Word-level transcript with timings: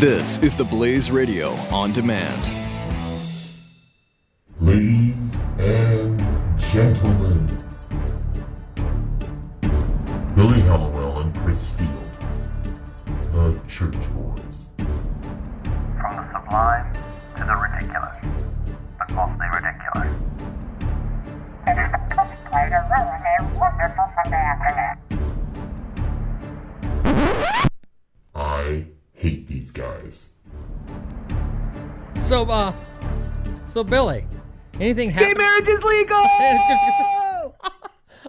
This 0.00 0.38
is 0.38 0.56
the 0.56 0.64
Blaze 0.64 1.10
Radio 1.10 1.50
on 1.70 1.92
demand. 1.92 2.40
Ladies 4.58 5.42
and 5.58 6.18
gentlemen, 6.58 7.46
Billy 10.34 10.62
Hallowell 10.62 11.18
and 11.18 11.36
Chris 11.36 11.72
Field, 11.72 11.90
the 13.34 13.60
Church 13.68 13.92
Boys. 14.14 14.68
From 14.78 16.16
the 16.16 16.32
sublime 16.32 16.89
these. 30.10 30.30
So, 32.26 32.44
uh, 32.44 32.72
so 33.68 33.82
Billy, 33.84 34.24
anything 34.74 35.10
Gay 35.12 35.34
marriage 35.34 35.68
is 35.68 35.82
legal. 35.82 36.16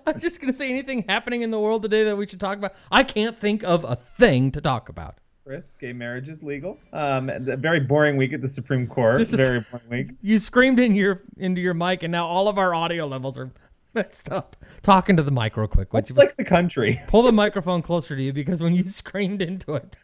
I'm 0.08 0.20
just 0.20 0.42
gonna 0.42 0.54
say 0.54 0.70
anything 0.70 1.06
happening 1.08 1.42
in 1.42 1.52
the 1.52 1.60
world 1.60 1.84
today 1.84 2.04
that 2.06 2.16
we 2.16 2.28
should 2.28 2.40
talk 2.40 2.58
about. 2.58 2.74
I 2.92 3.04
can't 3.04 3.40
think 3.40 3.64
of 3.64 3.84
a 3.84 3.96
thing 3.96 4.52
to 4.52 4.62
talk 4.62 4.90
about. 4.90 5.16
Chris, 5.46 5.76
gay 5.80 5.92
marriage 5.92 6.30
is 6.30 6.44
legal. 6.44 6.80
Um, 6.94 7.30
a 7.30 7.58
very 7.58 7.80
boring 7.80 8.16
week 8.16 8.32
at 8.32 8.42
the 8.42 8.48
Supreme 8.48 8.88
Court. 8.88 9.18
Just 9.18 9.34
a- 9.34 9.38
very 9.38 9.66
boring 9.72 9.90
week. 9.90 10.08
You 10.22 10.40
screamed 10.40 10.80
in 10.80 10.96
your 10.96 11.22
into 11.38 11.62
your 11.62 11.74
mic, 11.74 12.04
and 12.04 12.12
now 12.12 12.26
all 12.28 12.48
of 12.48 12.58
our 12.58 12.74
audio 12.74 13.06
levels 13.08 13.38
are 13.38 13.52
messed 13.94 14.32
up. 14.32 14.56
Talking 14.82 15.18
to 15.18 15.24
the 15.24 15.32
mic 15.32 15.58
real 15.58 15.68
quick. 15.68 15.92
would 15.94 16.10
Much 16.10 16.16
like 16.16 16.38
the 16.38 16.46
country. 16.46 17.02
pull 17.08 17.24
the 17.24 17.32
microphone 17.32 17.82
closer 17.82 18.16
to 18.16 18.22
you 18.22 18.34
because 18.34 18.62
when 18.62 18.74
you 18.74 18.88
screamed 18.88 19.42
into 19.42 19.76
it, 19.76 19.98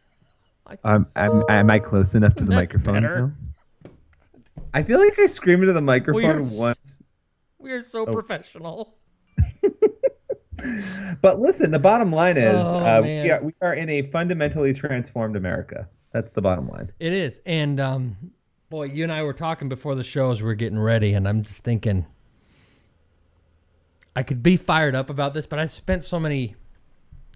Um, 0.83 1.07
am, 1.15 1.43
am 1.49 1.69
I 1.69 1.79
close 1.79 2.15
enough 2.15 2.35
to 2.35 2.43
the 2.43 2.51
microphone? 2.51 2.93
better. 2.95 3.33
now? 3.85 3.91
I 4.73 4.83
feel 4.83 4.99
like 4.99 5.17
I 5.19 5.25
scream 5.27 5.61
into 5.61 5.73
the 5.73 5.81
microphone 5.81 6.41
s- 6.41 6.57
once. 6.57 6.99
we 7.59 7.71
are 7.71 7.81
so 7.83 8.05
Oh. 8.05 8.13
professional. 8.13 8.95
But 11.21 11.39
listen, 11.39 11.69
the 11.69 11.77
bottom 11.79 12.11
line 12.11 12.35
is 12.35 12.65
Oh, 12.65 12.77
uh, 12.79 13.01
we, 13.03 13.29
are, 13.29 13.43
we 13.43 13.53
are 13.61 13.73
in 13.75 13.89
a 13.89 14.01
fundamentally 14.01 14.73
transformed 14.73 15.35
America. 15.35 15.87
That's 16.13 16.31
the 16.31 16.41
bottom 16.41 16.67
line. 16.67 16.91
It 16.99 17.13
is, 17.13 17.39
and 17.45 17.79
um, 17.79 18.17
boy, 18.69 18.85
you 18.85 19.03
and 19.03 19.11
I 19.11 19.21
were 19.21 19.33
talking 19.33 19.69
before 19.69 19.93
the 19.93 20.03
show 20.03 20.31
as 20.31 20.41
we 20.41 20.47
were 20.47 20.55
getting 20.55 20.79
ready, 20.79 21.13
and 21.13 21.27
I'm 21.27 21.43
just 21.43 21.63
thinking, 21.63 22.07
I 24.15 24.23
could 24.23 24.41
be 24.41 24.57
fired 24.57 24.95
up 24.95 25.11
about 25.11 25.35
this, 25.35 25.45
but 25.45 25.59
I 25.59 25.67
spent 25.67 26.03
so 26.03 26.19
many 26.19 26.55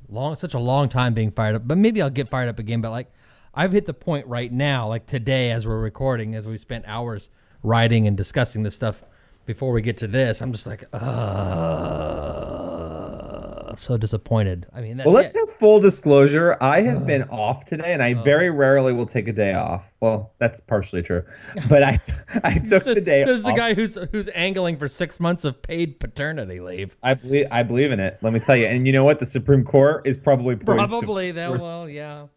long, 0.10 0.36
such 0.36 0.56
a 0.56 0.60
long 0.60 0.90
time 0.90 1.14
being 1.14 1.30
fired 1.32 1.56
up. 1.56 1.68
But 1.68 1.78
maybe 1.78 2.02
I'll 2.02 2.10
get 2.10 2.28
fired 2.28 2.50
up 2.50 2.58
again. 2.58 2.82
But 2.82 2.90
like, 2.90 3.12
I've 3.54 3.74
hit 3.74 3.86
the 3.86 3.94
point 3.94 4.26
right 4.28 4.52
now, 4.52 4.88
like 4.88 5.06
today, 5.06 5.52
as 5.52 5.68
we're 5.68 5.80
recording, 5.80 6.36
as 6.36 6.48
we 6.48 6.56
spent 6.58 6.86
hours 6.88 7.30
writing 7.64 8.08
and 8.08 8.16
discussing 8.16 8.64
this 8.64 8.76
stuff 8.76 9.04
before 9.46 9.74
we 9.74 9.82
get 9.82 9.98
to 9.98 10.08
this, 10.08 10.42
I'm 10.42 10.54
just 10.54 10.66
like, 10.68 10.86
uh, 10.94 11.02
so 13.76 13.98
disappointed. 13.98 14.68
I 14.74 14.80
mean, 14.82 14.96
that, 14.98 15.06
Well, 15.06 15.16
let's 15.16 15.34
yeah. 15.34 15.42
have 15.42 15.50
full 15.56 15.80
disclosure. 15.82 16.58
I 16.62 16.82
have 16.82 17.06
been 17.06 17.24
off 17.24 17.66
today, 17.66 17.92
and 17.94 18.02
I 18.02 18.14
very 18.14 18.50
rarely 18.50 18.94
will 18.94 19.06
take 19.06 19.28
a 19.28 19.34
day 19.34 19.54
off. 19.54 19.84
Well, 20.00 20.32
that's 20.40 20.60
partially 20.62 21.02
true, 21.02 21.24
but 21.68 21.84
I 21.84 22.00
I 22.44 22.54
took 22.60 22.84
Says- 22.84 22.96
the 22.96 23.02
day 23.02 23.24
Says 23.24 23.44
the 23.44 23.54
guy 23.54 23.74
who's 23.74 23.98
who's 24.12 24.30
angling 24.34 24.78
for 24.78 24.88
six 24.88 25.20
months 25.20 25.44
of 25.46 25.62
paid 25.62 26.00
paternity 26.00 26.60
leave. 26.60 26.96
I 27.04 27.14
believe 27.16 27.48
I 27.52 27.64
believe 27.64 27.92
in 27.92 28.00
it. 28.00 28.18
Let 28.22 28.34
me 28.34 28.40
tell 28.40 28.56
you. 28.56 28.66
And 28.68 28.88
you 28.88 28.94
know 28.94 29.04
what? 29.04 29.20
The 29.20 29.26
Supreme 29.26 29.64
Court 29.64 30.08
is 30.08 30.18
probably 30.18 30.56
Probably 30.56 31.32
they'll 31.32 31.58
well, 31.58 31.90
yeah. 31.90 32.28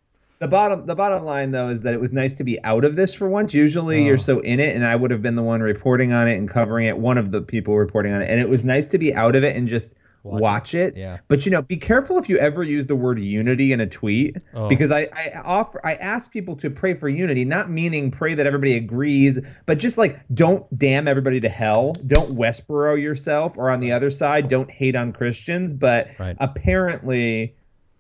The 0.45 0.49
bottom 0.49 0.87
the 0.87 0.95
bottom 0.95 1.25
line 1.25 1.51
though 1.53 1.71
is 1.71 1.83
that 1.83 1.95
it 1.95 2.01
was 2.01 2.13
nice 2.13 2.35
to 2.35 2.45
be 2.45 2.63
out 2.65 2.85
of 2.85 2.97
this 2.97 3.15
for 3.15 3.29
once. 3.29 3.55
Usually 3.55 4.03
Oh. 4.03 4.05
you're 4.07 4.19
so 4.19 4.41
in 4.41 4.61
it 4.61 4.77
and 4.77 4.85
I 4.85 4.95
would 4.95 5.11
have 5.11 5.23
been 5.23 5.37
the 5.37 5.43
one 5.43 5.61
reporting 5.63 6.13
on 6.13 6.29
it 6.29 6.37
and 6.37 6.49
covering 6.49 6.87
it, 6.87 6.99
one 6.99 7.17
of 7.19 7.31
the 7.31 7.41
people 7.41 7.77
reporting 7.77 8.13
on 8.13 8.21
it. 8.23 8.29
And 8.31 8.41
it 8.41 8.49
was 8.49 8.65
nice 8.65 8.87
to 8.89 8.99
be 8.99 9.15
out 9.15 9.37
of 9.37 9.43
it 9.45 9.57
and 9.57 9.67
just 9.69 9.95
Watch 10.23 10.41
watch, 10.41 10.75
it. 10.75 10.97
it. 10.97 11.01
Yeah. 11.01 11.19
But 11.29 11.45
you 11.45 11.51
know, 11.53 11.61
be 11.61 11.77
careful 11.77 12.17
if 12.17 12.31
you 12.31 12.39
ever 12.39 12.63
use 12.63 12.87
the 12.87 12.97
word 12.97 13.19
unity 13.19 13.73
in 13.73 13.81
a 13.81 13.87
tweet 13.87 14.37
Oh. 14.55 14.69
because 14.69 14.91
I, 14.91 15.03
I 15.13 15.33
offer 15.45 15.81
I 15.85 15.95
ask 15.97 16.31
people 16.33 16.57
to 16.57 16.71
pray 16.71 16.95
for 16.95 17.11
unity, 17.11 17.45
not 17.45 17.69
meaning 17.71 18.11
pray 18.11 18.35
that 18.35 18.47
everybody 18.47 18.75
agrees, 18.77 19.39
but 19.67 19.77
just 19.79 19.99
like 19.99 20.19
don't 20.33 20.65
damn 20.79 21.07
everybody 21.09 21.41
to 21.41 21.49
hell. 21.51 21.93
Don't 22.07 22.37
Westboro 22.37 23.01
yourself 23.01 23.59
or 23.59 23.71
on 23.71 23.81
the 23.81 23.93
other 23.93 24.11
side, 24.11 24.49
don't 24.49 24.71
hate 24.71 24.97
on 24.97 25.13
Christians. 25.13 25.75
But 25.75 26.09
Right. 26.19 26.37
apparently 26.41 27.55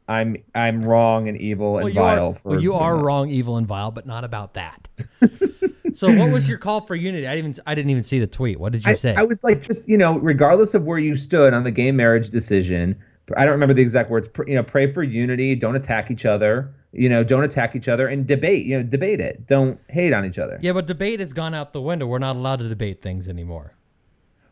I'm 0.09 0.37
I'm 0.55 0.85
wrong 0.85 1.29
and 1.29 1.39
evil 1.41 1.77
and 1.79 1.85
Well, 1.85 1.89
you 1.95 2.01
vile 2.01 2.31
are, 2.31 2.35
for 2.35 2.49
well, 2.51 2.61
you 2.63 2.75
are 2.75 2.97
that. 2.97 3.03
wrong, 3.03 3.31
evil, 3.31 3.57
and 3.57 3.67
vile, 3.67 3.91
but 3.91 4.07
not 4.07 4.25
about 4.25 4.55
that. 4.55 4.89
so, 5.95 6.13
what 6.15 6.31
was 6.31 6.49
your 6.49 6.59
call 6.59 6.83
for 6.83 6.95
unity? 6.95 7.27
I 7.27 7.35
didn't 7.35 7.51
even 7.53 7.63
I 7.67 7.75
didn't 7.75 7.91
even 7.91 8.03
see 8.03 8.19
the 8.19 8.27
tweet. 8.27 8.61
What 8.61 8.73
did 8.73 8.85
you 8.85 8.93
I, 8.93 8.95
say? 8.97 9.15
I 9.15 9.23
was 9.23 9.43
like, 9.45 9.63
just 9.63 9.89
you 9.89 9.97
know, 9.97 10.19
regardless 10.19 10.75
of 10.75 10.85
where 10.85 10.99
you 10.99 11.17
stood 11.17 11.55
on 11.55 11.65
the 11.65 11.71
gay 11.71 11.91
marriage 11.93 12.31
decision, 12.31 12.97
I 13.37 13.45
don't 13.45 13.53
remember 13.53 13.75
the 13.75 13.83
exact 13.83 14.11
words. 14.11 14.29
pr- 14.29 14.47
You 14.49 14.57
know, 14.57 14.63
pray 14.63 14.87
for 14.93 15.03
unity. 15.03 15.55
Don't 15.55 15.77
attack 15.77 16.11
each 16.11 16.27
other. 16.27 16.75
You 16.93 17.09
know, 17.09 17.25
don't 17.25 17.43
attack 17.45 17.75
each 17.75 17.89
other 17.89 18.07
and 18.07 18.27
debate. 18.27 18.67
You 18.67 18.77
know, 18.79 18.83
debate 18.85 19.21
it. 19.21 19.47
Don't 19.47 19.81
hate 19.89 20.13
on 20.13 20.25
each 20.25 20.39
other. 20.39 20.59
yeah, 20.63 20.73
but 20.73 20.87
debate 20.87 21.19
has 21.21 21.33
gone 21.33 21.55
out 21.55 21.73
the 21.73 21.81
window. 21.81 22.07
We're 22.07 22.19
not 22.19 22.37
allowed 22.37 22.61
to 22.61 22.69
debate 22.69 23.01
things 23.03 23.29
anymore. 23.29 23.75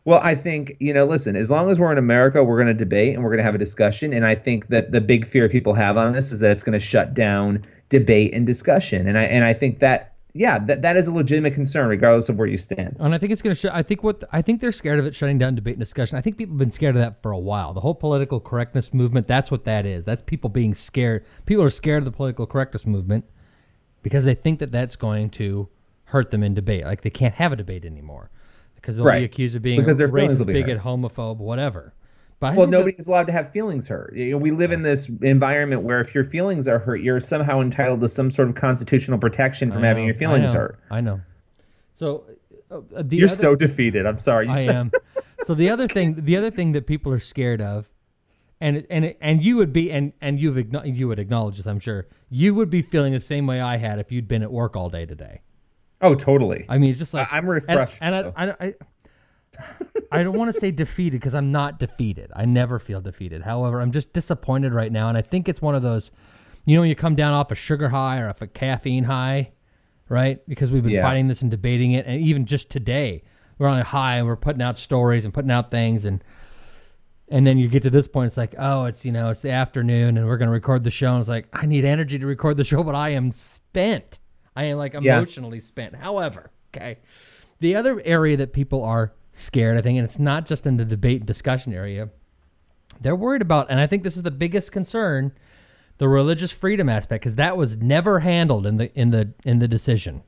Well, 0.05 0.21
I 0.23 0.35
think 0.35 0.77
you 0.81 0.93
know. 0.93 1.05
Listen, 1.05 1.37
as 1.37 1.51
long 1.51 1.71
as 1.71 1.79
we're 1.79 1.93
in 1.93 1.99
America, 1.99 2.43
we're 2.43 2.57
going 2.57 2.67
to 2.67 2.75
debate 2.75 3.15
and 3.15 3.23
we're 3.23 3.31
going 3.31 3.39
to 3.39 3.45
have 3.45 3.55
a 3.55 3.59
discussion. 3.59 4.13
And 4.13 4.27
I 4.27 4.35
think 4.35 4.69
that 4.69 4.91
the 4.91 5.01
big 5.01 5.27
fear 5.27 5.49
people 5.49 5.75
have 5.75 5.97
on 5.97 6.13
this 6.13 6.33
is 6.33 6.41
that 6.41 6.51
it's 6.51 6.63
going 6.63 6.79
to 6.79 6.85
shut 6.85 7.15
down 7.15 7.65
debate 7.89 8.35
and 8.35 8.45
discussion. 8.45 9.07
And 9.07 9.17
I 9.17 9.25
and 9.25 9.45
I 9.45 9.55
think 9.55 9.79
that 9.79 10.13
yeah, 10.35 10.59
that 10.59 10.83
that 10.83 10.97
is 10.97 11.07
a 11.07 11.13
legitimate 11.13 11.55
concern, 11.55 11.89
regardless 11.89 12.29
of 12.29 12.37
where 12.37 12.49
you 12.49 12.59
stand. 12.59 12.97
And 12.99 13.15
I 13.15 13.19
think 13.19 13.33
it's 13.33 13.43
going 13.43 13.55
to. 13.55 13.69
Sh- 13.69 13.73
I 13.73 13.83
think 13.83 14.03
what 14.03 14.25
I 14.33 14.43
think 14.43 14.61
they're 14.61 14.73
scared 14.73 14.99
of 14.99 15.07
it 15.07 15.15
shutting 15.15 15.39
down 15.39 15.55
debate 15.55 15.75
and 15.75 15.81
discussion. 15.81 16.19
I 16.19 16.21
think 16.21 16.37
people 16.37 16.55
have 16.55 16.59
been 16.59 16.71
scared 16.71 16.97
of 16.97 17.03
that 17.03 17.23
for 17.23 17.31
a 17.31 17.39
while. 17.39 17.73
The 17.73 17.81
whole 17.81 17.95
political 17.95 18.41
correctness 18.41 18.93
movement. 18.95 19.29
That's 19.29 19.51
what 19.51 19.65
that 19.67 19.85
is. 19.87 20.05
That's 20.05 20.23
people 20.23 20.49
being 20.51 20.75
scared. 20.75 21.25
People 21.47 21.63
are 21.63 21.71
scared 21.71 21.99
of 21.99 22.07
the 22.07 22.13
political 22.13 22.47
correctness 22.47 22.87
movement 22.87 23.27
because 24.03 24.25
they 24.25 24.35
think 24.35 24.59
that 24.61 24.73
that's 24.73 24.97
going 24.97 25.31
to 25.31 25.69
hurt 26.07 26.31
them 26.31 26.43
in 26.43 26.55
debate. 26.55 26.85
Like 26.85 27.03
they 27.03 27.11
can't 27.11 27.35
have 27.35 27.53
a 27.53 27.57
debate 27.57 27.85
anymore 27.85 28.31
because 28.83 28.97
they'll 28.97 29.11
be 29.11 29.25
accused 29.25 29.57
of 29.57 29.63
being 29.63 29.81
Because 29.81 29.97
their 29.97 30.09
racist, 30.09 30.45
be 30.47 30.53
bigot, 30.53 30.79
hurt. 30.79 30.85
homophobe, 30.85 31.39
whatever. 31.39 31.95
But 32.41 32.57
Well, 32.57 32.67
nobody's 32.67 33.07
allowed 33.07 33.29
to 33.29 33.33
have 33.33 33.53
feelings 33.53 33.87
hurt. 33.87 34.15
You 34.17 34.33
know, 34.33 34.39
we 34.39 34.51
live 34.51 34.73
in 34.73 34.83
this 34.83 35.09
environment 35.23 35.83
where 35.83 36.01
if 36.01 36.13
your 36.13 36.25
feelings 36.25 36.67
are 36.67 36.81
hurt, 36.81 36.97
you're 36.97 37.21
somehow 37.21 37.61
entitled 37.61 38.01
to 38.01 38.09
some 38.09 38.33
sort 38.33 38.49
of 38.49 38.57
constitutional 38.57 39.19
protection 39.19 39.71
from 39.71 39.85
I 39.85 39.87
having 39.87 40.05
your 40.05 40.17
feelings 40.17 40.51
I 40.51 40.55
hurt. 40.55 40.79
I 40.91 41.01
know. 41.01 41.21
So 41.95 42.25
uh, 42.71 42.79
uh, 42.97 43.03
the 43.05 43.17
You're 43.19 43.29
other- 43.29 43.37
so 43.37 43.55
defeated. 43.55 44.07
I'm 44.07 44.19
sorry. 44.19 44.47
You 44.47 44.53
I 44.53 44.61
am. 44.63 44.91
So 45.45 45.55
the 45.55 45.71
other 45.71 45.87
thing, 45.87 46.17
the 46.25 46.37
other 46.37 46.51
thing 46.51 46.73
that 46.73 46.87
people 46.87 47.13
are 47.13 47.21
scared 47.21 47.61
of, 47.61 47.89
and 48.61 48.87
and 48.91 49.15
and 49.21 49.43
you 49.45 49.57
would 49.57 49.73
be, 49.73 49.93
and 49.93 50.13
and 50.21 50.41
you've 50.41 50.57
you 50.85 51.09
would 51.09 51.19
acknowledge 51.19 51.57
this, 51.59 51.67
I'm 51.67 51.81
sure. 51.81 52.07
You 52.31 52.55
would 52.55 52.71
be 52.71 52.81
feeling 52.83 53.13
the 53.13 53.21
same 53.21 53.47
way 53.47 53.61
I 53.61 53.77
had 53.77 53.99
if 53.99 54.11
you'd 54.11 54.27
been 54.29 54.43
at 54.43 54.51
work 54.53 54.77
all 54.77 54.89
day 54.89 55.05
today. 55.07 55.43
Oh, 56.03 56.15
totally. 56.15 56.67
I 56.69 56.79
mean, 56.79 56.91
it's 56.91 56.99
just 56.99 57.15
like 57.15 57.33
I- 57.33 57.37
I'm 57.39 57.47
refreshed, 57.49 57.99
and, 58.01 58.15
though. 58.15 58.33
I, 58.37 58.51
I, 58.51 58.55
I, 58.61 58.75
I 60.11 60.23
don't 60.23 60.37
want 60.37 60.53
to 60.53 60.59
say 60.59 60.71
defeated 60.71 61.21
because 61.21 61.35
I'm 61.35 61.53
not 61.53 61.79
defeated. 61.79 62.31
I 62.35 62.45
never 62.45 62.79
feel 62.79 63.01
defeated. 63.01 63.43
However, 63.43 63.81
I'm 63.81 63.93
just 63.93 64.13
disappointed 64.13 64.73
right 64.75 64.91
now, 64.91 65.09
and 65.09 65.17
I 65.17 65.23
think 65.23 65.49
it's 65.49 65.63
one 65.63 65.75
of 65.75 65.83
those, 65.83 66.11
you 66.65 66.75
know, 66.75 66.81
when 66.83 66.89
you 66.89 66.97
come 66.97 67.15
down 67.15 67.33
off 67.35 67.51
a 67.51 67.55
sugar 67.55 67.89
high 67.89 68.19
or 68.19 68.29
off 68.29 68.43
a 68.43 68.47
caffeine 68.47 69.05
high, 69.05 69.53
right? 70.09 70.47
Because 70.49 70.71
we've 70.71 70.83
been 70.83 70.93
Yeah. 70.93 71.03
fighting 71.03 71.29
this 71.29 71.43
and 71.43 71.51
debating 71.51 71.93
it, 71.93 72.07
and 72.07 72.21
even 72.21 72.47
just 72.47 72.69
today, 72.71 73.23
we're 73.59 73.69
on 73.69 73.79
a 73.79 73.85
high 73.85 74.17
and 74.17 74.27
we're 74.27 74.37
putting 74.37 74.63
out 74.63 74.77
stories 74.79 75.25
and 75.25 75.33
putting 75.33 75.51
out 75.51 75.71
things, 75.71 76.05
and 76.05 76.23
and 77.29 77.47
then 77.47 77.57
you 77.57 77.67
get 77.69 77.83
to 77.85 77.89
this 77.91 78.07
point, 78.07 78.27
it's 78.27 78.37
like, 78.37 78.55
oh, 78.59 78.85
it's 78.85 79.05
you 79.05 79.13
know, 79.13 79.31
it's 79.31 79.41
the 79.41 79.51
afternoon, 79.51 80.19
and 80.19 80.27
we're 80.27 80.37
gonna 80.37 80.51
record 80.51 80.85
the 80.85 80.91
show, 80.91 81.13
and 81.13 81.21
it's 81.21 81.29
like, 81.29 81.47
I 81.53 81.65
need 81.67 81.85
energy 81.85 82.19
to 82.19 82.27
record 82.27 82.57
the 82.57 82.65
show, 82.65 82.83
but 82.83 82.95
I 82.95 83.11
am 83.11 83.31
spent. 83.31 84.19
I 84.57 84.65
am 84.65 84.79
like 84.79 84.95
Yeah. 84.95 85.17
emotionally 85.19 85.61
spent. 85.61 85.97
However, 85.97 86.51
okay, 86.75 86.99
the 87.61 87.75
other 87.75 88.01
area 88.05 88.37
that 88.37 88.53
people 88.53 88.83
are 88.85 89.13
scared, 89.33 89.79
I 89.79 89.83
think, 89.83 89.97
and 89.99 90.05
it's 90.05 90.19
not 90.19 90.47
just 90.47 90.67
in 90.67 90.77
the 90.77 90.85
debate 90.85 91.21
and 91.21 91.27
discussion 91.27 91.73
area, 91.73 92.11
they're 93.01 93.17
worried 93.17 93.43
about, 93.43 93.71
and 93.71 93.81
I 93.81 93.87
think 93.87 94.03
this 94.03 94.17
is 94.17 94.23
the 94.23 94.31
biggest 94.31 94.73
concern, 94.73 95.33
the 95.99 96.09
religious 96.09 96.53
freedom 96.53 96.89
aspect, 96.89 97.23
because 97.23 97.37
that 97.37 97.57
was 97.57 97.77
never 97.79 98.21
handled 98.21 98.67
in 98.67 98.77
the 98.77 98.93
in 98.99 99.11
the 99.11 99.31
in 99.45 99.59
the 99.59 99.69
decision. 99.69 100.23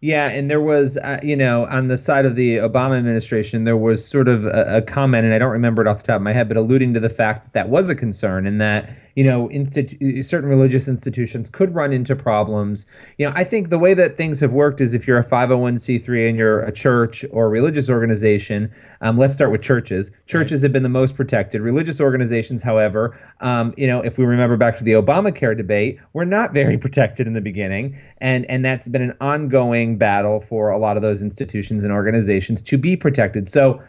Yeah, 0.00 0.28
and 0.28 0.50
there 0.50 0.60
was, 0.60 0.98
uh, 0.98 1.18
you 1.22 1.36
know, 1.36 1.66
on 1.66 1.86
the 1.86 1.96
side 1.96 2.26
of 2.26 2.34
the 2.34 2.58
Obama 2.58 2.98
administration, 2.98 3.64
there 3.64 3.78
was 3.78 4.06
sort 4.06 4.28
of 4.28 4.44
a, 4.44 4.76
a 4.76 4.82
comment, 4.82 5.24
and 5.24 5.32
I 5.34 5.38
don't 5.38 5.52
remember 5.52 5.80
it 5.80 5.88
off 5.88 6.02
the 6.02 6.06
top 6.08 6.16
of 6.16 6.22
my 6.22 6.34
head, 6.34 6.48
but 6.48 6.56
alluding 6.58 6.92
to 6.94 7.00
the 7.00 7.08
fact 7.08 7.44
that 7.44 7.52
that 7.54 7.68
was 7.70 7.88
a 7.88 7.94
concern, 7.94 8.46
and 8.46 8.60
that 8.60 8.90
you 9.16 9.24
know, 9.24 9.48
institu- 9.48 10.22
certain 10.24 10.48
religious 10.48 10.88
institutions 10.88 11.48
could 11.48 11.74
run 11.74 11.90
into 11.90 12.14
problems. 12.14 12.84
You 13.16 13.26
know, 13.26 13.32
I 13.34 13.44
think 13.44 13.70
the 13.70 13.78
way 13.78 13.94
that 13.94 14.18
things 14.18 14.40
have 14.40 14.52
worked 14.52 14.78
is 14.80 14.92
if 14.92 15.06
you're 15.06 15.18
a 15.18 15.24
501c3 15.24 16.28
and 16.28 16.36
you're 16.36 16.60
a 16.60 16.70
church 16.70 17.24
or 17.30 17.46
a 17.46 17.48
religious 17.48 17.88
organization, 17.88 18.70
um, 19.00 19.16
let's 19.16 19.34
start 19.34 19.50
with 19.50 19.62
churches. 19.62 20.10
Churches 20.26 20.60
have 20.60 20.72
been 20.72 20.82
the 20.82 20.90
most 20.90 21.14
protected. 21.16 21.62
Religious 21.62 21.98
organizations, 21.98 22.62
however, 22.62 23.18
um, 23.40 23.72
you 23.78 23.86
know, 23.86 24.02
if 24.02 24.18
we 24.18 24.26
remember 24.26 24.58
back 24.58 24.76
to 24.76 24.84
the 24.84 24.92
Obamacare 24.92 25.56
debate, 25.56 25.98
were 26.12 26.26
not 26.26 26.52
very 26.52 26.76
protected 26.86 27.26
in 27.26 27.32
the 27.32 27.40
beginning, 27.40 27.98
and 28.18 28.44
and 28.46 28.64
that's 28.64 28.86
been 28.86 29.02
an 29.02 29.14
ongoing 29.22 29.96
battle 29.96 30.40
for 30.40 30.68
a 30.70 30.78
lot 30.78 30.96
of 30.96 31.02
those 31.02 31.22
institutions 31.22 31.84
and 31.84 31.92
organizations 31.92 32.60
to 32.62 32.76
be 32.76 32.96
protected. 32.96 33.48
So 33.48 33.82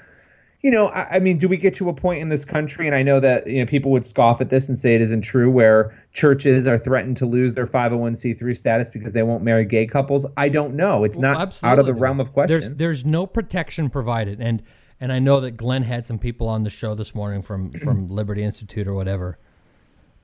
you 0.62 0.72
know, 0.72 0.88
I, 0.88 1.16
I, 1.16 1.20
mean, 1.20 1.38
do 1.38 1.48
we 1.48 1.58
get 1.58 1.76
to 1.76 1.90
a 1.90 1.94
point 1.94 2.20
in 2.20 2.30
this 2.30 2.44
country, 2.44 2.88
and 2.88 2.96
I 2.96 3.04
know 3.04 3.20
that 3.20 3.46
you 3.48 3.60
know 3.60 3.66
people 3.66 3.92
would 3.92 4.06
scoff 4.06 4.42
at 4.42 4.50
this 4.50 4.68
and 4.68 4.78
say 4.78 4.96
it 4.96 5.02
isn't 5.02 5.22
true, 5.22 5.52
where 5.52 5.96
churches 6.14 6.66
are 6.66 6.80
threatened 6.80 7.18
to 7.18 7.26
lose 7.26 7.54
their 7.54 7.68
501c3 7.68 8.58
status 8.58 8.90
because 8.90 9.14
they 9.14 9.22
won't 9.22 9.44
marry 9.44 9.66
gay 9.66 9.86
couples? 9.86 10.26
I 10.36 10.50
don't 10.50 10.76
know. 10.76 11.04
It's 11.04 11.20
well, 11.20 11.34
not 11.34 11.64
out 11.64 11.78
of 11.78 11.86
the 11.86 11.94
realm 11.94 12.20
of 12.20 12.34
question. 12.34 12.60
There's 12.60 12.74
there's 12.74 13.06
no 13.06 13.28
protection 13.28 13.90
provided, 13.90 14.42
and 14.42 14.64
and 15.00 15.14
I 15.14 15.20
know 15.20 15.40
that 15.42 15.52
Glenn 15.52 15.84
had 15.84 16.08
some 16.08 16.18
people 16.18 16.48
on 16.48 16.64
the 16.64 16.72
show 16.72 16.96
this 16.96 17.14
morning 17.14 17.44
from 17.44 17.72
from 17.84 18.08
Liberty 18.08 18.44
Institute 18.44 18.88
or 18.88 18.96
whatever, 18.96 19.38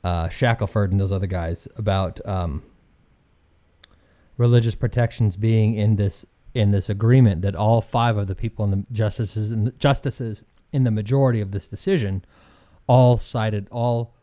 uh, 0.03 0.29
Shackelford 0.29 0.91
and 0.91 0.99
those 0.99 1.11
other 1.11 1.27
guys 1.27 1.67
about 1.77 2.25
um, 2.25 2.63
religious 4.37 4.73
protections 4.73 5.37
being 5.37 5.75
in 5.75 5.95
this 5.95 6.25
in 6.53 6.71
this 6.71 6.89
agreement 6.89 7.41
that 7.41 7.55
all 7.55 7.81
five 7.81 8.17
of 8.17 8.27
the 8.27 8.35
people 8.35 8.63
in 8.65 8.71
the 8.71 8.85
justices 8.91 9.49
and 9.49 9.67
the 9.67 9.71
justices 9.71 10.43
in 10.71 10.83
the 10.83 10.91
majority 10.91 11.41
of 11.41 11.51
this 11.51 11.67
decision 11.67 12.23
all 12.87 13.17
cited 13.17 13.67
all 13.71 14.13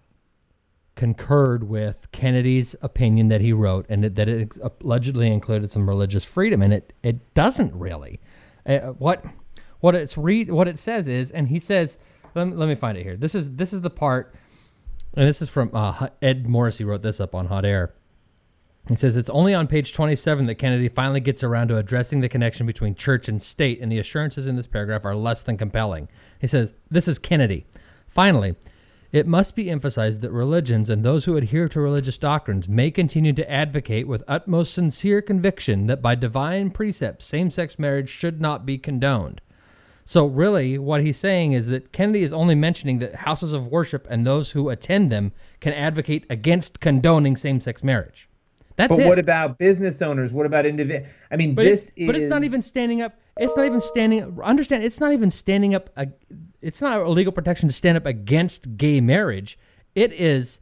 concurred 0.96 1.64
with 1.64 2.10
Kennedy's 2.12 2.76
opinion 2.82 3.28
that 3.28 3.40
he 3.40 3.52
wrote 3.52 3.86
and 3.88 4.04
that 4.04 4.28
it 4.28 4.58
allegedly 4.82 5.32
included 5.32 5.70
some 5.70 5.88
religious 5.88 6.24
freedom 6.24 6.60
and 6.60 6.72
it. 6.72 6.92
It 7.02 7.32
doesn't 7.34 7.74
really. 7.74 8.20
Uh, 8.66 8.78
what 8.98 9.24
what 9.80 9.94
it's 9.94 10.18
read 10.18 10.50
what 10.50 10.68
it 10.68 10.78
says 10.78 11.08
is 11.08 11.30
and 11.30 11.48
he 11.48 11.58
says 11.58 11.96
let 12.34 12.48
me, 12.48 12.54
let 12.54 12.68
me 12.68 12.74
find 12.74 12.98
it 12.98 13.02
here. 13.02 13.16
This 13.16 13.34
is 13.34 13.56
this 13.56 13.72
is 13.72 13.80
the 13.80 13.90
part 13.90 14.34
and 15.14 15.26
this 15.26 15.40
is 15.40 15.48
from 15.48 15.70
uh, 15.74 16.08
Ed 16.20 16.46
Morrissey 16.46 16.84
wrote 16.84 17.02
this 17.02 17.18
up 17.18 17.34
on 17.34 17.46
Hot 17.46 17.64
Air 17.64 17.94
he 18.88 18.96
says 18.96 19.16
it's 19.16 19.30
only 19.30 19.54
on 19.54 19.66
page 19.66 19.92
27 19.92 20.46
that 20.46 20.56
Kennedy 20.56 20.88
finally 20.88 21.20
gets 21.20 21.44
around 21.44 21.68
to 21.68 21.76
addressing 21.76 22.20
the 22.20 22.28
connection 22.28 22.66
between 22.66 22.94
church 22.94 23.28
and 23.28 23.40
state, 23.40 23.80
and 23.80 23.90
the 23.90 23.98
assurances 23.98 24.46
in 24.46 24.56
this 24.56 24.66
paragraph 24.66 25.04
are 25.04 25.14
less 25.14 25.42
than 25.42 25.56
compelling. 25.56 26.08
He 26.40 26.48
says, 26.48 26.74
This 26.90 27.06
is 27.06 27.18
Kennedy. 27.18 27.66
Finally, 28.08 28.56
it 29.12 29.26
must 29.26 29.56
be 29.56 29.70
emphasized 29.70 30.20
that 30.20 30.30
religions 30.30 30.88
and 30.88 31.04
those 31.04 31.24
who 31.24 31.36
adhere 31.36 31.68
to 31.68 31.80
religious 31.80 32.16
doctrines 32.16 32.68
may 32.68 32.90
continue 32.90 33.32
to 33.32 33.50
advocate 33.50 34.06
with 34.06 34.22
utmost 34.28 34.72
sincere 34.72 35.20
conviction 35.20 35.86
that 35.86 36.00
by 36.00 36.14
divine 36.14 36.70
precepts 36.70 37.26
same 37.26 37.50
sex 37.50 37.78
marriage 37.78 38.08
should 38.08 38.40
not 38.40 38.64
be 38.64 38.78
condoned. 38.78 39.40
So, 40.04 40.26
really, 40.26 40.78
what 40.78 41.02
he's 41.02 41.18
saying 41.18 41.52
is 41.52 41.68
that 41.68 41.92
Kennedy 41.92 42.22
is 42.22 42.32
only 42.32 42.54
mentioning 42.54 42.98
that 42.98 43.14
houses 43.14 43.52
of 43.52 43.68
worship 43.68 44.06
and 44.10 44.26
those 44.26 44.52
who 44.52 44.68
attend 44.68 45.12
them 45.12 45.32
can 45.60 45.72
advocate 45.72 46.24
against 46.30 46.80
condoning 46.80 47.36
same 47.36 47.60
sex 47.60 47.84
marriage. 47.84 48.28
That's 48.80 48.96
but 48.96 49.00
it. 49.00 49.08
what 49.08 49.18
about 49.18 49.58
business 49.58 50.00
owners? 50.00 50.32
What 50.32 50.46
about 50.46 50.64
individual? 50.64 51.06
I 51.30 51.36
mean, 51.36 51.54
but 51.54 51.64
this 51.64 51.92
is. 51.96 52.06
But 52.06 52.16
it's 52.16 52.30
not 52.30 52.44
even 52.44 52.62
standing 52.62 53.02
up. 53.02 53.20
It's 53.36 53.54
not 53.54 53.66
even 53.66 53.80
standing. 53.82 54.40
Understand? 54.42 54.84
It's 54.84 54.98
not 54.98 55.12
even 55.12 55.30
standing 55.30 55.74
up. 55.74 55.90
It's 56.62 56.80
not 56.80 57.02
a 57.02 57.08
legal 57.10 57.30
protection 57.30 57.68
to 57.68 57.74
stand 57.74 57.98
up 57.98 58.06
against 58.06 58.78
gay 58.78 59.02
marriage. 59.02 59.58
It 59.94 60.14
is 60.14 60.60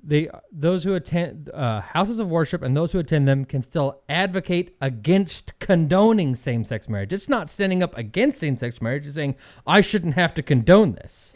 the 0.00 0.30
those 0.52 0.84
who 0.84 0.94
attend 0.94 1.50
uh, 1.52 1.80
houses 1.80 2.20
of 2.20 2.28
worship 2.28 2.62
and 2.62 2.76
those 2.76 2.92
who 2.92 3.00
attend 3.00 3.26
them 3.26 3.44
can 3.44 3.64
still 3.64 4.00
advocate 4.08 4.76
against 4.80 5.58
condoning 5.58 6.36
same-sex 6.36 6.88
marriage. 6.88 7.12
It's 7.12 7.28
not 7.28 7.50
standing 7.50 7.82
up 7.82 7.98
against 7.98 8.38
same-sex 8.38 8.80
marriage. 8.80 9.06
It's 9.06 9.16
saying 9.16 9.34
I 9.66 9.80
shouldn't 9.80 10.14
have 10.14 10.34
to 10.34 10.42
condone 10.44 10.92
this. 10.92 11.34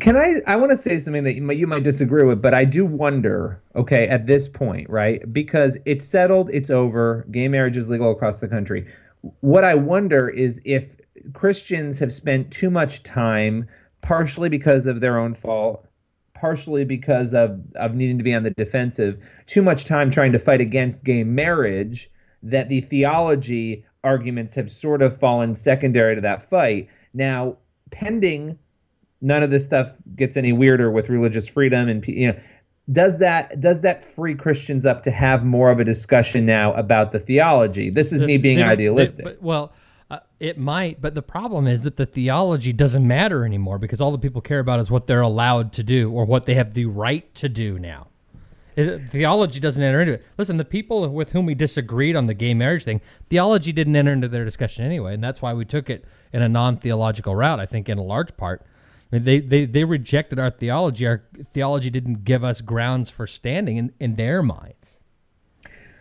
Can 0.00 0.16
I? 0.16 0.40
I 0.46 0.56
want 0.56 0.70
to 0.70 0.76
say 0.76 0.96
something 0.96 1.24
that 1.24 1.34
you 1.34 1.42
might, 1.42 1.56
you 1.56 1.66
might 1.66 1.82
disagree 1.82 2.24
with, 2.24 2.42
but 2.42 2.54
I 2.54 2.64
do 2.64 2.84
wonder. 2.84 3.62
Okay, 3.76 4.06
at 4.08 4.26
this 4.26 4.48
point, 4.48 4.88
right? 4.90 5.32
Because 5.32 5.78
it's 5.84 6.06
settled, 6.06 6.50
it's 6.52 6.70
over. 6.70 7.26
Gay 7.30 7.48
marriage 7.48 7.76
is 7.76 7.88
legal 7.88 8.10
across 8.10 8.40
the 8.40 8.48
country. 8.48 8.86
What 9.40 9.64
I 9.64 9.74
wonder 9.74 10.28
is 10.28 10.60
if 10.64 10.96
Christians 11.32 11.98
have 11.98 12.12
spent 12.12 12.50
too 12.50 12.70
much 12.70 13.02
time, 13.02 13.68
partially 14.00 14.48
because 14.48 14.86
of 14.86 15.00
their 15.00 15.18
own 15.18 15.34
fault, 15.34 15.86
partially 16.34 16.84
because 16.84 17.32
of 17.32 17.60
of 17.76 17.94
needing 17.94 18.18
to 18.18 18.24
be 18.24 18.34
on 18.34 18.42
the 18.42 18.50
defensive, 18.50 19.22
too 19.46 19.62
much 19.62 19.84
time 19.84 20.10
trying 20.10 20.32
to 20.32 20.38
fight 20.38 20.60
against 20.60 21.04
gay 21.04 21.24
marriage, 21.24 22.10
that 22.42 22.68
the 22.68 22.80
theology 22.80 23.84
arguments 24.04 24.54
have 24.54 24.70
sort 24.70 25.02
of 25.02 25.18
fallen 25.18 25.54
secondary 25.54 26.14
to 26.14 26.20
that 26.20 26.48
fight. 26.48 26.88
Now, 27.14 27.56
pending 27.90 28.58
none 29.20 29.42
of 29.42 29.50
this 29.50 29.64
stuff 29.64 29.92
gets 30.16 30.36
any 30.36 30.52
weirder 30.52 30.90
with 30.90 31.08
religious 31.08 31.46
freedom 31.46 31.88
and 31.88 32.06
you 32.06 32.28
know 32.28 32.38
does 32.90 33.18
that 33.18 33.60
does 33.60 33.82
that 33.82 34.04
free 34.04 34.34
Christians 34.34 34.86
up 34.86 35.02
to 35.02 35.10
have 35.10 35.44
more 35.44 35.70
of 35.70 35.78
a 35.78 35.84
discussion 35.84 36.46
now 36.46 36.72
about 36.74 37.12
the 37.12 37.20
theology? 37.20 37.90
This 37.90 38.12
is 38.12 38.20
the, 38.20 38.26
me 38.26 38.38
being 38.38 38.62
idealistic. 38.62 39.18
They, 39.18 39.24
but, 39.24 39.42
well, 39.42 39.72
uh, 40.10 40.20
it 40.40 40.58
might, 40.58 41.00
but 41.00 41.14
the 41.14 41.22
problem 41.22 41.66
is 41.66 41.82
that 41.82 41.96
the 41.96 42.06
theology 42.06 42.72
doesn't 42.72 43.06
matter 43.06 43.44
anymore 43.44 43.78
because 43.78 44.00
all 44.00 44.10
the 44.10 44.18
people 44.18 44.40
care 44.40 44.60
about 44.60 44.80
is 44.80 44.90
what 44.90 45.06
they're 45.06 45.20
allowed 45.20 45.72
to 45.74 45.82
do 45.82 46.10
or 46.10 46.24
what 46.24 46.46
they 46.46 46.54
have 46.54 46.72
the 46.72 46.86
right 46.86 47.34
to 47.34 47.48
do 47.48 47.78
now. 47.78 48.06
It, 48.74 49.10
theology 49.10 49.60
doesn't 49.60 49.82
enter 49.82 50.00
into 50.00 50.14
it. 50.14 50.24
Listen, 50.38 50.56
the 50.56 50.64
people 50.64 51.06
with 51.10 51.32
whom 51.32 51.44
we 51.44 51.54
disagreed 51.54 52.16
on 52.16 52.26
the 52.26 52.32
gay 52.32 52.54
marriage 52.54 52.84
thing, 52.84 53.02
theology 53.28 53.72
didn't 53.72 53.96
enter 53.96 54.12
into 54.12 54.28
their 54.28 54.46
discussion 54.46 54.84
anyway, 54.84 55.12
and 55.12 55.22
that's 55.22 55.42
why 55.42 55.52
we 55.52 55.66
took 55.66 55.90
it 55.90 56.06
in 56.32 56.40
a 56.40 56.48
non-theological 56.48 57.34
route. 57.34 57.60
I 57.60 57.66
think 57.66 57.88
in 57.88 57.98
a 57.98 58.02
large 58.02 58.34
part 58.36 58.64
I 59.10 59.16
mean, 59.16 59.24
they, 59.24 59.40
they, 59.40 59.64
they 59.64 59.84
rejected 59.84 60.38
our 60.38 60.50
theology. 60.50 61.06
Our 61.06 61.24
theology 61.52 61.90
didn't 61.90 62.24
give 62.24 62.44
us 62.44 62.60
grounds 62.60 63.08
for 63.10 63.26
standing 63.26 63.76
in, 63.76 63.92
in 63.98 64.16
their 64.16 64.42
minds. 64.42 64.98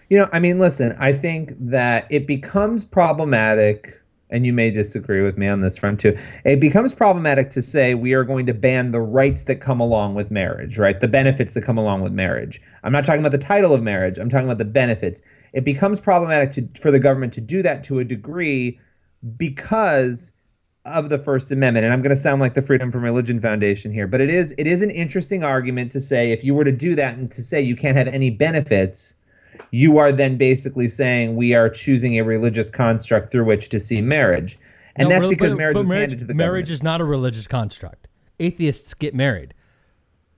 You 0.09 0.19
know, 0.19 0.30
I 0.31 0.39
mean, 0.39 0.59
listen, 0.59 0.95
I 1.00 1.13
think 1.13 1.54
that 1.59 2.07
it 2.09 2.27
becomes 2.27 2.86
problematic, 2.86 4.01
and 4.30 4.45
you 4.45 4.54
may 4.54 4.71
disagree 4.71 5.21
with 5.21 5.38
me 5.38 5.48
on 5.48 5.62
this 5.62 5.77
front 5.77 6.00
too. 6.00 6.18
It 6.45 6.59
becomes 6.59 6.94
problematic 6.94 7.50
to 7.51 7.62
say 7.62 7.94
we 7.94 8.13
are 8.13 8.24
going 8.24 8.45
to 8.45 8.54
ban 8.54 8.92
the 8.92 9.01
rights 9.01 9.44
that 9.44 9.57
come 9.57 9.80
along 9.80 10.15
with 10.15 10.31
marriage, 10.31 10.77
right? 10.77 11.00
The 11.00 11.09
benefits 11.09 11.54
that 11.54 11.62
come 11.62 11.77
along 11.77 12.01
with 12.01 12.13
marriage. 12.13 12.62
I'm 12.83 12.94
not 12.94 13.06
talking 13.06 13.19
about 13.19 13.38
the 13.38 13.45
title 13.45 13.74
of 13.74 13.83
marriage, 13.83 14.18
I'm 14.18 14.30
talking 14.30 14.48
about 14.48 14.59
the 14.59 14.65
benefits. 14.65 15.21
It 15.54 15.63
becomes 15.63 16.00
problematic 16.00 16.51
to, 16.54 16.81
for 16.81 16.92
the 16.92 17.00
government 17.00 17.33
to 17.33 17.42
do 17.42 17.62
that 17.63 17.83
to 17.86 18.00
a 18.00 18.04
degree 18.06 18.80
because 19.38 20.31
of 20.88 21.10
the 21.10 21.18
First 21.18 21.51
Amendment, 21.51 21.86
and 21.86 21.94
I'm 21.94 22.01
going 22.01 22.16
to 22.16 22.22
sound 22.22 22.42
like 22.42 22.54
the 22.54 22.62
Freedom 22.62 22.92
from 22.92 23.04
Religion 23.04 23.39
Foundation 23.39 23.92
here, 23.92 24.07
but 24.07 24.22
it 24.22 24.30
is 24.30 24.54
it 24.57 24.66
is 24.68 24.81
an 24.81 24.89
interesting 24.89 25.44
argument 25.44 25.92
to 25.92 26.00
say 26.01 26.31
if 26.31 26.44
you 26.44 26.56
were 26.56 26.63
to 26.63 26.72
do 26.72 26.95
that 26.95 27.18
and 27.18 27.30
to 27.31 27.44
say 27.44 27.62
you 27.62 27.75
can't 27.75 27.98
have 27.98 28.07
any 28.07 28.30
benefits, 28.30 29.13
you 29.72 29.98
are 29.98 30.12
then 30.12 30.38
basically 30.38 30.88
saying 30.88 31.35
we 31.35 31.54
are 31.54 31.69
choosing 31.69 32.18
a 32.18 32.23
religious 32.23 32.69
construct 32.69 33.31
through 33.31 33.45
which 33.45 33.69
to 33.69 33.80
see 33.80 34.02
marriage, 34.02 34.57
and 34.95 35.09
no, 35.09 35.16
that's 35.16 35.28
because 35.28 35.52
but, 35.52 35.57
marriage 35.57 35.73
but 35.76 35.80
was 35.81 35.90
marriage, 35.90 36.12
handed 36.12 36.19
to 36.19 36.26
the 36.26 36.33
marriage 36.33 36.66
government. 36.66 36.69
is 36.69 36.83
not 36.83 37.02
a 37.02 37.06
religious 37.06 37.47
construct. 37.47 38.07
Atheists 38.40 38.94
get 38.94 39.14
married. 39.14 39.54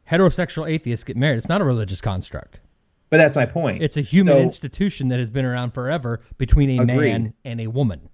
Heterosexual 0.10 0.70
atheists 0.70 1.04
get 1.04 1.16
married. 1.16 1.38
It's 1.38 1.50
not 1.50 1.62
a 1.62 1.66
religious 1.66 2.02
construct. 2.02 2.60
But 3.10 3.18
that's 3.18 3.36
my 3.36 3.46
point. 3.46 3.82
It's 3.84 3.98
a 3.98 4.02
human 4.02 4.36
so, 4.36 4.40
institution 4.40 5.08
that 5.10 5.20
has 5.20 5.30
been 5.30 5.46
around 5.46 5.72
forever 5.72 6.22
between 6.38 6.70
a 6.72 6.84
agreed. 6.84 6.98
man 6.98 7.34
and 7.44 7.62
a 7.62 7.68
woman. 7.68 8.10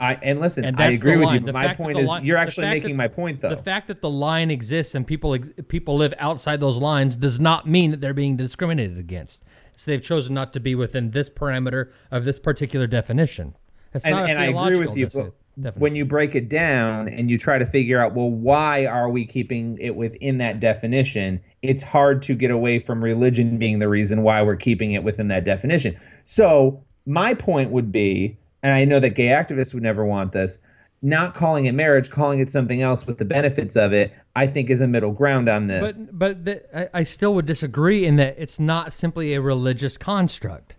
I 0.00 0.14
and 0.14 0.40
listen, 0.40 0.64
and 0.64 0.80
I 0.80 0.90
agree 0.90 1.16
with 1.16 1.32
you. 1.32 1.40
But 1.40 1.54
my 1.54 1.74
point 1.74 1.98
is, 1.98 2.08
line, 2.08 2.24
you're 2.24 2.36
actually 2.36 2.68
making 2.68 2.90
that, 2.90 2.96
my 2.96 3.08
point, 3.08 3.40
though. 3.40 3.50
The 3.50 3.56
fact 3.56 3.88
that 3.88 4.00
the 4.00 4.10
line 4.10 4.50
exists 4.50 4.94
and 4.94 5.06
people 5.06 5.34
ex, 5.34 5.50
people 5.68 5.96
live 5.96 6.14
outside 6.18 6.60
those 6.60 6.78
lines 6.78 7.16
does 7.16 7.40
not 7.40 7.68
mean 7.68 7.90
that 7.90 8.00
they're 8.00 8.14
being 8.14 8.36
discriminated 8.36 8.98
against. 8.98 9.42
So 9.76 9.90
they've 9.90 10.02
chosen 10.02 10.34
not 10.34 10.52
to 10.54 10.60
be 10.60 10.74
within 10.74 11.10
this 11.10 11.28
parameter 11.28 11.90
of 12.10 12.24
this 12.24 12.38
particular 12.38 12.86
definition. 12.86 13.54
That's 13.92 14.04
and, 14.04 14.14
not 14.14 14.28
and 14.28 14.38
I 14.38 14.46
agree 14.46 14.86
with 14.86 14.96
you. 14.96 15.32
But 15.56 15.76
when 15.76 15.96
you 15.96 16.04
break 16.04 16.36
it 16.36 16.48
down 16.48 17.08
and 17.08 17.28
you 17.28 17.36
try 17.36 17.58
to 17.58 17.66
figure 17.66 18.00
out, 18.00 18.14
well, 18.14 18.30
why 18.30 18.86
are 18.86 19.10
we 19.10 19.26
keeping 19.26 19.76
it 19.80 19.96
within 19.96 20.38
that 20.38 20.60
definition? 20.60 21.40
It's 21.62 21.82
hard 21.82 22.22
to 22.22 22.34
get 22.34 22.52
away 22.52 22.78
from 22.78 23.02
religion 23.02 23.58
being 23.58 23.80
the 23.80 23.88
reason 23.88 24.22
why 24.22 24.42
we're 24.42 24.56
keeping 24.56 24.92
it 24.92 25.02
within 25.02 25.28
that 25.28 25.44
definition. 25.44 25.98
So 26.24 26.84
my 27.06 27.34
point 27.34 27.70
would 27.70 27.90
be 27.90 28.38
and 28.62 28.72
I 28.72 28.84
know 28.84 29.00
that 29.00 29.10
gay 29.10 29.28
activists 29.28 29.74
would 29.74 29.82
never 29.82 30.04
want 30.04 30.32
this, 30.32 30.58
not 31.02 31.34
calling 31.34 31.66
it 31.66 31.72
marriage, 31.72 32.10
calling 32.10 32.40
it 32.40 32.50
something 32.50 32.82
else 32.82 33.06
with 33.06 33.18
the 33.18 33.24
benefits 33.24 33.76
of 33.76 33.92
it, 33.92 34.12
I 34.34 34.46
think 34.46 34.68
is 34.70 34.80
a 34.80 34.86
middle 34.86 35.12
ground 35.12 35.48
on 35.48 35.66
this. 35.66 36.06
But 36.10 36.18
but 36.18 36.44
the, 36.44 36.78
I, 36.78 37.00
I 37.00 37.02
still 37.04 37.34
would 37.34 37.46
disagree 37.46 38.04
in 38.04 38.16
that 38.16 38.36
it's 38.38 38.58
not 38.58 38.92
simply 38.92 39.34
a 39.34 39.40
religious 39.40 39.96
construct, 39.96 40.76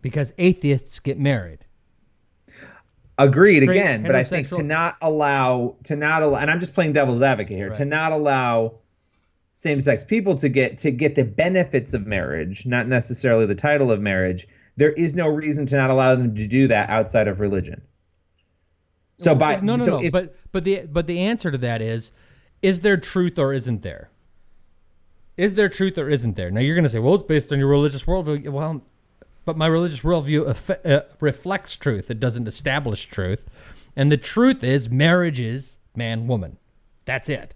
because 0.00 0.32
atheists 0.38 0.98
get 0.98 1.18
married. 1.18 1.64
Agreed 3.18 3.62
Straight, 3.62 3.78
again, 3.78 4.02
but 4.02 4.16
I 4.16 4.24
think 4.24 4.48
to 4.48 4.62
not 4.62 4.96
allow 5.00 5.76
to 5.84 5.94
not 5.94 6.22
allow, 6.22 6.40
and 6.40 6.50
I'm 6.50 6.58
just 6.58 6.74
playing 6.74 6.94
devil's 6.94 7.22
advocate 7.22 7.56
here, 7.56 7.68
right. 7.68 7.76
to 7.76 7.84
not 7.84 8.10
allow 8.10 8.78
same-sex 9.54 10.02
people 10.02 10.34
to 10.36 10.48
get 10.48 10.78
to 10.78 10.90
get 10.90 11.14
the 11.14 11.22
benefits 11.22 11.94
of 11.94 12.06
marriage, 12.06 12.66
not 12.66 12.88
necessarily 12.88 13.46
the 13.46 13.54
title 13.54 13.92
of 13.92 14.00
marriage, 14.00 14.48
there 14.76 14.92
is 14.92 15.14
no 15.14 15.28
reason 15.28 15.66
to 15.66 15.76
not 15.76 15.90
allow 15.90 16.14
them 16.14 16.34
to 16.34 16.46
do 16.46 16.68
that 16.68 16.90
outside 16.90 17.28
of 17.28 17.40
religion. 17.40 17.82
So 19.18 19.34
by 19.34 19.56
no, 19.60 19.76
no, 19.76 19.84
so 19.84 19.90
no. 19.98 20.02
if- 20.02 20.12
but 20.12 20.34
but 20.50 20.64
the 20.64 20.82
but 20.90 21.06
the 21.06 21.20
answer 21.20 21.50
to 21.50 21.58
that 21.58 21.80
is, 21.80 22.12
is 22.60 22.80
there 22.80 22.96
truth 22.96 23.38
or 23.38 23.52
isn't 23.52 23.82
there? 23.82 24.10
Is 25.36 25.54
there 25.54 25.68
truth 25.68 25.96
or 25.96 26.08
isn't 26.08 26.36
there? 26.36 26.50
Now 26.50 26.60
you're 26.60 26.74
going 26.74 26.84
to 26.84 26.90
say, 26.90 26.98
well, 26.98 27.14
it's 27.14 27.22
based 27.22 27.52
on 27.52 27.58
your 27.58 27.68
religious 27.68 28.04
worldview. 28.04 28.48
Well, 28.50 28.82
but 29.44 29.56
my 29.56 29.66
religious 29.66 30.00
worldview 30.00 30.84
uh, 30.84 31.02
reflects 31.20 31.76
truth. 31.76 32.10
It 32.10 32.20
doesn't 32.20 32.46
establish 32.46 33.06
truth, 33.06 33.48
and 33.96 34.10
the 34.12 34.16
truth 34.16 34.62
is 34.62 34.90
marriage 34.90 35.40
is 35.40 35.78
man 35.96 36.26
woman. 36.26 36.58
That's 37.04 37.28
it. 37.28 37.54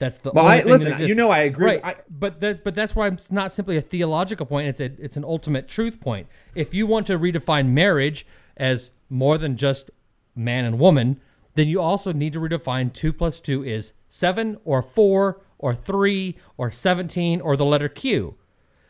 That's 0.00 0.18
the 0.18 0.32
Well, 0.34 0.44
only 0.46 0.56
I- 0.56 0.58
thing 0.62 0.66
that 0.66 0.72
listen, 0.72 0.92
exists. 0.92 1.08
you 1.08 1.14
know 1.14 1.30
I 1.30 1.40
agree. 1.42 1.66
Right, 1.66 1.80
I- 1.84 1.96
but 2.10 2.40
that 2.40 2.64
but 2.64 2.74
that's 2.74 2.96
why 2.96 3.06
it's 3.06 3.30
not 3.30 3.52
simply 3.52 3.76
a 3.76 3.80
theological 3.80 4.46
point. 4.46 4.66
It's 4.66 4.80
a 4.80 4.86
it's 4.98 5.16
an 5.16 5.24
ultimate 5.24 5.68
truth 5.68 6.00
point. 6.00 6.26
If 6.56 6.74
you 6.74 6.86
want 6.88 7.06
to 7.06 7.18
redefine 7.18 7.68
marriage 7.68 8.26
as 8.56 8.90
more 9.08 9.38
than 9.38 9.56
just 9.56 9.90
man 10.34 10.64
and 10.64 10.78
woman, 10.80 11.20
then 11.54 11.68
you 11.68 11.80
also 11.80 12.12
need 12.12 12.32
to 12.32 12.40
redefine 12.40 12.92
two 12.92 13.12
plus 13.12 13.40
two 13.40 13.62
is 13.62 13.92
seven 14.08 14.56
or 14.64 14.82
four 14.82 15.42
or 15.58 15.74
three 15.74 16.36
or 16.56 16.70
seventeen 16.70 17.40
or 17.40 17.56
the 17.56 17.64
letter 17.64 17.88
Q. 17.88 18.34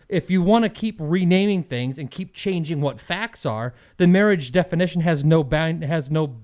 If 0.08 0.30
you 0.30 0.42
want 0.42 0.64
to 0.64 0.68
keep 0.68 0.96
renaming 0.98 1.62
things 1.62 1.98
and 1.98 2.10
keep 2.10 2.32
changing 2.34 2.80
what 2.80 3.00
facts 3.00 3.44
are, 3.46 3.74
the 3.96 4.06
marriage 4.06 4.50
definition 4.52 5.02
has 5.02 5.24
no 5.24 5.42
bind 5.44 5.82
has 5.84 6.10
no 6.10 6.36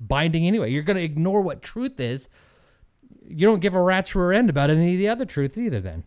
binding 0.00 0.46
anyway. 0.46 0.70
You're 0.70 0.82
going 0.82 0.96
to 0.96 1.02
ignore 1.02 1.40
what 1.40 1.62
truth 1.62 1.98
is. 2.00 2.28
You 3.28 3.46
don't 3.46 3.60
give 3.60 3.74
a 3.74 3.82
rat's 3.82 4.14
rear 4.14 4.32
end 4.32 4.50
about 4.50 4.70
any 4.70 4.94
of 4.94 4.98
the 4.98 5.08
other 5.08 5.24
truths 5.24 5.58
either. 5.58 5.80
Then 5.80 6.04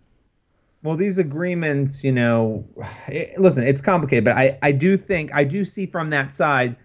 Well, 0.84 0.96
these 0.96 1.18
agreements, 1.18 2.04
you 2.04 2.12
know, 2.12 2.66
it, 3.08 3.40
listen, 3.40 3.68
it's 3.68 3.82
complicated, 3.82 4.26
but 4.26 4.38
I, 4.38 4.58
I 4.62 4.72
do 4.72 4.98
think, 4.98 5.34
I 5.34 5.44
do 5.44 5.66
see 5.66 5.86
from 5.86 6.10
that 6.12 6.34
side, 6.34 6.76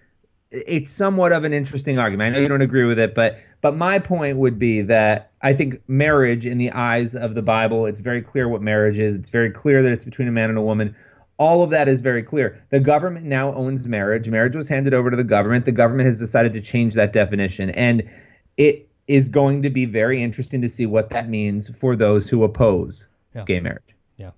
it's 0.51 0.91
somewhat 0.91 1.33
of 1.33 1.45
an 1.45 1.53
interesting 1.53 1.99
argument. 1.99 2.35
I 2.35 2.39
know 2.39 2.43
you 2.43 2.49
don't 2.49 2.63
agree 2.63 2.85
with 2.85 2.99
it, 2.99 3.15
but 3.15 3.39
but 3.61 3.77
my 3.77 3.99
point 3.99 4.39
would 4.39 4.59
be 4.59 4.81
that 4.83 5.33
I 5.43 5.53
think 5.53 5.83
marriage, 5.87 6.47
in 6.47 6.59
the 6.59 6.71
eyes 6.73 7.15
of 7.15 7.35
the 7.35 7.43
Bible, 7.43 7.87
it's 7.87 8.01
very 8.01 8.23
clear 8.23 8.49
what 8.49 8.63
marriage 8.63 8.99
is. 8.99 9.15
It's 9.15 9.29
very 9.29 9.51
clear 9.51 9.83
that 9.83 9.93
it's 9.93 10.05
between 10.05 10.29
a 10.29 10.33
man 10.33 10.49
and 10.49 10.59
a 10.59 10.63
woman. 10.63 10.97
All 11.39 11.63
of 11.63 11.71
that 11.71 11.89
is 11.89 12.01
very 12.01 12.23
clear. 12.23 12.63
The 12.71 12.81
government 12.81 13.27
now 13.27 13.55
owns 13.55 13.87
marriage. 13.87 14.29
Marriage 14.29 14.57
was 14.57 14.69
handed 14.69 14.93
over 14.93 15.11
to 15.11 15.17
the 15.17 15.25
government. 15.25 15.65
The 15.67 15.73
government 15.73 16.07
has 16.07 16.19
decided 16.19 16.53
to 16.55 16.61
change 16.61 16.95
that 16.95 17.13
definition, 17.13 17.71
and 17.71 18.09
it 18.57 18.90
is 19.11 19.29
going 19.29 19.61
to 19.63 19.71
be 19.71 19.85
very 19.85 20.23
interesting 20.23 20.61
to 20.63 20.69
see 20.69 20.87
what 20.87 21.11
that 21.11 21.29
means 21.29 21.69
for 21.77 21.97
those 21.97 22.29
who 22.29 22.45
oppose 22.45 23.09
Yeah. 23.35 23.45
gay 23.45 23.61
marriage. 23.61 23.95
yeah. 24.17 24.31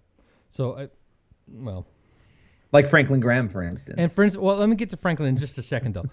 So 0.50 0.76
I, 0.78 0.88
well, 1.48 1.86
like 2.72 2.88
Franklin 2.88 3.20
Graham, 3.20 3.48
for 3.48 3.62
instance. 3.62 3.96
And 3.98 4.10
for 4.10 4.24
instance, 4.24 4.42
well, 4.42 4.56
let 4.56 4.68
me 4.68 4.76
get 4.76 4.88
to 4.90 4.96
Franklin 4.96 5.28
in 5.28 5.36
just 5.36 5.58
a 5.58 5.62
second, 5.62 5.94
though. 5.94 6.06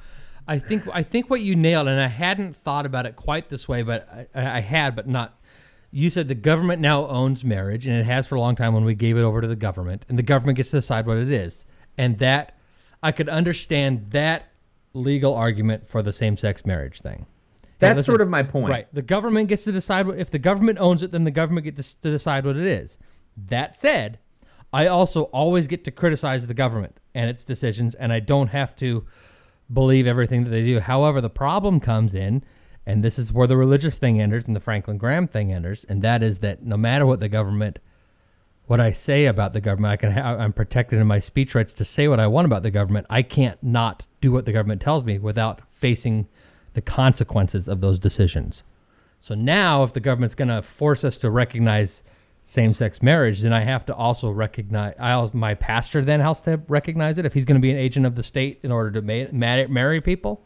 I 0.47 0.59
think 0.59 0.83
I 0.91 1.03
think 1.03 1.29
what 1.29 1.41
you 1.41 1.55
nailed, 1.55 1.87
and 1.87 1.99
I 2.01 2.07
hadn't 2.07 2.55
thought 2.57 2.85
about 2.85 3.05
it 3.05 3.15
quite 3.15 3.49
this 3.49 3.67
way, 3.67 3.81
but 3.83 4.27
I, 4.35 4.57
I 4.57 4.59
had, 4.61 4.95
but 4.95 5.07
not. 5.07 5.39
You 5.91 6.09
said 6.09 6.27
the 6.27 6.35
government 6.35 6.81
now 6.81 7.07
owns 7.07 7.45
marriage, 7.45 7.87
and 7.87 7.95
it 7.95 8.05
has 8.05 8.27
for 8.27 8.35
a 8.35 8.39
long 8.41 8.55
time 8.55 8.73
when 8.73 8.83
we 8.83 8.93
gave 8.95 9.15
it 9.17 9.21
over 9.21 9.41
to 9.41 9.47
the 9.47 9.55
government, 9.55 10.05
and 10.09 10.17
the 10.17 10.23
government 10.23 10.57
gets 10.57 10.71
to 10.71 10.77
decide 10.77 11.05
what 11.07 11.17
it 11.17 11.31
is, 11.31 11.65
and 11.97 12.19
that 12.19 12.57
I 13.01 13.11
could 13.11 13.29
understand 13.29 14.11
that 14.11 14.51
legal 14.93 15.33
argument 15.35 15.87
for 15.87 16.01
the 16.01 16.11
same-sex 16.11 16.65
marriage 16.65 16.99
thing. 17.01 17.25
That's 17.79 17.97
listen, 17.97 18.11
sort 18.11 18.21
of 18.21 18.29
my 18.29 18.43
point. 18.43 18.71
Right. 18.71 18.87
The 18.93 19.01
government 19.01 19.47
gets 19.47 19.63
to 19.63 19.71
decide 19.71 20.05
what, 20.05 20.19
if 20.19 20.29
the 20.29 20.39
government 20.39 20.79
owns 20.79 21.01
it, 21.01 21.11
then 21.11 21.23
the 21.23 21.31
government 21.31 21.63
gets 21.63 21.95
to 21.95 22.11
decide 22.11 22.45
what 22.45 22.57
it 22.57 22.65
is. 22.65 22.97
That 23.37 23.77
said, 23.77 24.19
I 24.71 24.87
also 24.87 25.23
always 25.23 25.67
get 25.67 25.83
to 25.85 25.91
criticize 25.91 26.45
the 26.45 26.53
government 26.53 26.97
and 27.15 27.29
its 27.29 27.43
decisions, 27.43 27.95
and 27.95 28.13
I 28.13 28.19
don't 28.19 28.47
have 28.49 28.75
to 28.77 29.05
believe 29.71 30.07
everything 30.07 30.43
that 30.43 30.49
they 30.49 30.63
do. 30.63 30.79
However, 30.79 31.21
the 31.21 31.29
problem 31.29 31.79
comes 31.79 32.13
in, 32.13 32.43
and 32.85 33.03
this 33.03 33.17
is 33.17 33.31
where 33.31 33.47
the 33.47 33.57
religious 33.57 33.97
thing 33.97 34.19
enters 34.19 34.47
and 34.47 34.55
the 34.55 34.59
Franklin 34.59 34.97
Graham 34.97 35.27
thing 35.27 35.51
enters, 35.53 35.85
and 35.85 36.01
that 36.01 36.21
is 36.21 36.39
that 36.39 36.63
no 36.63 36.75
matter 36.75 37.05
what 37.05 37.19
the 37.19 37.29
government, 37.29 37.79
what 38.65 38.79
I 38.79 38.91
say 38.91 39.25
about 39.25 39.53
the 39.53 39.61
government, 39.61 39.93
I 39.93 39.97
can 39.97 40.11
ha- 40.11 40.37
I'm 40.37 40.53
protected 40.53 40.99
in 40.99 41.07
my 41.07 41.19
speech 41.19 41.55
rights 41.55 41.73
to 41.75 41.85
say 41.85 42.07
what 42.07 42.19
I 42.19 42.27
want 42.27 42.45
about 42.45 42.63
the 42.63 42.71
government. 42.71 43.07
I 43.09 43.21
can't 43.21 43.61
not 43.63 44.05
do 44.21 44.31
what 44.31 44.45
the 44.45 44.51
government 44.51 44.81
tells 44.81 45.03
me 45.03 45.17
without 45.17 45.61
facing 45.71 46.27
the 46.73 46.81
consequences 46.81 47.67
of 47.67 47.81
those 47.81 47.99
decisions. 47.99 48.63
So 49.21 49.35
now, 49.35 49.83
if 49.83 49.93
the 49.93 49.99
government's 49.99 50.35
going 50.35 50.47
to 50.47 50.61
force 50.61 51.03
us 51.03 51.17
to 51.19 51.29
recognize 51.29 52.03
same-sex 52.45 53.03
marriage, 53.03 53.41
then 53.41 53.53
I 53.53 53.61
have 53.61 53.85
to 53.87 53.95
also 53.95 54.31
recognize. 54.31 54.95
I 54.99 55.29
my 55.33 55.53
pastor 55.53 56.01
then 56.01 56.19
has 56.19 56.41
to 56.43 56.61
recognize 56.67 57.17
it 57.17 57.25
if 57.25 57.33
he's 57.33 57.45
going 57.45 57.61
to 57.61 57.61
be 57.61 57.71
an 57.71 57.77
agent 57.77 58.05
of 58.05 58.15
the 58.15 58.23
state 58.23 58.59
in 58.63 58.71
order 58.71 58.91
to 58.91 59.01
ma- 59.01 59.31
ma- 59.31 59.67
marry 59.67 60.01
people. 60.01 60.41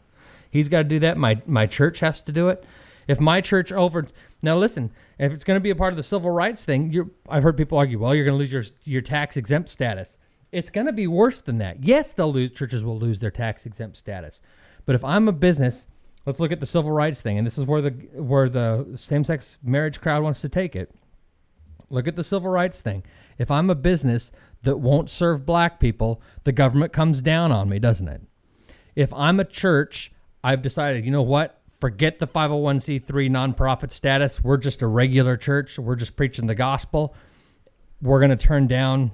He's 0.50 0.68
got 0.68 0.78
to 0.78 0.84
do 0.84 0.98
that. 1.00 1.16
My 1.16 1.40
my 1.46 1.66
church 1.66 2.00
has 2.00 2.20
to 2.22 2.32
do 2.32 2.48
it. 2.48 2.64
If 3.08 3.20
my 3.20 3.40
church 3.40 3.72
over 3.72 4.06
now, 4.42 4.56
listen. 4.56 4.90
If 5.18 5.32
it's 5.32 5.44
going 5.44 5.56
to 5.56 5.62
be 5.62 5.70
a 5.70 5.76
part 5.76 5.92
of 5.92 5.96
the 5.96 6.02
civil 6.02 6.30
rights 6.30 6.64
thing, 6.64 7.10
I've 7.28 7.44
heard 7.44 7.56
people 7.56 7.78
argue, 7.78 8.00
well, 8.00 8.14
you're 8.14 8.24
going 8.24 8.36
to 8.36 8.38
lose 8.38 8.52
your 8.52 8.64
your 8.84 9.02
tax 9.02 9.36
exempt 9.36 9.68
status. 9.68 10.18
It's 10.50 10.70
going 10.70 10.86
to 10.86 10.92
be 10.92 11.06
worse 11.06 11.40
than 11.40 11.58
that. 11.58 11.82
Yes, 11.84 12.14
they'll 12.14 12.32
lose. 12.32 12.50
Churches 12.50 12.84
will 12.84 12.98
lose 12.98 13.20
their 13.20 13.30
tax 13.30 13.64
exempt 13.64 13.96
status. 13.96 14.42
But 14.86 14.94
if 14.94 15.04
I'm 15.04 15.28
a 15.28 15.32
business, 15.32 15.86
let's 16.26 16.40
look 16.40 16.52
at 16.52 16.60
the 16.60 16.66
civil 16.66 16.90
rights 16.90 17.20
thing, 17.20 17.38
and 17.38 17.46
this 17.46 17.58
is 17.58 17.64
where 17.64 17.80
the 17.80 17.90
where 17.90 18.48
the 18.48 18.92
same 18.94 19.24
sex 19.24 19.58
marriage 19.62 20.00
crowd 20.00 20.22
wants 20.22 20.40
to 20.42 20.48
take 20.48 20.74
it. 20.76 20.94
Look 21.90 22.08
at 22.08 22.16
the 22.16 22.24
civil 22.24 22.50
rights 22.50 22.80
thing. 22.80 23.04
If 23.38 23.50
I'm 23.50 23.70
a 23.70 23.74
business 23.74 24.32
that 24.62 24.78
won't 24.78 25.10
serve 25.10 25.46
black 25.46 25.78
people, 25.78 26.20
the 26.44 26.52
government 26.52 26.92
comes 26.92 27.22
down 27.22 27.52
on 27.52 27.68
me, 27.68 27.78
doesn't 27.78 28.08
it? 28.08 28.22
If 28.96 29.12
I'm 29.12 29.38
a 29.38 29.44
church, 29.44 30.12
I've 30.42 30.62
decided, 30.62 31.04
you 31.04 31.10
know 31.10 31.22
what? 31.22 31.60
Forget 31.80 32.18
the 32.18 32.26
501c3 32.26 33.04
nonprofit 33.30 33.90
status. 33.90 34.42
We're 34.42 34.56
just 34.56 34.82
a 34.82 34.86
regular 34.86 35.36
church. 35.36 35.78
We're 35.78 35.96
just 35.96 36.16
preaching 36.16 36.46
the 36.46 36.54
gospel. 36.54 37.14
We're 38.00 38.20
going 38.20 38.36
to 38.36 38.36
turn 38.36 38.66
down 38.66 39.12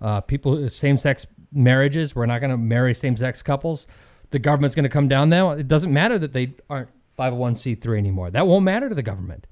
uh, 0.00 0.20
people, 0.20 0.68
same 0.68 0.98
sex 0.98 1.26
marriages. 1.52 2.14
We're 2.14 2.26
not 2.26 2.40
going 2.40 2.50
to 2.50 2.58
marry 2.58 2.94
same 2.94 3.16
sex 3.16 3.42
couples. 3.42 3.86
The 4.32 4.38
government's 4.38 4.74
going 4.74 4.84
to 4.84 4.88
come 4.88 5.08
down 5.08 5.28
now. 5.28 5.50
It 5.50 5.68
doesn't 5.68 5.92
matter 5.92 6.18
that 6.18 6.32
they 6.32 6.54
aren't 6.68 6.88
501c3 7.18 7.98
anymore. 7.98 8.30
That 8.30 8.46
won't 8.46 8.64
matter 8.64 8.88
to 8.88 8.94
the 8.94 9.02
government. 9.02 9.46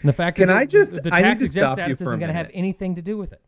And 0.00 0.08
the 0.08 0.12
fact 0.12 0.36
Can 0.36 0.44
is, 0.44 0.48
that 0.48 0.56
I 0.56 0.66
just- 0.66 0.92
the 1.02 1.14
I 1.14 1.18
need 1.18 1.24
tax 1.24 1.38
to 1.38 1.44
exempt 1.46 1.72
stop 1.72 1.78
you 1.78 1.94
status 1.94 2.00
isn't 2.02 2.18
going 2.18 2.28
to 2.28 2.34
have 2.34 2.50
anything 2.52 2.96
to 2.96 3.02
do 3.02 3.16
with 3.16 3.32
it. 3.32 3.40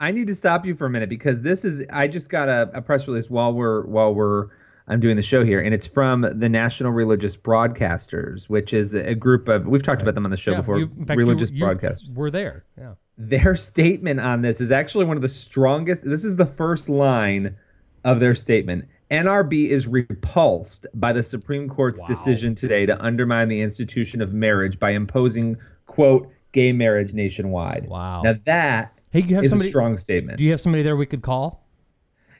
I 0.00 0.10
need 0.12 0.26
to 0.28 0.34
stop 0.34 0.66
you 0.66 0.74
for 0.74 0.86
a 0.86 0.90
minute 0.90 1.08
because 1.08 1.42
this 1.42 1.64
is 1.64 1.84
I 1.92 2.08
just 2.08 2.30
got 2.30 2.48
a, 2.48 2.70
a 2.74 2.80
press 2.82 3.06
release 3.06 3.28
while 3.30 3.52
we're 3.52 3.84
while 3.86 4.14
we're 4.14 4.48
I'm 4.88 4.98
doing 4.98 5.14
the 5.14 5.22
show 5.22 5.44
here, 5.44 5.60
and 5.60 5.72
it's 5.74 5.86
from 5.86 6.22
the 6.22 6.48
National 6.48 6.90
Religious 6.90 7.36
Broadcasters, 7.36 8.44
which 8.48 8.72
is 8.72 8.94
a 8.94 9.14
group 9.14 9.46
of 9.48 9.66
we've 9.66 9.82
talked 9.82 10.00
about 10.02 10.14
them 10.14 10.24
on 10.24 10.30
the 10.30 10.36
show 10.38 10.52
Yeah, 10.52 10.56
before. 10.60 10.78
you- 10.78 10.90
fact, 11.06 11.18
religious 11.18 11.50
you, 11.50 11.58
you 11.58 11.64
broadcasters. 11.66 12.12
We're 12.12 12.30
there. 12.30 12.64
Yeah. 12.78 12.94
Their 13.18 13.54
statement 13.56 14.20
on 14.20 14.40
this 14.42 14.60
is 14.60 14.70
actually 14.72 15.04
one 15.04 15.16
of 15.16 15.22
the 15.22 15.28
strongest. 15.28 16.02
This 16.04 16.24
is 16.24 16.36
the 16.36 16.46
first 16.46 16.88
line 16.88 17.56
of 18.02 18.18
their 18.20 18.34
statement. 18.34 18.86
NRB 19.10 19.66
is 19.66 19.86
repulsed 19.86 20.86
by 20.94 21.12
the 21.12 21.22
Supreme 21.22 21.68
Court's 21.68 22.00
decision 22.02 22.54
today 22.54 22.86
to 22.86 23.00
undermine 23.02 23.48
the 23.48 23.60
institution 23.60 24.22
of 24.22 24.32
marriage 24.32 24.78
by 24.78 24.90
imposing 24.90 25.56
quote 25.86 26.30
gay 26.52 26.72
marriage 26.72 27.12
nationwide. 27.12 27.88
Wow. 27.88 28.22
Now 28.22 28.34
that 28.44 28.98
Hey, 29.10 29.22
you 29.22 29.34
have 29.34 29.44
is 29.44 29.50
somebody. 29.50 29.68
a 29.68 29.72
strong 29.72 29.98
statement. 29.98 30.38
Do 30.38 30.44
you 30.44 30.50
have 30.52 30.60
somebody 30.60 30.82
there 30.84 30.96
we 30.96 31.06
could 31.06 31.22
call? 31.22 31.66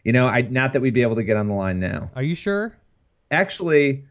You 0.04 0.12
know, 0.12 0.26
I 0.26 0.42
not 0.42 0.72
that 0.74 0.80
we'd 0.80 0.94
be 0.94 1.02
able 1.02 1.16
to 1.16 1.24
get 1.24 1.36
on 1.36 1.48
the 1.48 1.54
line 1.54 1.80
now. 1.80 2.10
Are 2.14 2.22
you 2.22 2.36
sure? 2.36 2.76
Actually, 3.32 4.04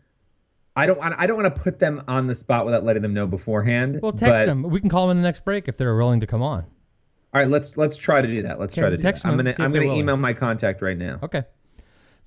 I 0.76 0.86
don't 0.86 1.00
want 1.00 1.16
I 1.18 1.28
don't 1.28 1.42
want 1.42 1.54
to 1.56 1.62
put 1.62 1.80
them 1.80 2.04
on 2.10 2.28
the 2.28 2.36
spot 2.36 2.66
without 2.66 2.84
letting 2.84 3.02
them 3.02 3.14
know 3.14 3.26
beforehand. 3.26 4.00
Well, 4.04 4.12
text 4.12 4.32
but- 4.34 4.46
them. 4.46 4.64
We 4.64 4.82
can 4.82 4.90
call 4.90 5.08
them 5.08 5.18
in 5.18 5.24
the 5.24 5.28
next 5.28 5.46
break 5.46 5.68
if 5.70 5.78
they're 5.78 5.96
willing 5.96 6.20
to 6.20 6.28
come 6.28 6.42
on. 6.42 6.66
All 7.34 7.40
right, 7.42 7.50
let's 7.50 7.78
let's 7.78 7.96
try 7.96 8.22
to 8.22 8.28
do 8.28 8.42
that. 8.44 8.60
Let's 8.60 8.74
Okay, 8.74 8.82
try 8.82 8.90
to 8.90 8.98
do 8.98 9.04
that. 9.04 9.26
I'm 9.26 9.38
gonna 9.38 9.54
I'm 9.60 9.72
gonna 9.72 9.86
willing. 9.86 10.00
email 10.02 10.18
my 10.18 10.34
contact 10.34 10.82
right 10.82 10.98
now. 10.98 11.20
Okay. 11.24 11.44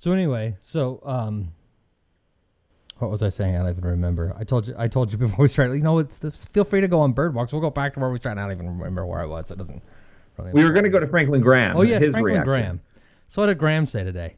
So 0.03 0.11
anyway, 0.11 0.57
so 0.59 0.99
um, 1.05 1.53
what 2.97 3.09
was 3.09 3.23
I 3.23 3.29
saying? 3.29 3.55
I 3.55 3.59
don't 3.59 3.69
even 3.69 3.85
remember. 3.85 4.35
I 4.37 4.43
told 4.43 4.67
you. 4.67 4.75
I 4.77 4.89
told 4.89 5.13
you 5.13 5.17
before 5.27 5.43
we 5.43 5.47
started. 5.47 5.75
You 5.75 5.81
know, 5.81 5.99
it's, 5.99 6.21
it's, 6.21 6.43
feel 6.43 6.65
free 6.65 6.81
to 6.81 6.89
go 6.89 6.99
on 6.99 7.13
bird 7.13 7.33
walks. 7.33 7.53
We'll 7.53 7.61
go 7.61 7.69
back 7.69 7.93
to 7.93 8.01
where 8.01 8.09
we 8.09 8.17
started. 8.17 8.41
I 8.41 8.43
don't 8.43 8.57
even 8.57 8.79
remember 8.79 9.05
where 9.05 9.21
I 9.21 9.25
was. 9.25 9.49
It 9.49 9.57
doesn't. 9.57 9.81
Really 10.37 10.51
We 10.51 10.65
were 10.65 10.73
gonna 10.73 10.89
go 10.89 10.99
to 10.99 11.07
Franklin 11.07 11.39
Graham. 11.39 11.77
Oh 11.77 11.83
yes, 11.83 12.01
his 12.01 12.11
Franklin 12.11 12.33
reaction. 12.33 12.43
Graham. 12.43 12.81
So 13.29 13.43
what 13.43 13.45
did 13.45 13.57
Graham 13.57 13.87
say 13.87 14.03
today? 14.03 14.35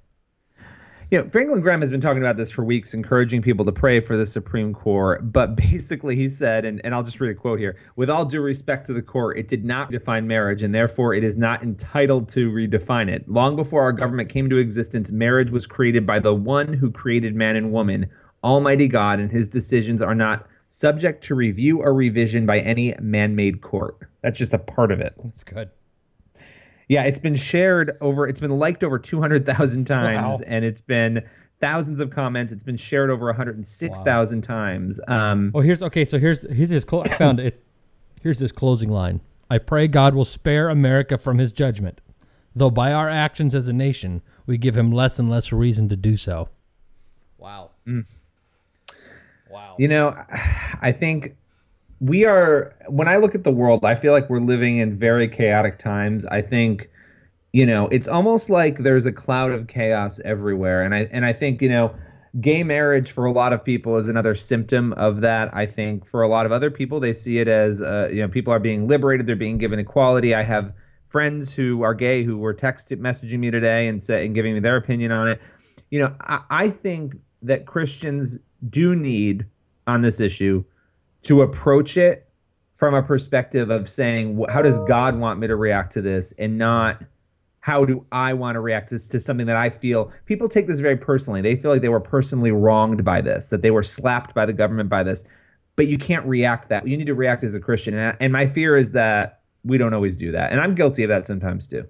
You 1.15 1.23
know, 1.23 1.29
Franklin 1.29 1.61
Graham 1.61 1.79
has 1.79 1.89
been 1.89 2.01
talking 2.01 2.21
about 2.21 2.35
this 2.35 2.51
for 2.51 2.65
weeks, 2.65 2.93
encouraging 2.93 3.41
people 3.41 3.63
to 3.63 3.71
pray 3.71 4.01
for 4.01 4.17
the 4.17 4.25
Supreme 4.25 4.73
Court. 4.73 5.31
But 5.31 5.55
basically, 5.71 6.13
he 6.13 6.27
said, 6.27 6.65
and, 6.65 6.81
and 6.83 6.93
I'll 6.93 7.03
just 7.03 7.21
read 7.21 7.31
a 7.31 7.35
quote 7.35 7.57
here 7.57 7.77
with 7.95 8.09
all 8.09 8.25
due 8.25 8.41
respect 8.41 8.85
to 8.87 8.93
the 8.93 9.01
court, 9.01 9.37
it 9.37 9.47
did 9.47 9.63
not 9.63 9.91
define 9.91 10.27
marriage, 10.27 10.61
and 10.61 10.75
therefore 10.75 11.13
it 11.13 11.23
is 11.23 11.37
not 11.37 11.63
entitled 11.63 12.27
to 12.29 12.51
redefine 12.51 13.09
it. 13.09 13.29
Long 13.29 13.55
before 13.55 13.81
our 13.81 13.93
government 13.93 14.27
came 14.27 14.49
to 14.49 14.57
existence, 14.57 15.09
marriage 15.09 15.51
was 15.51 15.65
created 15.65 16.05
by 16.05 16.19
the 16.19 16.33
one 16.33 16.73
who 16.73 16.91
created 16.91 17.33
man 17.33 17.55
and 17.55 17.71
woman, 17.71 18.09
Almighty 18.43 18.89
God, 18.89 19.21
and 19.21 19.31
his 19.31 19.47
decisions 19.47 20.01
are 20.01 20.15
not 20.15 20.49
subject 20.67 21.23
to 21.27 21.35
review 21.35 21.79
or 21.79 21.93
revision 21.93 22.45
by 22.45 22.59
any 22.59 22.93
man-made 22.99 23.61
court. 23.61 23.99
That's 24.21 24.37
just 24.37 24.53
a 24.53 24.59
part 24.59 24.91
of 24.91 24.99
it. 24.99 25.13
That's 25.23 25.45
good. 25.45 25.69
Yeah, 26.87 27.03
it's 27.03 27.19
been 27.19 27.35
shared 27.35 27.97
over. 28.01 28.27
It's 28.27 28.39
been 28.39 28.57
liked 28.59 28.83
over 28.83 28.99
two 28.99 29.19
hundred 29.21 29.45
thousand 29.45 29.85
times, 29.85 30.39
Wow. 30.39 30.45
and 30.47 30.63
it's 30.65 30.81
been 30.81 31.23
thousands 31.61 31.99
of 31.99 32.09
comments. 32.11 32.51
It's 32.51 32.63
been 32.63 32.77
shared 32.77 33.09
over 33.09 33.25
one 33.25 33.35
hundred 33.35 33.55
and 33.55 33.65
six 33.65 34.01
thousand 34.01 34.43
times. 34.43 34.99
Um, 35.07 35.51
Oh, 35.55 35.61
here's 35.61 35.81
okay. 35.83 36.05
So 36.05 36.19
here's 36.19 36.41
here's 36.51 36.69
his. 36.69 36.85
Clo- 36.85 37.03
I 37.03 37.09
found 37.17 37.39
it. 37.39 37.63
Here's 38.21 38.39
this 38.39 38.51
closing 38.51 38.89
line. 38.89 39.21
I 39.49 39.57
pray 39.59 39.87
God 39.87 40.15
will 40.15 40.25
spare 40.25 40.69
America 40.69 41.17
from 41.17 41.37
His 41.37 41.51
judgment, 41.51 42.01
though 42.55 42.71
by 42.71 42.91
our 42.91 43.09
actions 43.09 43.53
as 43.55 43.67
a 43.67 43.73
nation 43.73 44.21
we 44.47 44.57
give 44.57 44.75
Him 44.77 44.91
less 44.91 45.19
and 45.19 45.29
less 45.29 45.51
reason 45.51 45.89
to 45.89 45.95
do 45.95 46.17
so. 46.17 46.49
Wow. 47.37 47.71
Mm. 47.87 48.05
Wow. 49.49 49.75
You 49.77 49.87
know, 49.87 50.15
I 50.81 50.91
think 50.91 51.35
we 51.99 52.25
are 52.25 52.75
when 52.87 53.07
I 53.07 53.17
look 53.17 53.35
at 53.35 53.43
the 53.43 53.51
world, 53.51 53.85
I 53.85 53.95
feel 53.95 54.11
like 54.13 54.29
we're 54.29 54.39
living 54.39 54.77
in 54.77 54.97
very 54.97 55.27
chaotic 55.27 55.79
times. 55.79 56.25
I 56.25 56.41
think 56.41 56.89
you 57.53 57.65
know, 57.65 57.87
it's 57.87 58.09
almost 58.09 58.49
like 58.49 58.79
there's 58.79 59.05
a 59.05 59.13
cloud 59.13 59.51
of 59.51 59.67
chaos 59.67 60.19
everywhere 60.25 60.83
and 60.83 60.93
I 60.93 61.07
and 61.11 61.25
I 61.25 61.33
think, 61.33 61.61
you 61.61 61.69
know, 61.69 61.95
gay 62.41 62.63
marriage 62.63 63.11
for 63.11 63.25
a 63.25 63.31
lot 63.31 63.53
of 63.53 63.63
people 63.63 63.95
is 63.97 64.09
another 64.09 64.35
symptom 64.35 64.91
of 64.93 65.21
that. 65.21 65.55
I 65.55 65.65
think 65.65 66.05
for 66.05 66.21
a 66.21 66.27
lot 66.27 66.45
of 66.45 66.51
other 66.51 66.69
people 66.69 66.99
they 66.99 67.13
see 67.13 67.39
it 67.39 67.47
as 67.47 67.81
uh, 67.81 68.09
you 68.11 68.21
know, 68.21 68.27
people 68.27 68.51
are 68.51 68.59
being 68.59 68.87
liberated, 68.87 69.25
they're 69.25 69.37
being 69.37 69.57
given 69.57 69.79
equality. 69.79 70.35
I 70.35 70.43
have 70.43 70.73
friends 71.07 71.53
who 71.53 71.81
are 71.81 71.93
gay 71.93 72.25
who 72.25 72.37
were 72.37 72.53
text 72.53 72.89
messaging 72.89 73.39
me 73.39 73.51
today 73.51 73.87
and 73.87 74.03
say, 74.03 74.25
and 74.25 74.35
giving 74.35 74.53
me 74.53 74.59
their 74.59 74.75
opinion 74.75 75.13
on 75.13 75.29
it. 75.29 75.41
You 75.89 75.99
know, 75.99 76.15
I, 76.19 76.41
I 76.49 76.69
think 76.69 77.15
that 77.41 77.65
Christians 77.65 78.37
do 78.69 78.95
need 78.95 79.45
on 79.87 80.01
this 80.01 80.19
issue 80.19 80.65
to 81.25 81.41
approach 81.41 81.97
it 81.97 82.27
from 82.75 82.93
a 82.93 83.03
perspective 83.03 83.69
of 83.69 83.89
saying, 83.89 84.43
how 84.49 84.61
does 84.61 84.79
God 84.79 85.17
want 85.17 85.39
me 85.39 85.47
to 85.47 85.55
react 85.55 85.93
to 85.93 86.01
this, 86.01 86.33
and 86.37 86.57
not 86.57 87.01
how 87.61 87.83
do 87.83 88.05
I 88.11 88.33
want 88.33 88.55
to 88.55 88.59
react 88.59 88.89
to, 88.89 89.09
to 89.09 89.19
something 89.19 89.47
that 89.47 89.55
I 89.55 89.71
feel. 89.71 90.11
People 90.25 90.47
take 90.47 90.67
this 90.67 90.79
very 90.79 90.97
personally. 90.97 91.41
They 91.41 91.55
feel 91.55 91.71
like 91.71 91.81
they 91.81 91.89
were 91.89 91.99
personally 91.99 92.51
wronged 92.51 93.03
by 93.03 93.21
this, 93.21 93.49
that 93.49 93.63
they 93.63 93.71
were 93.71 93.81
slapped 93.81 94.35
by 94.35 94.45
the 94.45 94.53
government 94.53 94.87
by 94.87 95.01
this. 95.01 95.23
But 95.75 95.87
you 95.87 95.97
can't 95.97 96.25
react 96.27 96.69
that. 96.69 96.87
You 96.87 96.95
need 96.95 97.07
to 97.07 97.15
react 97.15 97.43
as 97.43 97.55
a 97.55 97.59
Christian. 97.59 97.95
And, 97.95 98.09
I- 98.09 98.17
and 98.19 98.31
my 98.31 98.45
fear 98.45 98.77
is 98.77 98.91
that 98.91 99.41
we 99.63 99.79
don't 99.79 99.95
always 99.95 100.15
do 100.15 100.31
that. 100.31 100.51
And 100.51 100.61
I'm 100.61 100.75
guilty 100.75 101.01
of 101.03 101.09
that 101.09 101.25
sometimes 101.25 101.65
too. 101.67 101.85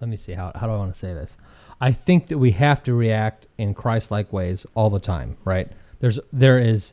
Let 0.00 0.08
me 0.08 0.16
see 0.16 0.34
how 0.34 0.52
how 0.54 0.66
do 0.68 0.72
I 0.72 0.76
want 0.76 0.92
to 0.92 0.98
say 0.98 1.14
this? 1.14 1.36
I 1.80 1.90
think 1.90 2.28
that 2.28 2.38
we 2.38 2.52
have 2.52 2.82
to 2.84 2.94
react 2.94 3.48
in 3.58 3.74
Christ-like 3.74 4.32
ways 4.32 4.66
all 4.74 4.88
the 4.88 5.00
time, 5.00 5.36
right? 5.44 5.70
There's 5.98 6.20
there 6.32 6.58
is 6.60 6.92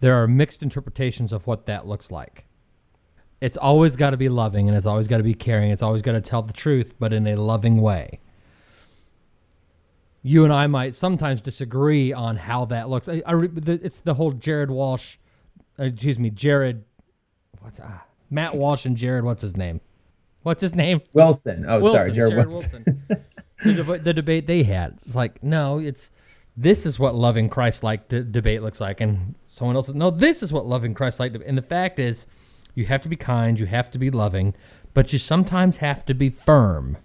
there 0.00 0.14
are 0.22 0.26
mixed 0.26 0.62
interpretations 0.62 1.32
of 1.32 1.46
what 1.46 1.66
that 1.66 1.86
looks 1.86 2.10
like. 2.10 2.44
It's 3.40 3.56
always 3.56 3.96
got 3.96 4.10
to 4.10 4.16
be 4.16 4.28
loving 4.28 4.68
and 4.68 4.76
it's 4.76 4.86
always 4.86 5.06
got 5.06 5.18
to 5.18 5.22
be 5.22 5.34
caring. 5.34 5.70
It's 5.70 5.82
always 5.82 6.02
got 6.02 6.12
to 6.12 6.20
tell 6.20 6.42
the 6.42 6.52
truth, 6.52 6.94
but 6.98 7.12
in 7.12 7.26
a 7.26 7.36
loving 7.36 7.80
way. 7.80 8.20
You 10.22 10.44
and 10.44 10.52
I 10.52 10.66
might 10.66 10.94
sometimes 10.94 11.40
disagree 11.40 12.12
on 12.12 12.36
how 12.36 12.64
that 12.66 12.88
looks. 12.88 13.08
I, 13.08 13.22
I 13.24 13.32
re- 13.32 13.48
the, 13.48 13.80
it's 13.82 14.00
the 14.00 14.14
whole 14.14 14.32
Jared 14.32 14.70
Walsh, 14.70 15.16
uh, 15.78 15.84
excuse 15.84 16.18
me, 16.18 16.30
Jared, 16.30 16.84
what's 17.60 17.78
ah, 17.78 18.04
Matt 18.28 18.56
Walsh 18.56 18.84
and 18.84 18.96
Jared. 18.96 19.24
What's 19.24 19.42
his 19.42 19.56
name? 19.56 19.80
What's 20.42 20.60
his 20.60 20.74
name? 20.74 21.00
Wilson. 21.12 21.64
Oh, 21.68 21.80
sorry, 21.82 22.10
Jared, 22.10 22.32
Jared 22.32 22.48
Wilson. 22.48 22.84
Wilson. 23.08 23.24
the, 23.64 23.82
deba- 23.82 24.04
the 24.04 24.12
debate 24.12 24.46
they 24.46 24.64
had. 24.64 24.94
It's 24.94 25.14
like, 25.14 25.42
no, 25.42 25.78
it's 25.78 26.10
this 26.60 26.84
is 26.84 26.98
what 26.98 27.14
loving 27.14 27.48
Christ-like 27.48 28.08
de- 28.08 28.24
debate 28.24 28.62
looks 28.62 28.80
like, 28.80 29.00
and 29.00 29.36
someone 29.46 29.76
else 29.76 29.86
says, 29.86 29.94
no, 29.94 30.10
this 30.10 30.42
is 30.42 30.52
what 30.52 30.66
loving 30.66 30.92
Christ-like. 30.92 31.32
De-. 31.32 31.46
And 31.46 31.56
the 31.56 31.62
fact 31.62 32.00
is, 32.00 32.26
you 32.74 32.84
have 32.86 33.00
to 33.02 33.08
be 33.08 33.16
kind, 33.16 33.60
you 33.60 33.66
have 33.66 33.90
to 33.92 33.98
be 33.98 34.10
loving, 34.10 34.54
but 34.92 35.12
you 35.12 35.20
sometimes 35.20 35.76
have 35.76 36.04
to 36.06 36.14
be 36.14 36.30
firm. 36.30 36.98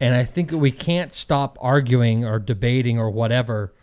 And 0.00 0.14
I 0.14 0.24
think 0.24 0.52
we 0.52 0.70
can't 0.70 1.12
stop 1.12 1.58
arguing 1.60 2.24
or 2.24 2.38
debating 2.38 2.98
or 2.98 3.10
whatever 3.10 3.74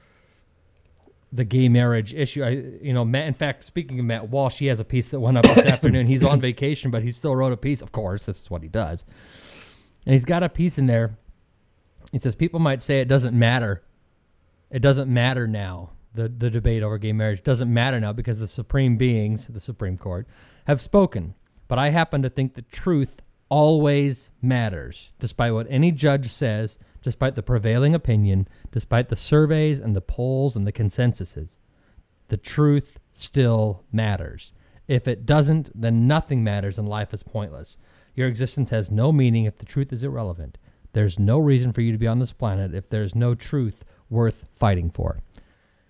the 1.31 1.43
gay 1.43 1.69
marriage 1.69 2.13
issue. 2.13 2.43
I, 2.43 2.49
you 2.81 2.93
know, 2.93 3.03
Matt. 3.03 3.27
In 3.27 3.33
fact, 3.33 3.63
speaking 3.63 3.99
of 3.99 4.05
Matt 4.05 4.29
Walsh, 4.29 4.59
he 4.59 4.67
has 4.67 4.79
a 4.79 4.85
piece 4.85 5.09
that 5.09 5.19
went 5.19 5.37
up 5.37 5.45
this 5.45 5.65
afternoon. 5.65 6.05
He's 6.05 6.23
on 6.23 6.39
vacation, 6.39 6.91
but 6.91 7.01
he 7.01 7.09
still 7.09 7.35
wrote 7.35 7.53
a 7.53 7.57
piece. 7.57 7.81
Of 7.81 7.91
course, 7.91 8.25
this 8.25 8.41
is 8.41 8.51
what 8.51 8.61
he 8.61 8.69
does. 8.69 9.05
And 10.05 10.13
he's 10.13 10.25
got 10.25 10.43
a 10.43 10.49
piece 10.49 10.77
in 10.77 10.85
there. 10.85 11.17
He 12.11 12.19
says 12.19 12.35
people 12.35 12.59
might 12.59 12.83
say 12.83 13.01
it 13.01 13.07
doesn't 13.07 13.37
matter. 13.37 13.81
It 14.73 14.81
doesn't 14.81 15.07
matter 15.07 15.47
now. 15.47 15.91
The 16.15 16.27
the 16.27 16.49
debate 16.49 16.81
over 16.81 16.97
gay 16.97 17.13
marriage 17.13 17.43
doesn't 17.43 17.71
matter 17.71 17.99
now 17.99 18.12
because 18.12 18.39
the 18.39 18.47
supreme 18.47 18.97
beings, 18.97 19.45
the 19.45 19.59
Supreme 19.59 19.99
Court, 19.99 20.27
have 20.65 20.81
spoken. 20.81 21.36
But 21.67 21.77
I 21.77 21.91
happen 21.91 22.23
to 22.23 22.29
think 22.29 22.55
the 22.55 22.63
truth 22.63 23.21
always 23.49 24.31
matters, 24.41 25.13
despite 25.19 25.53
what 25.53 25.67
any 25.69 25.91
judge 25.91 26.31
says, 26.31 26.79
despite 27.03 27.36
the 27.36 27.43
prevailing 27.43 27.93
opinion, 27.93 28.47
despite 28.71 29.09
the 29.09 29.15
surveys 29.15 29.79
and 29.79 29.95
the 29.95 30.01
polls 30.01 30.55
and 30.55 30.65
the 30.65 30.71
consensuses. 30.71 31.59
The 32.29 32.38
truth 32.38 32.99
still 33.12 33.83
matters. 33.91 34.53
If 34.88 35.07
it 35.07 35.27
doesn't, 35.27 35.69
then 35.79 36.07
nothing 36.07 36.43
matters 36.43 36.79
and 36.79 36.89
life 36.89 37.13
is 37.13 37.21
pointless. 37.21 37.77
Your 38.15 38.27
existence 38.27 38.71
has 38.71 38.89
no 38.89 39.12
meaning 39.12 39.45
if 39.45 39.59
the 39.59 39.65
truth 39.65 39.93
is 39.93 40.03
irrelevant. 40.03 40.57
There's 40.93 41.19
no 41.19 41.38
reason 41.38 41.73
for 41.73 41.81
you 41.81 41.91
to 41.91 41.97
be 41.99 42.07
on 42.07 42.17
this 42.17 42.33
planet 42.33 42.73
if 42.73 42.89
there's 42.89 43.13
no 43.13 43.36
truth 43.36 43.83
worth 44.09 44.49
fighting 44.55 44.89
for. 44.89 45.19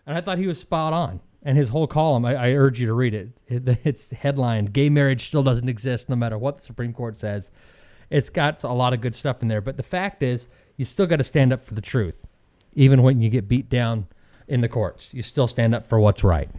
And 0.06 0.17
I 0.17 0.21
thought 0.21 0.38
he 0.38 0.47
was 0.47 0.60
spot 0.60 0.93
on. 0.93 1.19
And 1.45 1.58
his 1.58 1.69
whole 1.69 1.88
column, 1.88 2.23
I, 2.26 2.36
I 2.36 2.52
urge 2.52 2.80
you 2.80 2.88
to 2.88 2.93
read 2.93 3.13
it. 3.13 3.30
it. 3.47 3.80
It's 3.84 4.12
headlined 4.12 4.73
Gay 4.73 4.89
Marriage 4.89 5.28
Still 5.28 5.43
Doesn't 5.43 5.67
Exist, 5.67 6.10
no 6.10 6.15
matter 6.15 6.38
what 6.38 6.58
the 6.58 6.63
Supreme 6.63 6.93
Court 6.93 7.17
says. 7.17 7.52
It's 8.10 8.30
got 8.30 8.63
a 8.63 8.71
lot 8.71 8.93
of 8.93 9.02
good 9.02 9.15
stuff 9.15 9.41
in 9.41 9.47
there. 9.47 9.62
But 9.62 9.78
the 9.78 9.84
fact 9.84 10.23
is, 10.23 10.47
you 10.78 10.86
still 10.86 11.06
got 11.06 11.17
to 11.17 11.23
stand 11.23 11.52
up 11.52 11.62
for 11.62 11.73
the 11.73 11.82
truth. 11.82 12.15
Even 12.73 13.04
when 13.04 13.21
you 13.21 13.30
get 13.30 13.47
beat 13.47 13.69
down 13.69 14.08
in 14.47 14.62
the 14.62 14.69
courts, 14.69 15.13
you 15.13 15.21
still 15.21 15.47
stand 15.47 15.76
up 15.76 15.86
for 15.86 15.99
what's 15.99 16.23
right. 16.23 16.49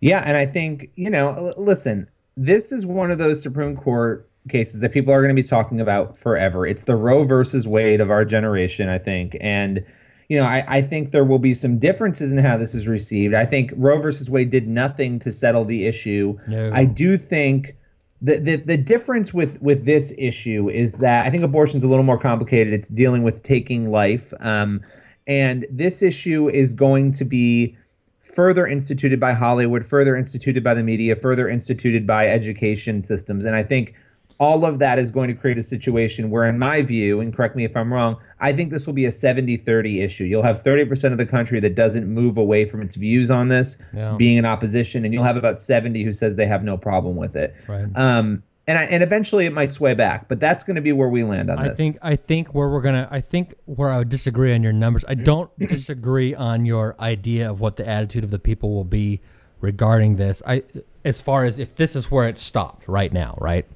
Yeah, 0.00 0.22
and 0.24 0.36
I 0.36 0.46
think 0.46 0.90
you 0.96 1.10
know, 1.10 1.54
listen, 1.56 2.08
this 2.36 2.72
is 2.72 2.86
one 2.86 3.10
of 3.10 3.18
those 3.18 3.42
Supreme 3.42 3.76
Court 3.76 4.28
cases 4.48 4.80
that 4.80 4.92
people 4.92 5.12
are 5.12 5.20
going 5.20 5.34
to 5.34 5.40
be 5.40 5.46
talking 5.46 5.80
about 5.80 6.16
forever. 6.16 6.66
It's 6.66 6.84
the 6.84 6.96
Roe 6.96 7.24
versus 7.24 7.68
Wade 7.68 8.00
of 8.00 8.10
our 8.10 8.24
generation, 8.24 8.88
I 8.88 8.98
think, 8.98 9.36
and 9.40 9.84
you 10.30 10.38
know, 10.38 10.44
I, 10.44 10.64
I 10.68 10.80
think 10.80 11.10
there 11.10 11.24
will 11.24 11.40
be 11.40 11.54
some 11.54 11.80
differences 11.80 12.30
in 12.30 12.38
how 12.38 12.56
this 12.56 12.72
is 12.72 12.86
received. 12.86 13.34
I 13.34 13.44
think 13.44 13.72
Roe 13.76 14.00
versus 14.00 14.30
Wade 14.30 14.48
did 14.48 14.68
nothing 14.68 15.18
to 15.18 15.32
settle 15.32 15.64
the 15.64 15.86
issue. 15.86 16.38
No. 16.46 16.70
I 16.72 16.84
do 16.84 17.18
think 17.18 17.74
the, 18.22 18.38
the 18.38 18.56
the 18.56 18.76
difference 18.76 19.34
with 19.34 19.60
with 19.60 19.86
this 19.86 20.14
issue 20.16 20.70
is 20.70 20.92
that 20.92 21.26
I 21.26 21.30
think 21.30 21.42
abortion's 21.42 21.82
a 21.82 21.88
little 21.88 22.04
more 22.04 22.18
complicated. 22.18 22.72
It's 22.72 22.88
dealing 22.88 23.24
with 23.24 23.42
taking 23.42 23.90
life, 23.90 24.32
um, 24.38 24.82
and 25.26 25.66
this 25.68 26.00
issue 26.00 26.48
is 26.48 26.74
going 26.74 27.10
to 27.14 27.24
be 27.24 27.76
further 28.20 28.68
instituted 28.68 29.18
by 29.18 29.32
Hollywood, 29.32 29.84
further 29.84 30.14
instituted 30.14 30.62
by 30.62 30.74
the 30.74 30.84
media, 30.84 31.16
further 31.16 31.48
instituted 31.48 32.06
by 32.06 32.28
education 32.28 33.02
systems, 33.02 33.44
and 33.44 33.56
I 33.56 33.64
think 33.64 33.96
all 34.40 34.64
of 34.64 34.78
that 34.78 34.98
is 34.98 35.10
going 35.10 35.28
to 35.28 35.34
create 35.34 35.58
a 35.58 35.62
situation 35.62 36.30
where, 36.30 36.46
in 36.48 36.58
my 36.58 36.80
view, 36.80 37.20
and 37.20 37.32
correct 37.32 37.54
me 37.54 37.64
if 37.64 37.76
I'm 37.76 37.92
wrong, 37.92 38.16
I 38.40 38.54
think 38.54 38.70
this 38.70 38.86
will 38.86 38.94
be 38.94 39.04
a 39.04 39.12
70 39.12 39.58
30 39.58 40.00
issue. 40.00 40.24
You'll 40.24 40.42
have 40.42 40.62
30% 40.64 41.12
of 41.12 41.18
the 41.18 41.26
country 41.26 41.60
that 41.60 41.74
doesn't 41.74 42.08
move 42.08 42.38
away 42.38 42.64
from 42.64 42.80
its 42.80 42.94
views 42.96 43.30
on 43.30 43.48
this, 43.48 43.76
Yeah. 43.94 44.14
being 44.16 44.38
in 44.38 44.46
opposition, 44.46 45.04
and 45.04 45.12
you'll 45.12 45.24
have 45.24 45.36
about 45.36 45.60
70 45.60 46.02
who 46.02 46.12
says 46.14 46.36
they 46.36 46.46
have 46.46 46.64
no 46.64 46.78
problem 46.78 47.16
with 47.16 47.36
it. 47.36 47.54
Right. 47.68 47.86
Um, 47.94 48.42
and, 48.66 48.78
I, 48.78 48.84
and 48.84 49.02
eventually 49.02 49.44
it 49.44 49.52
might 49.52 49.72
sway 49.72 49.92
back, 49.94 50.26
but 50.28 50.40
that's 50.40 50.62
going 50.64 50.76
to 50.76 50.80
be 50.80 50.92
where 50.92 51.08
we 51.08 51.22
land 51.22 51.50
on 51.50 51.58
I 51.58 51.68
this. 51.68 51.76
think 51.76 51.98
I 52.00 52.16
think 52.16 52.54
where 52.54 52.68
we're 52.68 52.82
gonna 52.82 53.08
I 53.10 53.20
think 53.20 53.54
where 53.66 53.90
I 53.90 53.98
would 53.98 54.08
disagree 54.10 54.54
on 54.54 54.62
your 54.62 54.72
numbers. 54.72 55.04
I 55.08 55.14
don't 55.14 55.50
disagree 55.58 56.34
on 56.34 56.64
your 56.64 56.94
idea 57.00 57.50
of 57.50 57.60
what 57.60 57.76
the 57.76 57.86
attitude 57.86 58.22
of 58.24 58.30
the 58.30 58.38
people 58.38 58.72
will 58.74 58.84
be 58.84 59.20
regarding 59.60 60.16
this. 60.16 60.40
I 60.46 60.62
as 61.04 61.20
far 61.20 61.44
as 61.44 61.58
if 61.58 61.74
this 61.74 61.94
is 61.96 62.10
where 62.10 62.28
it 62.28 62.38
stopped 62.38 62.86
right 62.88 63.12
now, 63.12 63.36
right? 63.40 63.66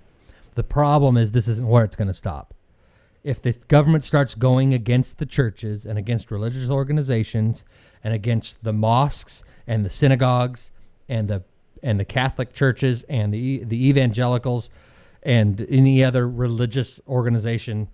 The 0.54 0.62
problem 0.62 1.16
is 1.16 1.32
this 1.32 1.48
isn't 1.48 1.68
where 1.68 1.84
it's 1.84 1.96
going 1.96 2.08
to 2.08 2.14
stop. 2.14 2.54
If 3.22 3.40
the 3.40 3.52
government 3.52 4.04
starts 4.04 4.34
going 4.34 4.74
against 4.74 5.18
the 5.18 5.26
churches 5.26 5.86
and 5.86 5.98
against 5.98 6.30
religious 6.30 6.68
organizations 6.68 7.64
and 8.02 8.12
against 8.12 8.62
the 8.62 8.72
mosques 8.72 9.42
and 9.66 9.84
the 9.84 9.88
synagogues 9.88 10.70
and 11.08 11.28
the 11.28 11.42
and 11.82 12.00
the 12.00 12.04
Catholic 12.04 12.52
churches 12.52 13.02
and 13.08 13.32
the 13.32 13.64
the 13.64 13.88
evangelicals 13.88 14.70
and 15.22 15.66
any 15.70 16.04
other 16.04 16.28
religious 16.28 17.00
organization 17.08 17.88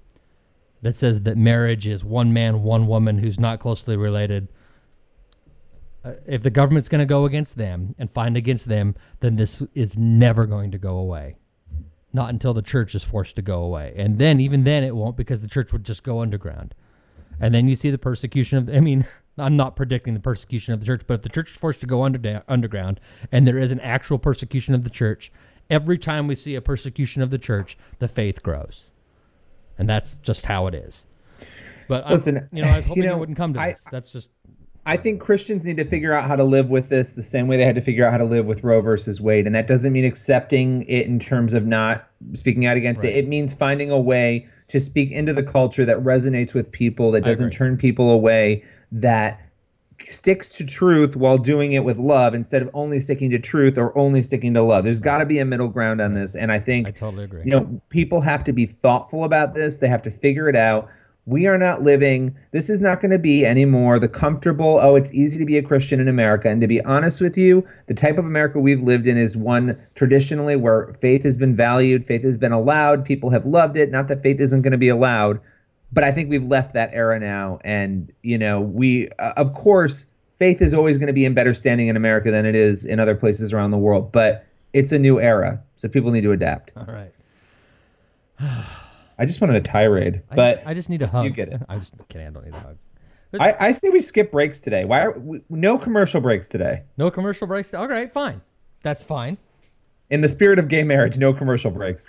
that 0.82 0.96
says 0.96 1.22
that 1.22 1.36
marriage 1.36 1.86
is 1.86 2.04
one 2.04 2.32
man, 2.32 2.62
one 2.62 2.86
woman 2.86 3.18
who's 3.18 3.38
not 3.38 3.60
closely 3.60 3.96
related. 3.96 4.48
Uh, 6.04 6.12
if 6.26 6.42
the 6.42 6.50
government's 6.50 6.88
going 6.88 7.00
to 7.00 7.06
go 7.06 7.26
against 7.26 7.56
them 7.56 7.94
and 7.98 8.10
find 8.10 8.36
against 8.36 8.66
them, 8.66 8.94
then 9.20 9.36
this 9.36 9.62
is 9.74 9.98
never 9.98 10.46
going 10.46 10.70
to 10.70 10.78
go 10.78 10.96
away. 10.96 11.36
Not 12.12 12.30
until 12.30 12.54
the 12.54 12.62
church 12.62 12.94
is 12.94 13.04
forced 13.04 13.36
to 13.36 13.42
go 13.42 13.62
away. 13.62 13.94
And 13.96 14.18
then, 14.18 14.40
even 14.40 14.64
then, 14.64 14.82
it 14.82 14.96
won't 14.96 15.16
because 15.16 15.42
the 15.42 15.48
church 15.48 15.72
would 15.72 15.84
just 15.84 16.02
go 16.02 16.20
underground. 16.20 16.74
And 17.38 17.54
then 17.54 17.68
you 17.68 17.76
see 17.76 17.90
the 17.90 17.98
persecution 17.98 18.58
of, 18.58 18.68
I 18.68 18.80
mean, 18.80 19.06
I'm 19.38 19.56
not 19.56 19.76
predicting 19.76 20.14
the 20.14 20.20
persecution 20.20 20.74
of 20.74 20.80
the 20.80 20.86
church, 20.86 21.02
but 21.06 21.14
if 21.14 21.22
the 21.22 21.28
church 21.28 21.52
is 21.52 21.56
forced 21.56 21.80
to 21.80 21.86
go 21.86 22.02
under, 22.04 22.42
underground 22.48 23.00
and 23.32 23.46
there 23.46 23.58
is 23.58 23.72
an 23.72 23.80
actual 23.80 24.18
persecution 24.18 24.74
of 24.74 24.84
the 24.84 24.90
church, 24.90 25.32
every 25.70 25.96
time 25.96 26.26
we 26.26 26.34
see 26.34 26.54
a 26.56 26.60
persecution 26.60 27.22
of 27.22 27.30
the 27.30 27.38
church, 27.38 27.78
the 28.00 28.08
faith 28.08 28.42
grows. 28.42 28.84
And 29.78 29.88
that's 29.88 30.18
just 30.18 30.46
how 30.46 30.66
it 30.66 30.74
is. 30.74 31.06
But 31.88 32.06
I- 32.06 32.10
Listen, 32.10 32.46
you 32.52 32.62
know, 32.62 32.68
I 32.68 32.76
was 32.76 32.84
hoping 32.86 33.04
you 33.04 33.08
know, 33.08 33.16
it 33.16 33.20
wouldn't 33.20 33.38
come 33.38 33.54
to 33.54 33.60
I- 33.60 33.70
this. 33.70 33.84
That's 33.90 34.10
just 34.10 34.30
I 34.86 34.96
think 34.96 35.20
Christians 35.20 35.64
need 35.64 35.76
to 35.76 35.84
figure 35.84 36.12
out 36.12 36.24
how 36.24 36.36
to 36.36 36.44
live 36.44 36.70
with 36.70 36.88
this 36.88 37.12
the 37.12 37.22
same 37.22 37.48
way 37.48 37.56
they 37.56 37.64
had 37.66 37.74
to 37.74 37.80
figure 37.80 38.04
out 38.06 38.12
how 38.12 38.18
to 38.18 38.24
live 38.24 38.46
with 38.46 38.64
Roe 38.64 38.80
versus 38.80 39.20
Wade. 39.20 39.46
And 39.46 39.54
that 39.54 39.66
doesn't 39.66 39.92
mean 39.92 40.04
accepting 40.04 40.82
it 40.88 41.06
in 41.06 41.18
terms 41.18 41.52
of 41.54 41.66
not 41.66 42.08
speaking 42.34 42.66
out 42.66 42.76
against 42.76 43.02
Right. 43.04 43.12
it. 43.12 43.24
It 43.24 43.28
means 43.28 43.52
finding 43.52 43.90
a 43.90 44.00
way 44.00 44.46
to 44.68 44.80
speak 44.80 45.10
into 45.10 45.32
the 45.32 45.42
culture 45.42 45.84
that 45.84 45.98
resonates 46.02 46.54
with 46.54 46.70
people, 46.72 47.10
that 47.12 47.24
doesn't 47.24 47.50
turn 47.50 47.76
people 47.76 48.10
away, 48.10 48.62
that 48.92 49.40
sticks 50.06 50.48
to 50.48 50.64
truth 50.64 51.14
while 51.14 51.36
doing 51.36 51.72
it 51.74 51.84
with 51.84 51.98
love 51.98 52.34
instead 52.34 52.62
of 52.62 52.70
only 52.72 52.98
sticking 52.98 53.28
to 53.30 53.38
truth 53.38 53.76
or 53.76 53.96
only 53.98 54.22
sticking 54.22 54.54
to 54.54 54.62
love. 54.62 54.82
There's 54.84 55.00
got 55.00 55.18
to 55.18 55.26
be 55.26 55.38
a 55.40 55.44
middle 55.44 55.68
ground 55.68 56.00
on 56.00 56.14
this. 56.14 56.34
And 56.34 56.50
I 56.50 56.58
think 56.58 56.88
I 56.88 56.90
totally 56.90 57.24
agree. 57.24 57.42
you 57.44 57.50
know, 57.50 57.80
people 57.90 58.22
have 58.22 58.42
to 58.44 58.52
be 58.52 58.64
thoughtful 58.64 59.24
about 59.24 59.52
this. 59.54 59.76
They 59.76 59.88
have 59.88 60.02
to 60.02 60.10
figure 60.10 60.48
it 60.48 60.56
out. 60.56 60.88
We 61.26 61.46
are 61.46 61.58
not 61.58 61.82
living, 61.82 62.36
this 62.50 62.70
is 62.70 62.80
not 62.80 63.00
going 63.00 63.10
to 63.10 63.18
be 63.18 63.44
anymore 63.44 63.98
the 63.98 64.08
comfortable, 64.08 64.78
oh, 64.82 64.96
it's 64.96 65.12
easy 65.12 65.38
to 65.38 65.44
be 65.44 65.58
a 65.58 65.62
Christian 65.62 66.00
in 66.00 66.08
America. 66.08 66.48
And 66.48 66.60
to 66.60 66.66
be 66.66 66.80
honest 66.82 67.20
with 67.20 67.36
you, 67.36 67.66
the 67.86 67.94
type 67.94 68.18
of 68.18 68.24
America 68.24 68.58
we've 68.58 68.82
lived 68.82 69.06
in 69.06 69.18
is 69.18 69.36
one 69.36 69.78
traditionally 69.94 70.56
where 70.56 70.92
faith 70.94 71.22
has 71.24 71.36
been 71.36 71.54
valued, 71.54 72.06
faith 72.06 72.22
has 72.22 72.36
been 72.36 72.52
allowed, 72.52 73.04
people 73.04 73.30
have 73.30 73.44
loved 73.44 73.76
it. 73.76 73.90
Not 73.90 74.08
that 74.08 74.22
faith 74.22 74.40
isn't 74.40 74.62
going 74.62 74.72
to 74.72 74.78
be 74.78 74.88
allowed, 74.88 75.40
but 75.92 76.04
I 76.04 76.10
think 76.10 76.30
we've 76.30 76.46
left 76.46 76.72
that 76.72 76.90
era 76.94 77.20
now. 77.20 77.60
And, 77.64 78.10
you 78.22 78.38
know, 78.38 78.60
we, 78.60 79.08
uh, 79.18 79.34
of 79.36 79.52
course, 79.52 80.06
faith 80.38 80.62
is 80.62 80.72
always 80.72 80.96
going 80.96 81.08
to 81.08 81.12
be 81.12 81.26
in 81.26 81.34
better 81.34 81.52
standing 81.52 81.88
in 81.88 81.96
America 81.96 82.30
than 82.30 82.46
it 82.46 82.54
is 82.54 82.84
in 82.84 82.98
other 82.98 83.14
places 83.14 83.52
around 83.52 83.72
the 83.72 83.78
world. 83.78 84.10
But 84.10 84.46
it's 84.72 84.90
a 84.90 84.98
new 84.98 85.20
era. 85.20 85.62
So 85.76 85.86
people 85.86 86.12
need 86.12 86.22
to 86.22 86.32
adapt. 86.32 86.72
All 86.76 86.86
right. 86.86 87.12
I 89.20 89.26
just 89.26 89.38
wanted 89.42 89.56
a 89.56 89.60
tirade, 89.60 90.22
I 90.30 90.34
but 90.34 90.54
just, 90.56 90.66
I 90.66 90.74
just 90.74 90.88
need 90.88 91.02
a 91.02 91.06
hug. 91.06 91.24
you 91.26 91.30
get 91.30 91.50
it. 91.52 91.60
I 91.68 91.76
just 91.76 91.92
kidding. 92.08 92.26
I 92.26 92.30
don't 92.30 92.44
need 92.46 92.54
a 92.54 92.58
hug. 92.60 92.78
I, 93.38 93.54
I 93.68 93.72
say 93.72 93.90
we 93.90 94.00
skip 94.00 94.32
breaks 94.32 94.60
today. 94.60 94.86
Why 94.86 95.02
are 95.04 95.12
we, 95.12 95.42
no 95.50 95.76
commercial 95.78 96.22
breaks 96.22 96.48
today? 96.48 96.84
No 96.96 97.10
commercial 97.10 97.46
breaks. 97.46 97.74
All 97.74 97.86
right, 97.86 98.10
fine. 98.10 98.40
That's 98.82 99.02
fine. 99.02 99.36
In 100.08 100.22
the 100.22 100.28
spirit 100.28 100.58
of 100.58 100.68
gay 100.68 100.82
marriage, 100.82 101.18
no 101.18 101.34
commercial 101.34 101.70
breaks. 101.70 102.06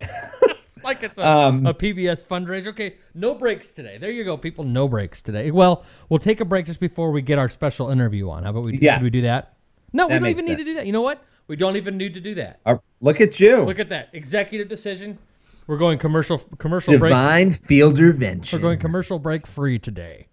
it's 0.00 0.78
Like 0.84 1.02
it's 1.02 1.18
a, 1.18 1.26
Um, 1.26 1.66
a 1.66 1.74
PBS 1.74 2.24
fundraiser. 2.24 2.68
Okay, 2.68 2.94
no 3.14 3.34
breaks 3.34 3.72
today. 3.72 3.98
There 3.98 4.10
you 4.12 4.22
go, 4.22 4.36
people. 4.36 4.62
No 4.64 4.86
breaks 4.86 5.22
today. 5.22 5.50
Well, 5.50 5.84
we'll 6.08 6.20
take 6.20 6.40
a 6.40 6.44
break 6.44 6.66
just 6.66 6.80
before 6.80 7.10
we 7.10 7.20
get 7.20 7.38
our 7.38 7.48
special 7.48 7.90
interview 7.90 8.30
on. 8.30 8.44
How 8.44 8.50
about 8.50 8.64
we, 8.64 8.78
Yes. 8.78 9.02
we 9.02 9.10
do 9.10 9.22
that? 9.22 9.56
No, 9.92 10.06
we 10.06 10.14
don't 10.14 10.26
even 10.28 10.44
need 10.44 10.58
to 10.58 10.64
do 10.64 10.74
that. 10.74 10.86
You 10.86 10.92
know 10.92 11.02
what? 11.02 11.22
We 11.48 11.56
don't 11.56 11.76
even 11.76 11.96
need 11.98 12.14
to 12.14 12.20
do 12.20 12.36
that. 12.36 12.60
Uh, 12.64 12.76
look 13.00 13.20
at 13.20 13.40
you, 13.40 13.62
Look 13.64 13.80
at 13.80 13.88
that 13.90 14.08
executive 14.12 14.68
decision. 14.68 15.18
We're 15.66 15.78
going 15.78 15.98
commercial 15.98 16.38
commercial 16.58 16.98
break. 16.98 17.10
divine 17.10 17.50
fieldervention. 17.52 18.52
We're 18.52 18.58
going 18.58 18.78
commercial 18.78 19.18
break 19.18 19.46
free 19.46 19.78
today. 19.78 20.26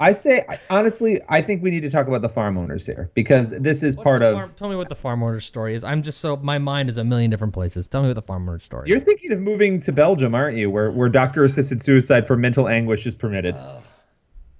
I 0.00 0.12
say 0.12 0.44
honestly, 0.70 1.20
I 1.28 1.42
think 1.42 1.60
we 1.62 1.70
need 1.70 1.80
to 1.80 1.90
talk 1.90 2.06
about 2.06 2.22
the 2.22 2.28
farm 2.28 2.56
owners 2.56 2.86
here 2.86 3.10
because 3.14 3.50
this 3.50 3.82
is 3.82 3.96
What's 3.96 4.04
part 4.04 4.20
the 4.20 4.28
of. 4.28 4.34
farm- 4.36 4.52
tell 4.56 4.68
me 4.68 4.76
what 4.76 4.88
the 4.88 4.94
farm 4.94 5.22
owner 5.24 5.40
story 5.40 5.74
is. 5.74 5.82
I'm 5.82 6.02
just 6.02 6.20
so 6.20 6.36
my 6.36 6.58
mind 6.58 6.88
is 6.88 6.98
a 6.98 7.04
million 7.04 7.30
different 7.30 7.52
places. 7.52 7.88
Tell 7.88 8.02
me 8.02 8.08
what 8.08 8.14
the 8.14 8.22
farm 8.22 8.48
owner 8.48 8.60
story. 8.60 8.84
Is. 8.84 8.88
You're 8.90 8.98
is. 8.98 9.04
thinking 9.04 9.32
of 9.32 9.40
moving 9.40 9.80
to 9.80 9.90
Belgium, 9.92 10.34
aren't 10.36 10.56
you? 10.56 10.70
Where 10.70 10.90
where 10.92 11.08
doctor 11.08 11.44
assisted 11.44 11.82
suicide 11.82 12.26
for 12.28 12.36
mental 12.36 12.68
anguish 12.68 13.06
is 13.06 13.14
permitted. 13.16 13.56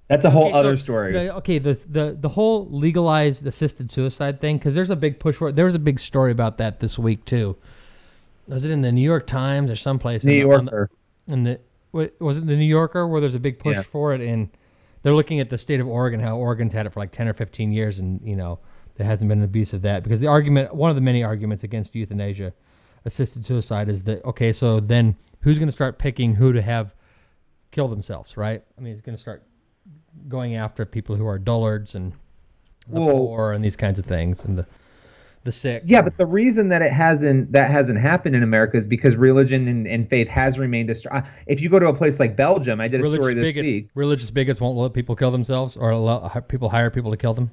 That's 0.09 0.25
a 0.25 0.29
whole 0.31 0.45
Okay, 0.45 0.53
so 0.53 0.57
other 0.57 0.75
story. 0.77 1.13
the- 1.13 1.35
okay, 1.35 1.59
the 1.59 1.73
the 1.87 2.17
the 2.19 2.29
whole 2.29 2.67
legalized 2.69 3.45
assisted 3.47 3.89
suicide 3.91 4.41
thing 4.41 4.57
because 4.57 4.75
there's 4.75 4.89
a 4.89 4.95
big 4.97 5.19
push 5.19 5.35
for 5.37 5.49
it. 5.49 5.55
There 5.55 5.65
was 5.65 5.75
a 5.75 5.79
big 5.79 5.99
story 5.99 6.31
about 6.33 6.57
that 6.57 6.79
this 6.81 6.97
week 6.99 7.23
too. 7.23 7.55
Was 8.49 8.65
it 8.65 8.71
in 8.71 8.81
the 8.81 8.91
New 8.91 9.01
York 9.01 9.27
Times 9.27 9.69
or 9.71 9.75
someplace? 9.75 10.23
New 10.23 10.33
in 10.33 10.47
the- 10.49 10.55
on 10.57 10.65
the- 10.65 10.71
Yorker. 10.71 10.89
in 11.27 11.43
the 11.43 11.59
was 11.91 12.37
it 12.37 12.45
the 12.45 12.55
New 12.55 12.63
Yorker 12.65 13.07
where 13.07 13.19
there's 13.19 13.33
a 13.35 13.39
big 13.39 13.57
push 13.59 13.75
Yeah. 13.77 13.81
for 13.81 14.13
it 14.13 14.21
and 14.21 14.49
they're 15.01 15.15
looking 15.15 15.39
at 15.39 15.49
the 15.49 15.57
state 15.57 15.79
of 15.79 15.87
Oregon 15.87 16.19
how 16.19 16.37
Oregon's 16.37 16.73
had 16.73 16.85
it 16.85 16.91
for 16.93 16.99
like 16.99 17.11
10 17.11 17.27
or 17.27 17.33
15 17.33 17.71
years 17.71 17.97
and 17.99 18.19
you 18.23 18.35
know 18.35 18.59
there 18.95 19.07
hasn't 19.07 19.27
been 19.29 19.39
an 19.39 19.43
abuse 19.43 19.73
of 19.73 19.81
that 19.83 20.03
because 20.03 20.19
the 20.19 20.27
argument 20.27 20.75
one 20.75 20.89
of 20.91 20.95
the 20.95 21.01
many 21.01 21.23
arguments 21.23 21.63
against 21.63 21.95
euthanasia 21.95 22.53
assisted 23.05 23.43
suicide 23.43 23.89
is 23.89 24.03
that 24.03 24.23
okay 24.23 24.51
so 24.51 24.79
then 24.79 25.15
who's 25.41 25.57
going 25.57 25.67
to 25.69 25.71
start 25.73 25.97
picking 25.97 26.35
who 26.35 26.53
to 26.53 26.61
have 26.61 26.93
kill 27.71 27.87
themselves 27.87 28.37
right 28.37 28.61
I 28.77 28.81
mean 28.81 28.91
it's 28.93 29.01
going 29.01 29.15
to 29.15 29.21
start 29.21 29.43
going 30.27 30.55
after 30.55 30.85
people 30.85 31.15
who 31.15 31.25
are 31.25 31.39
dullards 31.39 31.95
and 31.95 32.11
the 32.87 32.99
Well- 33.01 33.13
poor 33.15 33.53
and 33.53 33.63
these 33.63 33.77
kinds 33.77 33.97
of 33.97 34.05
things 34.05 34.45
and 34.45 34.57
the 34.59 34.67
the 35.43 35.51
sick 35.51 35.83
Yeah, 35.85 36.01
but 36.01 36.17
the 36.17 36.25
reason 36.25 36.69
that 36.69 36.81
it 36.81 36.91
hasn't 36.91 37.51
that 37.53 37.69
hasn't 37.69 37.99
happened 37.99 38.35
in 38.35 38.43
America 38.43 38.77
is 38.77 38.87
because 38.87 39.15
religion 39.15 39.67
and, 39.67 39.87
and 39.87 40.09
faith 40.09 40.27
has 40.27 40.59
remained 40.59 40.89
a. 40.89 41.23
If 41.47 41.61
you 41.61 41.69
go 41.69 41.79
to 41.79 41.87
a 41.87 41.93
place 41.93 42.19
like 42.19 42.35
Belgium, 42.35 42.81
I 42.81 42.87
did 42.87 42.99
a 42.99 43.03
religious 43.03 43.23
story 43.23 43.33
this 43.33 43.43
bigots 43.43 43.65
week. 43.65 43.89
religious 43.95 44.31
bigots 44.31 44.59
won't 44.59 44.77
let 44.77 44.93
people 44.93 45.15
kill 45.15 45.31
themselves 45.31 45.77
or 45.77 45.91
allow, 45.91 46.27
people 46.47 46.69
hire 46.69 46.89
people 46.89 47.11
to 47.11 47.17
kill 47.17 47.33
them 47.33 47.51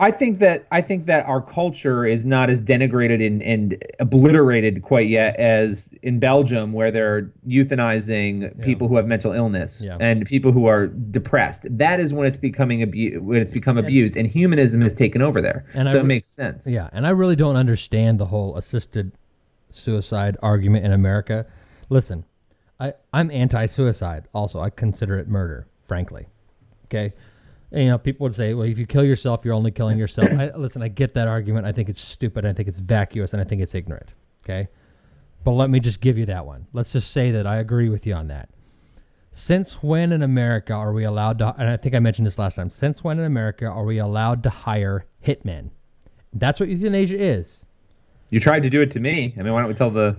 I 0.00 0.10
think 0.10 0.40
that 0.40 0.66
I 0.72 0.80
think 0.80 1.06
that 1.06 1.26
our 1.26 1.40
culture 1.40 2.04
is 2.04 2.24
not 2.26 2.50
as 2.50 2.60
denigrated 2.60 3.24
and, 3.24 3.40
and 3.42 3.84
obliterated 4.00 4.82
quite 4.82 5.08
yet 5.08 5.36
as 5.36 5.94
in 6.02 6.18
Belgium, 6.18 6.72
where 6.72 6.90
they're 6.90 7.30
euthanizing 7.46 8.60
people 8.62 8.88
who 8.88 8.96
have 8.96 9.06
mental 9.06 9.32
illness 9.32 9.80
Yeah. 9.80 9.96
and 10.00 10.26
people 10.26 10.50
who 10.50 10.66
are 10.66 10.88
depressed. 10.88 11.66
That 11.70 12.00
is 12.00 12.12
when 12.12 12.26
it's 12.26 12.38
becoming 12.38 12.82
abu- 12.82 13.20
when 13.22 13.40
it's 13.40 13.52
become 13.52 13.78
abused, 13.78 14.16
and 14.16 14.26
humanism 14.26 14.80
has 14.80 14.94
taken 14.94 15.22
over 15.22 15.40
there. 15.40 15.66
And 15.74 15.88
so 15.88 15.94
re- 15.94 16.00
it 16.00 16.04
makes 16.04 16.28
sense. 16.28 16.66
Yeah, 16.66 16.88
and 16.92 17.06
I 17.06 17.10
really 17.10 17.36
don't 17.36 17.56
understand 17.56 18.18
the 18.18 18.26
whole 18.26 18.56
assisted 18.56 19.12
suicide 19.70 20.36
argument 20.42 20.84
in 20.84 20.92
America. 20.92 21.46
Listen, 21.90 22.24
I, 22.80 22.94
I'm 23.12 23.30
anti-suicide. 23.30 24.26
Also, 24.34 24.58
I 24.58 24.70
consider 24.70 25.18
it 25.18 25.28
murder, 25.28 25.68
frankly. 25.86 26.26
Okay, 26.86 27.04
and, 27.04 27.12
you 27.72 27.86
know, 27.86 27.98
people 27.98 28.24
would 28.24 28.34
say, 28.34 28.54
"Well, 28.54 28.66
if 28.66 28.78
you 28.78 28.86
kill 28.86 29.04
yourself, 29.04 29.44
you're 29.44 29.54
only 29.54 29.70
killing 29.70 29.98
yourself." 30.04 30.30
I, 30.30 30.50
listen, 30.56 30.82
I 30.82 30.88
get 30.88 31.14
that 31.14 31.28
argument. 31.28 31.66
I 31.66 31.72
think 31.72 31.88
it's 31.88 32.00
stupid. 32.00 32.44
I 32.44 32.52
think 32.52 32.68
it's 32.68 32.78
vacuous, 32.78 33.32
and 33.32 33.40
I 33.40 33.44
think 33.44 33.62
it's 33.62 33.74
ignorant. 33.74 34.14
Okay, 34.44 34.68
but 35.44 35.52
let 35.52 35.70
me 35.70 35.80
just 35.80 36.00
give 36.00 36.18
you 36.18 36.26
that 36.26 36.44
one. 36.46 36.66
Let's 36.72 36.92
just 36.92 37.12
say 37.12 37.30
that 37.32 37.46
I 37.46 37.56
agree 37.58 37.88
with 37.88 38.06
you 38.06 38.14
on 38.14 38.28
that. 38.28 38.48
Since 39.34 39.82
when 39.82 40.12
in 40.12 40.22
America 40.22 40.74
are 40.74 40.92
we 40.92 41.04
allowed 41.04 41.38
to? 41.38 41.54
And 41.58 41.70
I 41.70 41.76
think 41.78 41.94
I 41.94 41.98
mentioned 42.00 42.26
this 42.26 42.38
last 42.38 42.56
time. 42.56 42.68
Since 42.70 43.02
when 43.02 43.18
in 43.18 43.24
America 43.24 43.66
are 43.66 43.84
we 43.84 43.98
allowed 43.98 44.42
to 44.42 44.50
hire 44.50 45.06
hitmen? 45.24 45.70
That's 46.34 46.60
what 46.60 46.68
euthanasia 46.68 47.18
is. 47.18 47.64
You 48.30 48.40
tried 48.40 48.62
to 48.62 48.70
do 48.70 48.80
it 48.80 48.90
to 48.92 49.00
me. 49.00 49.34
I 49.38 49.42
mean, 49.42 49.52
why 49.52 49.60
don't 49.60 49.68
we 49.68 49.74
tell 49.74 49.90
the? 49.90 50.16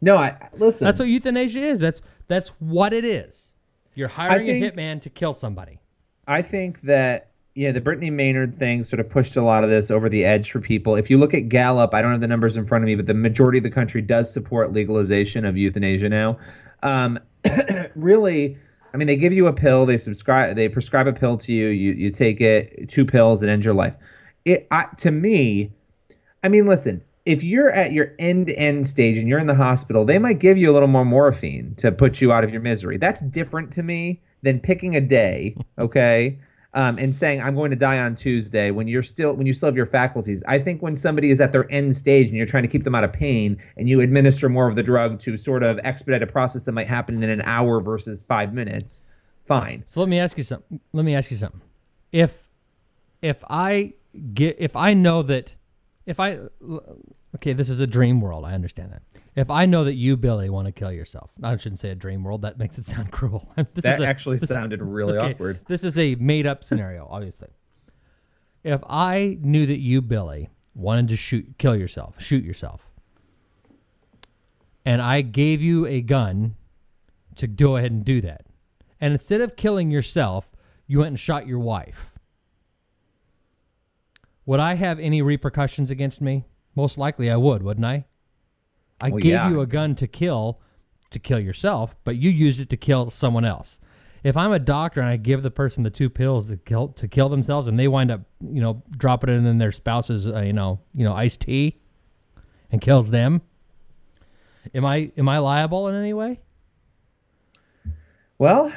No, 0.00 0.16
I 0.16 0.36
listen. 0.54 0.84
That's 0.84 0.98
what 0.98 1.06
euthanasia 1.08 1.60
is. 1.60 1.78
That's 1.78 2.02
that's 2.26 2.48
what 2.58 2.92
it 2.92 3.04
is. 3.04 3.54
You're 3.94 4.08
hiring 4.08 4.46
think- 4.46 4.64
a 4.64 4.70
hitman 4.70 5.00
to 5.02 5.10
kill 5.10 5.34
somebody. 5.34 5.78
I 6.26 6.42
think 6.42 6.82
that 6.82 7.32
yeah, 7.54 7.70
the 7.70 7.80
Brittany 7.80 8.10
Maynard 8.10 8.58
thing 8.58 8.82
sort 8.82 9.00
of 9.00 9.10
pushed 9.10 9.36
a 9.36 9.42
lot 9.42 9.62
of 9.62 9.68
this 9.68 9.90
over 9.90 10.08
the 10.08 10.24
edge 10.24 10.50
for 10.50 10.60
people. 10.60 10.96
If 10.96 11.10
you 11.10 11.18
look 11.18 11.34
at 11.34 11.50
Gallup, 11.50 11.92
I 11.92 12.00
don't 12.00 12.12
have 12.12 12.20
the 12.22 12.26
numbers 12.26 12.56
in 12.56 12.66
front 12.66 12.82
of 12.82 12.86
me, 12.86 12.94
but 12.94 13.06
the 13.06 13.14
majority 13.14 13.58
of 13.58 13.64
the 13.64 13.70
country 13.70 14.00
does 14.00 14.32
support 14.32 14.72
legalization 14.72 15.44
of 15.44 15.56
euthanasia 15.56 16.08
now. 16.08 16.38
Um, 16.82 17.18
really, 17.94 18.56
I 18.94 18.96
mean, 18.96 19.06
they 19.06 19.16
give 19.16 19.34
you 19.34 19.48
a 19.48 19.52
pill, 19.52 19.84
they 19.84 19.98
subscribe, 19.98 20.56
they 20.56 20.68
prescribe 20.68 21.06
a 21.06 21.12
pill 21.12 21.36
to 21.38 21.52
you, 21.52 21.68
you 21.68 21.92
you 21.92 22.10
take 22.10 22.40
it, 22.40 22.88
two 22.88 23.04
pills, 23.04 23.42
it 23.42 23.50
ends 23.50 23.66
your 23.66 23.74
life. 23.74 23.98
It 24.46 24.66
I, 24.70 24.86
to 24.98 25.10
me, 25.10 25.72
I 26.42 26.48
mean, 26.48 26.66
listen, 26.66 27.02
if 27.26 27.44
you're 27.44 27.70
at 27.70 27.92
your 27.92 28.14
end 28.18 28.48
end 28.50 28.86
stage 28.86 29.18
and 29.18 29.28
you're 29.28 29.38
in 29.38 29.46
the 29.46 29.54
hospital, 29.54 30.06
they 30.06 30.18
might 30.18 30.38
give 30.38 30.56
you 30.56 30.70
a 30.70 30.72
little 30.72 30.88
more 30.88 31.04
morphine 31.04 31.74
to 31.76 31.92
put 31.92 32.22
you 32.22 32.32
out 32.32 32.44
of 32.44 32.50
your 32.50 32.62
misery. 32.62 32.96
That's 32.96 33.20
different 33.20 33.72
to 33.74 33.82
me 33.82 34.22
than 34.42 34.60
picking 34.60 34.96
a 34.96 35.00
day, 35.00 35.56
okay, 35.78 36.38
um, 36.74 36.98
and 36.98 37.14
saying 37.14 37.42
I'm 37.42 37.54
going 37.54 37.70
to 37.70 37.76
die 37.76 37.98
on 37.98 38.14
Tuesday 38.14 38.70
when 38.70 38.88
you're 38.88 39.02
still 39.02 39.32
when 39.34 39.46
you 39.46 39.52
still 39.52 39.66
have 39.66 39.76
your 39.76 39.86
faculties. 39.86 40.42
I 40.46 40.58
think 40.58 40.82
when 40.82 40.96
somebody 40.96 41.30
is 41.30 41.40
at 41.40 41.52
their 41.52 41.70
end 41.70 41.94
stage 41.96 42.28
and 42.28 42.36
you're 42.36 42.46
trying 42.46 42.62
to 42.62 42.68
keep 42.68 42.84
them 42.84 42.94
out 42.94 43.04
of 43.04 43.12
pain 43.12 43.62
and 43.76 43.88
you 43.88 44.00
administer 44.00 44.48
more 44.48 44.68
of 44.68 44.74
the 44.74 44.82
drug 44.82 45.20
to 45.20 45.36
sort 45.36 45.62
of 45.62 45.78
expedite 45.84 46.22
a 46.22 46.26
process 46.26 46.62
that 46.64 46.72
might 46.72 46.88
happen 46.88 47.22
in 47.22 47.30
an 47.30 47.42
hour 47.42 47.80
versus 47.80 48.22
five 48.22 48.54
minutes, 48.54 49.02
fine. 49.46 49.84
So 49.86 50.00
let 50.00 50.08
me 50.08 50.18
ask 50.18 50.38
you 50.38 50.44
something. 50.44 50.80
Let 50.92 51.04
me 51.04 51.14
ask 51.14 51.30
you 51.30 51.36
something. 51.36 51.60
If 52.10 52.48
if 53.20 53.44
I 53.48 53.94
get 54.32 54.56
if 54.58 54.74
I 54.76 54.94
know 54.94 55.22
that 55.22 55.54
if 56.06 56.18
I 56.18 56.38
okay, 57.36 57.52
this 57.52 57.68
is 57.68 57.80
a 57.80 57.86
dream 57.86 58.20
world. 58.20 58.44
I 58.44 58.54
understand 58.54 58.92
that. 58.92 59.02
If 59.34 59.50
I 59.50 59.64
know 59.64 59.84
that 59.84 59.94
you, 59.94 60.16
Billy, 60.18 60.50
want 60.50 60.66
to 60.66 60.72
kill 60.72 60.92
yourself, 60.92 61.30
I 61.42 61.56
shouldn't 61.56 61.78
say 61.78 61.88
a 61.90 61.94
dream 61.94 62.22
world. 62.22 62.42
That 62.42 62.58
makes 62.58 62.76
it 62.78 62.84
sound 62.92 63.10
cruel. 63.12 63.50
this 63.74 63.84
That 63.84 63.94
is 63.94 64.00
a- 64.04 64.06
actually 64.06 64.36
this- 64.38 64.50
sounded 64.50 64.82
really 64.82 65.16
okay, 65.18 65.30
awkward. 65.32 65.60
This 65.68 65.84
is 65.84 65.96
a 65.98 66.14
made 66.16 66.46
up 66.46 66.64
scenario, 66.64 67.06
obviously. 67.10 67.48
If 68.64 68.82
I 68.88 69.38
knew 69.40 69.66
that 69.66 69.78
you, 69.80 70.02
Billy, 70.02 70.48
wanted 70.74 71.08
to 71.08 71.16
shoot, 71.16 71.54
kill 71.58 71.74
yourself, 71.74 72.20
shoot 72.22 72.44
yourself, 72.44 72.88
and 74.84 75.00
I 75.02 75.20
gave 75.22 75.60
you 75.62 75.86
a 75.86 76.00
gun 76.00 76.56
to 77.36 77.46
go 77.46 77.76
ahead 77.76 77.90
and 77.90 78.04
do 78.04 78.20
that, 78.20 78.46
and 79.00 79.12
instead 79.12 79.40
of 79.40 79.56
killing 79.56 79.90
yourself, 79.90 80.50
you 80.86 80.98
went 80.98 81.08
and 81.08 81.18
shot 81.20 81.46
your 81.46 81.58
wife. 81.58 82.10
Would 84.46 84.60
I 84.60 84.74
have 84.74 84.98
any 84.98 85.22
repercussions 85.22 85.90
against 85.90 86.20
me? 86.20 86.44
Most 86.76 86.98
likely 86.98 87.30
I 87.30 87.36
would, 87.36 87.62
wouldn't 87.62 87.86
I? 87.86 88.04
I 89.02 89.10
Well, 89.10 89.20
gave 89.20 89.32
yeah. 89.32 89.50
you 89.50 89.60
a 89.60 89.66
gun 89.66 89.94
to 89.96 90.06
kill, 90.06 90.60
to 91.10 91.18
kill 91.18 91.40
yourself, 91.40 91.96
but 92.04 92.16
you 92.16 92.30
used 92.30 92.60
it 92.60 92.70
to 92.70 92.76
kill 92.76 93.10
someone 93.10 93.44
else. 93.44 93.78
If 94.24 94.36
I'm 94.36 94.52
a 94.52 94.58
doctor 94.60 95.00
and 95.00 95.10
I 95.10 95.16
give 95.16 95.42
the 95.42 95.50
person 95.50 95.82
the 95.82 95.90
two 95.90 96.08
pills 96.08 96.44
to 96.46 96.56
kill 96.56 96.88
to 96.88 97.08
kill 97.08 97.28
themselves, 97.28 97.66
and 97.66 97.76
they 97.76 97.88
wind 97.88 98.12
up, 98.12 98.20
you 98.40 98.62
know, 98.62 98.80
dropping 98.96 99.30
it 99.30 99.44
in 99.44 99.58
their 99.58 99.72
spouse's, 99.72 100.28
uh, 100.28 100.40
you 100.42 100.52
know, 100.52 100.78
you 100.94 101.04
know, 101.04 101.12
iced 101.12 101.40
tea, 101.40 101.80
and 102.70 102.80
kills 102.80 103.10
them, 103.10 103.42
am 104.74 104.84
I 104.84 105.10
am 105.16 105.28
I 105.28 105.38
liable 105.38 105.88
in 105.88 105.96
any 105.96 106.12
way? 106.12 106.40
Well, 108.38 108.72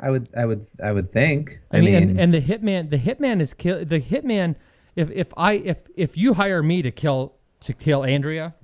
I 0.00 0.10
would, 0.10 0.28
I 0.36 0.44
would, 0.46 0.66
I 0.82 0.92
would 0.92 1.12
think. 1.12 1.60
I, 1.70 1.80
mean, 1.80 1.94
and, 1.94 2.20
and 2.20 2.34
the 2.34 2.40
hitman, 2.40 2.90
the 2.90 2.98
hitman 2.98 3.40
is 3.40 3.54
kill 3.54 3.84
the 3.84 4.00
hitman. 4.00 4.56
If 4.96 5.10
if 5.10 5.28
I 5.36 5.54
if 5.54 5.78
if 5.96 6.16
you 6.16 6.34
hire 6.34 6.62
me 6.62 6.82
to 6.82 6.92
kill 6.92 7.34
to 7.60 7.72
kill 7.72 8.04
Andrea, 8.04 8.54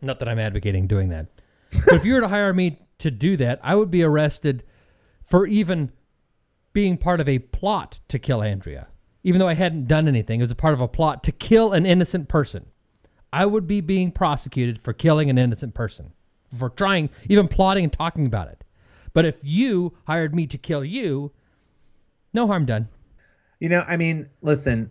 not 0.00 0.18
that 0.18 0.28
I'm 0.28 0.38
advocating 0.38 0.86
doing 0.86 1.08
that, 1.08 1.26
but 1.84 1.94
if 1.94 2.04
you 2.04 2.14
were 2.14 2.20
to 2.20 2.28
hire 2.28 2.52
me 2.52 2.78
to 2.98 3.10
do 3.10 3.36
that, 3.36 3.60
I 3.62 3.74
would 3.74 3.90
be 3.90 4.02
arrested 4.02 4.64
for 5.26 5.46
even 5.46 5.92
being 6.72 6.96
part 6.96 7.20
of 7.20 7.28
a 7.28 7.38
plot 7.38 8.00
to 8.08 8.18
kill 8.18 8.42
Andrea, 8.42 8.88
even 9.24 9.38
though 9.38 9.48
I 9.48 9.54
hadn't 9.54 9.86
done 9.86 10.08
anything. 10.08 10.40
It 10.40 10.44
was 10.44 10.50
a 10.50 10.56
part 10.56 10.74
of 10.74 10.80
a 10.80 10.88
plot 10.88 11.22
to 11.24 11.32
kill 11.32 11.72
an 11.72 11.86
innocent 11.86 12.28
person. 12.28 12.66
I 13.32 13.46
would 13.46 13.66
be 13.66 13.80
being 13.80 14.10
prosecuted 14.10 14.78
for 14.80 14.92
killing 14.92 15.28
an 15.28 15.38
innocent 15.38 15.74
person, 15.74 16.12
for 16.56 16.70
trying, 16.70 17.10
even 17.28 17.48
plotting 17.48 17.84
and 17.84 17.92
talking 17.92 18.26
about 18.26 18.48
it. 18.48 18.64
But 19.12 19.24
if 19.24 19.36
you 19.42 19.94
hired 20.06 20.34
me 20.34 20.46
to 20.46 20.58
kill 20.58 20.84
you, 20.84 21.32
no 22.32 22.46
harm 22.46 22.64
done. 22.64 22.88
You 23.60 23.68
know, 23.68 23.84
I 23.86 23.96
mean, 23.96 24.28
listen, 24.40 24.90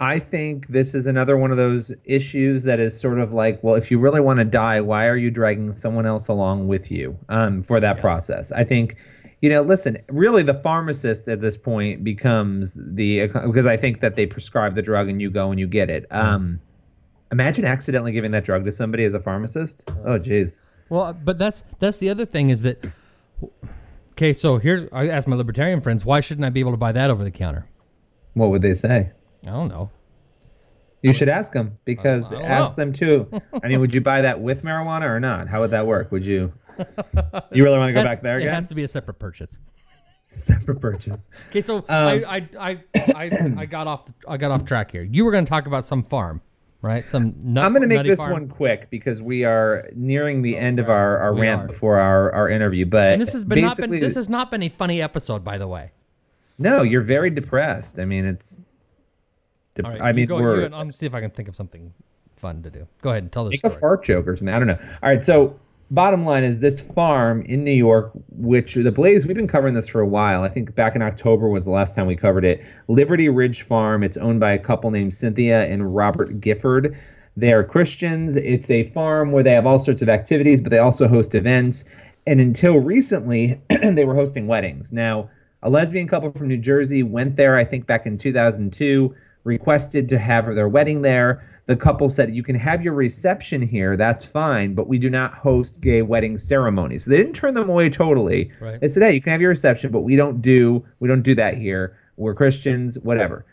I 0.00 0.18
think 0.18 0.68
this 0.68 0.94
is 0.94 1.06
another 1.06 1.36
one 1.36 1.50
of 1.50 1.58
those 1.58 1.92
issues 2.04 2.64
that 2.64 2.80
is 2.80 2.98
sort 2.98 3.18
of 3.18 3.34
like, 3.34 3.62
well, 3.62 3.74
if 3.74 3.90
you 3.90 3.98
really 3.98 4.20
want 4.20 4.38
to 4.38 4.46
die, 4.46 4.80
why 4.80 5.06
are 5.06 5.16
you 5.16 5.30
dragging 5.30 5.76
someone 5.76 6.06
else 6.06 6.26
along 6.26 6.68
with 6.68 6.90
you 6.90 7.18
um, 7.28 7.62
for 7.62 7.80
that 7.80 8.00
process? 8.00 8.50
I 8.50 8.64
think, 8.64 8.96
you 9.42 9.50
know, 9.50 9.60
listen, 9.60 9.98
really 10.08 10.42
the 10.42 10.54
pharmacist 10.54 11.28
at 11.28 11.42
this 11.42 11.58
point 11.58 12.02
becomes 12.02 12.78
the, 12.80 13.26
because 13.26 13.66
I 13.66 13.76
think 13.76 14.00
that 14.00 14.16
they 14.16 14.24
prescribe 14.24 14.74
the 14.74 14.80
drug 14.80 15.10
and 15.10 15.20
you 15.20 15.30
go 15.30 15.50
and 15.50 15.60
you 15.60 15.66
get 15.66 15.90
it. 15.90 16.06
Um, 16.10 16.60
imagine 17.30 17.66
accidentally 17.66 18.12
giving 18.12 18.30
that 18.30 18.44
drug 18.44 18.64
to 18.64 18.72
somebody 18.72 19.04
as 19.04 19.12
a 19.12 19.20
pharmacist. 19.20 19.84
Oh, 20.06 20.18
jeez. 20.18 20.62
Well, 20.88 21.12
but 21.12 21.38
that's 21.38 21.62
that's 21.78 21.98
the 21.98 22.08
other 22.08 22.24
thing 22.24 22.48
is 22.48 22.62
that. 22.62 22.84
Okay, 24.12 24.32
so 24.32 24.58
here's 24.58 24.88
I 24.92 25.08
asked 25.08 25.28
my 25.28 25.36
libertarian 25.36 25.80
friends, 25.80 26.04
why 26.04 26.20
shouldn't 26.20 26.44
I 26.44 26.50
be 26.50 26.60
able 26.60 26.72
to 26.72 26.76
buy 26.76 26.92
that 26.92 27.10
over 27.10 27.22
the 27.22 27.30
counter? 27.30 27.66
What 28.34 28.50
would 28.50 28.62
they 28.62 28.74
say? 28.74 29.12
I 29.42 29.50
don't 29.50 29.68
know. 29.68 29.90
You 31.02 31.12
should 31.14 31.30
ask 31.30 31.52
them 31.52 31.78
because 31.86 32.30
ask 32.32 32.76
know. 32.76 32.84
them 32.84 32.92
too. 32.92 33.40
I 33.62 33.68
mean, 33.68 33.80
would 33.80 33.94
you 33.94 34.02
buy 34.02 34.20
that 34.20 34.40
with 34.40 34.62
marijuana 34.62 35.04
or 35.04 35.18
not? 35.18 35.48
How 35.48 35.60
would 35.60 35.70
that 35.70 35.86
work? 35.86 36.12
Would 36.12 36.26
you? 36.26 36.52
You 37.52 37.64
really 37.64 37.78
want 37.78 37.90
to 37.90 37.92
go 37.94 38.02
back 38.02 38.22
there 38.22 38.38
It 38.38 38.48
has 38.48 38.68
to 38.68 38.74
be 38.74 38.84
a 38.84 38.88
separate 38.88 39.18
purchase. 39.18 39.50
Separate 40.36 40.80
purchase. 40.80 41.28
Okay, 41.48 41.60
so 41.60 41.78
Um, 41.78 41.84
I, 41.88 42.24
I, 42.28 42.48
I, 42.58 42.78
I, 42.94 43.54
I 43.58 43.66
got 43.66 43.88
off 43.88 44.04
I 44.28 44.36
got 44.36 44.52
off 44.52 44.64
track 44.64 44.92
here. 44.92 45.02
You 45.02 45.24
were 45.24 45.32
going 45.32 45.44
to 45.44 45.48
talk 45.48 45.66
about 45.66 45.84
some 45.84 46.04
farm, 46.04 46.40
right? 46.82 47.06
Some 47.06 47.34
nut, 47.42 47.64
I'm 47.64 47.72
going 47.72 47.82
to 47.82 47.88
make 47.88 48.06
this 48.06 48.18
farm. 48.18 48.30
one 48.30 48.48
quick 48.48 48.90
because 48.90 49.20
we 49.20 49.44
are 49.44 49.90
nearing 49.94 50.42
the 50.42 50.56
end 50.56 50.78
of 50.78 50.88
our, 50.88 51.18
our 51.18 51.34
We 51.34 51.40
rant 51.40 51.62
are. 51.62 51.66
before 51.66 51.98
our, 51.98 52.32
our 52.32 52.48
interview. 52.48 52.86
But 52.86 53.14
And 53.14 53.22
this 53.22 53.32
has 53.32 53.42
been 53.42 53.62
not 53.62 53.76
been 53.76 53.90
this 53.90 54.14
has 54.14 54.28
not 54.28 54.50
been 54.52 54.62
a 54.62 54.68
funny 54.68 55.02
episode, 55.02 55.42
by 55.44 55.58
the 55.58 55.66
way. 55.66 55.90
no, 56.58 56.82
you're 56.82 57.02
very 57.02 57.30
depressed. 57.30 57.98
I 57.98 58.04
mean, 58.04 58.24
it's. 58.24 58.60
Dep- 59.82 59.92
All 59.92 59.98
right, 59.98 60.08
I 60.08 60.12
mean, 60.12 60.26
go, 60.26 60.36
we're 60.36 60.64
I'm 60.64 60.70
gonna 60.70 60.92
see 60.92 61.06
if 61.06 61.14
I 61.14 61.20
can 61.20 61.30
think 61.30 61.48
of 61.48 61.56
something 61.56 61.92
fun 62.36 62.62
to 62.62 62.70
do. 62.70 62.86
Go 63.02 63.10
ahead 63.10 63.22
and 63.24 63.32
tell 63.32 63.44
the 63.44 63.50
Make 63.50 63.60
story. 63.60 63.74
a 63.74 63.78
fart 63.78 64.04
joke 64.04 64.26
or 64.26 64.36
something. 64.36 64.54
I 64.54 64.58
don't 64.58 64.68
know. 64.68 64.78
All 65.02 65.10
right. 65.10 65.22
So, 65.22 65.58
bottom 65.90 66.24
line 66.24 66.44
is 66.44 66.60
this 66.60 66.80
farm 66.80 67.42
in 67.42 67.64
New 67.64 67.72
York, 67.72 68.12
which 68.30 68.74
the 68.74 68.90
Blaze, 68.92 69.26
we've 69.26 69.36
been 69.36 69.48
covering 69.48 69.74
this 69.74 69.88
for 69.88 70.00
a 70.00 70.06
while. 70.06 70.42
I 70.42 70.48
think 70.48 70.74
back 70.74 70.96
in 70.96 71.02
October 71.02 71.48
was 71.48 71.64
the 71.64 71.70
last 71.72 71.94
time 71.96 72.06
we 72.06 72.16
covered 72.16 72.44
it. 72.44 72.64
Liberty 72.88 73.28
Ridge 73.28 73.62
Farm. 73.62 74.02
It's 74.02 74.16
owned 74.16 74.40
by 74.40 74.52
a 74.52 74.58
couple 74.58 74.90
named 74.90 75.14
Cynthia 75.14 75.64
and 75.66 75.94
Robert 75.94 76.40
Gifford. 76.40 76.96
They 77.36 77.52
are 77.52 77.62
Christians. 77.64 78.36
It's 78.36 78.70
a 78.70 78.84
farm 78.90 79.32
where 79.32 79.42
they 79.42 79.52
have 79.52 79.66
all 79.66 79.78
sorts 79.78 80.02
of 80.02 80.08
activities, 80.08 80.60
but 80.60 80.70
they 80.70 80.78
also 80.78 81.08
host 81.08 81.34
events. 81.34 81.84
And 82.26 82.40
until 82.40 82.78
recently, 82.78 83.60
they 83.68 84.04
were 84.04 84.14
hosting 84.14 84.46
weddings. 84.46 84.92
Now, 84.92 85.30
a 85.62 85.70
lesbian 85.70 86.08
couple 86.08 86.32
from 86.32 86.48
New 86.48 86.56
Jersey 86.56 87.02
went 87.02 87.36
there, 87.36 87.56
I 87.56 87.64
think 87.64 87.86
back 87.86 88.06
in 88.06 88.16
2002, 88.18 89.14
requested 89.44 90.08
to 90.08 90.18
have 90.18 90.46
their 90.54 90.68
wedding 90.68 91.02
there. 91.02 91.46
The 91.66 91.76
couple 91.76 92.10
said, 92.10 92.34
You 92.34 92.42
can 92.42 92.56
have 92.56 92.82
your 92.82 92.94
reception 92.94 93.62
here, 93.62 93.96
that's 93.96 94.24
fine, 94.24 94.74
but 94.74 94.88
we 94.88 94.98
do 94.98 95.08
not 95.08 95.34
host 95.34 95.80
gay 95.80 96.02
wedding 96.02 96.36
ceremonies. 96.36 97.04
So 97.04 97.10
they 97.10 97.16
didn't 97.18 97.34
turn 97.34 97.54
them 97.54 97.68
away 97.68 97.90
totally. 97.90 98.50
Right. 98.60 98.80
They 98.80 98.88
said, 98.88 99.02
Hey, 99.02 99.14
you 99.14 99.20
can 99.20 99.32
have 99.32 99.40
your 99.40 99.50
reception, 99.50 99.92
but 99.92 100.00
we 100.00 100.16
don't 100.16 100.42
do 100.42 100.84
we 100.98 101.08
don't 101.08 101.22
do 101.22 101.34
that 101.36 101.56
here. 101.56 101.96
We're 102.16 102.34
Christians, 102.34 102.98
whatever. 102.98 103.46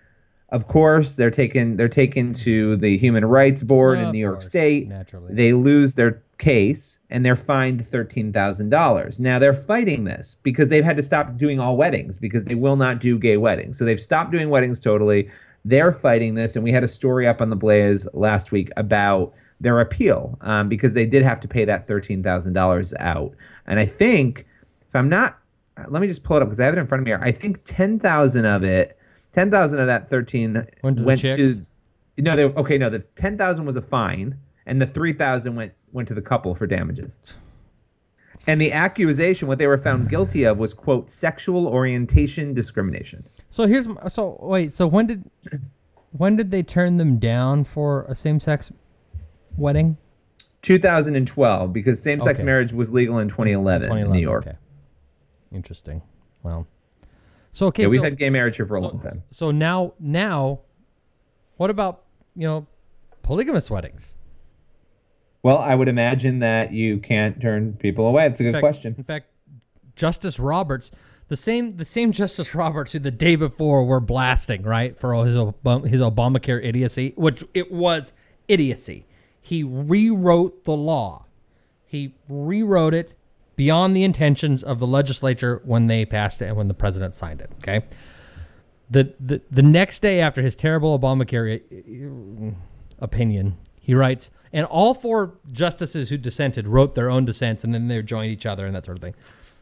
Of 0.50 0.68
course, 0.68 1.16
they're 1.16 1.30
taken 1.30 1.76
they're 1.76 1.90
taken 1.90 2.34
to 2.36 2.78
the 2.78 2.98
Human 2.98 3.26
Rights 3.26 3.64
Board 3.64 4.00
in 4.00 4.12
New 4.12 4.20
York 4.20 4.36
course, 4.36 4.48
State. 4.48 4.88
naturally. 4.88 5.34
They 5.34 5.54
lose 5.54 5.94
their 5.96 6.24
case 6.38 7.00
and 7.10 7.26
they're 7.26 7.36
fined 7.36 7.84
$13,000. 7.84 9.20
Now 9.20 9.40
they're 9.40 9.54
fighting 9.54 10.04
this 10.04 10.38
because 10.44 10.70
they've 10.70 10.84
had 10.84 10.98
to 10.98 11.04
stop 11.04 11.38
doing 11.38 11.60
all 11.60 11.76
weddings 11.76 12.18
because 12.18 12.46
they 12.46 12.56
will 12.56 12.76
not 12.76 13.00
do 13.00 13.18
gay 13.20 13.38
weddings. 13.38 13.78
So 13.78 13.86
they've 13.86 14.00
stopped 14.00 14.32
doing 14.32 14.50
weddings 14.50 14.80
totally. 14.80 15.30
They're 15.66 15.92
fighting 15.92 16.36
this. 16.36 16.56
And 16.56 16.64
we 16.64 16.72
had 16.72 16.84
a 16.84 16.88
story 16.88 17.28
up 17.28 17.42
on 17.42 17.50
the 17.50 17.56
Blaze 17.56 18.08
last 18.14 18.52
week 18.52 18.70
about 18.78 19.34
their 19.60 19.80
appeal 19.80 20.38
um, 20.42 20.70
because 20.70 20.94
they 20.94 21.06
did 21.06 21.24
have 21.24 21.40
to 21.42 21.48
pay 21.48 21.66
that 21.66 21.88
$13,000 21.88 22.94
out. 23.00 23.34
And 23.66 23.80
I 23.80 23.86
think, 23.86 24.46
if 24.88 24.96
I'm 24.96 25.10
not, 25.10 25.40
let 25.90 26.02
me 26.02 26.08
just 26.08 26.24
pull 26.24 26.38
it 26.38 26.42
up 26.42 26.48
because 26.50 26.60
I 26.60 26.66
have 26.66 26.76
it 26.76 26.80
in 26.80 26.88
front 26.88 27.02
of 27.02 27.06
me 27.06 27.12
here. 27.12 27.20
I 27.22 27.32
think 27.32 27.62
10,000 27.66 28.46
of 28.46 28.64
it, 28.64 28.98
10,000 29.34 29.80
of 29.80 29.88
that 29.88 30.10
13 30.10 30.66
Went 30.82 30.98
to 30.98 31.04
the 31.04 31.16
chicks? 31.18 31.62
no, 32.18 32.36
they 32.36 32.46
okay. 32.46 32.78
No, 32.78 32.90
the 32.90 33.00
ten 33.16 33.38
thousand 33.38 33.66
was 33.66 33.76
a 33.76 33.82
fine, 33.82 34.38
and 34.66 34.82
the 34.82 34.88
three 34.88 35.14
thousand 35.14 35.56
went 35.56 35.74
went 35.92 36.08
to 36.08 36.14
the 36.14 36.22
couple 36.22 36.56
for 36.56 36.66
damages. 36.68 37.18
And 38.48 38.62
the 38.62 38.72
accusation, 38.72 39.48
what 39.48 39.58
they 39.58 39.68
were 39.68 39.78
found 39.78 40.10
guilty 40.10 40.46
of, 40.46 40.58
was 40.58 40.74
quote 40.74 41.12
sexual 41.12 41.68
orientation 41.68 42.54
discrimination. 42.54 43.26
So 43.58 43.66
here's 43.66 43.88
my, 43.88 44.08
so 44.08 44.38
wait. 44.40 44.72
So 44.72 44.86
when 44.86 45.08
did 45.08 45.24
when 46.12 46.36
did 46.36 46.52
they 46.52 46.62
turn 46.62 46.98
them 46.98 47.18
down 47.18 47.64
for 47.64 48.06
a 48.08 48.14
same 48.14 48.40
sex 48.40 48.72
wedding? 49.58 49.98
2012, 50.62 51.74
because 51.74 52.00
same-sex 52.00 52.40
Okay. 52.40 52.46
marriage 52.46 52.72
was 52.72 52.92
legal 52.92 53.18
in 53.18 53.30
2011, 53.30 53.86
in 53.86 53.90
2011, 53.90 54.16
New 54.16 54.22
York. 54.22 54.46
Okay. 54.46 54.58
Interesting. 55.52 56.04
Well, 56.44 56.68
so 57.52 57.66
okay. 57.68 57.84
Yeah, 57.84 57.90
we've 57.90 58.00
so, 58.00 58.04
had 58.04 58.20
gay 58.20 58.30
marriage 58.30 58.58
here 58.58 58.68
for 58.68 58.76
a 58.78 58.80
so, 58.80 58.90
long 58.90 59.00
time. 59.00 59.24
so 59.32 59.50
now 59.50 59.94
now, 60.00 60.60
what 61.56 61.72
about 61.72 62.04
you 62.36 62.46
know 62.48 62.68
polygamous 63.24 63.72
weddings? 63.72 64.14
Well, 65.42 65.58
I 65.58 65.74
would 65.74 65.88
imagine 65.88 66.38
that 66.40 66.74
you 66.74 67.00
can't 67.00 67.42
turn 67.42 67.74
people 67.74 68.06
away. 68.06 68.28
It's 68.28 68.40
a 68.40 68.44
good 68.44 68.50
In 68.50 68.54
fact- 68.54 68.62
question. 68.62 68.96
In 69.00 69.04
fact, 69.04 69.26
Justice 69.96 70.38
Roberts, 70.38 70.92
the 71.30 71.36
same 71.36 71.78
the 71.78 71.86
same 71.86 72.12
Justice 72.12 72.56
Roberts 72.56 72.94
who 72.94 73.00
the 73.00 73.12
day 73.12 73.36
before 73.36 73.84
were 73.84 74.00
blasting 74.00 74.64
right 74.64 74.98
for 74.98 75.14
all 75.14 75.24
his 75.24 75.36
his 75.90 76.02
Obamacare 76.02 76.64
idiocy, 76.64 77.14
which 77.16 77.44
it 77.54 77.72
was 77.72 78.14
idiocy. 78.48 79.06
He 79.42 79.64
rewrote 79.64 80.64
the 80.64 80.76
law. 80.76 81.26
He 81.86 82.14
rewrote 82.28 82.94
it 82.94 83.16
beyond 83.56 83.96
the 83.96 84.04
intentions 84.04 84.64
of 84.64 84.80
the 84.80 84.88
legislature 84.88 85.62
when 85.66 85.88
they 85.88 86.06
passed 86.06 86.42
it 86.42 86.46
and 86.46 86.56
when 86.56 86.68
the 86.68 86.74
president 86.74 87.14
signed 87.14 87.42
it. 87.42 87.52
Okay. 87.60 87.86
The 88.90 89.14
the 89.20 89.42
the 89.52 89.64
next 89.64 90.02
day 90.02 90.22
after 90.22 90.42
his 90.42 90.56
terrible 90.56 90.98
Obamacare 90.98 91.62
uh, 92.52 92.56
opinion, 93.00 93.58
he 93.82 93.94
writes, 93.94 94.32
and 94.54 94.66
all 94.66 94.94
four 94.94 95.34
justices 95.52 96.10
who 96.10 96.18
dissented 96.18 96.68
wrote 96.68 96.96
their 96.96 97.10
own 97.10 97.26
dissents, 97.26 97.66
and 97.66 97.74
then 97.74 97.90
they 97.90 98.02
joined 98.02 98.32
each 98.32 98.46
other 98.46 98.66
and 98.66 98.74
that 98.76 98.86
sort 98.86 98.98
of 98.98 99.02
thing. 99.02 99.16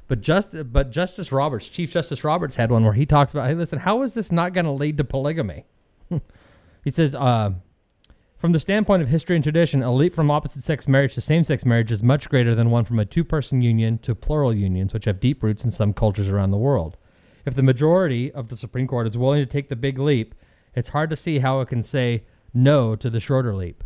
But 0.07 0.21
just 0.21 0.49
but 0.71 0.91
Justice 0.91 1.31
Roberts, 1.31 1.67
Chief 1.67 1.91
Justice 1.91 2.23
Roberts, 2.23 2.55
had 2.55 2.71
one 2.71 2.83
where 2.83 2.93
he 2.93 3.05
talks 3.05 3.31
about, 3.31 3.47
hey, 3.47 3.55
listen, 3.55 3.79
how 3.79 4.03
is 4.03 4.13
this 4.13 4.31
not 4.31 4.53
going 4.53 4.65
to 4.65 4.71
lead 4.71 4.97
to 4.97 5.03
polygamy? 5.03 5.65
he 6.83 6.91
says, 6.91 7.15
uh, 7.15 7.51
from 8.37 8.51
the 8.51 8.59
standpoint 8.59 9.01
of 9.01 9.07
history 9.09 9.35
and 9.35 9.43
tradition, 9.43 9.81
a 9.81 9.91
leap 9.91 10.13
from 10.13 10.29
opposite 10.29 10.63
sex 10.63 10.87
marriage 10.87 11.15
to 11.15 11.21
same 11.21 11.43
sex 11.43 11.65
marriage 11.65 11.91
is 11.91 12.03
much 12.03 12.29
greater 12.29 12.53
than 12.53 12.69
one 12.69 12.85
from 12.85 12.99
a 12.99 13.05
two 13.05 13.23
person 13.23 13.61
union 13.61 13.97
to 13.99 14.13
plural 14.13 14.53
unions, 14.53 14.93
which 14.93 15.05
have 15.05 15.19
deep 15.19 15.41
roots 15.41 15.63
in 15.63 15.71
some 15.71 15.93
cultures 15.93 16.29
around 16.29 16.51
the 16.51 16.57
world. 16.57 16.97
If 17.45 17.55
the 17.55 17.63
majority 17.63 18.31
of 18.31 18.49
the 18.49 18.57
Supreme 18.57 18.87
Court 18.87 19.07
is 19.07 19.17
willing 19.17 19.41
to 19.41 19.47
take 19.47 19.69
the 19.69 19.75
big 19.75 19.97
leap, 19.97 20.35
it's 20.75 20.89
hard 20.89 21.09
to 21.09 21.15
see 21.15 21.39
how 21.39 21.61
it 21.61 21.69
can 21.69 21.81
say 21.81 22.25
no 22.53 22.95
to 22.95 23.09
the 23.09 23.19
shorter 23.19 23.55
leap. 23.55 23.83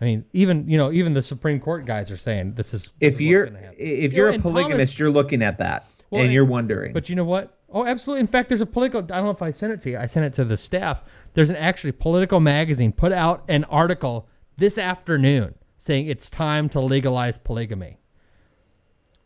I 0.00 0.04
mean, 0.04 0.24
even 0.32 0.68
you 0.68 0.76
know, 0.76 0.92
even 0.92 1.12
the 1.12 1.22
Supreme 1.22 1.60
Court 1.60 1.86
guys 1.86 2.10
are 2.10 2.16
saying 2.16 2.54
this 2.54 2.74
is 2.74 2.82
this 2.82 2.82
is 2.82 2.90
If 3.00 3.12
what's 3.14 3.20
you're 3.20 3.46
gonna 3.46 3.72
if 3.76 4.12
You 4.12 4.18
know, 4.18 4.24
you're 4.24 4.34
a 4.34 4.38
polygamist, 4.38 4.92
Thomas- 4.92 4.98
you're 4.98 5.10
looking 5.10 5.42
at 5.42 5.58
that. 5.58 5.86
Well, 6.10 6.20
and 6.20 6.26
and- 6.26 6.34
you're 6.34 6.44
wondering. 6.44 6.92
But 6.92 7.08
you 7.08 7.16
know 7.16 7.24
what? 7.24 7.58
Oh, 7.72 7.84
absolutely. 7.84 8.20
In 8.20 8.28
fact, 8.28 8.48
there's 8.48 8.60
a 8.60 8.66
Politico. 8.66 8.98
I 8.98 9.02
don't 9.02 9.24
know 9.24 9.30
if 9.30 9.42
I 9.42 9.50
sent 9.50 9.72
it 9.72 9.80
to 9.82 9.90
you. 9.90 9.98
I 9.98 10.06
sent 10.06 10.24
it 10.24 10.32
to 10.34 10.44
the 10.44 10.56
staff. 10.56 11.02
There's 11.34 11.50
an 11.50 11.56
actually 11.56 11.90
Politico 11.92 12.38
magazine 12.38 12.92
put 12.92 13.10
out 13.10 13.44
an 13.48 13.64
article 13.64 14.28
this 14.56 14.78
afternoon 14.78 15.56
saying 15.76 16.06
it's 16.06 16.30
time 16.30 16.68
to 16.68 16.80
legalize 16.80 17.36
polygamy. 17.36 17.98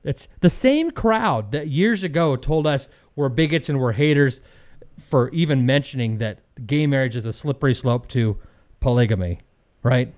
It's 0.02 0.28
the 0.40 0.48
same 0.48 0.90
crowd 0.90 1.52
that 1.52 1.68
years 1.68 2.02
ago 2.02 2.36
told 2.36 2.66
us 2.66 2.88
we're 3.16 3.28
bigots 3.28 3.68
and 3.68 3.78
we're 3.78 3.92
haters 3.92 4.40
for 4.98 5.28
even 5.30 5.66
mentioning 5.66 6.18
that 6.18 6.40
gay 6.66 6.86
marriage 6.86 7.16
is 7.16 7.26
a 7.26 7.32
slippery 7.32 7.74
slope 7.74 8.08
to 8.08 8.38
polygamy, 8.80 9.40
right? 9.82 10.14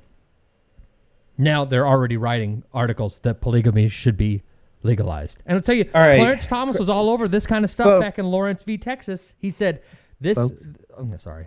Now 1.40 1.64
they're 1.64 1.88
already 1.88 2.16
writing 2.16 2.62
articles 2.72 3.18
that 3.20 3.40
polygamy 3.40 3.88
should 3.88 4.16
be 4.16 4.42
legalized. 4.83 5.38
And 5.46 5.57
I'll 5.57 5.62
tell 5.62 5.74
you, 5.74 5.88
right. 5.94 6.18
Clarence 6.18 6.46
Thomas 6.46 6.79
was 6.79 6.88
all 6.88 7.09
over 7.09 7.29
this 7.29 7.46
kind 7.46 7.64
of 7.64 7.70
stuff 7.70 7.87
Folks. 7.87 8.05
back 8.05 8.18
in 8.18 8.26
Lawrence 8.26 8.62
v. 8.62 8.76
Texas. 8.76 9.35
He 9.38 9.50
said 9.50 9.83
this. 10.20 10.37
Folks. 10.37 10.70
Oh, 10.96 11.09
sorry. 11.18 11.46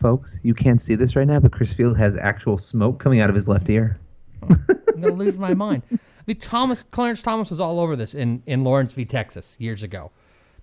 Folks, 0.00 0.38
you 0.42 0.54
can't 0.54 0.80
see 0.80 0.94
this 0.94 1.16
right 1.16 1.26
now, 1.26 1.40
but 1.40 1.50
Chris 1.50 1.72
Field 1.72 1.96
has 1.96 2.16
actual 2.16 2.58
smoke 2.58 2.98
coming 3.00 3.20
out 3.20 3.28
of 3.28 3.34
his 3.34 3.48
left 3.48 3.68
ear. 3.70 3.98
Oh, 4.42 4.56
I'm 4.94 5.00
gonna 5.00 5.14
lose 5.14 5.38
my 5.38 5.54
mind. 5.54 5.82
The 6.26 6.34
Thomas 6.34 6.84
Clarence 6.90 7.22
Thomas 7.22 7.50
was 7.50 7.60
all 7.60 7.80
over 7.80 7.96
this 7.96 8.14
in, 8.14 8.42
in 8.46 8.64
Lawrence 8.64 8.92
v. 8.92 9.04
Texas 9.04 9.56
years 9.58 9.82
ago, 9.82 10.10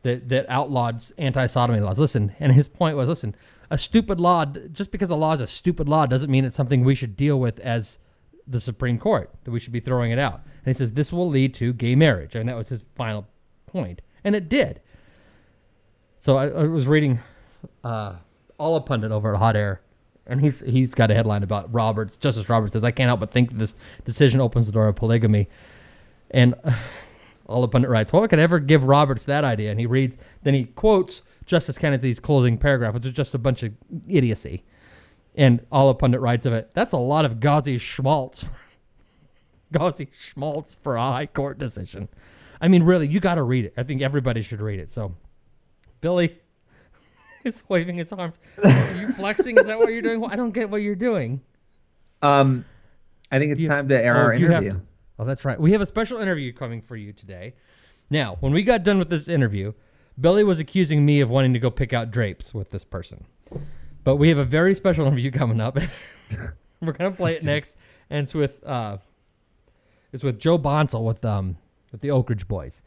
that 0.03 0.29
that 0.29 0.45
outlawed 0.47 1.03
anti-sodomy 1.17 1.79
laws. 1.79 1.99
Listen, 1.99 2.33
and 2.39 2.53
his 2.53 2.67
point 2.67 2.97
was, 2.97 3.09
listen, 3.09 3.35
a 3.69 3.77
stupid 3.77 4.19
law, 4.19 4.45
just 4.45 4.91
because 4.91 5.09
a 5.09 5.15
law 5.15 5.33
is 5.33 5.41
a 5.41 5.47
stupid 5.47 5.89
law, 5.89 6.05
doesn't 6.05 6.29
mean 6.29 6.45
it's 6.45 6.55
something 6.55 6.83
we 6.83 6.95
should 6.95 7.17
deal 7.17 7.39
with 7.39 7.59
as 7.59 7.99
the 8.47 8.59
Supreme 8.59 8.97
Court. 8.97 9.29
That 9.43 9.51
we 9.51 9.59
should 9.59 9.73
be 9.73 9.79
throwing 9.79 10.11
it 10.11 10.19
out. 10.19 10.41
And 10.65 10.67
he 10.67 10.73
says 10.73 10.93
this 10.93 11.11
will 11.11 11.29
lead 11.29 11.53
to 11.55 11.73
gay 11.73 11.95
marriage, 11.95 12.35
and 12.35 12.47
that 12.49 12.55
was 12.55 12.69
his 12.69 12.85
final 12.95 13.27
point, 13.65 14.01
and 14.23 14.35
it 14.35 14.49
did. 14.49 14.81
So 16.19 16.37
I, 16.37 16.47
I 16.49 16.63
was 16.65 16.87
reading 16.87 17.19
uh, 17.83 18.15
Allahpundit 18.59 19.11
over 19.11 19.33
at 19.33 19.39
Hot 19.39 19.55
Air, 19.55 19.81
and 20.27 20.39
he's 20.39 20.59
he's 20.61 20.93
got 20.93 21.09
a 21.09 21.13
headline 21.13 21.43
about 21.43 21.73
Roberts. 21.73 22.17
Justice 22.17 22.47
Roberts 22.49 22.73
says, 22.73 22.83
"I 22.83 22.91
can't 22.91 23.07
help 23.07 23.19
but 23.19 23.31
think 23.31 23.57
this 23.57 23.75
decision 24.05 24.39
opens 24.39 24.67
the 24.67 24.71
door 24.71 24.87
of 24.87 24.95
polygamy." 24.95 25.49
And 26.29 26.53
Allahpundit 27.49 27.89
writes, 27.89 28.13
"Well, 28.13 28.23
I 28.23 28.27
could 28.27 28.39
ever 28.39 28.59
give 28.59 28.83
Roberts 28.83 29.25
that 29.25 29.43
idea?" 29.43 29.71
And 29.71 29.79
he 29.79 29.85
reads, 29.85 30.17
then 30.43 30.53
he 30.53 30.65
quotes 30.65 31.23
Justice 31.45 31.77
Kennedy's 31.77 32.19
closing 32.19 32.57
paragraph, 32.57 32.93
which 32.93 33.05
is 33.05 33.13
just 33.13 33.33
a 33.33 33.39
bunch 33.39 33.63
of 33.63 33.73
idiocy. 34.07 34.63
And 35.35 35.61
Allahpundit 35.71 36.19
writes 36.21 36.45
of 36.45 36.53
it, 36.53 36.71
"That's 36.73 36.93
a 36.93 36.97
lot 36.97 37.25
of 37.25 37.39
gauzy 37.39 37.77
schmaltz." 37.77 38.45
gauzy 39.71 40.09
schmaltz 40.17 40.77
for 40.81 40.95
a 40.97 41.01
high 41.01 41.25
court 41.25 41.57
decision. 41.57 42.09
I 42.59 42.67
mean, 42.67 42.83
really, 42.83 43.07
you 43.07 43.19
got 43.19 43.35
to 43.35 43.43
read 43.43 43.65
it. 43.65 43.73
I 43.77 43.83
think 43.83 44.01
everybody 44.01 44.41
should 44.41 44.61
read 44.61 44.79
it. 44.79 44.91
So, 44.91 45.15
Billy 46.01 46.37
is 47.43 47.63
waving 47.69 47.95
his 47.97 48.11
arms. 48.11 48.35
Are 48.63 48.95
you 48.99 49.07
flexing? 49.13 49.57
Is 49.57 49.65
that 49.67 49.79
what 49.79 49.89
you're 49.89 50.01
doing? 50.01 50.23
I 50.25 50.35
don't 50.35 50.51
get 50.51 50.69
what 50.69 50.81
you're 50.81 50.95
doing. 50.95 51.41
um, 52.21 52.65
I 53.31 53.39
think 53.39 53.53
it's 53.53 53.61
You- 53.61 53.69
time 53.69 53.87
to 53.87 53.95
air 54.03 54.15
oh, 54.17 54.19
our 54.23 54.33
interview. 54.33 54.71
to- 54.71 54.81
oh, 55.19 55.23
that's 55.25 55.45
right. 55.45 55.59
We 55.59 55.71
have 55.71 55.79
a 55.81 55.85
special 55.85 56.19
interview 56.19 56.51
coming 56.51 56.81
for 56.81 56.97
you 56.97 57.13
today. 57.13 57.53
Now, 58.09 58.35
when 58.41 58.51
we 58.51 58.61
got 58.63 58.83
done 58.83 58.99
with 58.99 59.09
this 59.09 59.29
interview, 59.29 59.71
Billy 60.19 60.43
was 60.43 60.59
accusing 60.59 61.05
me 61.05 61.21
of 61.21 61.29
wanting 61.29 61.53
to 61.53 61.59
go 61.59 61.71
pick 61.71 61.93
out 61.93 62.11
drapes 62.11 62.53
with 62.53 62.71
this 62.71 62.83
person. 62.83 63.23
But 64.03 64.15
we 64.17 64.29
have 64.29 64.37
a 64.37 64.45
very 64.45 64.73
special 64.75 65.05
interview 65.05 65.31
coming 65.31 65.61
up. 65.61 65.77
We're 66.81 66.93
gonna 66.93 67.11
play 67.11 67.35
it 67.35 67.43
next, 67.43 67.77
and 68.09 68.23
it's 68.23 68.33
with 68.33 68.65
uh, 68.65 68.97
it's 70.11 70.23
with 70.23 70.39
Joe 70.39 70.57
Bonsall 70.57 71.03
with 71.05 71.23
um 71.23 71.57
with 71.91 72.01
the 72.01 72.11
Oak 72.11 72.29
Ridge 72.29 72.47
Boys. 72.47 72.81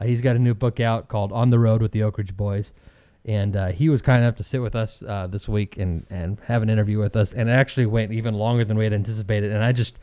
Uh, 0.00 0.04
he's 0.04 0.20
got 0.20 0.36
a 0.36 0.38
new 0.38 0.54
book 0.54 0.80
out 0.80 1.08
called 1.08 1.32
On 1.32 1.50
the 1.50 1.58
Road 1.58 1.80
with 1.80 1.92
the 1.92 2.02
Oak 2.02 2.18
Ridge 2.18 2.36
Boys, 2.36 2.72
and 3.24 3.56
uh, 3.56 3.68
he 3.68 3.88
was 3.88 4.02
kind 4.02 4.22
enough 4.22 4.36
to 4.36 4.44
sit 4.44 4.60
with 4.60 4.74
us 4.74 5.02
uh, 5.06 5.26
this 5.28 5.48
week 5.48 5.76
and 5.76 6.06
and 6.10 6.40
have 6.46 6.62
an 6.62 6.70
interview 6.70 6.98
with 6.98 7.14
us, 7.14 7.32
and 7.32 7.48
it 7.48 7.52
actually 7.52 7.86
went 7.86 8.12
even 8.12 8.34
longer 8.34 8.64
than 8.64 8.76
we 8.76 8.84
had 8.84 8.92
anticipated. 8.92 9.52
And 9.52 9.62
I 9.62 9.72
just 9.72 9.98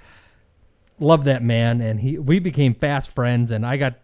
love 1.00 1.26
that 1.26 1.44
man, 1.44 1.82
and 1.82 2.00
he 2.00 2.18
we 2.18 2.40
became 2.40 2.74
fast 2.74 3.10
friends, 3.10 3.52
and 3.52 3.66
I 3.66 3.78
got 3.78 3.96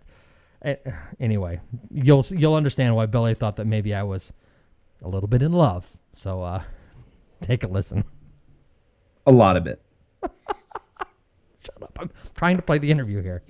anyway. 1.19 1.61
You'll 1.91 2.25
you'll 2.29 2.55
understand 2.55 2.95
why 2.95 3.05
Billy 3.05 3.33
thought 3.33 3.55
that 3.55 3.65
maybe 3.65 3.93
I 3.93 4.03
was 4.03 4.33
a 5.01 5.07
little 5.07 5.27
bit 5.27 5.41
in 5.41 5.51
love. 5.51 5.87
So 6.13 6.41
uh, 6.41 6.63
take 7.41 7.63
a 7.63 7.67
listen. 7.67 8.03
A 9.25 9.31
lot 9.31 9.57
of 9.57 9.67
it. 9.67 9.81
Shut 11.63 11.81
up! 11.81 11.97
I'm 11.99 12.09
trying 12.35 12.55
to 12.57 12.61
play 12.61 12.77
the 12.77 12.89
interview 12.89 13.21
here. 13.21 13.43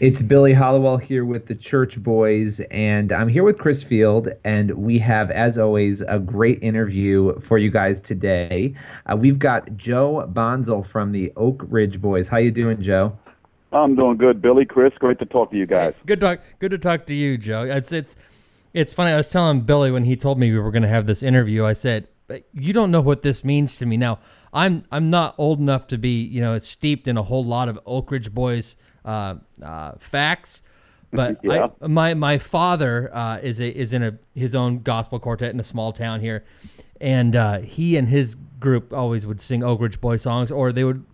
It's 0.00 0.20
Billy 0.20 0.52
Hallowell 0.52 0.96
here 0.96 1.24
with 1.24 1.46
the 1.46 1.54
Church 1.54 2.02
Boys, 2.02 2.58
and 2.72 3.12
I'm 3.12 3.28
here 3.28 3.44
with 3.44 3.56
Chris 3.56 3.84
Field, 3.84 4.28
and 4.42 4.72
we 4.72 4.98
have, 4.98 5.30
as 5.30 5.58
always, 5.58 6.00
a 6.00 6.18
great 6.18 6.60
interview 6.60 7.38
for 7.38 7.56
you 7.56 7.70
guys 7.70 8.00
today. 8.00 8.74
Uh, 9.06 9.16
we've 9.16 9.38
got 9.38 9.76
Joe 9.76 10.26
Bonsall 10.32 10.84
from 10.84 11.12
the 11.12 11.32
Oak 11.36 11.64
Ridge 11.68 12.00
Boys. 12.00 12.26
How 12.26 12.38
you 12.38 12.50
doing, 12.50 12.82
Joe? 12.82 13.16
I'm 13.70 13.94
doing 13.94 14.16
good, 14.16 14.42
Billy. 14.42 14.64
Chris, 14.64 14.92
great 14.98 15.20
to 15.20 15.24
talk 15.24 15.52
to 15.52 15.56
you 15.56 15.66
guys. 15.66 15.94
Good 16.04 16.20
talk. 16.20 16.40
Good 16.58 16.72
to 16.72 16.78
talk 16.78 17.06
to 17.06 17.14
you, 17.14 17.38
Joe. 17.38 17.62
It's 17.62 17.92
it's 17.92 18.16
it's 18.74 18.92
funny. 18.92 19.12
I 19.12 19.16
was 19.16 19.28
telling 19.28 19.62
Billy 19.62 19.90
when 19.90 20.04
he 20.04 20.16
told 20.16 20.38
me 20.38 20.50
we 20.50 20.58
were 20.58 20.70
going 20.70 20.82
to 20.82 20.88
have 20.88 21.06
this 21.06 21.22
interview. 21.22 21.64
I 21.64 21.72
said, 21.72 22.08
"You 22.52 22.72
don't 22.72 22.90
know 22.90 23.00
what 23.00 23.22
this 23.22 23.44
means 23.44 23.76
to 23.78 23.86
me." 23.86 23.96
Now, 23.96 24.18
I'm 24.52 24.84
I'm 24.90 25.10
not 25.10 25.34
old 25.38 25.58
enough 25.58 25.86
to 25.88 25.98
be 25.98 26.22
you 26.22 26.40
know 26.40 26.58
steeped 26.58 27.08
in 27.08 27.16
a 27.16 27.22
whole 27.22 27.44
lot 27.44 27.68
of 27.68 27.78
Oak 27.86 28.10
Ridge 28.10 28.32
Boys 28.32 28.76
uh, 29.04 29.34
uh, 29.62 29.92
facts, 29.98 30.62
but 31.12 31.40
Yeah. 31.42 31.68
I, 31.80 31.86
my 31.86 32.14
my 32.14 32.38
father 32.38 33.14
uh, 33.14 33.38
is 33.38 33.60
a 33.60 33.68
is 33.68 33.92
in 33.92 34.02
a 34.02 34.18
his 34.34 34.54
own 34.54 34.80
gospel 34.80 35.18
quartet 35.18 35.52
in 35.52 35.60
a 35.60 35.64
small 35.64 35.92
town 35.92 36.20
here, 36.20 36.44
and 37.00 37.36
uh, 37.36 37.58
he 37.60 37.96
and 37.96 38.08
his 38.08 38.36
group 38.60 38.92
always 38.92 39.26
would 39.26 39.40
sing 39.40 39.62
Oak 39.62 39.80
Ridge 39.80 40.00
Boy 40.00 40.16
songs, 40.16 40.50
or 40.50 40.72
they 40.72 40.84
would 40.84 41.04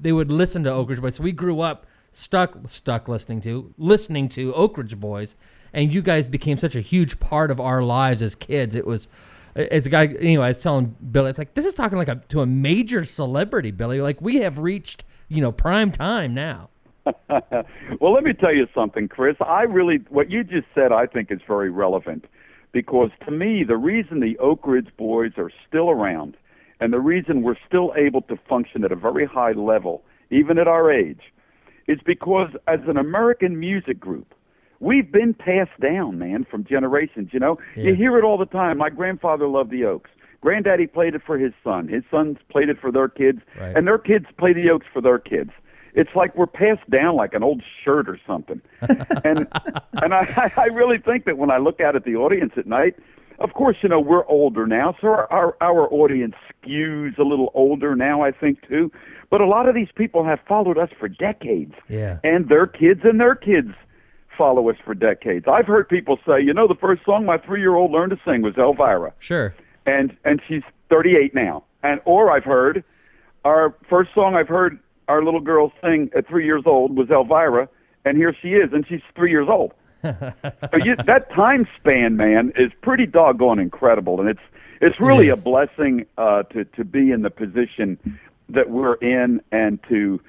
they 0.00 0.12
would 0.12 0.30
listen 0.30 0.64
to 0.64 0.72
Oak 0.72 0.90
Ridge 0.90 1.00
Boys. 1.00 1.16
So 1.16 1.22
we 1.22 1.32
grew 1.32 1.60
up 1.60 1.86
stuck 2.12 2.68
stuck 2.68 3.08
listening 3.08 3.40
to 3.42 3.72
listening 3.78 4.28
to 4.30 4.54
Oak 4.54 4.76
Ridge 4.78 4.98
Boys, 4.98 5.36
and 5.72 5.92
you 5.92 6.02
guys 6.02 6.26
became 6.26 6.58
such 6.58 6.74
a 6.74 6.80
huge 6.80 7.20
part 7.20 7.50
of 7.50 7.60
our 7.60 7.82
lives 7.82 8.22
as 8.22 8.34
kids. 8.34 8.74
It 8.74 8.86
was 8.86 9.08
as 9.54 9.86
a 9.86 9.90
guy 9.90 10.06
anyway. 10.06 10.46
I 10.46 10.48
was 10.48 10.58
telling 10.58 10.96
Billy, 11.10 11.30
it's 11.30 11.38
like 11.38 11.54
this 11.54 11.66
is 11.66 11.74
talking 11.74 11.98
like 11.98 12.08
a 12.08 12.16
to 12.28 12.40
a 12.40 12.46
major 12.46 13.04
celebrity, 13.04 13.70
Billy. 13.70 14.00
Like 14.00 14.20
we 14.20 14.36
have 14.36 14.58
reached 14.58 15.04
you 15.28 15.40
know 15.40 15.52
prime 15.52 15.92
time 15.92 16.34
now. 16.34 16.70
well, 18.00 18.12
let 18.12 18.24
me 18.24 18.32
tell 18.32 18.54
you 18.54 18.66
something, 18.74 19.08
Chris. 19.08 19.36
I 19.40 19.62
really, 19.62 19.96
what 20.10 20.30
you 20.30 20.44
just 20.44 20.66
said, 20.74 20.92
I 20.92 21.06
think 21.06 21.30
is 21.30 21.40
very 21.46 21.70
relevant 21.70 22.26
because 22.72 23.10
to 23.24 23.30
me, 23.30 23.64
the 23.64 23.76
reason 23.76 24.20
the 24.20 24.38
Oak 24.38 24.60
Ridge 24.66 24.90
Boys 24.96 25.32
are 25.38 25.50
still 25.66 25.90
around 25.90 26.36
and 26.80 26.92
the 26.92 27.00
reason 27.00 27.42
we're 27.42 27.56
still 27.66 27.92
able 27.96 28.22
to 28.22 28.36
function 28.48 28.84
at 28.84 28.92
a 28.92 28.96
very 28.96 29.26
high 29.26 29.52
level, 29.52 30.02
even 30.30 30.58
at 30.58 30.66
our 30.66 30.90
age, 30.90 31.20
is 31.86 31.98
because 32.04 32.48
as 32.66 32.80
an 32.86 32.96
American 32.96 33.60
music 33.60 34.00
group, 34.00 34.34
we've 34.80 35.10
been 35.12 35.34
passed 35.34 35.78
down, 35.80 36.18
man, 36.18 36.44
from 36.50 36.64
generations. 36.64 37.30
You 37.32 37.40
know, 37.40 37.58
you 37.76 37.94
hear 37.94 38.18
it 38.18 38.24
all 38.24 38.38
the 38.38 38.46
time. 38.46 38.78
My 38.78 38.90
grandfather 38.90 39.46
loved 39.46 39.70
the 39.70 39.84
Oaks. 39.84 40.10
Granddaddy 40.40 40.86
played 40.86 41.14
it 41.14 41.22
for 41.24 41.38
his 41.38 41.52
son. 41.62 41.86
His 41.86 42.02
sons 42.10 42.38
played 42.50 42.70
it 42.70 42.78
for 42.80 42.90
their 42.90 43.08
kids, 43.08 43.40
Right. 43.60 43.76
and 43.76 43.86
their 43.86 43.98
kids 43.98 44.24
play 44.38 44.52
the 44.54 44.70
Oaks 44.70 44.86
for 44.92 45.02
their 45.02 45.18
kids. 45.18 45.50
It's 45.92 46.10
like 46.14 46.34
we're 46.36 46.46
passed 46.46 46.88
down 46.88 47.16
like 47.16 47.34
an 47.34 47.42
old 47.42 47.62
shirt 47.84 48.08
or 48.08 48.18
something. 48.26 48.60
and 49.24 49.46
and 49.94 50.14
I, 50.14 50.50
I 50.56 50.64
really 50.66 50.98
think 50.98 51.24
that 51.26 51.36
when 51.36 51.50
I 51.50 51.58
look 51.58 51.80
out 51.80 51.94
at 51.96 52.04
the 52.04 52.14
audience 52.16 52.52
at 52.56 52.66
night, 52.66 52.94
of 53.40 53.52
course, 53.54 53.76
you 53.82 53.88
know, 53.88 54.00
we're 54.00 54.26
older 54.26 54.66
now, 54.66 54.94
so 55.00 55.08
our, 55.08 55.30
our, 55.32 55.56
our 55.62 55.92
audience 55.92 56.34
skews 56.62 57.18
a 57.18 57.22
little 57.22 57.50
older 57.54 57.96
now, 57.96 58.22
I 58.22 58.30
think, 58.32 58.66
too. 58.68 58.92
But 59.30 59.40
a 59.40 59.46
lot 59.46 59.68
of 59.68 59.74
these 59.74 59.88
people 59.94 60.24
have 60.24 60.38
followed 60.46 60.78
us 60.78 60.90
for 60.98 61.08
decades. 61.08 61.74
Yeah. 61.88 62.18
And 62.22 62.48
their 62.48 62.66
kids 62.66 63.00
and 63.04 63.18
their 63.20 63.34
kids 63.34 63.70
follow 64.36 64.68
us 64.70 64.76
for 64.84 64.94
decades. 64.94 65.46
I've 65.48 65.66
heard 65.66 65.88
people 65.88 66.18
say, 66.26 66.40
you 66.40 66.54
know, 66.54 66.66
the 66.66 66.74
first 66.74 67.04
song 67.04 67.24
my 67.24 67.38
three 67.38 67.60
year 67.60 67.74
old 67.74 67.90
learned 67.90 68.10
to 68.10 68.18
sing 68.24 68.42
was 68.42 68.56
Elvira 68.56 69.12
Sure. 69.18 69.54
and 69.86 70.16
and 70.24 70.40
she's 70.46 70.62
38 70.88 71.34
now. 71.34 71.64
And 71.82 72.00
or 72.04 72.30
I've 72.30 72.44
heard 72.44 72.84
our 73.44 73.74
first 73.88 74.10
song 74.14 74.34
I've 74.34 74.48
heard 74.48 74.78
our 75.08 75.24
little 75.24 75.40
girl 75.40 75.72
sing 75.82 76.10
at 76.16 76.26
three 76.28 76.44
years 76.44 76.62
old 76.66 76.96
was 76.96 77.10
Elvira, 77.10 77.68
and 78.04 78.16
here 78.16 78.34
she 78.40 78.50
is, 78.50 78.72
and 78.72 78.86
she's 78.88 79.00
three 79.16 79.30
years 79.30 79.48
old. 79.50 79.72
so 80.02 80.76
you, 80.82 80.96
that 81.06 81.28
time 81.34 81.66
span, 81.78 82.16
man, 82.16 82.52
is 82.56 82.70
pretty 82.80 83.06
doggone 83.06 83.58
incredible, 83.58 84.20
and 84.20 84.28
it's 84.28 84.40
it's 84.80 84.98
really 85.00 85.28
a 85.28 85.36
blessing 85.36 86.06
uh, 86.16 86.42
to 86.44 86.64
to 86.64 86.84
be 86.84 87.10
in 87.10 87.22
the 87.22 87.30
position 87.30 87.98
that 88.48 88.70
we're 88.70 88.94
in, 88.94 89.40
and 89.52 89.78
to 89.88 90.20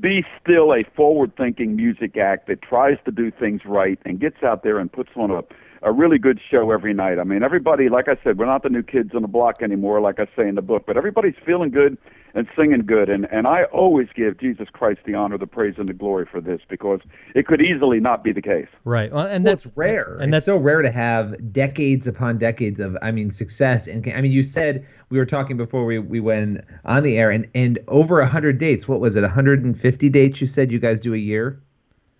be 0.00 0.24
still 0.40 0.72
a 0.72 0.84
forward-thinking 0.96 1.74
music 1.76 2.16
act 2.16 2.46
that 2.48 2.62
tries 2.62 2.98
to 3.04 3.10
do 3.10 3.30
things 3.30 3.62
right 3.64 3.98
and 4.04 4.20
gets 4.20 4.42
out 4.42 4.62
there 4.62 4.78
and 4.78 4.92
puts 4.92 5.10
on 5.16 5.30
a 5.30 5.42
a 5.82 5.92
really 5.92 6.18
good 6.18 6.40
show 6.50 6.70
every 6.70 6.94
night. 6.94 7.18
I 7.18 7.24
mean, 7.24 7.42
everybody, 7.42 7.88
like 7.88 8.08
I 8.08 8.16
said, 8.24 8.38
we're 8.38 8.46
not 8.46 8.62
the 8.62 8.68
new 8.68 8.82
kids 8.82 9.10
on 9.14 9.22
the 9.22 9.28
block 9.28 9.62
anymore, 9.62 10.00
like 10.00 10.18
I 10.18 10.26
say 10.36 10.48
in 10.48 10.54
the 10.54 10.62
book, 10.62 10.84
but 10.86 10.96
everybody's 10.96 11.36
feeling 11.44 11.70
good 11.70 11.96
and 12.34 12.46
singing 12.56 12.84
good. 12.86 13.08
And 13.08 13.26
and 13.30 13.46
I 13.46 13.64
always 13.64 14.08
give 14.14 14.38
Jesus 14.38 14.68
Christ 14.72 15.00
the 15.04 15.14
honor, 15.14 15.38
the 15.38 15.46
praise, 15.46 15.74
and 15.78 15.88
the 15.88 15.94
glory 15.94 16.26
for 16.30 16.40
this 16.40 16.60
because 16.68 17.00
it 17.34 17.46
could 17.46 17.60
easily 17.60 18.00
not 18.00 18.22
be 18.22 18.32
the 18.32 18.42
case. 18.42 18.68
Right. 18.84 19.12
Well, 19.12 19.26
and 19.26 19.44
Well, 19.44 19.54
that's 19.54 19.66
it's 19.66 19.76
rare, 19.76 20.14
and 20.14 20.24
and 20.24 20.32
that's 20.32 20.42
it's 20.42 20.46
so 20.46 20.56
rare 20.56 20.82
to 20.82 20.90
have 20.90 21.52
decades 21.52 22.06
upon 22.06 22.38
decades 22.38 22.80
of, 22.80 22.96
I 23.02 23.10
mean, 23.10 23.30
success. 23.30 23.86
And 23.86 24.06
I 24.12 24.20
mean, 24.20 24.32
you 24.32 24.42
said 24.42 24.86
we 25.10 25.18
were 25.18 25.26
talking 25.26 25.56
before 25.56 25.84
we, 25.84 25.98
we 25.98 26.20
went 26.20 26.64
on 26.84 27.02
the 27.02 27.18
air, 27.18 27.30
and 27.30 27.48
and 27.54 27.78
over 27.88 28.24
hundred 28.24 28.58
dates. 28.58 28.86
What 28.86 29.00
was 29.00 29.16
it? 29.16 29.22
150 29.22 30.08
dates? 30.08 30.40
You 30.40 30.46
said 30.46 30.70
you 30.70 30.78
guys 30.78 31.00
do 31.00 31.14
a 31.14 31.18
year. 31.18 31.60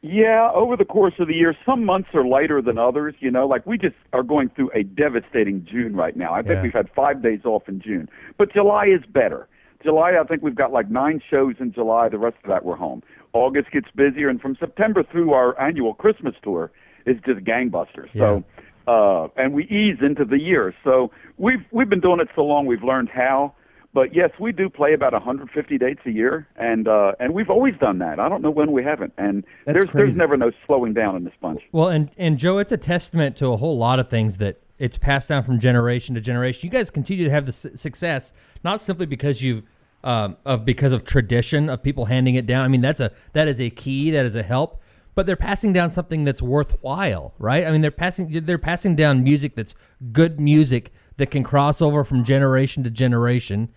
Yeah, 0.01 0.51
over 0.55 0.77
the 0.77 0.85
course 0.85 1.15
of 1.19 1.27
the 1.27 1.35
year, 1.35 1.57
some 1.67 1.85
months 1.85 2.11
are 2.15 2.25
lighter 2.25 2.63
than 2.63 2.79
others. 2.79 3.15
You 3.19 3.31
know, 3.31 3.47
like 3.49 3.67
we 3.67 3.79
just 3.79 3.97
are 4.13 4.23
going 4.23 4.49
through 4.51 4.71
a 4.75 4.85
devastating 4.85 5.67
June 5.69 5.97
right 5.97 6.17
now. 6.17 6.33
I 6.33 6.43
think 6.43 6.57
Yeah. 6.57 6.63
we've 6.63 6.73
had 6.73 6.89
five 6.91 7.21
days 7.21 7.45
off 7.45 7.69
in 7.69 7.81
June, 7.81 8.09
but 8.37 8.53
July 8.53 8.87
is 8.87 9.05
better. 9.07 9.49
July, 9.83 10.17
I 10.19 10.25
think 10.25 10.43
we've 10.43 10.55
got 10.55 10.73
like 10.73 10.89
nine 10.89 11.21
shows 11.29 11.57
in 11.59 11.73
July. 11.73 12.09
The 12.09 12.19
rest 12.19 12.37
of 12.45 12.49
that 12.49 12.65
we're 12.65 12.77
home. 12.77 13.03
August 13.33 13.71
gets 13.73 13.89
busier, 13.95 14.29
and 14.29 14.41
from 14.41 14.57
September 14.57 15.03
through 15.03 15.33
our 15.33 15.61
annual 15.61 15.95
Christmas 15.95 16.35
tour 16.43 16.71
is 17.05 17.17
just 17.27 17.41
gangbusters. 17.45 18.09
So, 18.17 18.45
uh, 18.87 19.29
and 19.37 19.53
we 19.53 19.65
ease 19.65 19.99
into 20.01 20.25
the 20.25 20.39
year. 20.39 20.75
So 20.85 21.11
we've 21.39 21.65
we've 21.73 21.89
been 21.89 22.01
doing 22.01 22.21
it 22.21 22.29
so 22.37 22.43
long, 22.43 22.67
we've 22.67 22.85
learned 22.85 23.09
how. 23.09 23.55
But 23.95 24.15
yes, 24.15 24.31
we 24.39 24.53
do 24.53 24.69
play 24.69 24.93
about 24.93 25.13
150 25.15 25.79
dates 25.79 26.01
a 26.05 26.11
year, 26.11 26.47
and 26.57 26.87
uh, 26.87 27.13
and 27.19 27.33
we've 27.33 27.49
always 27.51 27.75
done 27.81 27.99
that. 28.01 28.21
I 28.21 28.29
don't 28.29 28.43
know 28.43 28.51
when 28.51 28.71
we 28.71 28.85
haven't, 28.85 29.15
and 29.17 29.45
That's 29.65 29.79
there's 29.79 29.91
crazy. 29.91 30.05
there's 30.05 30.17
never 30.17 30.37
no 30.37 30.51
slowing 30.67 30.93
down 30.93 31.17
in 31.17 31.25
this 31.25 31.33
bunch. 31.41 31.63
Well, 31.73 31.89
and 31.89 32.11
and 32.19 32.39
Joe, 32.39 32.59
it's 32.59 32.71
a 32.73 32.77
testament 32.77 33.37
to 33.39 33.47
a 33.49 33.57
whole 33.57 33.79
lot 33.79 33.99
of 33.99 34.11
things 34.11 34.37
that 34.39 34.61
it's 34.79 34.99
passed 34.99 35.31
down 35.31 35.43
from 35.43 35.59
generation 35.59 36.15
to 36.17 36.21
generation. 36.21 36.67
You 36.67 36.71
guys 36.71 36.91
continue 36.91 37.25
to 37.25 37.31
have 37.31 37.47
the 37.47 37.53
su- 37.53 37.75
success 37.77 38.33
not 38.63 38.81
simply 38.81 39.07
because 39.07 39.43
you've 39.43 39.63
um, 40.05 40.37
of 40.45 40.65
because 40.67 40.93
of 40.93 41.05
tradition 41.05 41.69
of 41.71 41.83
people 41.83 42.05
handing 42.05 42.35
it 42.35 42.47
down. 42.47 42.65
I 42.65 42.69
mean, 42.69 42.83
that's 42.83 43.01
a 43.01 43.11
that 43.33 43.49
is 43.49 43.61
a 43.61 43.71
key, 43.71 44.11
that 44.11 44.27
is 44.27 44.37
a 44.37 44.43
help. 44.43 44.81
But 45.15 45.27
they're 45.27 45.35
passing 45.35 45.73
down 45.73 45.91
something 45.91 46.23
that's 46.23 46.41
worthwhile, 46.41 47.35
right? 47.41 47.67
I 47.67 47.73
mean, 47.73 47.81
they're 47.81 47.91
passing 47.91 48.45
they're 48.45 48.59
passing 48.59 48.95
down 48.95 49.25
music 49.25 49.57
that's 49.57 49.75
good 50.13 50.39
music 50.39 50.93
that 51.19 51.31
can 51.31 51.45
cross 51.45 51.81
over 51.83 52.03
from 52.05 52.25
generation 52.25 52.83
to 52.85 52.91
generation. 52.91 53.69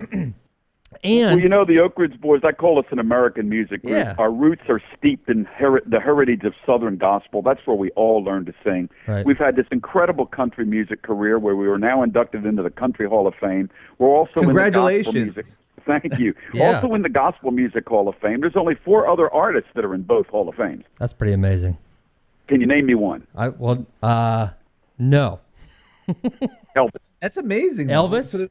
and 0.12 0.34
Well, 1.04 1.38
you 1.40 1.48
know, 1.48 1.64
the 1.64 1.78
Oak 1.80 1.98
Ridge 1.98 2.20
Boys, 2.20 2.42
I 2.44 2.52
call 2.52 2.78
us 2.78 2.84
an 2.90 2.98
American 2.98 3.48
music 3.48 3.82
group. 3.82 3.94
Yeah. 3.94 4.14
Our 4.18 4.30
roots 4.30 4.62
are 4.68 4.80
steeped 4.96 5.28
in 5.28 5.44
heri- 5.46 5.80
the 5.86 6.00
heritage 6.00 6.44
of 6.44 6.54
Southern 6.64 6.96
gospel. 6.98 7.42
That's 7.42 7.60
where 7.66 7.76
we 7.76 7.90
all 7.92 8.22
learned 8.22 8.46
to 8.46 8.54
sing. 8.62 8.88
Right. 9.08 9.24
We've 9.24 9.38
had 9.38 9.56
this 9.56 9.66
incredible 9.72 10.26
country 10.26 10.64
music 10.64 11.02
career 11.02 11.38
where 11.38 11.56
we 11.56 11.66
were 11.66 11.78
now 11.78 12.02
inducted 12.02 12.44
into 12.46 12.62
the 12.62 12.70
Country 12.70 13.08
Hall 13.08 13.26
of 13.26 13.34
Fame. 13.40 13.70
We're 13.98 14.08
also 14.08 14.40
in 14.40 14.46
the 14.48 14.52
gospel 14.54 14.54
Congratulations. 14.54 15.14
music. 15.14 15.44
Thank 15.86 16.18
you. 16.18 16.34
Yeah. 16.54 16.76
Also 16.76 16.94
in 16.94 17.02
the 17.02 17.08
Gospel 17.08 17.50
Music 17.50 17.88
Hall 17.88 18.08
of 18.08 18.14
Fame. 18.22 18.40
There's 18.42 18.54
only 18.56 18.74
four 18.84 19.08
other 19.08 19.32
artists 19.32 19.70
that 19.74 19.84
are 19.84 19.94
in 19.94 20.02
both 20.02 20.26
Hall 20.28 20.48
of 20.48 20.54
Fames. 20.54 20.84
that's 20.98 21.12
pretty 21.14 21.32
amazing. 21.32 21.76
Can 22.48 22.60
you 22.60 22.66
name 22.66 22.86
me 22.86 22.94
one? 22.94 23.26
I 23.34 23.48
well, 23.48 23.84
uh, 24.02 24.48
no, 24.98 25.40
Elvis. 26.76 27.00
That's 27.20 27.36
amazing. 27.36 27.88
though. 27.88 28.08
Elvis. 28.08 28.48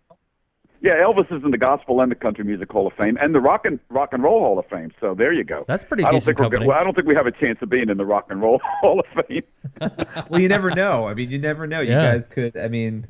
Yeah, 0.84 0.94
Elvis 0.94 1.32
is 1.32 1.44
in 1.44 1.52
the 1.52 1.60
Gospel 1.60 2.02
and 2.02 2.12
the 2.12 2.16
Country 2.16 2.44
Music 2.44 2.72
Hall 2.72 2.88
of 2.88 2.94
Fame 2.94 3.16
and 3.22 3.36
the 3.36 3.40
Rock 3.40 3.66
and 3.66 3.80
Rock 3.90 4.10
and 4.14 4.24
Roll 4.24 4.40
Hall 4.40 4.58
of 4.58 4.66
Fame. 4.66 4.92
So 5.00 5.14
there 5.14 5.32
you 5.32 5.44
go. 5.44 5.64
That's 5.68 5.84
pretty 5.84 6.04
I 6.04 6.10
don't 6.10 6.16
decent 6.16 6.38
think 6.38 6.40
we're 6.40 6.46
company. 6.46 6.68
Well, 6.68 6.78
I 6.78 6.84
don't 6.84 6.96
think 6.96 7.08
we 7.08 7.14
have 7.14 7.28
a 7.28 7.32
chance 7.32 7.60
of 7.62 7.70
being 7.70 7.90
in 7.90 7.98
the 7.98 8.06
Rock 8.06 8.28
and 8.30 8.42
Roll 8.42 8.60
Hall 8.82 9.00
of 9.00 9.26
Fame. 9.28 9.44
Well, 10.30 10.40
you 10.40 10.48
never 10.48 10.72
know. 10.72 11.08
I 11.08 11.14
mean, 11.14 11.30
you 11.30 11.40
never 11.40 11.68
know. 11.68 11.82
You 11.82 11.92
guys 11.92 12.28
could. 12.28 12.56
I 12.58 12.68
mean, 12.68 13.08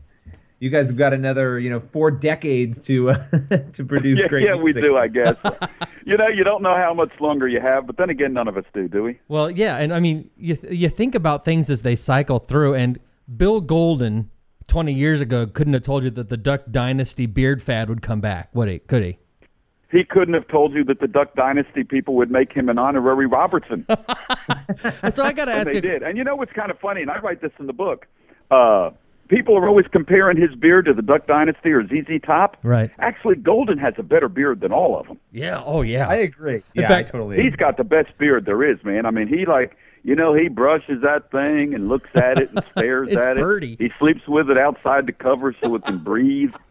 you 0.60 0.70
guys 0.70 0.88
have 0.88 0.98
got 0.98 1.14
another, 1.14 1.60
you 1.60 1.70
know, 1.70 1.80
four 1.80 2.12
decades 2.12 2.86
to 2.86 3.12
uh, 3.12 3.16
to 3.74 3.84
produce 3.84 4.20
yeah, 4.20 4.28
great 4.28 4.46
yeah, 4.46 4.56
we 4.56 4.74
do, 4.74 4.96
I 4.98 5.08
guess. 5.08 5.36
you 6.06 6.18
know, 6.18 6.28
you 6.28 6.44
don't 6.44 6.62
know 6.62 6.76
how 6.76 6.94
much 6.94 7.12
longer 7.20 7.48
you 7.48 7.60
have, 7.60 7.88
but 7.88 7.98
then 7.98 8.10
again, 8.10 8.34
none 8.34 8.48
of 8.48 8.58
us 8.58 8.64
do, 8.74 8.88
do 8.88 9.04
we? 9.04 9.20
Well, 9.28 9.50
yeah, 9.50 9.78
and 9.78 9.94
I 9.94 10.00
mean, 10.00 10.30
you 10.38 10.56
you 10.70 10.90
think 10.90 11.16
about 11.16 11.46
things 11.46 11.70
as 11.70 11.82
they 11.82 11.96
cycle 11.96 12.40
through, 12.40 12.76
and 12.76 13.00
Bill 13.38 13.60
Golden, 13.60 14.30
twenty 14.72 14.94
years 14.94 15.20
ago, 15.20 15.46
couldn't 15.46 15.74
have 15.74 15.84
told 15.84 16.06
you 16.06 16.10
that 16.12 16.30
the 16.30 16.38
Duck 16.38 16.62
Dynasty 16.72 17.26
beard 17.26 17.62
fad 17.62 17.90
would 17.90 18.02
come 18.02 18.22
back, 18.22 18.50
would 18.54 18.70
he? 18.70 18.80
Could 18.80 19.04
he? 19.04 19.18
He 19.92 20.06
couldn't 20.06 20.34
have 20.34 20.48
told 20.48 20.74
you 20.74 20.86
that 20.86 21.02
the 21.02 21.08
Duck 21.08 21.36
Dynasty 21.36 21.84
people 21.84 22.16
would 22.16 22.32
make 22.32 22.54
him 22.54 22.70
an 22.70 22.80
honorary 22.80 23.26
Robertson. 23.26 23.86
And 25.04 25.14
so 25.14 25.24
I 25.24 25.34
got 25.34 25.46
to 25.46 25.52
and 25.52 25.62
ask 25.62 25.68
they 25.70 25.76
you, 25.76 25.82
did. 25.82 26.02
And 26.04 26.18
you 26.18 26.24
know 26.24 26.36
what's 26.36 26.54
kind 26.54 26.72
of 26.72 26.80
funny, 26.80 27.02
and 27.02 27.12
I 27.12 27.20
write 27.20 27.42
this 27.42 27.52
in 27.60 27.68
the 27.68 27.74
book. 27.74 28.08
Uh, 28.50 28.92
people 29.28 29.58
are 29.58 29.68
always 29.68 29.86
comparing 29.92 30.38
his 30.38 30.56
beard 30.56 30.86
to 30.86 30.94
the 30.94 31.02
Duck 31.02 31.28
Dynasty 31.28 31.72
or 31.72 31.86
ZZ 31.86 32.22
Top. 32.26 32.56
Right. 32.64 32.90
Actually, 33.00 33.36
Golden 33.36 33.78
has 33.78 33.94
a 33.98 34.04
better 34.04 34.30
beard 34.30 34.62
than 34.62 34.72
all 34.72 34.98
of 34.98 35.08
them. 35.08 35.20
yeah, 35.32 35.62
oh 35.64 35.82
yeah, 35.82 36.08
I 36.08 36.16
agree. 36.16 36.64
Yeah, 36.74 36.88
fact, 36.88 37.10
I 37.10 37.12
totally. 37.12 37.44
He's 37.44 37.56
got 37.58 37.76
the 37.76 37.84
best 37.84 38.18
beard 38.18 38.46
there 38.46 38.64
is, 38.64 38.82
man. 38.86 39.06
I 39.06 39.12
mean, 39.12 39.28
he 39.28 39.46
like, 39.46 39.76
you 40.04 40.16
know, 40.16 40.34
he 40.34 40.48
brushes 40.48 41.02
that 41.04 41.30
thing 41.32 41.74
and 41.74 41.88
looks 41.88 42.10
at 42.16 42.40
it 42.40 42.50
and 42.50 42.64
stares 42.72 43.16
at 43.16 43.38
birdie. 43.38 43.74
it. 43.74 43.82
He 43.82 43.92
sleeps 44.00 44.28
with 44.28 44.50
it 44.50 44.58
outside 44.58 45.06
the 45.06 45.12
cover 45.12 45.56
so 45.62 45.76
it 45.76 45.86
can 45.86 46.00
breathe. 46.00 46.54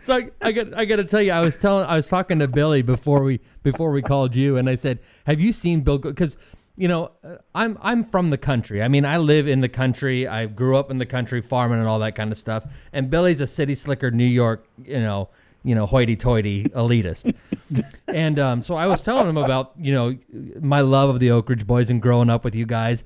So 0.00 0.16
I, 0.16 0.30
I 0.40 0.50
got 0.50 0.74
I 0.74 0.84
got 0.86 0.96
to 0.96 1.04
tell 1.04 1.22
you, 1.22 1.30
I 1.30 1.40
was 1.40 1.56
telling 1.56 1.84
I 1.84 1.94
was 1.94 2.08
talking 2.08 2.40
to 2.40 2.48
Billy 2.48 2.82
before 2.82 3.22
we 3.22 3.38
before 3.62 3.92
we 3.92 4.02
called 4.02 4.34
you, 4.34 4.56
and 4.56 4.68
I 4.68 4.74
said, 4.74 4.98
"Have 5.24 5.38
you 5.38 5.52
seen 5.52 5.82
Bill?" 5.82 5.98
Because 5.98 6.36
you 6.76 6.88
know, 6.88 7.12
uh, 7.22 7.36
I'm 7.54 7.78
I'm 7.80 8.02
from 8.02 8.30
the 8.30 8.38
country. 8.38 8.82
I 8.82 8.88
mean, 8.88 9.04
I 9.04 9.18
live 9.18 9.46
in 9.46 9.60
the 9.60 9.68
country. 9.68 10.26
I 10.26 10.46
grew 10.46 10.76
up 10.76 10.90
in 10.90 10.98
the 10.98 11.06
country, 11.06 11.40
farming 11.40 11.78
and 11.78 11.86
all 11.86 11.98
that 12.00 12.16
kind 12.16 12.32
of 12.32 12.38
stuff. 12.38 12.64
And 12.92 13.08
Billy's 13.10 13.40
a 13.40 13.46
city 13.46 13.74
slicker, 13.74 14.10
New 14.10 14.24
York, 14.24 14.66
you 14.84 15.00
know, 15.00 15.28
you 15.68 15.74
know, 15.74 15.84
hoity-toity 15.84 16.64
elitist. 16.74 17.34
and 18.08 18.38
um, 18.38 18.62
so 18.62 18.74
I 18.74 18.86
was 18.86 19.02
telling 19.02 19.28
him 19.28 19.36
about 19.36 19.72
you 19.78 19.92
know 19.92 20.16
my 20.62 20.80
love 20.80 21.10
of 21.10 21.20
the 21.20 21.30
Oak 21.30 21.50
Ridge 21.50 21.66
Boys 21.66 21.90
and 21.90 22.00
growing 22.00 22.30
up 22.30 22.42
with 22.42 22.54
you 22.54 22.64
guys, 22.64 23.04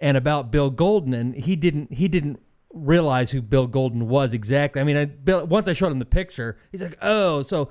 and 0.00 0.16
about 0.16 0.52
Bill 0.52 0.70
Golden, 0.70 1.12
and 1.12 1.34
he 1.34 1.56
didn't 1.56 1.92
he 1.92 2.06
didn't 2.06 2.38
realize 2.72 3.32
who 3.32 3.42
Bill 3.42 3.66
Golden 3.66 4.08
was 4.08 4.32
exactly. 4.32 4.80
I 4.80 4.84
mean, 4.84 4.96
I, 4.96 5.06
Bill, 5.06 5.44
once 5.44 5.66
I 5.66 5.72
showed 5.72 5.90
him 5.90 5.98
the 5.98 6.04
picture, 6.04 6.58
he's 6.70 6.80
like, 6.80 6.96
oh, 7.02 7.42
so. 7.42 7.70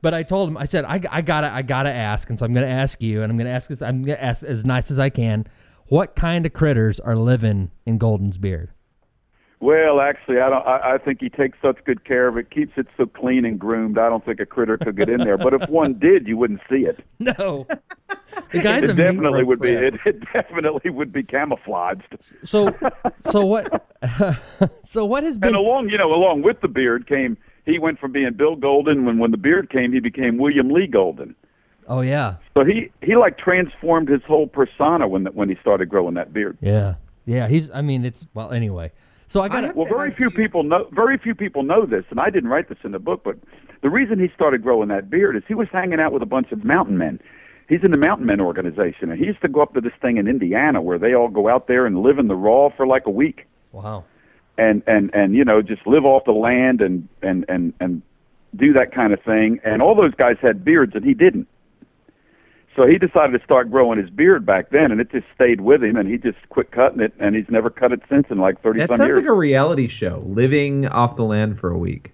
But 0.00 0.14
I 0.14 0.24
told 0.24 0.48
him, 0.48 0.56
I 0.56 0.64
said, 0.64 0.84
I, 0.84 1.00
I 1.12 1.22
gotta, 1.22 1.46
I 1.46 1.62
gotta 1.62 1.92
ask, 1.92 2.28
and 2.28 2.36
so 2.36 2.44
I'm 2.44 2.52
gonna 2.52 2.66
ask 2.66 3.00
you, 3.00 3.22
and 3.22 3.30
I'm 3.30 3.38
gonna 3.38 3.50
ask 3.50 3.68
this, 3.68 3.80
I'm 3.80 4.02
gonna 4.02 4.18
ask 4.18 4.42
as 4.42 4.64
nice 4.64 4.90
as 4.90 4.98
I 4.98 5.10
can, 5.10 5.46
what 5.86 6.16
kind 6.16 6.44
of 6.44 6.52
critters 6.52 6.98
are 6.98 7.14
living 7.14 7.70
in 7.86 7.98
Golden's 7.98 8.36
beard? 8.36 8.72
Well, 9.62 10.00
actually, 10.00 10.40
I 10.40 10.50
don't. 10.50 10.66
I, 10.66 10.94
I 10.94 10.98
think 10.98 11.20
he 11.20 11.28
takes 11.28 11.56
such 11.62 11.76
good 11.84 12.04
care 12.04 12.26
of 12.26 12.36
it, 12.36 12.50
keeps 12.50 12.72
it 12.76 12.88
so 12.96 13.06
clean 13.06 13.44
and 13.44 13.60
groomed. 13.60 13.96
I 13.96 14.08
don't 14.08 14.24
think 14.24 14.40
a 14.40 14.44
critter 14.44 14.76
could 14.76 14.96
get 14.96 15.08
in 15.08 15.18
there. 15.20 15.38
But 15.38 15.54
if 15.54 15.70
one 15.70 16.00
did, 16.00 16.26
you 16.26 16.36
wouldn't 16.36 16.60
see 16.68 16.84
it. 16.84 16.98
No, 17.20 17.68
the 18.50 18.60
guy's 18.60 18.82
It 18.82 18.94
definitely 18.96 19.44
would 19.44 19.60
be. 19.60 19.70
It, 19.70 19.94
it 20.04 20.20
definitely 20.32 20.90
would 20.90 21.12
be 21.12 21.22
camouflaged. 21.22 22.16
So, 22.42 22.74
so 23.20 23.44
what? 23.44 23.88
so 24.84 25.04
what 25.04 25.22
has 25.22 25.36
been? 25.38 25.50
And 25.50 25.56
along, 25.56 25.90
you 25.90 25.96
know, 25.96 26.12
along 26.12 26.42
with 26.42 26.60
the 26.60 26.66
beard 26.68 27.06
came. 27.06 27.38
He 27.64 27.78
went 27.78 28.00
from 28.00 28.10
being 28.10 28.32
Bill 28.32 28.56
Golden 28.56 29.04
when 29.04 29.18
when 29.18 29.30
the 29.30 29.36
beard 29.36 29.70
came, 29.70 29.92
he 29.92 30.00
became 30.00 30.38
William 30.38 30.70
Lee 30.70 30.88
Golden. 30.88 31.36
Oh 31.86 32.00
yeah, 32.00 32.34
So 32.54 32.64
he 32.64 32.90
he 33.00 33.14
like 33.14 33.38
transformed 33.38 34.08
his 34.08 34.22
whole 34.24 34.48
persona 34.48 35.06
when 35.06 35.26
when 35.26 35.48
he 35.48 35.54
started 35.60 35.88
growing 35.88 36.14
that 36.14 36.32
beard. 36.32 36.58
yeah, 36.60 36.94
yeah. 37.26 37.46
He's. 37.46 37.70
I 37.70 37.80
mean, 37.82 38.04
it's 38.04 38.26
well. 38.34 38.50
Anyway, 38.50 38.90
so 39.32 39.40
I 39.40 39.48
got. 39.48 39.64
I- 39.64 39.72
Well, 39.72 39.86
very 39.86 40.10
few 40.10 40.28
people 40.30 40.62
know. 40.62 40.86
Very 40.92 41.16
few 41.16 41.34
people 41.34 41.62
know 41.62 41.86
this, 41.86 42.04
and 42.10 42.20
I 42.20 42.28
didn't 42.28 42.50
write 42.50 42.68
this 42.68 42.78
in 42.84 42.92
the 42.92 42.98
book. 42.98 43.22
But 43.24 43.36
the 43.80 43.88
reason 43.88 44.18
he 44.18 44.28
started 44.34 44.62
growing 44.62 44.88
that 44.88 45.08
beard 45.08 45.36
is 45.36 45.42
he 45.48 45.54
was 45.54 45.68
hanging 45.72 46.00
out 46.00 46.12
with 46.12 46.22
a 46.22 46.26
bunch 46.26 46.52
of 46.52 46.64
mountain 46.64 46.98
men. 46.98 47.18
He's 47.68 47.82
in 47.82 47.92
the 47.92 47.98
Mountain 47.98 48.26
Men 48.26 48.40
organization, 48.40 49.10
and 49.10 49.18
he 49.18 49.24
used 49.24 49.40
to 49.40 49.48
go 49.48 49.62
up 49.62 49.72
to 49.72 49.80
this 49.80 49.94
thing 50.02 50.18
in 50.18 50.28
Indiana 50.28 50.82
where 50.82 50.98
they 50.98 51.14
all 51.14 51.28
go 51.28 51.48
out 51.48 51.66
there 51.66 51.86
and 51.86 52.02
live 52.02 52.18
in 52.18 52.28
the 52.28 52.34
raw 52.36 52.68
for 52.76 52.86
like 52.86 53.06
a 53.06 53.10
week, 53.10 53.46
Wow. 53.72 54.04
and 54.58 54.82
and 54.86 55.10
and 55.14 55.34
you 55.34 55.44
know 55.44 55.62
just 55.62 55.86
live 55.86 56.04
off 56.04 56.24
the 56.26 56.32
land 56.32 56.82
and 56.82 57.08
and 57.22 57.46
and 57.48 57.72
and 57.80 58.02
do 58.54 58.74
that 58.74 58.92
kind 58.92 59.14
of 59.14 59.22
thing. 59.22 59.60
And 59.64 59.80
all 59.80 59.94
those 59.94 60.14
guys 60.14 60.36
had 60.42 60.62
beards, 60.62 60.94
and 60.94 61.04
he 61.04 61.14
didn't. 61.14 61.48
So 62.74 62.86
he 62.86 62.96
decided 62.96 63.38
to 63.38 63.44
start 63.44 63.70
growing 63.70 63.98
his 63.98 64.08
beard 64.08 64.46
back 64.46 64.70
then, 64.70 64.90
and 64.92 65.00
it 65.00 65.10
just 65.12 65.26
stayed 65.34 65.60
with 65.60 65.82
him, 65.84 65.96
and 65.96 66.08
he 66.08 66.16
just 66.16 66.38
quit 66.48 66.70
cutting 66.70 67.00
it, 67.00 67.12
and 67.20 67.36
he's 67.36 67.44
never 67.50 67.68
cut 67.68 67.92
it 67.92 68.00
since 68.08 68.26
in 68.30 68.38
like 68.38 68.62
thirty 68.62 68.80
that 68.80 68.88
sounds 68.88 69.00
years. 69.00 69.16
like 69.16 69.26
a 69.26 69.32
reality 69.34 69.88
show, 69.88 70.22
living 70.26 70.86
off 70.88 71.16
the 71.16 71.24
land 71.24 71.58
for 71.58 71.70
a 71.70 71.76
week. 71.78 72.12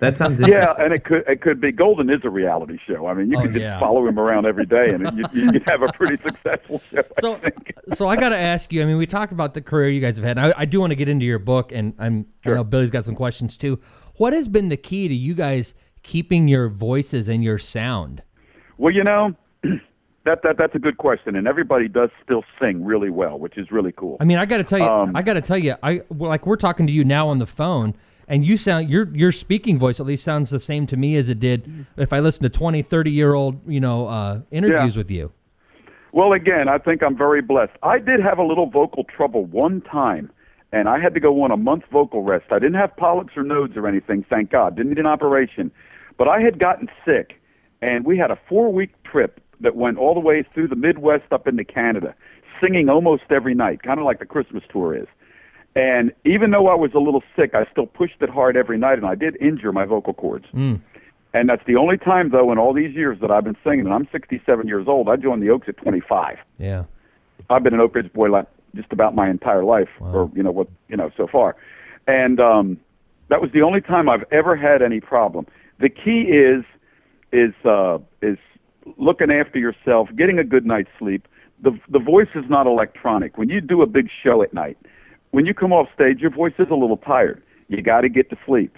That 0.00 0.18
sounds 0.18 0.38
Yeah, 0.42 0.74
and 0.78 0.92
it 0.92 1.04
could 1.04 1.24
it 1.26 1.40
could 1.40 1.58
be 1.58 1.72
Golden 1.72 2.10
is 2.10 2.20
a 2.24 2.28
reality 2.28 2.76
show. 2.86 3.06
I 3.06 3.14
mean, 3.14 3.30
you 3.30 3.38
Oh, 3.38 3.40
could 3.40 3.52
just 3.52 3.62
yeah. 3.62 3.80
follow 3.80 4.06
him 4.06 4.18
around 4.18 4.44
every 4.44 4.66
day, 4.66 4.90
and 4.90 5.16
you 5.16 5.24
you 5.32 5.52
you'd 5.52 5.66
have 5.66 5.80
a 5.80 5.88
pretty 5.94 6.22
successful 6.28 6.82
show. 6.90 7.00
So, 7.18 7.36
think. 7.36 7.72
so 7.94 8.06
I 8.06 8.16
got 8.16 8.28
to 8.28 8.36
ask 8.36 8.70
you. 8.74 8.82
I 8.82 8.84
mean, 8.84 8.98
we 8.98 9.06
talked 9.06 9.32
about 9.32 9.54
the 9.54 9.62
career 9.62 9.88
you 9.88 10.02
guys 10.02 10.16
have 10.18 10.24
had. 10.26 10.36
And 10.36 10.52
I, 10.52 10.60
I 10.60 10.64
do 10.66 10.80
want 10.80 10.90
to 10.90 10.96
get 10.96 11.08
into 11.08 11.24
your 11.24 11.38
book, 11.38 11.72
and 11.72 11.94
I'm. 11.98 12.26
I 12.44 12.50
know 12.50 12.64
Billy's 12.64 12.90
got 12.90 13.06
some 13.06 13.14
questions 13.14 13.56
too. 13.56 13.80
What 14.16 14.34
has 14.34 14.48
been 14.48 14.68
the 14.68 14.76
key 14.76 15.08
to 15.08 15.14
you 15.14 15.32
guys 15.32 15.72
keeping 16.02 16.46
your 16.46 16.68
voices 16.68 17.28
and 17.28 17.42
your 17.42 17.56
sound? 17.56 18.22
Well, 18.76 18.92
you 18.92 19.02
know, 19.02 19.34
that 20.26 20.42
that 20.42 20.58
that's 20.58 20.74
a 20.74 20.78
good 20.78 20.98
question, 20.98 21.34
and 21.36 21.48
everybody 21.48 21.88
does 21.88 22.10
still 22.22 22.44
sing 22.60 22.84
really 22.84 23.10
well, 23.10 23.38
which 23.38 23.56
is 23.56 23.70
really 23.70 23.92
cool. 23.92 24.18
I 24.20 24.24
mean, 24.24 24.36
I 24.38 24.44
got 24.44 24.58
to 24.58 24.64
tell 24.64 24.78
you, 24.78 24.84
Um, 24.84 25.16
I 25.16 25.22
got 25.22 25.34
to 25.34 25.40
tell 25.40 25.56
you, 25.56 25.74
I 25.82 26.02
like 26.10 26.46
we're 26.46 26.56
talking 26.56 26.86
to 26.86 26.92
you 26.92 27.04
now 27.04 27.28
on 27.28 27.38
the 27.38 27.46
phone, 27.46 27.94
and 28.28 28.44
you 28.44 28.56
sound 28.56 28.90
your 28.90 29.08
your 29.14 29.32
speaking 29.32 29.78
voice 29.78 29.98
at 30.00 30.06
least 30.06 30.24
sounds 30.24 30.50
the 30.50 30.60
same 30.60 30.86
to 30.88 30.96
me 30.96 31.16
as 31.16 31.28
it 31.28 31.40
did 31.40 31.86
if 31.96 32.12
I 32.12 32.20
listened 32.20 32.52
to 32.52 32.58
20, 32.58 32.82
30 32.82 33.10
year 33.10 33.32
old, 33.34 33.58
you 33.66 33.80
know, 33.80 34.06
uh, 34.08 34.40
interviews 34.50 34.94
Yeah. 34.96 35.00
with 35.00 35.10
you. 35.10 35.32
Well, 36.12 36.32
again, 36.32 36.68
I 36.68 36.78
think 36.78 37.02
I'm 37.02 37.16
very 37.16 37.42
blessed. 37.42 37.72
I 37.82 37.98
did 37.98 38.20
have 38.20 38.38
a 38.38 38.42
little 38.42 38.66
vocal 38.66 39.04
trouble 39.04 39.44
one 39.44 39.80
time, 39.82 40.30
and 40.72 40.88
I 40.88 40.98
had 40.98 41.14
to 41.14 41.20
go 41.20 41.42
on 41.42 41.50
a 41.50 41.56
month 41.56 41.84
vocal 41.92 42.22
rest. 42.22 42.46
I 42.50 42.58
didn't 42.58 42.74
have 42.80 42.96
polyps 42.96 43.36
or 43.36 43.42
nodes 43.42 43.76
or 43.76 43.86
anything, 43.86 44.24
thank 44.28 44.50
God. 44.50 44.76
Didn't 44.76 44.90
need 44.90 44.98
an 44.98 45.06
operation. 45.06 45.70
But 46.18 46.28
I 46.28 46.40
had 46.40 46.58
gotten 46.58 46.88
sick, 47.04 47.38
and 47.82 48.06
we 48.06 48.16
had 48.16 48.30
a 48.30 48.38
four 48.48 48.72
week 48.72 48.90
trip 49.04 49.40
that 49.60 49.76
went 49.76 49.98
all 49.98 50.14
the 50.14 50.20
way 50.20 50.42
through 50.42 50.68
the 50.68 50.76
Midwest 50.76 51.32
up 51.32 51.46
into 51.46 51.64
Canada, 51.64 52.14
singing 52.60 52.88
almost 52.88 53.24
every 53.30 53.54
night, 53.54 53.82
kind 53.82 53.98
of 53.98 54.04
like 54.04 54.18
the 54.18 54.26
Christmas 54.26 54.62
tour 54.70 54.94
is. 54.96 55.06
And 55.74 56.12
even 56.24 56.52
though 56.52 56.68
I 56.68 56.74
was 56.74 56.92
a 56.94 56.98
little 56.98 57.22
sick, 57.36 57.54
I 57.54 57.66
still 57.70 57.86
pushed 57.86 58.22
it 58.22 58.30
hard 58.30 58.56
every 58.56 58.78
night, 58.78 58.98
and 58.98 59.06
I 59.06 59.14
did 59.14 59.36
injure 59.42 59.72
my 59.72 59.84
vocal 59.84 60.14
cords. 60.14 60.46
And 61.34 61.50
that's 61.50 61.64
the 61.66 61.76
only 61.76 61.98
time, 61.98 62.30
though, 62.30 62.50
in 62.50 62.58
all 62.58 62.72
these 62.72 62.96
years 62.96 63.18
that 63.20 63.30
I've 63.30 63.44
been 63.44 63.58
singing, 63.62 63.80
and 63.80 63.92
I'm 63.92 64.08
67 64.10 64.66
years 64.66 64.86
old. 64.88 65.08
I 65.10 65.16
joined 65.16 65.42
the 65.42 65.50
Oaks 65.50 65.68
at 65.68 65.76
25. 65.76 66.38
Yeah. 66.58 66.84
I've 67.50 67.62
been 67.62 67.74
an 67.74 67.80
Oak 67.80 67.94
Ridge 67.94 68.10
boy 68.12 68.30
like 68.30 68.46
just 68.74 68.90
about 68.90 69.14
my 69.14 69.28
entire 69.28 69.64
life, 69.64 69.88
or 70.00 70.30
you 70.34 70.42
know 70.42 70.50
what 70.50 70.68
you 70.88 70.96
know 70.96 71.10
so 71.16 71.26
far, 71.26 71.56
and 72.06 72.40
um, 72.40 72.78
that 73.28 73.40
was 73.40 73.50
the 73.52 73.62
only 73.62 73.80
time 73.80 74.08
I've 74.08 74.24
ever 74.30 74.56
had 74.56 74.82
any 74.82 75.00
problem. 75.00 75.46
The 75.78 75.88
key 75.88 76.22
is 76.22 76.64
is 77.32 77.54
uh, 77.64 77.98
is 78.22 78.38
looking 78.96 79.30
after 79.30 79.58
yourself, 79.58 80.08
getting 80.16 80.38
a 80.38 80.44
good 80.44 80.66
night's 80.66 80.90
sleep. 80.98 81.26
The 81.62 81.78
the 81.88 81.98
voice 81.98 82.28
is 82.34 82.44
not 82.48 82.66
electronic. 82.66 83.38
When 83.38 83.48
you 83.48 83.60
do 83.60 83.82
a 83.82 83.86
big 83.86 84.08
show 84.22 84.42
at 84.42 84.52
night, 84.52 84.76
when 85.30 85.46
you 85.46 85.54
come 85.54 85.72
off 85.72 85.88
stage, 85.94 86.20
your 86.20 86.30
voice 86.30 86.54
is 86.58 86.68
a 86.70 86.74
little 86.74 86.98
tired. 86.98 87.42
You 87.68 87.82
got 87.82 88.02
to 88.02 88.08
get 88.08 88.30
to 88.30 88.36
sleep. 88.46 88.76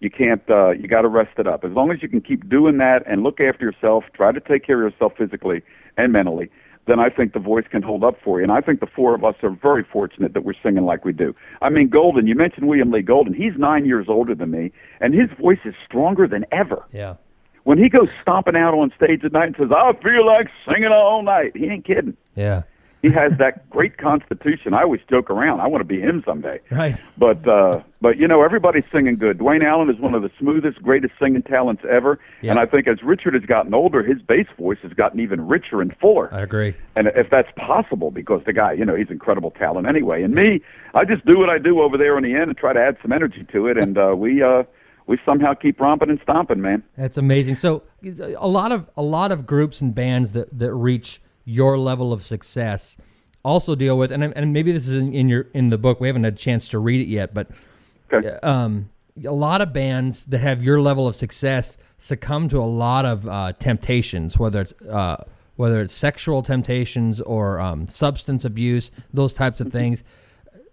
You 0.00 0.10
can't. 0.10 0.42
Uh, 0.48 0.70
you 0.70 0.88
got 0.88 1.02
to 1.02 1.08
rest 1.08 1.38
it 1.38 1.46
up. 1.46 1.64
As 1.64 1.72
long 1.72 1.90
as 1.90 2.02
you 2.02 2.08
can 2.08 2.20
keep 2.20 2.48
doing 2.48 2.78
that 2.78 3.00
and 3.06 3.22
look 3.22 3.40
after 3.40 3.64
yourself, 3.64 4.04
try 4.14 4.32
to 4.32 4.40
take 4.40 4.64
care 4.64 4.84
of 4.84 4.92
yourself 4.92 5.12
physically 5.18 5.62
and 5.96 6.12
mentally, 6.12 6.50
then 6.86 6.98
I 6.98 7.10
think 7.10 7.34
the 7.34 7.40
voice 7.40 7.66
can 7.70 7.82
hold 7.82 8.02
up 8.02 8.16
for 8.24 8.38
you. 8.38 8.44
And 8.44 8.52
I 8.52 8.60
think 8.60 8.80
the 8.80 8.86
four 8.86 9.14
of 9.14 9.24
us 9.24 9.34
are 9.42 9.50
very 9.50 9.84
fortunate 9.84 10.32
that 10.34 10.44
we're 10.44 10.54
singing 10.62 10.84
like 10.84 11.04
we 11.04 11.12
do. 11.12 11.34
I 11.60 11.68
mean, 11.68 11.88
Golden. 11.88 12.26
You 12.26 12.34
mentioned 12.34 12.66
William 12.66 12.90
Lee 12.90 13.02
Golden. 13.02 13.34
He's 13.34 13.52
nine 13.58 13.84
years 13.84 14.06
older 14.08 14.34
than 14.34 14.50
me, 14.50 14.72
and 15.00 15.14
his 15.14 15.30
voice 15.38 15.60
is 15.64 15.74
stronger 15.84 16.26
than 16.26 16.46
ever. 16.50 16.86
Yeah. 16.92 17.16
When 17.70 17.78
he 17.78 17.88
goes 17.88 18.08
stomping 18.20 18.56
out 18.56 18.74
on 18.74 18.92
stage 18.96 19.24
at 19.24 19.30
night 19.30 19.46
and 19.46 19.56
says, 19.56 19.70
"I 19.70 19.92
feel 20.02 20.26
like 20.26 20.48
singing 20.66 20.90
all 20.90 21.22
night," 21.22 21.56
he 21.56 21.66
ain't 21.66 21.84
kidding. 21.84 22.16
Yeah. 22.34 22.62
He 23.00 23.12
has 23.12 23.38
that 23.38 23.70
great 23.70 23.96
constitution. 23.96 24.74
I 24.74 24.82
always 24.82 25.02
joke 25.08 25.30
around. 25.30 25.60
I 25.60 25.68
want 25.68 25.80
to 25.80 25.86
be 25.86 26.00
him 26.00 26.20
someday. 26.26 26.58
Right. 26.68 27.00
But 27.16 27.46
uh, 27.46 27.82
but 28.00 28.16
you 28.16 28.26
know 28.26 28.42
everybody's 28.42 28.82
singing 28.92 29.18
good. 29.18 29.38
Duane 29.38 29.62
Allen 29.62 29.88
is 29.88 30.00
one 30.00 30.16
of 30.16 30.22
the 30.22 30.30
smoothest, 30.36 30.82
greatest 30.82 31.14
singing 31.22 31.44
talents 31.44 31.84
ever. 31.88 32.18
Yeah. 32.42 32.50
And 32.50 32.58
I 32.58 32.66
think 32.66 32.88
as 32.88 33.04
Richard 33.04 33.34
has 33.34 33.44
gotten 33.44 33.72
older, 33.72 34.02
his 34.02 34.20
bass 34.20 34.48
voice 34.58 34.78
has 34.82 34.92
gotten 34.92 35.20
even 35.20 35.46
richer 35.46 35.80
and 35.80 35.96
fuller. 35.98 36.28
I 36.34 36.40
agree. 36.40 36.74
And 36.96 37.06
if 37.14 37.30
that's 37.30 37.52
possible, 37.54 38.10
because 38.10 38.42
the 38.46 38.52
guy, 38.52 38.72
you 38.72 38.84
know, 38.84 38.96
he's 38.96 39.10
incredible 39.10 39.52
talent 39.52 39.86
anyway. 39.86 40.24
And 40.24 40.34
me, 40.34 40.60
I 40.92 41.04
just 41.04 41.24
do 41.24 41.38
what 41.38 41.50
I 41.50 41.58
do 41.58 41.82
over 41.82 41.96
there 41.96 42.18
in 42.18 42.24
the 42.24 42.34
end 42.34 42.48
and 42.50 42.56
try 42.56 42.72
to 42.72 42.80
add 42.80 42.96
some 43.00 43.12
energy 43.12 43.44
to 43.44 43.68
it. 43.68 43.78
And 43.78 43.96
uh, 43.96 44.16
we 44.16 44.42
uh, 44.42 44.64
we 45.10 45.18
somehow 45.26 45.52
keep 45.54 45.80
romping 45.80 46.08
and 46.08 46.20
stomping, 46.22 46.60
man. 46.60 46.84
That's 46.96 47.18
amazing. 47.18 47.56
So 47.56 47.82
a 48.38 48.46
lot 48.46 48.70
of 48.70 48.88
a 48.96 49.02
lot 49.02 49.32
of 49.32 49.44
groups 49.44 49.80
and 49.80 49.92
bands 49.92 50.32
that 50.34 50.56
that 50.56 50.72
reach 50.72 51.20
your 51.44 51.76
level 51.76 52.12
of 52.12 52.24
success 52.24 52.96
also 53.44 53.74
deal 53.74 53.98
with 53.98 54.12
and 54.12 54.22
and 54.22 54.52
maybe 54.52 54.70
this 54.70 54.86
is 54.86 54.94
in, 54.94 55.12
in 55.12 55.28
your 55.28 55.48
in 55.52 55.68
the 55.70 55.78
book. 55.78 56.00
We 56.00 56.06
haven't 56.06 56.22
had 56.22 56.34
a 56.34 56.36
chance 56.36 56.68
to 56.68 56.78
read 56.78 57.00
it 57.00 57.08
yet, 57.08 57.34
but 57.34 57.48
Okay. 58.12 58.38
um, 58.42 58.90
a 59.24 59.32
lot 59.32 59.60
of 59.60 59.72
bands 59.72 60.26
that 60.26 60.38
have 60.38 60.62
your 60.62 60.80
level 60.80 61.08
of 61.08 61.16
success 61.16 61.76
succumb 61.98 62.48
to 62.48 62.58
a 62.58 62.66
lot 62.66 63.04
of 63.04 63.28
uh, 63.28 63.52
temptations, 63.58 64.38
whether 64.38 64.60
it's 64.60 64.74
uh, 64.88 65.24
whether 65.56 65.80
it's 65.80 65.92
sexual 65.92 66.40
temptations 66.42 67.20
or 67.20 67.58
um, 67.58 67.88
substance 67.88 68.44
abuse, 68.44 68.92
those 69.12 69.32
types 69.32 69.60
of 69.60 69.72
things. 69.72 70.04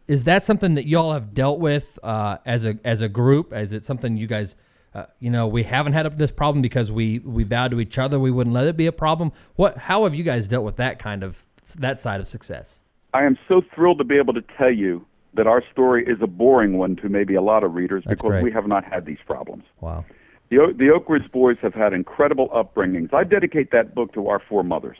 Is 0.08 0.24
that 0.24 0.44
something 0.44 0.76
that 0.76 0.88
y'all 0.88 1.14
have 1.14 1.34
dealt 1.34 1.60
with 1.60 2.00
uh, 2.04 2.38
as 2.46 2.66
a 2.66 2.78
as 2.86 3.02
a 3.02 3.10
group? 3.10 3.54
Is 3.54 3.74
it 3.74 3.84
something 3.84 4.16
you 4.16 4.28
guys, 4.28 4.56
uh, 4.94 5.06
you 5.20 5.30
know, 5.30 5.48
we 5.48 5.64
haven't 5.64 5.94
had 5.94 6.18
this 6.18 6.32
problem 6.32 6.62
because 6.62 6.92
we 6.92 7.20
we 7.20 7.44
vowed 7.44 7.72
to 7.72 7.80
each 7.80 7.98
other 7.98 8.20
we 8.20 8.32
wouldn't 8.32 8.54
let 8.54 8.68
it 8.68 8.78
be 8.78 8.86
a 8.88 8.92
problem? 8.92 9.32
What? 9.56 9.78
How 9.78 10.06
have 10.06 10.16
you 10.16 10.24
guys 10.24 10.48
dealt 10.48 10.64
with 10.64 10.78
that 10.78 11.00
kind 11.00 11.24
of 11.24 11.44
that 11.78 12.00
side 12.00 12.22
of 12.22 12.28
success? 12.28 12.80
I 13.14 13.24
am 13.24 13.38
so 13.48 13.62
thrilled 13.74 13.98
to 13.98 14.04
be 14.04 14.18
able 14.18 14.34
to 14.34 14.44
tell 14.58 14.72
you 14.72 15.06
that 15.34 15.48
our 15.48 15.64
story 15.72 16.06
is 16.06 16.18
a 16.22 16.28
boring 16.28 16.78
one 16.78 16.96
to 16.98 17.10
maybe 17.10 17.36
a 17.36 17.42
lot 17.42 17.64
of 17.64 17.76
readers 17.76 18.04
That's 18.06 18.18
because 18.22 18.32
great. 18.32 18.44
we 18.44 18.52
have 18.52 18.68
not 18.68 18.84
had 18.84 19.06
these 19.06 19.20
problems. 19.26 19.64
Wow. 19.82 20.06
The, 20.50 20.60
O- 20.60 20.74
the 20.74 20.90
Oak 20.90 21.10
Ridge 21.10 21.30
Boys 21.32 21.58
have 21.62 21.74
had 21.74 21.94
incredible 21.94 22.50
upbringings. 22.50 23.14
I 23.14 23.24
dedicate 23.24 23.72
that 23.72 23.94
book 23.94 24.14
to 24.14 24.28
our 24.28 24.40
four 24.40 24.64
mothers. 24.64 24.98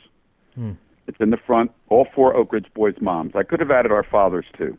It's 1.06 1.20
in 1.20 1.30
the 1.30 1.38
front, 1.38 1.70
all 1.88 2.06
four 2.14 2.34
Oak 2.36 2.52
Ridge 2.52 2.66
Boys' 2.74 2.94
moms. 3.00 3.32
I 3.36 3.42
could 3.44 3.60
have 3.60 3.70
added 3.70 3.92
our 3.92 4.02
fathers 4.02 4.44
too, 4.56 4.76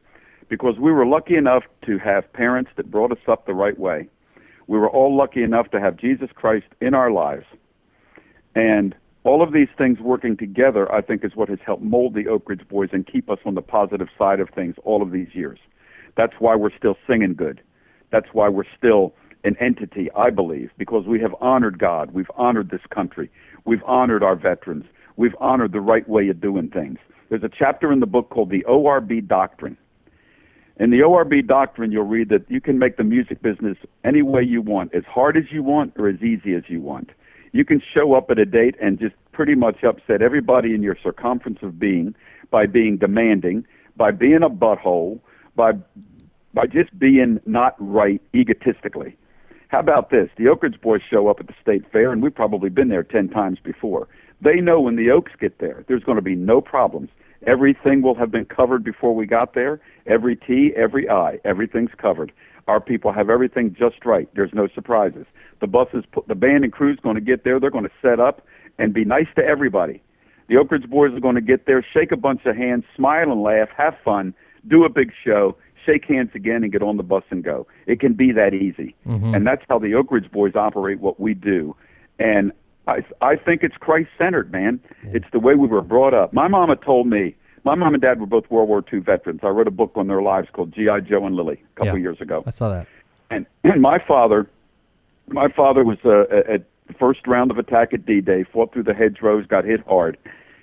because 0.50 0.78
we 0.80 0.92
were 0.92 1.06
lucky 1.06 1.36
enough 1.36 1.64
to 1.86 1.98
have 2.00 2.32
parents 2.34 2.72
that 2.76 2.92
brought 2.92 3.12
us 3.12 3.24
up 3.28 3.46
the 3.46 3.54
right 3.54 3.80
way. 3.80 4.10
We 4.68 4.78
were 4.78 4.90
all 4.90 5.16
lucky 5.16 5.44
enough 5.44 5.72
to 5.72 5.80
have 5.80 5.98
Jesus 5.98 6.30
Christ 6.34 6.68
in 6.82 6.94
our 6.94 7.12
lives. 7.12 7.46
And 8.56 8.96
all 9.24 9.42
of 9.42 9.54
these 9.54 9.68
things 9.78 10.00
working 10.00 10.38
together, 10.38 10.92
I 10.92 11.02
think, 11.02 11.24
is 11.24 11.36
what 11.36 11.50
has 11.50 11.60
helped 11.66 11.84
mold 11.84 12.14
the 12.14 12.28
Oak 12.28 12.50
Ridge 12.50 12.68
Boys 12.68 12.90
and 12.92 13.06
keep 13.06 13.30
us 13.30 13.40
on 13.46 13.56
the 13.56 13.62
positive 13.62 14.08
side 14.18 14.40
of 14.40 14.50
things 14.50 14.76
all 14.84 15.02
of 15.02 15.12
these 15.12 15.30
years. 15.34 15.60
That's 16.18 16.34
why 16.40 16.56
we're 16.56 16.76
still 16.76 16.98
singing 17.08 17.34
good. 17.36 17.62
That's 18.12 18.28
why 18.34 18.50
we're 18.50 18.64
still 18.78 19.14
an 19.44 19.56
entity, 19.60 20.10
I 20.16 20.30
believe, 20.32 20.72
because 20.78 21.06
we 21.06 21.20
have 21.22 21.34
honored 21.40 21.80
God. 21.80 22.12
We've 22.12 22.32
honored 22.36 22.72
this 22.72 22.82
country. 22.90 23.32
We've 23.66 23.84
honored 23.86 24.24
our 24.24 24.36
veterans. 24.36 24.86
We've 25.16 25.36
honored 25.40 25.72
the 25.72 25.82
right 25.82 26.08
way 26.08 26.30
of 26.30 26.42
doing 26.42 26.70
things. 26.70 26.98
There's 27.30 27.44
a 27.44 27.50
chapter 27.50 27.92
in 27.92 28.00
the 28.00 28.06
book 28.06 28.30
called 28.30 28.50
the 28.50 28.64
ORB 28.66 29.28
Doctrine. 29.28 29.78
In 30.80 30.92
the 30.92 31.04
ORB 31.04 31.46
Doctrine, 31.46 31.92
you'll 31.92 32.06
read 32.06 32.30
that 32.30 32.50
you 32.50 32.62
can 32.62 32.80
make 32.80 32.96
the 32.96 33.04
music 33.04 33.42
business 33.42 33.78
any 34.06 34.22
way 34.22 34.42
you 34.42 34.62
want, 34.62 34.96
as 34.96 35.04
hard 35.04 35.36
as 35.36 35.52
you 35.52 35.62
want 35.62 35.94
or 35.98 36.08
as 36.08 36.22
easy 36.22 36.56
as 36.56 36.64
you 36.70 36.80
want. 36.80 37.10
You 37.52 37.66
can 37.66 37.82
show 37.94 38.14
up 38.14 38.32
at 38.32 38.40
a 38.40 38.46
date 38.46 38.76
and 38.82 38.98
just 38.98 39.16
pretty 39.34 39.56
much 39.56 39.84
upset 39.84 40.22
everybody 40.22 40.74
in 40.74 40.82
your 40.82 40.96
circumference 41.04 41.60
of 41.64 41.80
being 41.80 42.16
by 42.50 42.66
being 42.66 42.96
demanding, 42.96 43.66
by 43.98 44.12
being 44.12 44.42
a 44.42 44.50
butthole, 44.50 45.20
by 45.56 45.74
by 46.54 46.66
just 46.66 46.98
being 46.98 47.40
not 47.46 47.76
right 47.78 48.22
egotistically. 48.34 49.18
How 49.68 49.80
about 49.80 50.10
this? 50.10 50.30
The 50.38 50.48
Oak 50.48 50.64
Ridge 50.64 50.82
boys 50.82 51.02
show 51.08 51.28
up 51.28 51.40
at 51.40 51.48
the 51.48 51.54
state 51.62 51.84
fair, 51.92 52.12
and 52.12 52.24
we've 52.24 52.34
probably 52.34 52.70
been 52.70 52.88
there 52.88 53.04
ten 53.04 53.28
times 53.28 53.60
before. 53.62 54.08
They 54.42 54.62
know 54.62 54.80
when 54.80 54.96
the 54.96 55.12
Oaks 55.12 55.34
get 55.40 55.60
there, 55.60 55.84
there's 55.88 56.04
going 56.04 56.16
to 56.16 56.22
be 56.22 56.36
no 56.36 56.62
problems. 56.62 57.10
Everything 57.48 58.02
will 58.02 58.16
have 58.16 58.32
been 58.32 58.46
covered 58.46 58.84
before 58.84 59.16
we 59.16 59.26
got 59.26 59.54
there. 59.54 59.80
Every 60.06 60.36
T, 60.36 60.72
every 60.76 61.10
I, 61.10 61.40
everything's 61.46 61.92
covered. 61.98 62.32
Our 62.68 62.80
people 62.80 63.12
have 63.14 63.30
everything 63.30 63.76
just 63.78 64.06
right. 64.06 64.30
There's 64.36 64.54
no 64.54 64.68
surprises. 64.74 65.26
The 65.62 65.68
buses, 65.68 66.04
the 66.28 66.36
band 66.36 66.64
and 66.64 66.74
crew's 66.74 67.00
going 67.02 67.16
to 67.16 67.22
get 67.22 67.44
there. 67.44 67.60
They're 67.60 67.72
going 67.72 67.86
to 67.86 67.92
set 68.02 68.20
up 68.20 68.46
and 68.78 68.94
be 68.94 69.06
nice 69.06 69.28
to 69.36 69.44
everybody. 69.44 70.02
The 70.50 70.58
Oak 70.58 70.72
Ridge 70.72 70.90
boys 70.90 71.14
are 71.14 71.20
going 71.20 71.36
to 71.36 71.42
get 71.42 71.66
there, 71.66 71.86
shake 71.94 72.12
a 72.12 72.18
bunch 72.18 72.42
of 72.46 72.56
hands, 72.56 72.84
smile 72.96 73.32
and 73.32 73.42
laugh, 73.42 73.70
have 73.78 73.96
fun, 74.04 74.34
do 74.68 74.84
a 74.84 74.90
big 74.90 75.12
show, 75.24 75.56
shake 75.86 76.06
hands 76.06 76.32
again, 76.34 76.64
and 76.64 76.72
get 76.72 76.82
on 76.82 76.98
the 76.98 77.04
bus 77.04 77.24
and 77.30 77.44
go. 77.44 77.68
It 77.86 78.00
can 78.00 78.14
be 78.14 78.32
that 78.32 78.54
easy, 78.54 78.96
mm-hmm. 79.08 79.36
and 79.36 79.46
that's 79.46 79.64
how 79.70 79.80
the 79.80 79.94
Oak 79.94 80.12
Ridge 80.12 80.32
boys 80.32 80.56
operate. 80.56 81.00
What 81.00 81.20
we 81.20 81.34
do, 81.34 81.76
and 82.18 82.52
I 82.88 83.04
I 83.22 83.36
think 83.36 83.64
it's 83.64 83.76
Christ 83.78 84.10
centered, 84.18 84.52
man. 84.52 84.80
It's 85.04 85.26
the 85.32 85.40
way 85.40 85.56
we 85.56 85.68
were 85.68 85.82
brought 85.82 86.14
up. 86.14 86.34
My 86.34 86.48
mama 86.48 86.76
told 86.76 87.08
me. 87.08 87.36
My 87.66 87.76
mom 87.76 87.94
and 87.94 88.02
dad 88.02 88.22
were 88.22 88.26
both 88.26 88.50
World 88.50 88.70
War 88.70 88.82
II 88.92 89.00
veterans. 89.00 89.42
I 89.44 89.48
wrote 89.50 89.68
a 89.68 89.72
book 89.72 89.92
on 89.96 90.08
their 90.08 90.22
lives 90.22 90.48
called 90.54 90.74
G.I. 90.74 91.02
Joe 91.02 91.26
and 91.26 91.36
Lily 91.36 91.62
a 91.76 91.80
couple 91.80 91.98
Yeah. 91.98 92.04
years 92.04 92.22
ago 92.22 92.42
I 92.48 92.52
saw 92.52 92.70
that. 92.70 92.88
and 93.30 93.46
and 93.66 93.82
my 93.82 94.00
father 94.08 94.48
my 95.28 95.50
father 95.50 95.84
was 95.84 95.98
uh, 96.06 96.22
at 96.52 96.64
the 96.88 96.94
first 96.98 97.28
round 97.28 97.52
of 97.52 97.58
attack 97.60 97.94
at 97.94 98.06
D-Day, 98.06 98.46
fought 98.52 98.74
through 98.74 98.84
the 98.84 98.94
hedgerows, 98.96 99.46
got 99.46 99.66
hit 99.66 99.82
hard 99.88 100.18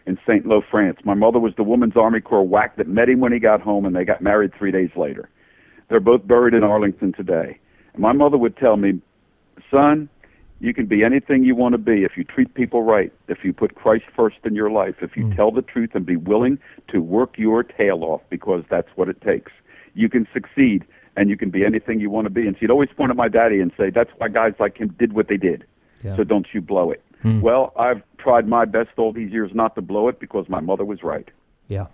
in 0.06 0.18
St. 0.26 0.44
Lo, 0.46 0.62
France. 0.68 0.98
My 1.04 1.14
mother 1.14 1.38
was 1.38 1.52
the 1.56 1.62
Women's 1.62 1.96
Army 1.96 2.20
Corps 2.20 2.44
WAC 2.48 2.74
that 2.76 2.88
met 2.88 3.08
him 3.08 3.20
when 3.20 3.30
he 3.32 3.38
got 3.38 3.60
home, 3.60 3.84
and 3.84 3.94
they 3.94 4.04
got 4.04 4.20
married 4.22 4.52
three 4.58 4.72
days 4.72 4.90
later. 4.96 5.28
They're 5.88 6.00
both 6.00 6.26
buried 6.26 6.54
in 6.54 6.64
Arlington 6.64 7.12
today. 7.12 7.58
And 7.92 8.02
my 8.02 8.12
mother 8.12 8.36
would 8.38 8.56
tell 8.56 8.76
me, 8.76 9.00
son, 9.70 10.08
you 10.60 10.72
can 10.72 10.86
be 10.86 11.04
anything 11.04 11.44
you 11.44 11.54
want 11.54 11.72
to 11.72 11.78
be 11.78 12.04
if 12.04 12.16
you 12.16 12.24
treat 12.24 12.54
people 12.54 12.82
right, 12.82 13.12
if 13.28 13.38
you 13.44 13.52
put 13.52 13.74
Christ 13.74 14.04
first 14.14 14.38
in 14.44 14.54
your 14.54 14.70
life, 14.70 14.96
if 15.02 15.16
you 15.16 15.26
mm. 15.26 15.36
tell 15.36 15.50
the 15.50 15.62
truth 15.62 15.90
and 15.94 16.06
be 16.06 16.16
willing 16.16 16.58
to 16.88 17.00
work 17.00 17.34
your 17.36 17.62
tail 17.62 18.02
off 18.04 18.22
because 18.30 18.64
that's 18.70 18.88
what 18.94 19.08
it 19.08 19.20
takes. 19.20 19.52
You 19.94 20.08
can 20.08 20.26
succeed 20.32 20.84
and 21.16 21.28
you 21.28 21.36
can 21.36 21.50
be 21.50 21.64
anything 21.64 22.00
you 22.00 22.10
want 22.10 22.26
to 22.26 22.30
be. 22.30 22.46
And 22.46 22.56
she'd 22.58 22.70
always 22.70 22.88
point 22.96 23.10
at 23.10 23.16
my 23.16 23.28
daddy 23.28 23.60
and 23.60 23.72
say, 23.76 23.90
That's 23.90 24.10
why 24.16 24.28
guys 24.28 24.54
like 24.58 24.78
him 24.78 24.94
did 24.98 25.12
what 25.12 25.28
they 25.28 25.36
did. 25.36 25.64
Yeah. 26.02 26.16
So 26.16 26.24
don't 26.24 26.46
you 26.52 26.60
blow 26.60 26.90
it. 26.90 27.02
Mm. 27.24 27.40
Well, 27.40 27.72
I've 27.78 28.02
tried 28.18 28.46
my 28.46 28.64
best 28.64 28.90
all 28.96 29.12
these 29.12 29.32
years 29.32 29.50
not 29.54 29.74
to 29.74 29.82
blow 29.82 30.08
it 30.08 30.20
because 30.20 30.48
my 30.48 30.60
mother 30.60 30.84
was 30.84 31.02
right. 31.02 31.28
Yeah. 31.68 31.86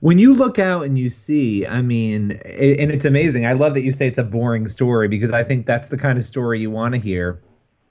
when 0.00 0.18
you 0.18 0.34
look 0.34 0.58
out 0.58 0.84
and 0.84 0.98
you 0.98 1.08
see 1.08 1.66
i 1.66 1.80
mean 1.82 2.32
it, 2.44 2.78
and 2.78 2.92
it's 2.92 3.04
amazing 3.04 3.46
i 3.46 3.52
love 3.52 3.74
that 3.74 3.82
you 3.82 3.90
say 3.90 4.06
it's 4.06 4.18
a 4.18 4.24
boring 4.24 4.68
story 4.68 5.08
because 5.08 5.30
i 5.30 5.42
think 5.42 5.66
that's 5.66 5.88
the 5.88 5.96
kind 5.96 6.18
of 6.18 6.24
story 6.24 6.60
you 6.60 6.70
want 6.70 6.94
to 6.94 7.00
hear 7.00 7.40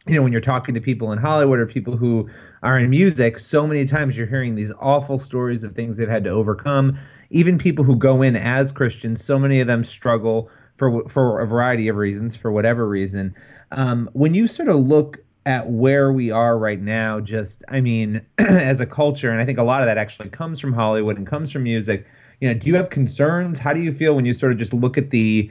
you 0.08 0.16
know 0.16 0.22
when 0.22 0.32
you're 0.32 0.42
talking 0.42 0.74
to 0.74 0.82
people 0.82 1.12
in 1.12 1.18
hollywood 1.18 1.60
or 1.60 1.66
people 1.66 1.96
who 1.96 2.28
are 2.64 2.78
in 2.78 2.90
music 2.90 3.38
so 3.38 3.68
many 3.68 3.86
times 3.86 4.18
you're 4.18 4.28
hearing 4.28 4.56
these 4.56 4.72
awful 4.80 5.20
stories 5.20 5.64
of 5.64 5.76
things 5.76 5.98
they've 5.98 6.10
had 6.10 6.24
to 6.24 6.30
overcome. 6.30 6.98
Even 7.34 7.58
people 7.58 7.86
who 7.86 7.96
go 7.96 8.22
in 8.22 8.36
as 8.36 8.72
christians 8.72 9.24
so 9.24 9.40
many 9.40 9.60
of 9.60 9.68
them 9.68 9.84
struggle 9.84 10.50
for 10.76 11.08
for 11.08 11.40
a 11.40 11.48
variety 11.48 11.88
of 11.88 11.96
reasons 11.96 12.36
for 12.36 12.52
whatever 12.52 12.88
reason. 12.88 13.36
Um, 13.72 14.10
when 14.14 14.34
you 14.34 14.48
sort 14.48 14.68
of 14.68 14.78
look 14.78 15.20
at 15.46 15.70
where 15.70 16.12
we 16.12 16.30
are 16.30 16.58
right 16.58 16.82
now 16.82 17.20
just 17.20 17.64
i 17.70 17.82
mean 17.82 18.22
as 18.38 18.80
a 18.80 18.86
culture 18.86 19.32
and 19.32 19.42
i 19.42 19.46
think 19.46 19.58
a 19.58 19.64
lot 19.64 19.82
of 19.82 19.88
that 19.88 19.98
actually 19.98 20.30
comes 20.30 20.60
from 20.60 20.72
hollywood 20.72 21.18
and 21.18 21.26
comes 21.26 21.52
from 21.52 21.64
music 21.64 22.06
you 22.42 22.48
know 22.48 22.54
do 22.54 22.68
you 22.68 22.76
have 22.76 22.90
concerns? 22.90 23.60
How 23.60 23.72
do 23.72 23.80
you 23.80 23.94
feel 23.94 24.16
when 24.16 24.26
you 24.26 24.34
sort 24.34 24.52
of 24.52 24.58
just 24.58 24.74
look 24.74 24.98
at 24.98 25.12
the 25.12 25.50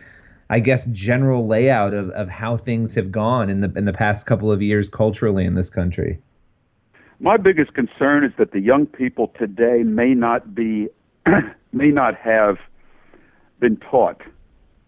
i 0.51 0.61
guess 0.61 0.85
general 0.93 1.47
layout 1.47 1.95
of, 1.95 2.11
of 2.11 2.29
how 2.29 2.57
things 2.57 2.95
have 2.95 3.11
gone 3.11 3.49
in 3.49 3.61
the 3.63 3.73
in 3.77 3.87
the 3.87 3.93
past 3.93 4.27
couple 4.27 4.53
of 4.53 4.61
years 4.61 4.91
culturally 4.91 5.45
in 5.47 5.55
this 5.55 5.71
country 5.71 6.19
My 7.23 7.37
biggest 7.37 7.75
concern 7.75 8.25
is 8.25 8.33
that 8.39 8.53
the 8.53 8.61
young 8.61 8.87
people 8.87 9.31
today 9.39 9.83
may 9.85 10.15
not 10.15 10.55
be, 10.55 10.89
may 11.73 11.91
not 11.91 12.15
have 12.15 12.57
been 13.61 13.77
taught 13.77 14.23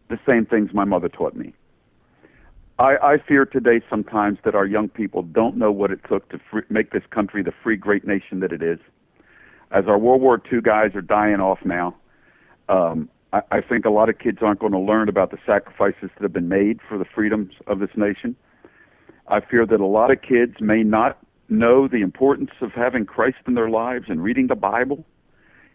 the 0.08 0.18
same 0.26 0.46
things 0.46 0.70
my 0.72 0.84
mother 0.84 1.10
taught 1.10 1.36
me. 1.36 1.52
I, 2.78 2.96
I 3.02 3.16
fear 3.28 3.44
today 3.44 3.82
sometimes 3.90 4.38
that 4.46 4.54
our 4.54 4.64
young 4.64 4.88
people 4.88 5.22
don't 5.22 5.58
know 5.58 5.70
what 5.70 5.90
it 5.90 6.00
took 6.08 6.26
to 6.30 6.40
free, 6.50 6.62
make 6.70 6.90
this 6.92 7.02
country 7.10 7.42
the 7.42 7.52
free, 7.62 7.76
great 7.76 8.06
nation 8.06 8.40
that 8.40 8.50
it 8.50 8.62
is. 8.62 8.78
As 9.70 9.84
our 9.86 9.98
World 9.98 10.22
War 10.22 10.40
II 10.50 10.62
guys 10.62 10.94
are 10.94 11.02
dying 11.02 11.40
off 11.40 11.58
now, 11.66 11.94
um, 12.70 13.10
I, 13.33 13.41
I 13.51 13.61
think 13.61 13.85
a 13.85 13.91
lot 13.91 14.09
of 14.09 14.18
kids 14.18 14.39
aren't 14.43 14.61
going 14.61 14.72
to 14.72 14.78
learn 14.78 15.09
about 15.09 15.30
the 15.30 15.39
sacrifices 15.47 16.11
that 16.14 16.22
have 16.22 16.33
been 16.33 16.49
made 16.49 16.80
for 16.89 16.99
the 16.99 17.05
freedoms 17.05 17.53
of 17.66 17.78
this 17.78 17.91
nation. 17.97 18.37
I 19.28 19.41
fear 19.41 19.66
that 19.66 19.80
a 19.80 19.87
lot 19.87 20.11
of 20.11 20.20
kids 20.22 20.55
may 20.61 20.83
not 20.83 21.18
know 21.49 21.89
the 21.89 22.03
importance 22.03 22.51
of 22.61 22.72
having 22.72 23.05
Christ 23.05 23.39
in 23.47 23.55
their 23.55 23.70
lives 23.70 24.07
and 24.09 24.22
reading 24.22 24.47
the 24.49 24.55
Bible. 24.55 25.05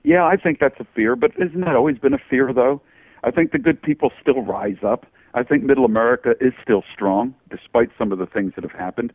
Yeah, 0.03 0.25
I 0.25 0.37
think 0.37 0.59
that's 0.59 0.79
a 0.79 0.87
fear, 0.95 1.15
but 1.15 1.31
isn't 1.37 1.61
that 1.61 1.75
always 1.75 1.97
been 1.97 2.13
a 2.13 2.19
fear, 2.29 2.51
though? 2.53 2.81
I 3.23 3.31
think 3.31 3.51
the 3.51 3.59
good 3.59 3.81
people 3.81 4.11
still 4.21 4.41
rise 4.41 4.77
up. 4.85 5.05
I 5.33 5.43
think 5.43 5.63
middle 5.63 5.85
America 5.85 6.33
is 6.39 6.53
still 6.61 6.83
strong, 6.93 7.35
despite 7.49 7.89
some 7.97 8.11
of 8.11 8.17
the 8.17 8.25
things 8.25 8.53
that 8.55 8.63
have 8.63 8.79
happened. 8.79 9.11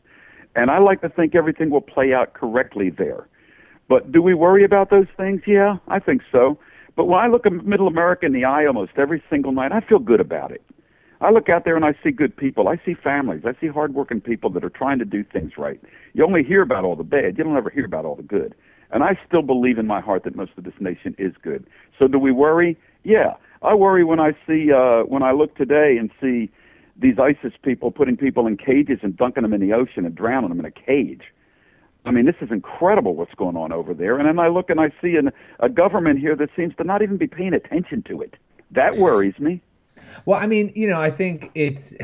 And 0.55 0.70
I 0.70 0.78
like 0.78 1.01
to 1.01 1.09
think 1.09 1.34
everything 1.34 1.70
will 1.70 1.80
play 1.80 2.12
out 2.12 2.34
correctly 2.34 2.90
there. 2.90 3.26
But 3.88 4.12
do 4.12 4.22
we 4.22 4.34
worry 4.34 4.64
about 4.64 4.90
those 4.90 5.07
things? 5.16 5.43
Yeah, 5.47 5.76
I 5.88 5.99
think 5.99 6.22
so. 6.30 6.59
But 6.97 7.07
when 7.07 7.18
I 7.18 7.26
look 7.28 7.47
at 7.47 7.53
middle 7.53 7.86
America 7.88 8.26
in 8.26 8.32
the 8.32 8.45
eye 8.45 8.66
almost 8.66 8.93
every 8.97 9.22
single 9.30 9.53
night, 9.53 9.72
I 9.72 9.80
feel 9.80 9.99
good 9.99 10.20
about 10.20 10.51
it. 10.51 10.62
I 11.20 11.30
look 11.30 11.49
out 11.49 11.64
there 11.64 11.76
and 11.76 11.84
I 11.84 11.95
see 12.03 12.11
good 12.11 12.36
people. 12.36 12.68
I 12.68 12.80
see 12.84 12.95
families. 12.95 13.43
I 13.47 13.59
see 13.61 13.68
hardworking 13.68 14.20
people 14.20 14.51
that 14.51 14.64
are 14.64 14.70
trying 14.70 14.99
to 14.99 15.05
do 15.05 15.22
things 15.22 15.53
right. 15.57 15.80
You 16.14 16.24
only 16.24 16.43
hear 16.43 16.62
about 16.62 16.84
all 16.84 16.97
the 16.97 17.05
bad. 17.05 17.38
You 17.38 17.45
don't 17.45 17.57
ever 17.57 17.70
hear 17.70 17.84
about 17.84 18.05
all 18.05 18.16
the 18.16 18.24
good. 18.24 18.55
And 18.90 19.05
I 19.05 19.16
still 19.26 19.43
believe 19.43 19.78
in 19.78 19.86
my 19.86 20.01
heart 20.01 20.24
that 20.24 20.34
most 20.34 20.51
of 20.57 20.64
this 20.64 20.74
nation 20.80 21.14
is 21.18 21.32
good. 21.40 21.64
So 21.99 22.09
do 22.09 22.18
we 22.18 22.32
worry? 22.32 22.76
Yeah. 23.05 23.34
I 23.62 23.74
worry 23.74 24.03
when 24.05 24.18
I 24.18 24.32
see 24.47 24.72
uh 24.72 25.03
when 25.05 25.22
I 25.22 25.30
look 25.30 25.57
today 25.57 25.97
and 25.99 26.11
see 26.20 26.51
these 27.01 27.14
ISIS 27.18 27.53
people 27.62 27.90
putting 27.90 28.16
people 28.16 28.47
in 28.47 28.57
cages 28.57 28.99
and 29.03 29.16
dunking 29.16 29.45
them 29.45 29.53
in 29.53 29.61
the 29.61 29.72
ocean 29.72 30.05
and 30.05 30.14
drowning 30.14 30.51
them 30.51 30.59
in 30.59 30.66
a 30.66 30.70
cage. 30.70 31.22
I 32.05 32.11
mean, 32.11 32.26
this 32.26 32.34
is 32.40 32.50
incredible 32.50 33.14
what's 33.14 33.34
going 33.34 33.57
on 33.57 33.72
over 33.72 33.94
there. 33.94 34.18
And 34.18 34.26
then 34.26 34.38
I 34.38 34.48
look 34.48 34.70
and 34.70 34.80
I 34.80 34.90
see 35.00 35.16
an, 35.16 35.30
a 35.61 35.68
government 35.68 36.18
here 36.18 36.34
that 36.36 36.50
seems 36.57 36.74
to 36.76 36.84
not 36.84 37.03
even 37.03 37.16
be 37.16 37.28
paying 37.28 37.55
attention 37.55 38.03
to 38.09 38.20
it. 38.22 38.34
That 38.72 38.96
worries 38.96 39.38
me. 39.38 39.61
Well, 40.26 40.40
I 40.40 40.46
mean, 40.46 40.72
you 40.74 40.88
know, 40.88 41.00
I 41.00 41.11
think 41.11 41.50
it's, 41.55 41.92
and 41.92 42.03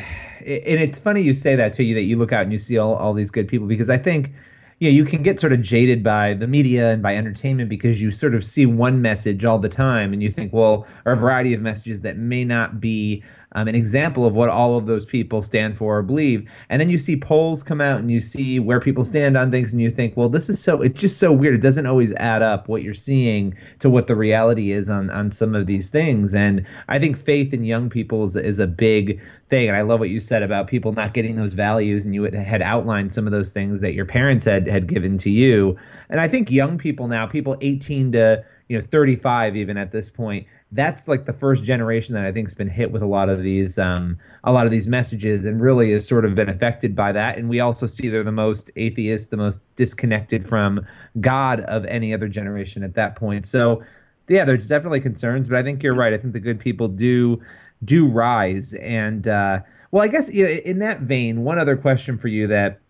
it's 0.80 0.98
funny 0.98 1.22
you 1.22 1.34
say 1.34 1.56
that 1.56 1.72
to 1.74 1.84
you 1.84 1.94
that 1.94 2.02
you 2.02 2.16
look 2.16 2.32
out 2.32 2.42
and 2.42 2.52
you 2.52 2.58
see 2.58 2.78
all, 2.78 2.94
all 2.94 3.12
these 3.12 3.30
good 3.30 3.48
people 3.48 3.66
because 3.66 3.90
I 3.90 3.98
think, 3.98 4.32
you 4.78 4.88
know, 4.88 4.94
you 4.94 5.04
can 5.04 5.22
get 5.22 5.40
sort 5.40 5.52
of 5.52 5.60
jaded 5.60 6.04
by 6.04 6.34
the 6.34 6.46
media 6.46 6.92
and 6.92 7.02
by 7.02 7.16
entertainment 7.16 7.68
because 7.68 8.00
you 8.00 8.12
sort 8.12 8.34
of 8.34 8.46
see 8.46 8.64
one 8.64 9.02
message 9.02 9.44
all 9.44 9.58
the 9.58 9.68
time 9.68 10.12
and 10.12 10.22
you 10.22 10.30
think, 10.30 10.52
well, 10.52 10.86
or 11.04 11.12
a 11.12 11.16
variety 11.16 11.52
of 11.52 11.60
messages 11.60 12.02
that 12.02 12.16
may 12.16 12.44
not 12.44 12.80
be 12.80 13.22
um, 13.52 13.66
an 13.66 13.74
example 13.74 14.26
of 14.26 14.34
what 14.34 14.50
all 14.50 14.76
of 14.76 14.86
those 14.86 15.06
people 15.06 15.40
stand 15.40 15.76
for 15.76 15.98
or 15.98 16.02
believe. 16.02 16.48
And 16.68 16.80
then 16.80 16.90
you 16.90 16.98
see 16.98 17.16
polls 17.16 17.62
come 17.62 17.80
out 17.80 17.98
and 17.98 18.10
you 18.10 18.20
see 18.20 18.58
where 18.58 18.80
people 18.80 19.04
stand 19.04 19.36
on 19.36 19.50
things 19.50 19.72
and 19.72 19.80
you 19.80 19.90
think, 19.90 20.16
well, 20.16 20.28
this 20.28 20.48
is 20.48 20.62
so, 20.62 20.82
it's 20.82 21.00
just 21.00 21.18
so 21.18 21.32
weird. 21.32 21.54
It 21.54 21.62
doesn't 21.62 21.86
always 21.86 22.12
add 22.14 22.42
up 22.42 22.68
what 22.68 22.82
you're 22.82 22.94
seeing 22.94 23.56
to 23.78 23.88
what 23.88 24.06
the 24.06 24.16
reality 24.16 24.72
is 24.72 24.90
on, 24.90 25.08
on 25.10 25.30
some 25.30 25.54
of 25.54 25.66
these 25.66 25.88
things. 25.88 26.34
And 26.34 26.66
I 26.88 26.98
think 26.98 27.16
faith 27.16 27.54
in 27.54 27.64
young 27.64 27.88
people 27.88 28.24
is, 28.24 28.36
is 28.36 28.58
a 28.58 28.66
big 28.66 29.20
thing. 29.48 29.68
And 29.68 29.76
I 29.76 29.82
love 29.82 30.00
what 30.00 30.10
you 30.10 30.20
said 30.20 30.42
about 30.42 30.66
people 30.66 30.92
not 30.92 31.14
getting 31.14 31.36
those 31.36 31.54
values. 31.54 32.04
And 32.04 32.14
you 32.14 32.24
had 32.24 32.60
outlined 32.60 33.14
some 33.14 33.26
of 33.26 33.32
those 33.32 33.52
things 33.52 33.80
that 33.80 33.94
your 33.94 34.04
parents 34.04 34.44
had, 34.44 34.66
had 34.66 34.86
given 34.86 35.16
to 35.18 35.30
you. 35.30 35.76
And 36.10 36.20
I 36.20 36.28
think 36.28 36.50
young 36.50 36.76
people 36.76 37.08
now, 37.08 37.26
people 37.26 37.56
18 37.62 38.12
to, 38.12 38.44
you 38.68 38.78
know, 38.78 38.84
35 38.84 39.56
even 39.56 39.78
at 39.78 39.90
this 39.90 40.10
point, 40.10 40.46
that's 40.72 41.08
like 41.08 41.24
the 41.24 41.32
first 41.32 41.64
generation 41.64 42.14
that 42.14 42.24
I 42.24 42.32
think's 42.32 42.52
been 42.52 42.68
hit 42.68 42.92
with 42.92 43.02
a 43.02 43.06
lot 43.06 43.28
of 43.30 43.42
these 43.42 43.78
um, 43.78 44.18
a 44.44 44.52
lot 44.52 44.66
of 44.66 44.72
these 44.72 44.86
messages 44.86 45.44
and 45.44 45.60
really 45.60 45.92
has 45.92 46.06
sort 46.06 46.24
of 46.24 46.34
been 46.34 46.48
affected 46.48 46.94
by 46.94 47.12
that. 47.12 47.38
And 47.38 47.48
we 47.48 47.60
also 47.60 47.86
see 47.86 48.08
they're 48.08 48.22
the 48.22 48.32
most 48.32 48.70
atheist, 48.76 49.30
the 49.30 49.38
most 49.38 49.60
disconnected 49.76 50.46
from 50.46 50.86
God 51.20 51.60
of 51.60 51.86
any 51.86 52.12
other 52.12 52.28
generation 52.28 52.82
at 52.82 52.94
that 52.94 53.16
point. 53.16 53.46
So 53.46 53.82
yeah, 54.28 54.44
there's 54.44 54.68
definitely 54.68 55.00
concerns, 55.00 55.48
but 55.48 55.56
I 55.56 55.62
think 55.62 55.82
you're 55.82 55.94
right. 55.94 56.12
I 56.12 56.18
think 56.18 56.34
the 56.34 56.40
good 56.40 56.60
people 56.60 56.88
do 56.88 57.40
do 57.84 58.06
rise. 58.06 58.74
And 58.74 59.26
uh, 59.26 59.60
well, 59.90 60.04
I 60.04 60.08
guess 60.08 60.28
in 60.28 60.80
that 60.80 61.00
vein, 61.00 61.44
one 61.44 61.58
other 61.58 61.76
question 61.76 62.18
for 62.18 62.28
you 62.28 62.46
that 62.48 62.80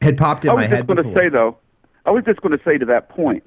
had 0.00 0.16
popped 0.16 0.44
in 0.44 0.54
my 0.54 0.66
head. 0.66 0.78
I 0.78 0.80
was 0.82 0.86
just 0.86 1.02
going 1.02 1.14
to 1.14 1.20
say 1.20 1.28
though, 1.28 1.58
I 2.04 2.10
was 2.10 2.24
just 2.24 2.40
going 2.40 2.56
to 2.56 2.64
say 2.64 2.78
to 2.78 2.86
that 2.86 3.08
point, 3.08 3.42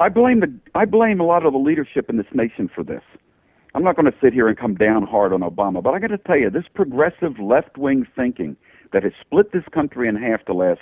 I 0.00 0.08
blame 0.08 0.40
the 0.40 0.52
I 0.74 0.86
blame 0.86 1.20
a 1.20 1.24
lot 1.24 1.44
of 1.44 1.52
the 1.52 1.58
leadership 1.58 2.08
in 2.08 2.16
this 2.16 2.26
nation 2.32 2.70
for 2.74 2.82
this. 2.82 3.02
I'm 3.74 3.84
not 3.84 3.96
going 3.96 4.10
to 4.10 4.18
sit 4.20 4.32
here 4.32 4.48
and 4.48 4.58
come 4.58 4.74
down 4.74 5.06
hard 5.06 5.32
on 5.32 5.40
Obama, 5.40 5.82
but 5.82 5.94
I 5.94 6.00
got 6.00 6.08
to 6.08 6.18
tell 6.18 6.38
you, 6.38 6.50
this 6.50 6.64
progressive 6.74 7.38
left 7.38 7.76
wing 7.76 8.06
thinking 8.16 8.56
that 8.92 9.04
has 9.04 9.12
split 9.20 9.52
this 9.52 9.62
country 9.72 10.08
in 10.08 10.16
half 10.16 10.44
the 10.46 10.54
last, 10.54 10.80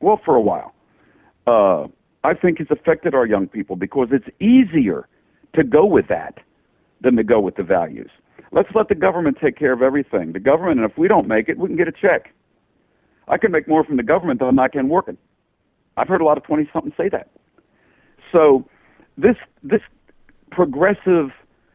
well, 0.00 0.20
for 0.22 0.34
a 0.34 0.40
while, 0.40 0.74
uh, 1.46 1.86
I 2.22 2.34
think 2.34 2.58
has 2.58 2.66
affected 2.70 3.14
our 3.14 3.24
young 3.24 3.46
people 3.46 3.76
because 3.76 4.08
it's 4.10 4.28
easier 4.40 5.08
to 5.54 5.64
go 5.64 5.86
with 5.86 6.08
that 6.08 6.38
than 7.00 7.16
to 7.16 7.24
go 7.24 7.40
with 7.40 7.56
the 7.56 7.62
values. 7.62 8.10
Let's 8.52 8.68
let 8.74 8.88
the 8.88 8.94
government 8.94 9.38
take 9.42 9.56
care 9.56 9.72
of 9.72 9.80
everything. 9.80 10.32
The 10.32 10.40
government, 10.40 10.80
and 10.80 10.90
if 10.90 10.98
we 10.98 11.08
don't 11.08 11.28
make 11.28 11.48
it, 11.48 11.58
we 11.58 11.68
can 11.68 11.76
get 11.76 11.88
a 11.88 11.92
check. 11.92 12.34
I 13.28 13.38
can 13.38 13.52
make 13.52 13.68
more 13.68 13.84
from 13.84 13.96
the 13.96 14.02
government 14.02 14.40
than 14.40 14.58
I 14.58 14.68
can 14.68 14.88
working. 14.88 15.16
I've 15.96 16.08
heard 16.08 16.20
a 16.20 16.24
lot 16.24 16.36
of 16.36 16.44
20 16.44 16.68
something 16.72 16.92
say 16.96 17.08
that. 17.08 17.30
So 18.32 18.68
this 19.16 19.36
this 19.62 19.82
progressive 20.50 21.30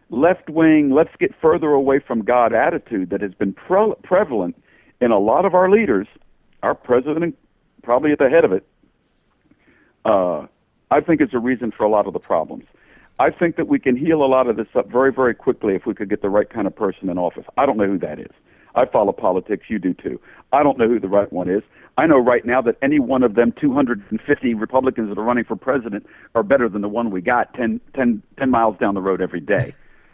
left 0.10 0.50
wing, 0.50 0.92
let's 0.92 1.16
get 1.20 1.34
further 1.42 1.70
away 1.70 2.00
from 2.00 2.24
God 2.24 2.54
attitude 2.54 3.10
that 3.12 3.22
has 3.22 3.34
been 3.34 3.54
pre- 3.54 3.94
prevalent 4.04 4.62
in 5.00 5.12
a 5.12 5.20
lot 5.20 5.46
of 5.46 5.54
our 5.54 5.70
leaders, 5.70 6.08
our 6.62 6.76
president 6.76 7.38
probably 7.84 8.12
at 8.12 8.20
the 8.20 8.30
head 8.30 8.46
of 8.46 8.52
it, 8.52 8.66
uh, 10.06 10.46
I 10.92 11.02
think 11.02 11.22
is 11.22 11.30
a 11.34 11.40
reason 11.40 11.72
for 11.72 11.84
a 11.84 11.90
lot 11.90 12.06
of 12.06 12.14
the 12.14 12.20
problems. 12.20 12.66
I 13.20 13.30
think 13.32 13.56
that 13.56 13.68
we 13.68 13.80
can 13.80 13.96
heal 13.96 14.24
a 14.24 14.28
lot 14.28 14.48
of 14.48 14.56
this 14.56 14.68
up 14.76 14.90
very, 14.90 15.12
very 15.12 15.34
quickly 15.34 15.76
if 15.76 15.86
we 15.86 15.94
could 15.94 16.10
get 16.10 16.22
the 16.22 16.30
right 16.30 16.50
kind 16.50 16.68
of 16.68 16.76
person 16.76 17.10
in 17.10 17.18
office. 17.18 17.46
I 17.58 17.66
don't 17.66 17.78
know 17.78 17.88
who 17.88 17.98
that 18.00 18.20
is. 18.20 18.32
I 18.76 18.86
follow 18.86 19.12
politics. 19.12 19.66
You 19.70 19.80
do 19.80 19.94
too. 19.94 20.20
I 20.54 20.64
don't 20.64 20.78
know 20.78 20.88
who 20.88 21.00
the 21.00 21.08
right 21.08 21.32
one 21.32 21.50
is. 21.50 21.64
I 21.98 22.08
know 22.08 22.18
right 22.18 22.46
now 22.46 22.62
that 22.62 22.78
any 22.82 23.00
one 23.00 23.24
of 23.24 23.36
them 23.36 23.54
250 23.60 24.54
Republicans 24.54 25.10
that 25.10 25.18
are 25.18 25.24
running 25.24 25.44
for 25.44 25.56
president 25.56 26.06
are 26.36 26.44
better 26.44 26.70
than 26.70 26.82
the 26.82 26.88
one 26.90 27.12
we 27.12 27.22
got 27.22 27.54
10, 27.54 27.82
10, 27.96 28.22
10 28.38 28.50
miles 28.50 28.78
down 28.80 28.94
the 28.94 29.02
road 29.02 29.22
every 29.22 29.42
day. 29.42 29.74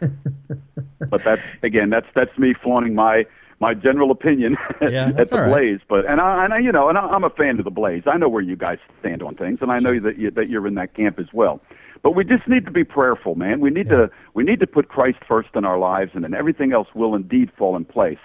but 1.10 1.24
that's 1.24 1.42
again, 1.62 1.90
that's 1.90 2.06
that's 2.14 2.36
me 2.38 2.54
flaunting 2.54 2.94
my 2.94 3.26
my 3.60 3.74
general 3.74 4.10
opinion 4.10 4.56
Yeah, 4.80 5.12
at 5.16 5.30
the 5.30 5.36
all 5.36 5.42
right. 5.42 5.48
Blaze. 5.50 5.80
But 5.88 6.06
and 6.06 6.20
I, 6.20 6.44
and 6.44 6.54
I, 6.54 6.58
you 6.58 6.72
know, 6.72 6.88
and 6.88 6.96
I, 6.96 7.02
I'm 7.02 7.24
a 7.24 7.30
fan 7.30 7.58
of 7.58 7.64
the 7.64 7.70
Blaze. 7.70 8.04
I 8.06 8.16
know 8.16 8.28
where 8.28 8.42
you 8.42 8.56
guys 8.56 8.78
stand 9.00 9.22
on 9.22 9.34
things, 9.34 9.58
and 9.60 9.70
I 9.72 9.78
know 9.78 9.98
that 10.00 10.18
you, 10.18 10.30
that 10.32 10.48
you're 10.48 10.66
in 10.66 10.74
that 10.74 10.94
camp 10.94 11.18
as 11.18 11.32
well. 11.32 11.60
But 12.02 12.12
we 12.12 12.24
just 12.24 12.46
need 12.46 12.64
to 12.64 12.70
be 12.70 12.84
prayerful, 12.84 13.34
man. 13.34 13.60
We 13.60 13.70
need 13.70 13.88
to 13.88 14.10
we 14.34 14.44
need 14.44 14.60
to 14.60 14.66
put 14.66 14.88
Christ 14.88 15.18
first 15.26 15.48
in 15.54 15.64
our 15.64 15.78
lives, 15.78 16.12
and 16.14 16.22
then 16.22 16.34
everything 16.34 16.72
else 16.72 16.88
will 16.94 17.14
indeed 17.14 17.50
fall 17.56 17.74
in 17.76 17.84
place. 17.84 18.18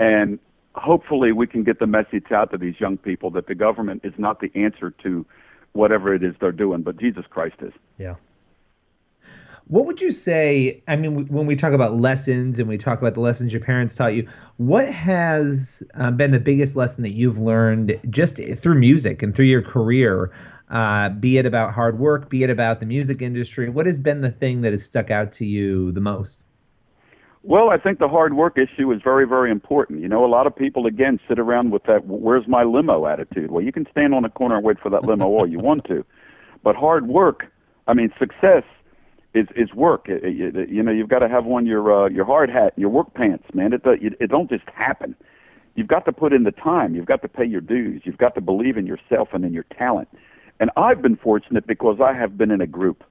And 0.00 0.38
hopefully, 0.74 1.30
we 1.30 1.46
can 1.46 1.62
get 1.62 1.78
the 1.78 1.86
message 1.86 2.32
out 2.32 2.50
to 2.52 2.58
these 2.58 2.74
young 2.80 2.96
people 2.96 3.30
that 3.32 3.46
the 3.46 3.54
government 3.54 4.00
is 4.02 4.14
not 4.16 4.40
the 4.40 4.50
answer 4.54 4.90
to 5.02 5.26
whatever 5.72 6.14
it 6.14 6.24
is 6.24 6.34
they're 6.40 6.52
doing, 6.52 6.80
but 6.80 6.96
Jesus 6.98 7.26
Christ 7.28 7.56
is. 7.60 7.72
Yeah. 7.98 8.14
What 9.66 9.84
would 9.84 10.00
you 10.00 10.10
say? 10.10 10.82
I 10.88 10.96
mean, 10.96 11.28
when 11.28 11.46
we 11.46 11.54
talk 11.54 11.74
about 11.74 12.00
lessons 12.00 12.58
and 12.58 12.66
we 12.66 12.78
talk 12.78 12.98
about 12.98 13.12
the 13.12 13.20
lessons 13.20 13.52
your 13.52 13.62
parents 13.62 13.94
taught 13.94 14.14
you, 14.14 14.26
what 14.56 14.88
has 14.88 15.82
um, 15.94 16.16
been 16.16 16.30
the 16.30 16.40
biggest 16.40 16.76
lesson 16.76 17.02
that 17.02 17.12
you've 17.12 17.38
learned 17.38 18.00
just 18.08 18.40
through 18.56 18.74
music 18.76 19.22
and 19.22 19.34
through 19.34 19.44
your 19.44 19.62
career? 19.62 20.32
Uh, 20.70 21.10
be 21.10 21.36
it 21.36 21.44
about 21.44 21.74
hard 21.74 21.98
work, 21.98 22.30
be 22.30 22.42
it 22.42 22.50
about 22.50 22.80
the 22.80 22.86
music 22.86 23.20
industry. 23.20 23.68
What 23.68 23.86
has 23.86 24.00
been 24.00 24.22
the 24.22 24.30
thing 24.30 24.62
that 24.62 24.72
has 24.72 24.82
stuck 24.82 25.10
out 25.10 25.30
to 25.32 25.44
you 25.44 25.92
the 25.92 26.00
most? 26.00 26.44
Well, 27.42 27.70
I 27.70 27.78
think 27.78 27.98
the 27.98 28.08
hard 28.08 28.34
work 28.34 28.58
issue 28.58 28.92
is 28.92 29.00
very, 29.02 29.26
very 29.26 29.50
important. 29.50 30.00
You 30.00 30.08
know, 30.08 30.24
a 30.24 30.28
lot 30.28 30.46
of 30.46 30.54
people 30.54 30.86
again 30.86 31.18
sit 31.26 31.38
around 31.38 31.70
with 31.70 31.84
that 31.84 32.06
"Where's 32.06 32.46
my 32.46 32.64
limo?" 32.64 33.06
attitude. 33.06 33.50
Well, 33.50 33.64
you 33.64 33.72
can 33.72 33.86
stand 33.90 34.14
on 34.14 34.24
a 34.24 34.30
corner 34.30 34.56
and 34.56 34.64
wait 34.64 34.78
for 34.78 34.90
that 34.90 35.04
limo 35.04 35.26
all 35.26 35.46
you 35.48 35.58
want 35.58 35.84
to, 35.86 36.04
but 36.62 36.76
hard 36.76 37.08
work. 37.08 37.46
I 37.88 37.94
mean, 37.94 38.12
success 38.18 38.64
is 39.32 39.46
is 39.56 39.72
work. 39.72 40.06
You 40.08 40.82
know, 40.82 40.92
you've 40.92 41.08
got 41.08 41.20
to 41.20 41.28
have 41.28 41.46
on 41.46 41.64
your 41.64 42.04
uh, 42.04 42.08
your 42.10 42.26
hard 42.26 42.50
hat, 42.50 42.74
and 42.76 42.82
your 42.82 42.90
work 42.90 43.14
pants, 43.14 43.44
man. 43.54 43.72
It, 43.72 43.82
it 43.86 44.14
it 44.20 44.30
don't 44.30 44.50
just 44.50 44.68
happen. 44.74 45.16
You've 45.76 45.88
got 45.88 46.04
to 46.04 46.12
put 46.12 46.34
in 46.34 46.42
the 46.42 46.52
time. 46.52 46.94
You've 46.94 47.06
got 47.06 47.22
to 47.22 47.28
pay 47.28 47.46
your 47.46 47.62
dues. 47.62 48.02
You've 48.04 48.18
got 48.18 48.34
to 48.34 48.42
believe 48.42 48.76
in 48.76 48.86
yourself 48.86 49.28
and 49.32 49.46
in 49.46 49.54
your 49.54 49.64
talent. 49.78 50.08
And 50.58 50.70
I've 50.76 51.00
been 51.00 51.16
fortunate 51.16 51.66
because 51.66 52.00
I 52.02 52.12
have 52.12 52.36
been 52.36 52.50
in 52.50 52.60
a 52.60 52.66
group 52.66 53.02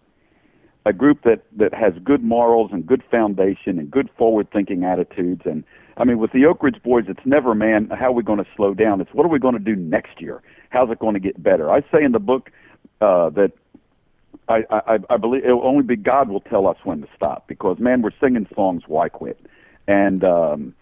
a 0.89 0.93
group 0.93 1.21
that 1.23 1.43
that 1.55 1.71
has 1.73 1.93
good 2.03 2.23
morals 2.23 2.71
and 2.73 2.85
good 2.85 3.03
foundation 3.11 3.77
and 3.77 3.91
good 3.91 4.09
forward 4.17 4.47
thinking 4.51 4.83
attitudes. 4.83 5.43
And 5.45 5.63
I 5.97 6.03
mean 6.03 6.17
with 6.17 6.31
the 6.31 6.45
Oak 6.47 6.63
Ridge 6.63 6.81
boys 6.83 7.05
it's 7.07 7.25
never 7.25 7.53
man 7.53 7.89
how 7.89 8.07
are 8.07 8.11
we 8.11 8.23
going 8.23 8.39
to 8.39 8.49
slow 8.57 8.73
down? 8.73 8.99
It's 8.99 9.13
what 9.13 9.23
are 9.23 9.29
we 9.29 9.37
going 9.37 9.53
to 9.53 9.59
do 9.59 9.75
next 9.75 10.19
year? 10.19 10.41
How's 10.71 10.89
it 10.89 10.97
going 10.97 11.13
to 11.13 11.19
get 11.19 11.41
better? 11.41 11.71
I 11.71 11.81
say 11.91 12.03
in 12.03 12.11
the 12.11 12.19
book 12.19 12.49
uh 13.01 13.29
that 13.29 13.51
I, 14.47 14.63
I 14.71 14.97
I 15.11 15.17
believe 15.17 15.45
it 15.45 15.53
will 15.53 15.67
only 15.67 15.83
be 15.83 15.95
God 15.95 16.27
will 16.27 16.41
tell 16.41 16.67
us 16.67 16.77
when 16.83 17.01
to 17.01 17.07
stop 17.15 17.47
because 17.47 17.77
man 17.79 18.01
we're 18.01 18.19
singing 18.19 18.47
songs 18.55 18.83
why 18.87 19.09
quit? 19.09 19.39
And 19.87 20.23
um 20.23 20.73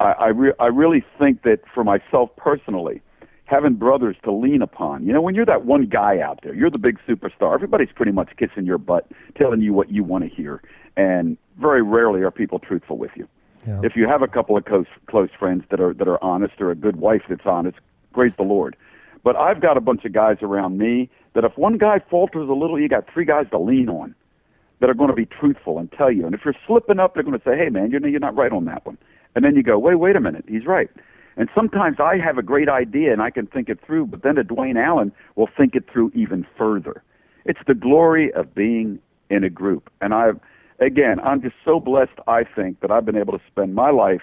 I 0.00 0.12
I, 0.12 0.28
re- 0.28 0.58
I 0.60 0.66
really 0.66 1.02
think 1.18 1.42
that 1.44 1.60
for 1.74 1.82
myself 1.82 2.28
personally 2.36 3.00
having 3.46 3.74
brothers 3.74 4.16
to 4.24 4.32
lean 4.32 4.60
upon. 4.60 5.06
You 5.06 5.12
know, 5.12 5.20
when 5.20 5.34
you're 5.34 5.46
that 5.46 5.64
one 5.64 5.86
guy 5.86 6.20
out 6.20 6.40
there, 6.42 6.54
you're 6.54 6.70
the 6.70 6.78
big 6.78 6.98
superstar. 7.08 7.54
Everybody's 7.54 7.88
pretty 7.94 8.12
much 8.12 8.30
kissing 8.36 8.66
your 8.66 8.78
butt, 8.78 9.08
telling 9.36 9.60
you 9.60 9.72
what 9.72 9.90
you 9.90 10.04
want 10.04 10.24
to 10.24 10.30
hear, 10.30 10.62
and 10.96 11.38
very 11.58 11.82
rarely 11.82 12.22
are 12.22 12.30
people 12.30 12.58
truthful 12.58 12.98
with 12.98 13.12
you. 13.16 13.26
Yeah. 13.66 13.80
If 13.82 13.96
you 13.96 14.06
have 14.06 14.22
a 14.22 14.28
couple 14.28 14.56
of 14.56 14.64
close 14.64 14.86
close 15.08 15.30
friends 15.38 15.64
that 15.70 15.80
are 15.80 15.94
that 15.94 16.06
are 16.06 16.22
honest, 16.22 16.60
or 16.60 16.70
a 16.70 16.76
good 16.76 16.96
wife 16.96 17.22
that's 17.28 17.46
honest, 17.46 17.78
praise 18.12 18.32
the 18.36 18.44
Lord. 18.44 18.76
But 19.24 19.36
I've 19.36 19.60
got 19.60 19.76
a 19.76 19.80
bunch 19.80 20.04
of 20.04 20.12
guys 20.12 20.36
around 20.42 20.78
me 20.78 21.10
that 21.34 21.44
if 21.44 21.56
one 21.56 21.78
guy 21.78 22.00
falters 22.10 22.48
a 22.48 22.52
little, 22.52 22.78
you 22.78 22.88
got 22.88 23.12
three 23.12 23.24
guys 23.24 23.46
to 23.50 23.58
lean 23.58 23.88
on 23.88 24.14
that 24.80 24.90
are 24.90 24.94
going 24.94 25.10
to 25.10 25.16
be 25.16 25.26
truthful 25.26 25.78
and 25.78 25.90
tell 25.90 26.12
you. 26.12 26.26
And 26.26 26.34
if 26.34 26.42
you're 26.44 26.54
slipping 26.66 26.98
up, 26.98 27.14
they're 27.14 27.22
going 27.22 27.38
to 27.38 27.44
say, 27.44 27.56
"Hey, 27.56 27.70
man, 27.70 27.90
you're 27.90 28.06
you're 28.06 28.20
not 28.20 28.36
right 28.36 28.52
on 28.52 28.64
that 28.66 28.84
one." 28.84 28.98
And 29.34 29.44
then 29.44 29.56
you 29.56 29.62
go, 29.62 29.78
"Wait, 29.78 29.96
wait 29.96 30.16
a 30.16 30.20
minute, 30.20 30.44
he's 30.48 30.66
right." 30.66 30.90
And 31.36 31.48
sometimes 31.54 31.98
I 32.00 32.16
have 32.16 32.38
a 32.38 32.42
great 32.42 32.68
idea 32.68 33.12
and 33.12 33.20
I 33.20 33.30
can 33.30 33.46
think 33.46 33.68
it 33.68 33.78
through, 33.84 34.06
but 34.06 34.22
then 34.22 34.38
a 34.38 34.44
Duane 34.44 34.76
Allen 34.76 35.12
will 35.34 35.48
think 35.54 35.74
it 35.74 35.84
through 35.92 36.10
even 36.14 36.46
further. 36.56 37.02
It's 37.44 37.60
the 37.66 37.74
glory 37.74 38.32
of 38.32 38.54
being 38.54 38.98
in 39.28 39.44
a 39.44 39.50
group. 39.50 39.90
And 40.00 40.14
I, 40.14 40.30
again, 40.80 41.20
I'm 41.20 41.42
just 41.42 41.56
so 41.64 41.78
blessed, 41.78 42.18
I 42.26 42.44
think, 42.44 42.80
that 42.80 42.90
I've 42.90 43.04
been 43.04 43.16
able 43.16 43.38
to 43.38 43.44
spend 43.46 43.74
my 43.74 43.90
life 43.90 44.22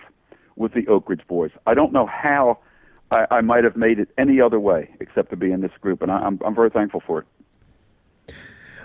with 0.56 0.74
the 0.74 0.88
Oak 0.88 1.10
Ridge 1.10 1.26
Boys. 1.28 1.52
I 1.68 1.74
don't 1.74 1.94
know 1.94 2.06
how 2.06 2.60
I, 3.12 3.26
I 3.30 3.42
might 3.42 3.64
have 3.64 3.76
made 3.76 4.00
it 4.00 4.10
any 4.18 4.42
other 4.42 4.60
way 4.60 4.90
except 5.00 5.30
to 5.30 5.36
be 5.36 5.52
in 5.52 5.62
this 5.62 5.72
group, 5.82 6.02
and 6.02 6.12
I, 6.12 6.18
I'm, 6.18 6.40
I'm 6.46 6.56
very 6.56 6.70
thankful 6.70 7.02
for 7.06 7.20
it. 7.20 7.26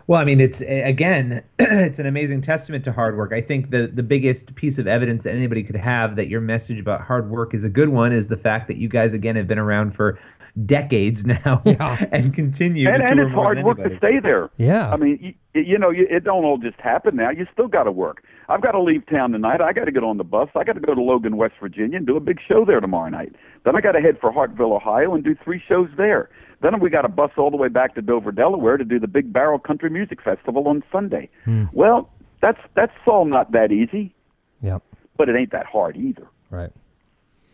Well, 0.09 0.19
I 0.21 0.25
mean, 0.25 0.41
it's 0.41 0.63
again, 0.63 1.45
it's 1.59 1.99
an 1.99 2.07
amazing 2.07 2.41
testament 2.41 2.83
to 2.85 2.93
hard 2.93 3.17
work. 3.17 3.33
I 3.33 3.43
think 3.43 3.71
the 3.71 3.87
the 3.87 4.03
biggest 4.03 4.55
piece 4.55 4.79
of 4.79 4.87
evidence 4.87 5.23
that 5.25 5.33
anybody 5.35 5.63
could 5.63 5.77
have 5.77 6.17
that 6.17 6.29
your 6.29 6.41
message 6.41 6.81
about 6.81 7.03
hard 7.03 7.31
work 7.31 7.53
is 7.55 7.63
a 7.63 7.69
good 7.69 7.91
one 7.91 8.13
is 8.13 8.29
the 8.29 8.37
fact 8.37 8.69
that 8.69 8.79
you 8.79 8.89
guys 8.89 9.13
again 9.13 9.37
have 9.37 9.47
been 9.47 9.59
around 9.59 9.95
for 9.95 10.19
decades 10.65 11.27
now 11.45 11.63
Yeah. 11.67 12.07
and 12.11 12.35
continue. 12.35 12.89
And, 12.89 13.03
to 13.03 13.05
and 13.07 13.17
tour 13.17 13.27
it's 13.27 13.35
more 13.35 13.45
hard 13.45 13.59
than 13.59 13.65
work 13.67 13.77
to 13.79 13.97
stay 13.99 14.19
there. 14.19 14.51
Yeah. 14.57 14.91
I 14.91 14.97
mean, 14.97 15.37
you, 15.55 15.63
you 15.63 15.79
know, 15.79 15.91
you, 15.91 16.07
it 16.11 16.25
don't 16.25 16.45
all 16.45 16.57
just 16.59 16.81
happen 16.81 17.15
now. 17.15 17.31
You 17.31 17.47
still 17.53 17.69
got 17.69 17.85
to 17.85 17.93
work. 17.93 18.25
I've 18.49 18.63
got 18.63 18.73
to 18.73 18.81
leave 18.83 19.07
town 19.07 19.33
tonight. 19.33 19.61
I 19.61 19.75
got 19.75 19.85
to 19.85 19.93
get 19.93 20.03
on 20.03 20.17
the 20.17 20.25
bus. 20.25 20.49
I 20.57 20.65
got 20.65 20.73
to 20.73 20.81
go 20.81 20.95
to 20.95 21.03
Logan, 21.03 21.37
West 21.37 21.55
Virginia, 21.61 21.99
and 21.99 22.07
do 22.07 22.17
a 22.17 22.21
big 22.21 22.39
show 22.49 22.65
there 22.65 22.81
tomorrow 22.81 23.11
night. 23.11 23.35
Then 23.65 23.77
I 23.77 23.83
got 23.83 23.93
to 23.93 24.01
head 24.01 24.17
for 24.21 24.33
Hartville, 24.33 24.75
Ohio, 24.75 25.15
and 25.15 25.23
do 25.23 25.35
three 25.45 25.63
shows 25.69 25.91
there. 25.99 26.31
Then 26.61 26.81
we 26.81 26.91
got 26.91 27.03
to 27.03 27.09
bus 27.09 27.31
all 27.37 27.51
the 27.51 27.57
way 27.57 27.69
back 27.69 27.95
to 27.95 28.03
Dover, 28.03 28.33
Delaware, 28.33 28.77
to 28.77 28.85
do 28.85 28.99
the 28.99 29.07
Big 29.07 29.33
Barrel 29.33 29.59
Country 29.59 29.91
Music 29.91 30.21
Festival 30.21 30.67
on 30.67 30.83
Sunday. 30.91 31.29
Well, 31.73 32.11
that's 32.41 32.61
that's 32.75 32.93
all 33.07 33.25
not 33.25 33.53
that 33.53 33.73
easy, 33.73 34.15
Yep. 34.63 34.83
but 35.17 35.29
it 35.29 35.37
ain't 35.37 35.53
that 35.53 35.67
hard 35.67 35.97
either. 35.97 36.27
Right. 36.51 36.71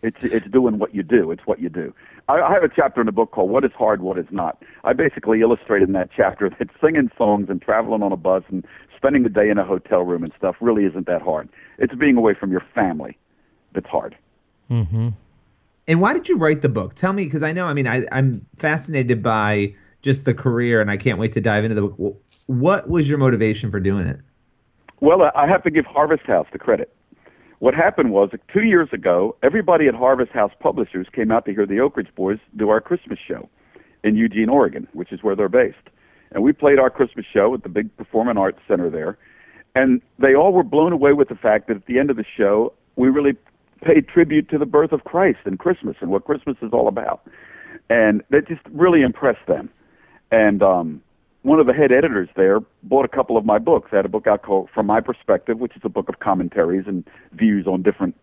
It's 0.02 0.18
it's 0.22 0.46
doing 0.50 0.78
what 0.78 0.94
you 0.94 1.02
do. 1.02 1.30
It's 1.30 1.46
what 1.46 1.60
you 1.60 1.70
do. 1.70 1.94
I, 2.28 2.40
I 2.40 2.52
have 2.52 2.62
a 2.62 2.68
chapter 2.68 3.00
in 3.00 3.06
the 3.06 3.12
book 3.12 3.30
called 3.30 3.50
"What 3.50 3.64
Is 3.64 3.72
Hard, 3.72 4.02
What 4.02 4.18
Is 4.18 4.26
Not." 4.30 4.62
I 4.84 4.92
basically 4.92 5.40
illustrated 5.40 5.88
in 5.88 5.94
that 5.94 6.10
chapter 6.14 6.50
that 6.50 6.68
singing 6.80 7.10
songs 7.16 7.48
and 7.48 7.60
traveling 7.62 8.02
on 8.02 8.12
a 8.12 8.16
bus 8.16 8.42
and 8.50 8.66
spending 8.96 9.22
the 9.22 9.30
day 9.30 9.48
in 9.48 9.58
a 9.58 9.64
hotel 9.64 10.02
room 10.02 10.22
and 10.22 10.32
stuff 10.36 10.56
really 10.60 10.84
isn't 10.84 11.06
that 11.06 11.22
hard. 11.22 11.48
It's 11.78 11.94
being 11.94 12.16
away 12.16 12.34
from 12.34 12.50
your 12.50 12.62
family 12.74 13.16
that's 13.74 13.86
hard. 13.86 14.16
Mm-hmm. 14.70 15.08
And 15.86 16.00
why 16.00 16.14
did 16.14 16.28
you 16.28 16.36
write 16.36 16.62
the 16.62 16.68
book? 16.68 16.94
Tell 16.94 17.12
me, 17.12 17.24
because 17.24 17.42
I 17.42 17.52
know. 17.52 17.66
I 17.66 17.74
mean, 17.74 17.86
I, 17.86 18.04
I'm 18.10 18.44
fascinated 18.56 19.22
by 19.22 19.74
just 20.02 20.24
the 20.24 20.34
career, 20.34 20.80
and 20.80 20.90
I 20.90 20.96
can't 20.96 21.18
wait 21.18 21.32
to 21.32 21.40
dive 21.40 21.64
into 21.64 21.74
the 21.74 21.82
book. 21.82 22.22
What 22.46 22.88
was 22.88 23.08
your 23.08 23.18
motivation 23.18 23.70
for 23.70 23.80
doing 23.80 24.06
it? 24.06 24.20
Well, 25.00 25.30
I- 25.34 25.46
have 25.46 25.62
to 25.64 25.70
give 25.70 25.84
Harvest 25.86 26.24
House 26.24 26.46
the 26.52 26.58
credit. 26.58 26.94
What 27.58 27.74
happened 27.74 28.12
was 28.12 28.30
two 28.52 28.64
years 28.64 28.88
ago, 28.92 29.36
everybody 29.42 29.86
at 29.86 29.94
Harvest 29.94 30.32
House 30.32 30.52
Publishers 30.60 31.06
came 31.12 31.30
out 31.30 31.44
to 31.46 31.52
hear 31.52 31.66
the 31.66 31.80
Oak 31.80 31.96
Ridge 31.96 32.14
Boys 32.14 32.38
do 32.56 32.68
our 32.68 32.80
Christmas 32.80 33.18
show 33.26 33.48
in 34.02 34.16
Eugene, 34.16 34.48
Oregon, 34.48 34.86
which 34.92 35.12
is 35.12 35.22
where 35.22 35.34
they're 35.34 35.48
based. 35.48 35.76
And 36.32 36.42
we 36.42 36.52
played 36.52 36.78
our 36.78 36.90
Christmas 36.90 37.24
show 37.32 37.54
at 37.54 37.62
the 37.62 37.68
big 37.68 37.94
Performing 37.96 38.36
Arts 38.36 38.58
Center 38.68 38.90
there. 38.90 39.16
And 39.74 40.02
they 40.18 40.34
all 40.34 40.52
were 40.52 40.62
blown 40.62 40.92
away 40.92 41.12
with 41.12 41.28
the 41.28 41.34
fact 41.34 41.68
that 41.68 41.76
at 41.76 41.86
the 41.86 41.98
end 41.98 42.10
of 42.10 42.16
the 42.16 42.24
show, 42.36 42.72
we 42.96 43.08
really 43.08 43.34
paid 43.84 44.08
tribute 44.08 44.48
to 44.50 44.58
the 44.58 44.66
birth 44.66 44.92
of 44.92 45.04
Christ 45.04 45.40
and 45.44 45.58
Christmas 45.58 45.96
and 46.00 46.10
what 46.10 46.24
Christmas 46.24 46.56
is 46.62 46.70
all 46.72 46.88
about. 46.88 47.26
And 47.90 48.22
that 48.30 48.48
just 48.48 48.62
really 48.72 49.02
impressed 49.02 49.46
them. 49.46 49.70
And 50.30 50.62
um, 50.62 51.02
one 51.42 51.60
of 51.60 51.66
the 51.66 51.74
head 51.74 51.92
editors 51.92 52.28
there 52.36 52.60
bought 52.82 53.04
a 53.04 53.08
couple 53.08 53.36
of 53.36 53.44
my 53.44 53.58
books. 53.58 53.90
I 53.92 53.96
had 53.96 54.06
a 54.06 54.08
book 54.08 54.26
out 54.26 54.42
called 54.42 54.70
From 54.74 54.86
My 54.86 55.00
Perspective, 55.00 55.58
which 55.58 55.76
is 55.76 55.82
a 55.84 55.88
book 55.90 56.08
of 56.08 56.20
commentaries 56.20 56.84
and 56.86 57.04
views 57.32 57.66
on 57.66 57.82
different 57.82 58.16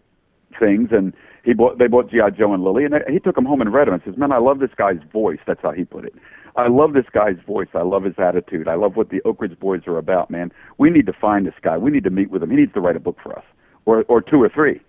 things. 0.59 0.89
And 0.91 1.13
he 1.43 1.53
bought 1.53 1.77
they 1.77 1.87
bought 1.87 2.09
GI 2.09 2.37
Joe 2.37 2.53
and 2.53 2.63
Lily, 2.63 2.85
and 2.85 2.95
he 3.07 3.19
took 3.19 3.35
them 3.35 3.45
home 3.45 3.61
and 3.61 3.73
read 3.73 3.87
them. 3.87 3.93
And 3.93 4.03
says, 4.03 4.17
"Man, 4.17 4.31
I 4.31 4.37
love 4.37 4.59
this 4.59 4.71
guy's 4.75 4.99
voice." 5.11 5.39
That's 5.45 5.61
how 5.61 5.71
he 5.71 5.85
put 5.85 6.05
it. 6.05 6.13
I 6.55 6.67
love 6.67 6.93
this 6.93 7.05
guy's 7.13 7.37
voice. 7.47 7.69
I 7.73 7.83
love 7.83 8.03
his 8.03 8.15
attitude. 8.17 8.67
I 8.67 8.75
love 8.75 8.95
what 8.95 9.09
the 9.09 9.21
Oak 9.23 9.41
Ridge 9.41 9.57
Boys 9.59 9.81
are 9.87 9.97
about. 9.97 10.29
Man, 10.29 10.51
we 10.77 10.89
need 10.89 11.05
to 11.05 11.13
find 11.13 11.45
this 11.45 11.53
guy. 11.61 11.77
We 11.77 11.91
need 11.91 12.03
to 12.03 12.09
meet 12.09 12.29
with 12.29 12.43
him. 12.43 12.49
He 12.49 12.57
needs 12.57 12.73
to 12.73 12.81
write 12.81 12.95
a 12.95 12.99
book 12.99 13.17
for 13.23 13.37
us, 13.37 13.45
or 13.85 14.03
or 14.07 14.21
two 14.21 14.41
or 14.41 14.49
three. 14.49 14.81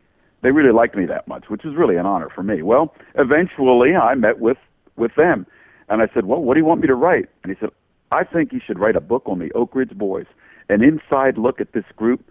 They 0.43 0.51
really 0.51 0.73
liked 0.73 0.97
me 0.97 1.07
that 1.07 1.27
much, 1.29 1.45
which 1.49 1.63
was 1.65 1.75
really 1.75 1.97
an 1.97 2.07
honor 2.07 2.29
for 2.29 2.43
me. 2.43 2.63
Well, 2.63 2.95
eventually 3.15 3.95
I 3.97 4.15
met 4.15 4.41
with 4.41 4.59
with 4.97 5.15
them, 5.17 5.47
and 5.89 6.03
I 6.03 6.09
said, 6.13 6.27
"Well, 6.27 6.43
what 6.43 6.55
do 6.55 6.61
you 6.61 6.67
want 6.67 6.81
me 6.81 6.89
to 6.89 6.95
write?" 6.95 7.29
And 7.43 7.53
he 7.53 7.59
said, 7.59 7.71
"I 8.11 8.25
think 8.25 8.53
you 8.53 8.61
should 8.61 8.79
write 8.79 8.97
a 8.97 9.01
book 9.01 9.23
on 9.27 9.39
the 9.39 9.53
Oak 9.53 9.75
Ridge 9.75 9.97
Boys, 9.97 10.27
an 10.69 10.83
inside 10.83 11.39
look 11.39 11.61
at 11.61 11.73
this 11.73 11.85
group." 11.97 12.23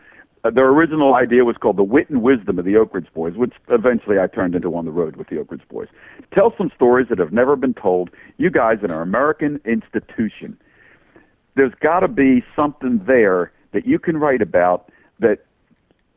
Uh, 0.43 0.49
their 0.49 0.67
original 0.69 1.13
idea 1.13 1.45
was 1.45 1.55
called 1.57 1.77
the 1.77 1.83
wit 1.83 2.09
and 2.09 2.21
wisdom 2.23 2.57
of 2.57 2.65
the 2.65 2.75
Oak 2.75 2.93
Ridge 2.93 3.13
Boys, 3.13 3.35
which 3.35 3.53
eventually 3.69 4.19
I 4.19 4.27
turned 4.27 4.55
into 4.55 4.75
on 4.75 4.85
the 4.85 4.91
road 4.91 5.15
with 5.15 5.27
the 5.27 5.37
Oak 5.37 5.51
Ridge 5.51 5.67
Boys. 5.69 5.87
Tell 6.33 6.53
some 6.57 6.71
stories 6.75 7.07
that 7.09 7.19
have 7.19 7.31
never 7.31 7.55
been 7.55 7.75
told. 7.75 8.09
You 8.37 8.49
guys 8.49 8.79
in 8.83 8.91
our 8.91 9.03
American 9.03 9.61
institution, 9.65 10.57
there's 11.55 11.73
got 11.79 11.99
to 11.99 12.07
be 12.07 12.43
something 12.55 13.01
there 13.05 13.51
that 13.71 13.85
you 13.85 13.99
can 13.99 14.17
write 14.17 14.41
about 14.41 14.91
that 15.19 15.45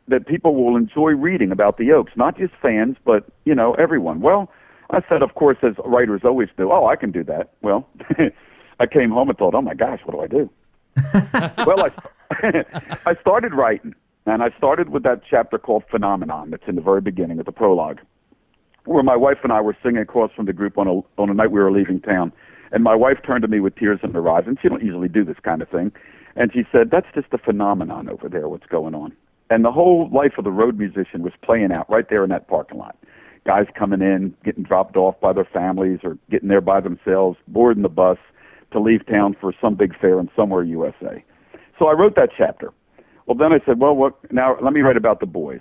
that 0.09 0.26
people 0.26 0.55
will 0.55 0.76
enjoy 0.76 1.12
reading 1.12 1.50
about 1.50 1.78
the 1.78 1.92
Oaks, 1.92 2.12
not 2.16 2.36
just 2.38 2.52
fans, 2.61 2.96
but 3.05 3.24
you 3.44 3.55
know 3.55 3.74
everyone. 3.74 4.20
Well, 4.20 4.50
I 4.90 5.00
said, 5.09 5.22
of 5.22 5.34
course, 5.34 5.57
as 5.62 5.74
writers 5.84 6.22
always 6.24 6.48
do. 6.57 6.70
Oh, 6.70 6.86
I 6.86 6.96
can 6.96 7.11
do 7.11 7.24
that. 7.24 7.52
Well, 7.62 7.88
I 8.80 8.86
came 8.86 9.11
home 9.11 9.28
and 9.28 9.38
thought, 9.38 9.55
oh 9.55 9.62
my 9.62 9.74
gosh, 9.74 10.00
what 10.05 10.14
do 10.14 10.20
I 10.20 10.26
do? 10.26 10.50
well, 11.66 11.84
I 11.84 11.90
I 13.07 13.14
started 13.20 13.55
writing, 13.55 13.94
and 14.26 14.42
I 14.42 14.50
started 14.57 14.90
with 14.90 15.02
that 15.05 15.22
chapter 15.28 15.59
called 15.59 15.84
Phenomenon. 15.90 16.50
That's 16.50 16.62
in 16.66 16.74
the 16.76 16.82
very 16.82 17.00
beginning 17.00 17.38
of 17.38 17.46
the 17.46 17.52
prologue, 17.52 18.00
where 18.84 19.02
my 19.02 19.16
wife 19.16 19.38
and 19.42 19.52
I 19.52 19.61
were 19.61 19.76
singing 19.82 20.02
across 20.02 20.30
from 20.32 20.46
the 20.46 20.52
group 20.52 20.78
on 20.78 20.86
a 20.86 21.20
on 21.20 21.30
a 21.30 21.34
night 21.34 21.50
we 21.50 21.61
were 21.61 21.72
leaving 21.72 22.00
town, 22.00 22.32
and 22.72 22.84
my 22.84 22.94
wife 22.94 23.18
turned 23.26 23.42
to 23.42 23.48
me 23.48 23.61
with 23.61 23.76
tears 23.76 24.00
in 24.02 24.12
her 24.12 24.28
eyes, 24.28 24.44
and 24.46 24.59
she 24.61 24.68
don't 24.68 24.82
usually 24.82 25.09
do 25.09 25.24
this 25.24 25.36
kind 25.42 25.62
of 25.62 25.68
thing, 25.68 25.92
and 26.36 26.52
she 26.52 26.64
said, 26.70 26.90
"That's 26.90 27.07
just 27.14 27.32
a 27.32 27.38
phenomenon 27.38 28.09
over 28.09 28.28
there. 28.28 28.48
What's 28.48 28.66
going 28.66 28.94
on?" 28.94 29.12
And 29.51 29.64
the 29.64 29.72
whole 29.72 30.09
life 30.12 30.32
of 30.38 30.45
the 30.45 30.51
road 30.51 30.78
musician 30.78 31.22
was 31.22 31.32
playing 31.42 31.72
out 31.72 31.88
right 31.90 32.09
there 32.09 32.24
in 32.24 32.30
that 32.30 32.49
parking 32.49 32.78
lot. 32.78 32.97
Guys 33.47 33.66
coming 33.78 34.01
in, 34.01 34.34
getting 34.45 34.62
dropped 34.62 34.97
off 34.97 35.20
by 35.20 35.32
their 35.32 35.45
families, 35.45 36.01
or 36.03 36.16
getting 36.30 36.49
there 36.49 36.62
by 36.62 36.80
themselves, 36.80 37.36
boarding 37.49 37.82
the 37.82 37.88
bus 37.90 38.16
to 38.72 38.80
leave 38.80 39.07
town 39.07 39.36
for 39.40 39.53
some 39.61 39.74
big 39.74 39.99
fair 39.99 40.18
in 40.18 40.30
somewhere 40.34 40.62
USA. 40.62 41.22
So 41.78 41.86
I 41.86 41.92
wrote 41.92 42.16
that 42.16 42.30
chapter. 42.36 42.72
Well, 43.26 43.36
then 43.36 43.53
I 43.53 43.59
said, 43.64 43.80
well, 43.80 43.95
what, 43.95 44.14
now 44.32 44.57
let 44.62 44.72
me 44.72 44.80
write 44.80 44.97
about 44.97 45.20
the 45.20 45.26
boys. 45.26 45.61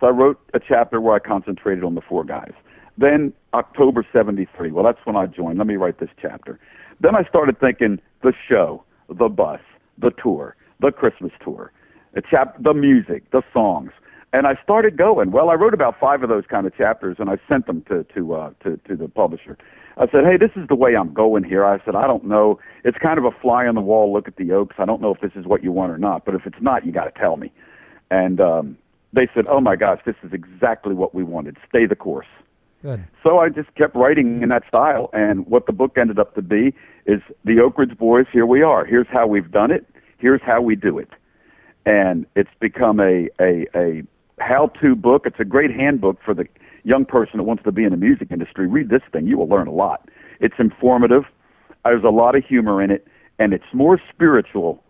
So 0.00 0.06
I 0.06 0.10
wrote 0.10 0.38
a 0.54 0.60
chapter 0.60 1.00
where 1.00 1.14
I 1.14 1.18
concentrated 1.18 1.84
on 1.84 1.94
the 1.94 2.00
four 2.00 2.24
guys. 2.24 2.52
Then 2.98 3.32
October 3.54 4.06
73. 4.12 4.70
Well, 4.70 4.84
that's 4.84 4.98
when 5.04 5.16
I 5.16 5.26
joined. 5.26 5.58
Let 5.58 5.66
me 5.66 5.76
write 5.76 6.00
this 6.00 6.10
chapter. 6.20 6.58
Then 7.00 7.14
I 7.16 7.24
started 7.28 7.58
thinking 7.58 8.00
the 8.22 8.32
show, 8.48 8.84
the 9.08 9.28
bus, 9.28 9.60
the 9.98 10.10
tour, 10.22 10.56
the 10.80 10.90
Christmas 10.90 11.32
tour, 11.42 11.72
the 12.14 12.22
chap, 12.22 12.56
the 12.62 12.74
music, 12.74 13.30
the 13.30 13.42
songs. 13.52 13.90
And 14.34 14.46
I 14.46 14.54
started 14.62 14.96
going. 14.96 15.30
Well, 15.30 15.50
I 15.50 15.54
wrote 15.54 15.74
about 15.74 16.00
five 16.00 16.22
of 16.22 16.30
those 16.30 16.44
kind 16.48 16.66
of 16.66 16.74
chapters, 16.74 17.16
and 17.18 17.28
I 17.28 17.36
sent 17.48 17.66
them 17.66 17.82
to 17.88 18.04
to 18.14 18.34
uh, 18.34 18.50
to, 18.64 18.78
to 18.88 18.96
the 18.96 19.08
publisher. 19.08 19.58
I 19.98 20.06
said, 20.06 20.24
"Hey, 20.24 20.38
this 20.38 20.52
is 20.56 20.66
the 20.68 20.74
way 20.74 20.96
I'm 20.96 21.12
going 21.12 21.44
here." 21.44 21.66
I 21.66 21.84
said, 21.84 21.94
"I 21.94 22.06
don't 22.06 22.24
know. 22.24 22.58
It's 22.82 22.96
kind 22.96 23.18
of 23.18 23.26
a 23.26 23.30
fly 23.30 23.66
on 23.66 23.74
the 23.74 23.82
wall 23.82 24.10
look 24.10 24.26
at 24.26 24.36
the 24.36 24.52
Oaks. 24.52 24.76
I 24.78 24.86
don't 24.86 25.02
know 25.02 25.14
if 25.14 25.20
this 25.20 25.32
is 25.34 25.44
what 25.46 25.62
you 25.62 25.70
want 25.70 25.92
or 25.92 25.98
not. 25.98 26.24
But 26.24 26.34
if 26.34 26.46
it's 26.46 26.60
not, 26.62 26.86
you 26.86 26.92
got 26.92 27.04
to 27.04 27.20
tell 27.20 27.36
me." 27.36 27.52
And 28.10 28.40
um, 28.40 28.78
they 29.12 29.28
said, 29.34 29.44
"Oh 29.48 29.60
my 29.60 29.76
gosh, 29.76 30.00
this 30.06 30.16
is 30.22 30.32
exactly 30.32 30.94
what 30.94 31.14
we 31.14 31.22
wanted. 31.22 31.58
Stay 31.68 31.84
the 31.84 31.96
course." 31.96 32.26
Good. 32.82 33.04
So 33.22 33.38
I 33.38 33.48
just 33.48 33.72
kept 33.76 33.94
writing 33.94 34.42
in 34.42 34.48
that 34.48 34.64
style, 34.66 35.10
and 35.12 35.46
what 35.46 35.66
the 35.66 35.72
book 35.72 35.96
ended 35.96 36.18
up 36.18 36.34
to 36.34 36.42
be 36.42 36.74
is 37.06 37.20
the 37.44 37.60
Oak 37.60 37.78
Ridge 37.78 37.96
Boys. 37.96 38.26
Here 38.32 38.46
we 38.46 38.62
are. 38.62 38.84
Here's 38.84 39.06
how 39.08 39.26
we've 39.26 39.50
done 39.50 39.70
it. 39.70 39.86
Here's 40.18 40.40
how 40.42 40.60
we 40.60 40.74
do 40.74 40.98
it, 40.98 41.08
and 41.86 42.26
it's 42.36 42.50
become 42.60 43.00
a 43.00 43.28
a 43.40 43.66
a 43.74 44.02
how-to 44.40 44.94
book. 44.94 45.22
It's 45.26 45.38
a 45.38 45.44
great 45.44 45.70
handbook 45.70 46.18
for 46.24 46.34
the 46.34 46.46
young 46.84 47.04
person 47.04 47.36
that 47.38 47.44
wants 47.44 47.62
to 47.64 47.72
be 47.72 47.84
in 47.84 47.90
the 47.90 47.96
music 47.96 48.28
industry. 48.30 48.66
Read 48.66 48.88
this 48.88 49.02
thing; 49.12 49.26
you 49.26 49.38
will 49.38 49.48
learn 49.48 49.66
a 49.66 49.72
lot. 49.72 50.08
It's 50.40 50.54
informative. 50.58 51.24
There's 51.84 52.04
a 52.04 52.10
lot 52.10 52.36
of 52.36 52.44
humor 52.44 52.82
in 52.82 52.90
it, 52.90 53.06
and 53.38 53.52
it's 53.52 53.64
more 53.72 54.00
spiritual 54.12 54.82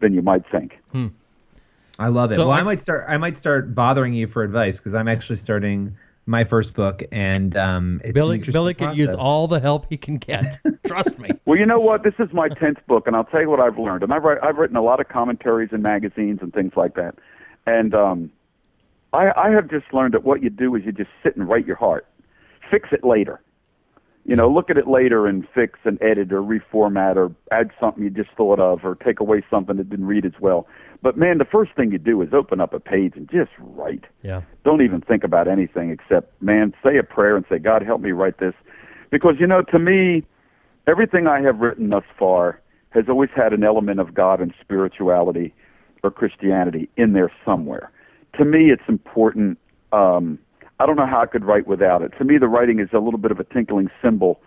than 0.00 0.14
you 0.14 0.22
might 0.22 0.42
think. 0.50 0.78
Hmm. 0.92 1.08
I 1.98 2.08
love 2.08 2.30
it. 2.30 2.36
So 2.36 2.46
well, 2.48 2.52
I, 2.52 2.60
I- 2.60 2.62
might 2.62 2.80
start. 2.80 3.04
I 3.08 3.16
might 3.16 3.36
start 3.36 3.74
bothering 3.74 4.14
you 4.14 4.26
for 4.26 4.42
advice 4.42 4.78
because 4.78 4.94
I'm 4.94 5.08
actually 5.08 5.36
starting 5.36 5.96
my 6.28 6.44
first 6.44 6.74
book, 6.74 7.02
and 7.10 7.56
um, 7.56 8.02
it's 8.04 8.12
Billy 8.12 8.36
interesting 8.36 8.60
Billy 8.60 8.74
could 8.74 8.96
use 8.96 9.14
all 9.14 9.48
the 9.48 9.58
help 9.58 9.86
he 9.88 9.96
can 9.96 10.18
get. 10.18 10.58
Trust 10.86 11.18
me. 11.18 11.30
Well, 11.46 11.58
you 11.58 11.64
know 11.64 11.80
what? 11.80 12.04
This 12.04 12.14
is 12.18 12.28
my 12.32 12.48
tenth 12.50 12.78
book, 12.86 13.06
and 13.06 13.16
I'll 13.16 13.24
tell 13.24 13.40
you 13.40 13.48
what 13.48 13.60
I've 13.60 13.78
learned. 13.78 14.02
And 14.02 14.12
I've 14.12 14.22
write, 14.22 14.38
I've 14.42 14.56
written 14.56 14.76
a 14.76 14.82
lot 14.82 15.00
of 15.00 15.08
commentaries 15.08 15.70
in 15.72 15.80
magazines 15.80 16.40
and 16.42 16.52
things 16.52 16.72
like 16.76 16.94
that. 16.94 17.14
And 17.66 17.94
um, 17.94 18.30
I, 19.14 19.30
I 19.36 19.50
have 19.50 19.70
just 19.70 19.86
learned 19.94 20.12
that 20.14 20.24
what 20.24 20.42
you 20.42 20.50
do 20.50 20.74
is 20.74 20.84
you 20.84 20.92
just 20.92 21.10
sit 21.22 21.34
and 21.34 21.48
write 21.48 21.66
your 21.66 21.76
heart. 21.76 22.06
Fix 22.70 22.90
it 22.92 23.04
later. 23.04 23.40
You 24.26 24.36
know, 24.36 24.50
look 24.50 24.68
at 24.68 24.76
it 24.76 24.86
later 24.86 25.26
and 25.26 25.48
fix 25.54 25.78
and 25.84 26.00
edit 26.02 26.30
or 26.30 26.42
reformat 26.42 27.16
or 27.16 27.34
add 27.50 27.70
something 27.80 28.04
you 28.04 28.10
just 28.10 28.30
thought 28.32 28.60
of 28.60 28.84
or 28.84 28.96
take 28.96 29.20
away 29.20 29.42
something 29.48 29.78
that 29.78 29.88
didn't 29.88 30.04
read 30.04 30.26
as 30.26 30.38
well. 30.38 30.66
But 31.02 31.16
man, 31.16 31.38
the 31.38 31.44
first 31.44 31.72
thing 31.76 31.92
you 31.92 31.98
do 31.98 32.20
is 32.22 32.30
open 32.32 32.60
up 32.60 32.74
a 32.74 32.80
page 32.80 33.12
and 33.14 33.28
just 33.30 33.50
write. 33.58 34.04
Yeah. 34.22 34.42
don't 34.64 34.82
even 34.82 35.00
think 35.00 35.24
about 35.24 35.46
anything 35.46 35.90
except 35.90 36.40
man 36.42 36.74
say 36.82 36.98
a 36.98 37.02
prayer 37.02 37.36
and 37.36 37.44
say 37.48 37.58
god 37.58 37.82
help 37.82 38.00
me 38.00 38.12
write 38.12 38.38
this. 38.38 38.54
Because 39.10 39.34
you 39.38 39.46
know 39.46 39.62
to 39.62 39.78
me 39.78 40.24
everything 40.86 41.26
i 41.26 41.40
have 41.40 41.60
written 41.60 41.90
thus 41.90 42.04
far 42.18 42.60
has 42.90 43.04
always 43.08 43.30
had 43.34 43.52
an 43.52 43.62
element 43.62 44.00
of 44.00 44.14
god 44.14 44.40
and 44.40 44.52
spirituality 44.60 45.54
or 46.02 46.10
christianity 46.10 46.88
in 46.96 47.12
there 47.12 47.30
somewhere. 47.44 47.90
To 48.36 48.44
me 48.44 48.70
it's 48.70 48.88
important 48.88 49.58
um 49.92 50.38
i 50.80 50.86
don't 50.86 50.96
know 50.96 51.06
how 51.06 51.20
i 51.20 51.26
could 51.26 51.44
write 51.44 51.68
without 51.68 52.02
it. 52.02 52.12
To 52.18 52.24
me 52.24 52.38
the 52.38 52.48
writing 52.48 52.80
is 52.80 52.88
a 52.92 52.98
little 52.98 53.20
bit 53.20 53.30
of 53.30 53.38
a 53.38 53.44
tinkling 53.44 53.88
cymbal 54.02 54.40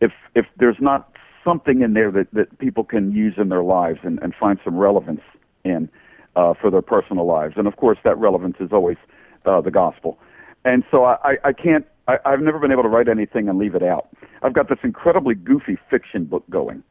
if 0.00 0.12
if 0.36 0.46
there's 0.58 0.80
not 0.80 1.12
something 1.42 1.82
in 1.82 1.94
there 1.94 2.12
that 2.12 2.28
that 2.32 2.56
people 2.60 2.84
can 2.84 3.10
use 3.10 3.34
in 3.36 3.48
their 3.48 3.64
lives 3.64 3.98
and 4.04 4.20
and 4.22 4.32
find 4.32 4.60
some 4.64 4.76
relevance 4.76 5.22
in 5.64 5.88
uh, 6.36 6.54
for 6.60 6.70
their 6.70 6.82
personal 6.82 7.26
lives. 7.26 7.54
And 7.56 7.66
of 7.66 7.76
course, 7.76 7.98
that 8.04 8.16
relevance 8.18 8.56
is 8.60 8.70
always 8.72 8.96
uh, 9.46 9.60
the 9.60 9.70
gospel. 9.70 10.18
And 10.64 10.84
so 10.90 11.04
I, 11.04 11.36
I, 11.44 11.52
can't. 11.52 11.86
I, 12.06 12.18
I've 12.24 12.40
never 12.40 12.58
been 12.58 12.72
able 12.72 12.82
to 12.82 12.88
write 12.88 13.08
anything 13.08 13.48
and 13.48 13.58
leave 13.58 13.74
it 13.74 13.82
out. 13.82 14.08
I've 14.42 14.52
got 14.52 14.68
this 14.68 14.78
incredibly 14.82 15.34
goofy 15.34 15.78
fiction 15.90 16.24
book 16.24 16.44
going, 16.50 16.82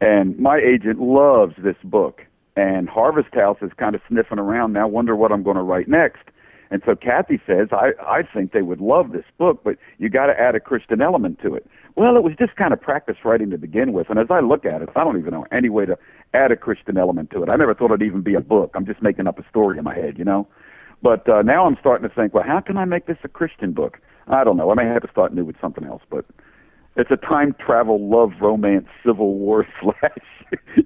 and 0.00 0.38
my 0.38 0.58
agent 0.58 1.00
loves 1.00 1.54
this 1.58 1.76
book. 1.84 2.22
And 2.56 2.88
Harvest 2.88 3.32
House 3.34 3.58
is 3.62 3.70
kind 3.76 3.94
of 3.94 4.00
sniffing 4.08 4.38
around 4.38 4.72
now, 4.72 4.88
wonder 4.88 5.14
what 5.14 5.30
I'm 5.30 5.44
going 5.44 5.56
to 5.56 5.62
write 5.62 5.86
next. 5.86 6.22
And 6.70 6.82
so 6.84 6.94
Kathy 6.94 7.40
says, 7.46 7.68
I, 7.72 7.92
I 8.06 8.22
think 8.22 8.52
they 8.52 8.62
would 8.62 8.80
love 8.80 9.12
this 9.12 9.24
book, 9.38 9.62
but 9.64 9.76
you 9.98 10.08
got 10.10 10.26
to 10.26 10.38
add 10.38 10.54
a 10.54 10.60
Christian 10.60 11.00
element 11.00 11.38
to 11.42 11.54
it. 11.54 11.66
Well, 11.96 12.16
it 12.16 12.22
was 12.22 12.34
just 12.38 12.56
kind 12.56 12.72
of 12.72 12.80
practice 12.80 13.16
writing 13.24 13.50
to 13.50 13.58
begin 13.58 13.92
with. 13.92 14.10
And 14.10 14.18
as 14.18 14.26
I 14.30 14.40
look 14.40 14.64
at 14.66 14.82
it, 14.82 14.88
I 14.94 15.02
don't 15.02 15.18
even 15.18 15.32
know 15.32 15.46
any 15.50 15.68
way 15.70 15.86
to 15.86 15.96
add 16.34 16.52
a 16.52 16.56
Christian 16.56 16.98
element 16.98 17.30
to 17.30 17.42
it. 17.42 17.48
I 17.48 17.56
never 17.56 17.74
thought 17.74 17.86
it'd 17.86 18.02
even 18.02 18.20
be 18.20 18.34
a 18.34 18.40
book. 18.40 18.70
I'm 18.74 18.84
just 18.86 19.02
making 19.02 19.26
up 19.26 19.38
a 19.38 19.48
story 19.48 19.78
in 19.78 19.84
my 19.84 19.94
head, 19.94 20.18
you 20.18 20.24
know? 20.24 20.46
But 21.02 21.28
uh, 21.28 21.42
now 21.42 21.64
I'm 21.66 21.76
starting 21.80 22.08
to 22.08 22.14
think, 22.14 22.34
well, 22.34 22.44
how 22.46 22.60
can 22.60 22.76
I 22.76 22.84
make 22.84 23.06
this 23.06 23.18
a 23.24 23.28
Christian 23.28 23.72
book? 23.72 23.98
I 24.26 24.44
don't 24.44 24.56
know. 24.56 24.70
I 24.70 24.74
may 24.74 24.84
have 24.84 25.02
to 25.02 25.10
start 25.10 25.32
new 25.32 25.44
with 25.44 25.56
something 25.60 25.84
else, 25.84 26.02
but 26.10 26.26
it's 26.96 27.10
a 27.10 27.16
time 27.16 27.54
travel, 27.64 28.08
love, 28.10 28.32
romance, 28.40 28.86
civil 29.06 29.34
war 29.34 29.66
slash. 29.80 29.94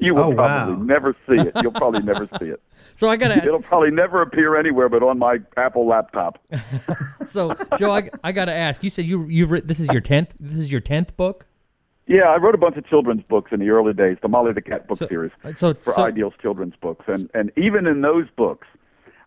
you 0.01 0.15
will 0.15 0.25
Oh, 0.33 0.35
probably 0.35 0.75
wow. 0.75 0.83
never 0.83 1.17
see 1.29 1.37
it. 1.41 1.53
You'll 1.63 1.73
probably 1.83 2.03
never 2.03 2.29
see 2.39 2.47
it. 2.47 2.63
So 2.95 3.09
I 3.09 3.17
gotta. 3.17 3.37
Ask. 3.37 3.45
It'll 3.47 3.63
probably 3.63 3.91
never 3.91 4.23
appear 4.23 4.57
anywhere 4.57 4.89
but 4.89 5.03
on 5.03 5.19
my 5.19 5.39
Apple 5.57 5.87
laptop. 5.87 6.39
So 7.25 7.57
Joe, 7.79 7.93
I, 7.93 8.11
I 8.25 8.33
gotta 8.33 8.53
ask. 8.53 8.83
You 8.83 8.91
said 8.91 9.05
you 9.07 9.27
you've 9.29 9.51
written 9.53 9.69
this 9.69 9.79
is 9.81 9.87
your 9.89 10.01
tenth. 10.01 10.35
This 10.41 10.59
is 10.59 10.73
your 10.73 10.81
tenth 10.81 11.17
book. 11.17 11.47
Yeah, 12.09 12.25
I 12.25 12.37
wrote 12.37 12.55
a 12.55 12.59
bunch 12.59 12.77
of 12.77 12.85
children's 12.87 13.23
books 13.23 13.53
in 13.53 13.61
the 13.61 13.71
early 13.71 13.93
days, 13.93 14.17
the 14.23 14.29
Molly 14.29 14.53
the 14.53 14.61
Cat 14.61 14.89
book 14.89 14.99
So- 14.99 15.07
series 15.07 15.31
so- 15.55 15.73
for 15.75 15.93
so- 15.95 16.05
Ideals 16.05 16.35
children's 16.43 16.75
books, 16.81 17.05
and 17.09 17.31
and 17.33 17.53
even 17.57 17.87
in 17.87 18.01
those 18.03 18.27
books, 18.37 18.67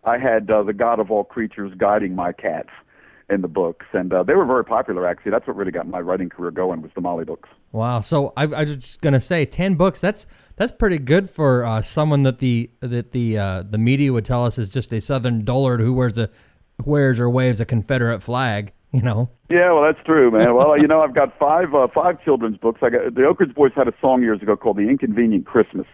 I 0.04 0.18
had 0.18 0.50
uh, 0.50 0.62
the 0.62 0.74
God 0.74 1.00
of 1.00 1.10
all 1.10 1.24
creatures 1.24 1.72
guiding 1.78 2.14
my 2.14 2.32
cats 2.32 2.68
in 3.28 3.40
the 3.40 3.48
books, 3.48 3.86
and 3.92 4.12
uh, 4.12 4.22
they 4.22 4.34
were 4.34 4.44
very 4.44 4.64
popular. 4.64 5.06
Actually, 5.06 5.32
that's 5.32 5.46
what 5.46 5.56
really 5.56 5.72
got 5.72 5.88
my 5.88 5.98
writing 6.00 6.28
career 6.28 6.50
going 6.52 6.82
was 6.82 6.92
the 6.94 7.00
Molly 7.00 7.24
books. 7.24 7.48
Wow. 7.72 8.00
So 8.02 8.32
I, 8.36 8.42
I 8.44 8.60
was 8.60 8.76
just 8.76 9.00
gonna 9.00 9.20
say 9.20 9.46
ten 9.46 9.74
books. 9.74 10.00
That's 10.00 10.26
that's 10.56 10.72
pretty 10.72 10.98
good 10.98 11.30
for 11.30 11.64
uh, 11.64 11.82
someone 11.82 12.22
that 12.24 12.38
the 12.38 12.70
that 12.80 13.12
the 13.12 13.38
uh, 13.38 13.62
the 13.62 13.78
media 13.78 14.12
would 14.12 14.24
tell 14.24 14.44
us 14.44 14.58
is 14.58 14.70
just 14.70 14.92
a 14.92 15.00
Southern 15.00 15.44
dullard 15.44 15.80
who 15.80 15.92
wears 15.94 16.18
a 16.18 16.30
wears 16.84 17.20
or 17.20 17.30
waves 17.30 17.60
a 17.60 17.64
Confederate 17.64 18.20
flag. 18.22 18.72
You 18.92 19.02
know. 19.02 19.28
Yeah, 19.50 19.72
well, 19.72 19.82
that's 19.82 20.04
true, 20.06 20.30
man. 20.30 20.54
Well, 20.54 20.78
you 20.78 20.86
know, 20.86 21.02
I've 21.02 21.14
got 21.14 21.38
five 21.38 21.74
uh, 21.74 21.88
five 21.94 22.22
children's 22.24 22.56
books. 22.56 22.80
I 22.82 22.90
got 22.90 23.14
the 23.14 23.24
Oak 23.24 23.40
Ridge 23.40 23.54
Boys 23.54 23.72
had 23.76 23.88
a 23.88 23.94
song 24.00 24.22
years 24.22 24.40
ago 24.42 24.56
called 24.56 24.78
"The 24.78 24.88
Inconvenient 24.88 25.46
Christmas," 25.46 25.86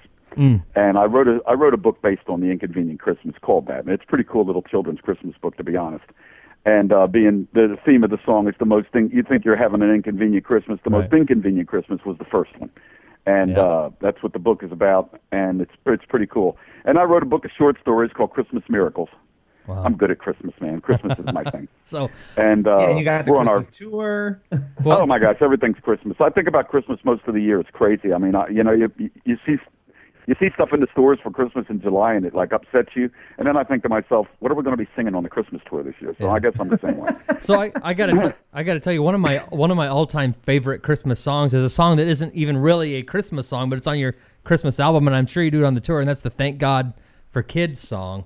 and 0.76 0.96
I 0.98 1.04
wrote 1.04 1.28
a 1.28 1.40
I 1.48 1.54
wrote 1.54 1.74
a 1.74 1.78
book 1.78 2.00
based 2.00 2.28
on 2.28 2.40
the 2.40 2.48
Inconvenient 2.48 3.00
Christmas 3.00 3.34
called 3.42 3.66
that. 3.66 3.80
And 3.80 3.88
it's 3.88 4.04
a 4.04 4.06
pretty 4.06 4.24
cool 4.24 4.46
little 4.46 4.62
children's 4.62 5.00
Christmas 5.00 5.34
book, 5.40 5.56
to 5.56 5.64
be 5.64 5.76
honest. 5.76 6.04
And 6.64 6.92
uh, 6.92 7.08
being 7.08 7.48
the, 7.54 7.74
the 7.74 7.76
theme 7.84 8.04
of 8.04 8.10
the 8.10 8.20
song 8.24 8.46
is 8.48 8.54
the 8.60 8.64
most 8.64 8.88
thing 8.92 9.10
you 9.12 9.24
think 9.24 9.44
you're 9.44 9.56
having 9.56 9.82
an 9.82 9.90
inconvenient 9.90 10.44
Christmas. 10.44 10.78
The 10.84 10.90
most 10.90 11.12
inconvenient 11.12 11.68
Christmas 11.68 12.00
was 12.06 12.16
the 12.18 12.24
first 12.24 12.56
one, 12.58 12.70
and 13.26 13.50
Yeah. 13.52 13.60
uh, 13.60 13.90
that's 14.00 14.22
what 14.22 14.32
the 14.32 14.38
book 14.38 14.62
is 14.62 14.72
about. 14.72 15.20
And 15.30 15.60
it's 15.60 15.72
it's 15.86 16.04
pretty 16.06 16.26
cool. 16.26 16.56
And 16.84 16.98
I 16.98 17.02
wrote 17.04 17.22
a 17.22 17.26
book 17.26 17.44
of 17.44 17.50
short 17.56 17.78
stories 17.80 18.10
called 18.14 18.30
Christmas 18.32 18.64
Miracles. 18.68 19.08
Wow. 19.68 19.84
I'm 19.84 19.96
good 19.96 20.10
at 20.10 20.18
Christmas, 20.18 20.54
man. 20.60 20.80
Christmas 20.80 21.16
is 21.18 21.24
my 21.32 21.44
thing. 21.52 21.68
So 21.84 22.10
And 22.36 22.66
uh, 22.66 22.78
Yeah, 22.78 22.88
and 22.90 22.98
you 22.98 23.04
got 23.04 23.24
the 23.24 23.30
we're 23.30 23.38
on 23.38 23.46
our 23.48 23.62
tour. 23.62 24.42
oh 24.84 25.06
my 25.06 25.18
gosh, 25.20 25.36
everything's 25.40 25.78
Christmas. 25.82 26.16
I 26.20 26.30
think 26.30 26.48
about 26.48 26.68
Christmas 26.68 26.98
most 27.04 27.22
of 27.28 27.34
the 27.34 27.40
year. 27.40 27.60
It's 27.60 27.70
crazy. 27.70 28.12
I 28.12 28.18
mean, 28.18 28.34
I, 28.34 28.48
you 28.48 28.64
know, 28.64 28.72
you 28.72 28.90
you- 28.98 29.10
you 29.24 29.36
see 29.46 29.56
you 30.26 30.34
see 30.38 30.48
stuff 30.54 30.68
in 30.72 30.80
the 30.80 30.86
stores 30.92 31.18
for 31.22 31.30
Christmas 31.30 31.66
in 31.68 31.80
July, 31.80 32.14
and 32.14 32.24
it 32.24 32.34
like 32.34 32.52
upsets 32.52 32.90
you. 32.94 33.10
And 33.38 33.46
then 33.46 33.56
I 33.56 33.64
think 33.64 33.82
to 33.82 33.88
myself, 33.88 34.26
what 34.38 34.52
are 34.52 34.54
we 34.54 34.62
going 34.62 34.76
to 34.76 34.82
be 34.82 34.88
singing 34.94 35.14
on 35.14 35.22
the 35.22 35.28
Christmas 35.28 35.60
tour 35.68 35.82
this 35.82 35.94
year? 36.00 36.14
So 36.18 36.30
I 36.30 36.38
guess 36.38 36.52
I'm 36.60 36.68
the 36.68 36.78
same 36.78 36.96
way. 36.98 37.10
so 37.40 37.60
I, 37.60 37.72
I 37.82 37.94
gotta 37.94 38.34
I 38.52 38.62
gotta 38.62 38.80
tell 38.80 38.92
you 38.92 39.02
one 39.02 39.14
of 39.14 39.20
my 39.20 39.38
one 39.50 39.70
of 39.70 39.76
my 39.76 39.88
all 39.88 40.06
time 40.06 40.34
favorite 40.42 40.82
Christmas 40.82 41.18
songs 41.20 41.54
is 41.54 41.62
a 41.62 41.70
song 41.70 41.96
that 41.96 42.06
isn't 42.06 42.34
even 42.34 42.56
really 42.56 42.94
a 42.96 43.02
Christmas 43.02 43.48
song, 43.48 43.68
but 43.68 43.76
it's 43.78 43.86
on 43.86 43.98
your 43.98 44.14
Christmas 44.44 44.78
album, 44.80 45.06
and 45.06 45.16
I'm 45.16 45.26
sure 45.26 45.42
you 45.42 45.50
do 45.50 45.62
it 45.62 45.66
on 45.66 45.74
the 45.74 45.80
tour, 45.80 46.00
and 46.00 46.08
that's 46.08 46.22
the 46.22 46.30
"Thank 46.30 46.58
God 46.58 46.92
for 47.30 47.42
Kids" 47.42 47.80
song. 47.80 48.24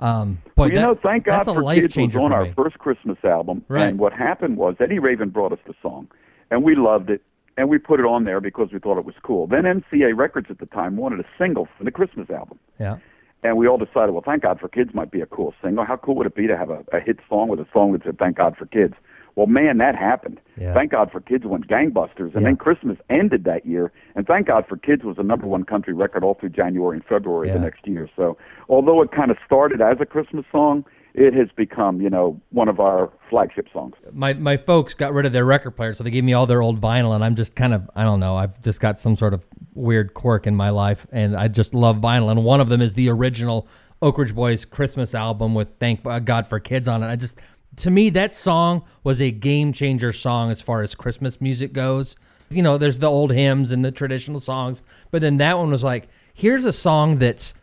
Um, 0.00 0.34
boy, 0.54 0.64
Well, 0.64 0.68
you 0.68 0.74
that- 0.76 0.82
know, 0.82 0.94
thank 1.02 1.24
God 1.24 1.38
that's 1.38 1.48
a 1.48 1.54
for 1.54 1.62
life 1.62 1.82
Kids 1.82 1.96
was 1.96 2.16
on 2.16 2.32
our 2.32 2.52
first 2.54 2.78
Christmas 2.78 3.18
album. 3.24 3.64
Right. 3.68 3.88
And 3.88 3.98
what 3.98 4.12
happened 4.12 4.56
was 4.56 4.76
Eddie 4.80 4.98
Raven 5.00 5.30
brought 5.30 5.52
us 5.52 5.58
the 5.66 5.74
song, 5.82 6.08
and 6.50 6.62
we 6.62 6.76
loved 6.76 7.10
it, 7.10 7.20
and 7.58 7.68
we 7.68 7.76
put 7.76 7.98
it 7.98 8.06
on 8.06 8.24
there 8.24 8.40
because 8.40 8.68
we 8.72 8.78
thought 8.78 8.96
it 8.98 9.04
was 9.04 9.16
cool. 9.22 9.46
Then 9.48 9.64
MCA 9.64 10.16
Records 10.16 10.46
at 10.48 10.58
the 10.60 10.66
time 10.66 10.96
wanted 10.96 11.18
a 11.20 11.24
single 11.36 11.68
for 11.76 11.82
the 11.84 11.90
Christmas 11.90 12.30
album. 12.30 12.58
Yeah. 12.78 12.98
And 13.42 13.56
we 13.56 13.66
all 13.68 13.78
decided, 13.78 14.12
well, 14.12 14.22
Thank 14.24 14.42
God 14.44 14.58
for 14.60 14.68
Kids 14.68 14.94
might 14.94 15.10
be 15.10 15.20
a 15.20 15.26
cool 15.26 15.52
single. 15.62 15.84
How 15.84 15.96
cool 15.96 16.14
would 16.16 16.26
it 16.26 16.34
be 16.36 16.46
to 16.46 16.56
have 16.56 16.70
a, 16.70 16.84
a 16.92 17.00
hit 17.00 17.18
song 17.28 17.48
with 17.48 17.58
a 17.60 17.66
song 17.72 17.92
that 17.92 18.04
said 18.04 18.16
Thank 18.18 18.36
God 18.36 18.56
for 18.56 18.66
Kids? 18.66 18.94
Well, 19.34 19.46
man, 19.46 19.78
that 19.78 19.94
happened. 19.94 20.40
Yeah. 20.56 20.74
Thank 20.74 20.90
God 20.92 21.10
for 21.12 21.20
Kids 21.20 21.44
went 21.44 21.68
gangbusters. 21.68 22.32
And 22.34 22.42
Yeah. 22.42 22.48
then 22.48 22.56
Christmas 22.56 22.96
ended 23.10 23.44
that 23.44 23.66
year. 23.66 23.92
And 24.14 24.26
Thank 24.26 24.46
God 24.46 24.64
for 24.68 24.76
Kids 24.76 25.02
was 25.04 25.16
the 25.16 25.22
number 25.24 25.46
one 25.46 25.64
country 25.64 25.94
record 25.94 26.22
all 26.24 26.34
through 26.34 26.50
January 26.50 26.96
and 26.96 27.04
February 27.04 27.48
Yeah. 27.48 27.54
the 27.54 27.60
next 27.60 27.86
year. 27.86 28.08
So 28.16 28.36
although 28.68 29.02
it 29.02 29.10
kind 29.12 29.30
of 29.30 29.36
started 29.44 29.80
as 29.80 29.98
a 30.00 30.06
Christmas 30.06 30.44
song, 30.50 30.84
it 31.18 31.34
has 31.34 31.48
become, 31.56 32.00
you 32.00 32.08
know, 32.08 32.40
one 32.50 32.68
of 32.68 32.78
our 32.78 33.10
flagship 33.28 33.66
songs. 33.72 33.94
my 34.12 34.34
my 34.34 34.56
folks 34.56 34.94
got 34.94 35.12
rid 35.12 35.26
of 35.26 35.32
their 35.32 35.44
record 35.44 35.72
player, 35.72 35.92
so 35.92 36.04
they 36.04 36.10
gave 36.10 36.22
me 36.22 36.32
all 36.32 36.46
their 36.46 36.62
old 36.62 36.80
vinyl, 36.80 37.14
and 37.14 37.24
I'm 37.24 37.34
just 37.34 37.56
kind 37.56 37.74
of 37.74 37.90
I 37.96 38.04
don't 38.04 38.20
know. 38.20 38.36
I've 38.36 38.62
just 38.62 38.78
got 38.78 39.00
some 39.00 39.16
sort 39.16 39.34
of 39.34 39.44
weird 39.74 40.14
quirk 40.14 40.46
in 40.46 40.54
my 40.54 40.70
life, 40.70 41.06
and 41.10 41.36
I 41.36 41.48
just 41.48 41.74
love 41.74 41.96
vinyl. 41.96 42.30
And 42.30 42.44
one 42.44 42.60
of 42.60 42.68
them 42.68 42.80
is 42.80 42.94
the 42.94 43.08
original 43.10 43.66
Oak 44.00 44.18
Ridge 44.18 44.34
Boys 44.34 44.64
Christmas 44.64 45.12
album 45.12 45.54
with 45.54 45.72
"Thank 45.80 46.06
uh, 46.06 46.20
God 46.20 46.46
for 46.46 46.60
Kids" 46.60 46.86
on 46.86 47.02
it. 47.02 47.08
I 47.08 47.16
just, 47.16 47.38
to 47.76 47.90
me, 47.90 48.10
that 48.10 48.32
song 48.32 48.84
was 49.02 49.20
a 49.20 49.32
game 49.32 49.72
changer 49.72 50.12
song 50.12 50.52
as 50.52 50.62
far 50.62 50.82
as 50.82 50.94
Christmas 50.94 51.40
music 51.40 51.72
goes. 51.72 52.16
You 52.50 52.62
know, 52.62 52.78
there's 52.78 53.00
the 53.00 53.10
old 53.10 53.32
hymns 53.32 53.72
and 53.72 53.84
the 53.84 53.90
traditional 53.90 54.38
songs, 54.38 54.84
but 55.10 55.20
then 55.20 55.38
that 55.38 55.58
one 55.58 55.70
was 55.70 55.82
like, 55.82 56.08
here's 56.32 56.64
a 56.64 56.72
song 56.72 57.18
that's 57.18 57.54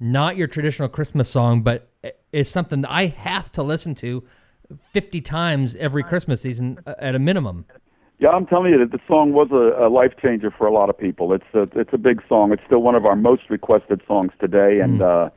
not 0.00 0.36
your 0.36 0.48
traditional 0.48 0.88
Christmas 0.88 1.28
song, 1.28 1.62
but 1.62 1.91
is 2.32 2.50
something 2.50 2.80
that 2.82 2.90
I 2.90 3.06
have 3.06 3.52
to 3.52 3.62
listen 3.62 3.94
to 3.96 4.24
50 4.80 5.20
times 5.20 5.76
every 5.76 6.02
Christmas 6.02 6.40
season 6.40 6.78
uh, 6.86 6.94
at 6.98 7.14
a 7.14 7.18
minimum. 7.18 7.66
Yeah, 8.18 8.30
I'm 8.30 8.46
telling 8.46 8.72
you 8.72 8.78
that 8.78 8.92
the 8.92 9.00
song 9.06 9.32
was 9.32 9.48
a, 9.50 9.86
a 9.86 9.88
life 9.88 10.12
changer 10.20 10.50
for 10.50 10.66
a 10.66 10.72
lot 10.72 10.88
of 10.88 10.96
people. 10.96 11.32
It's 11.32 11.44
a 11.54 11.62
it's 11.78 11.92
a 11.92 11.98
big 11.98 12.22
song. 12.28 12.52
It's 12.52 12.62
still 12.66 12.78
one 12.80 12.94
of 12.94 13.04
our 13.04 13.16
most 13.16 13.42
requested 13.50 14.00
songs 14.06 14.30
today, 14.40 14.80
and 14.80 15.00
Mm. 15.00 15.26
uh, 15.26 15.30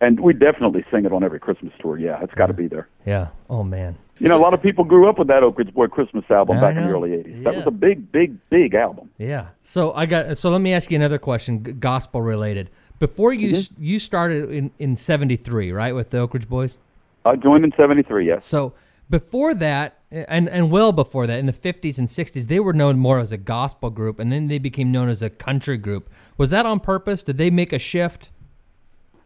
and 0.00 0.18
we 0.18 0.32
definitely 0.32 0.84
sing 0.90 1.04
it 1.04 1.12
on 1.12 1.22
every 1.22 1.38
Christmas 1.38 1.72
tour. 1.80 1.96
Yeah, 1.96 2.18
it's 2.20 2.34
got 2.34 2.46
to 2.46 2.52
be 2.52 2.66
there. 2.66 2.88
Yeah. 3.06 3.28
Oh 3.48 3.62
man. 3.62 3.96
You 4.18 4.28
know, 4.28 4.36
a 4.36 4.42
lot 4.42 4.54
of 4.54 4.60
people 4.62 4.84
grew 4.84 5.08
up 5.08 5.18
with 5.18 5.28
that 5.28 5.42
Oak 5.44 5.58
Ridge 5.58 5.72
Boy 5.72 5.86
Christmas 5.86 6.24
album 6.30 6.58
I 6.58 6.60
back 6.60 6.76
in 6.76 6.82
the 6.84 6.90
early 6.92 7.10
'80s. 7.10 7.44
That 7.44 7.54
was 7.54 7.64
a 7.66 7.70
big, 7.70 8.10
big, 8.10 8.36
big 8.50 8.74
album. 8.74 9.08
Yeah. 9.18 9.46
So 9.62 9.92
I 9.92 10.06
got. 10.06 10.36
So 10.36 10.50
let 10.50 10.60
me 10.60 10.72
ask 10.72 10.90
you 10.90 10.96
another 10.96 11.18
question, 11.18 11.62
g- 11.64 11.72
gospel 11.72 12.20
related. 12.22 12.70
Before 13.02 13.32
you 13.32 13.48
mm-hmm. 13.48 13.56
s 13.56 13.70
you 13.80 13.98
started 13.98 14.48
in 14.52 14.70
in 14.78 14.96
'73, 14.96 15.72
right, 15.72 15.92
with 15.92 16.10
the 16.10 16.18
Oak 16.18 16.34
Ridge 16.34 16.48
Boys. 16.48 16.78
I 17.24 17.34
joined 17.34 17.64
in 17.64 17.72
'73. 17.76 18.24
Yes. 18.24 18.46
So 18.46 18.74
before 19.10 19.54
that, 19.54 19.98
and 20.12 20.48
and 20.48 20.70
well 20.70 20.92
before 20.92 21.26
that, 21.26 21.40
in 21.40 21.46
the 21.46 21.52
'50s 21.52 21.98
and 21.98 22.06
'60s, 22.06 22.46
they 22.46 22.60
were 22.60 22.72
known 22.72 23.00
more 23.00 23.18
as 23.18 23.32
a 23.32 23.36
gospel 23.36 23.90
group, 23.90 24.20
and 24.20 24.30
then 24.30 24.46
they 24.46 24.58
became 24.58 24.92
known 24.92 25.08
as 25.08 25.20
a 25.20 25.28
country 25.28 25.78
group. 25.78 26.08
Was 26.38 26.50
that 26.50 26.64
on 26.64 26.78
purpose? 26.78 27.24
Did 27.24 27.38
they 27.38 27.50
make 27.50 27.72
a 27.72 27.78
shift? 27.80 28.30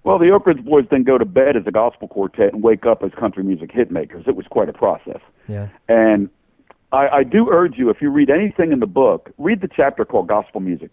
Well, 0.05 0.19
the 0.19 0.31
Oak 0.31 0.47
Ridge 0.47 0.65
Boys 0.65 0.85
didn't 0.89 1.05
go 1.05 1.19
to 1.19 1.27
bed 1.27 1.55
as 1.55 1.67
a 1.67 1.71
gospel 1.71 2.09
quartet 2.09 2.55
and 2.55 2.63
wake 2.63 2.87
up 2.87 3.03
as 3.03 3.13
country 3.13 3.45
music 3.45 3.71
hit 3.73 3.91
makers. 3.91 4.25
It 4.27 4.37
was 4.37 4.47
quite 4.47 4.71
a 4.71 4.73
process. 4.73 5.21
Yeah. 5.49 5.69
And 5.87 6.31
I, 6.93 7.09
I 7.09 7.23
do 7.25 7.51
urge 7.51 7.77
you, 7.77 7.91
if 7.91 8.01
you 8.01 8.09
read 8.09 8.31
anything 8.31 8.73
in 8.73 8.81
the 8.81 8.87
book, 8.87 9.33
read 9.37 9.61
the 9.61 9.69
chapter 9.69 10.07
called 10.07 10.29
Gospel 10.29 10.63
Music. 10.63 10.93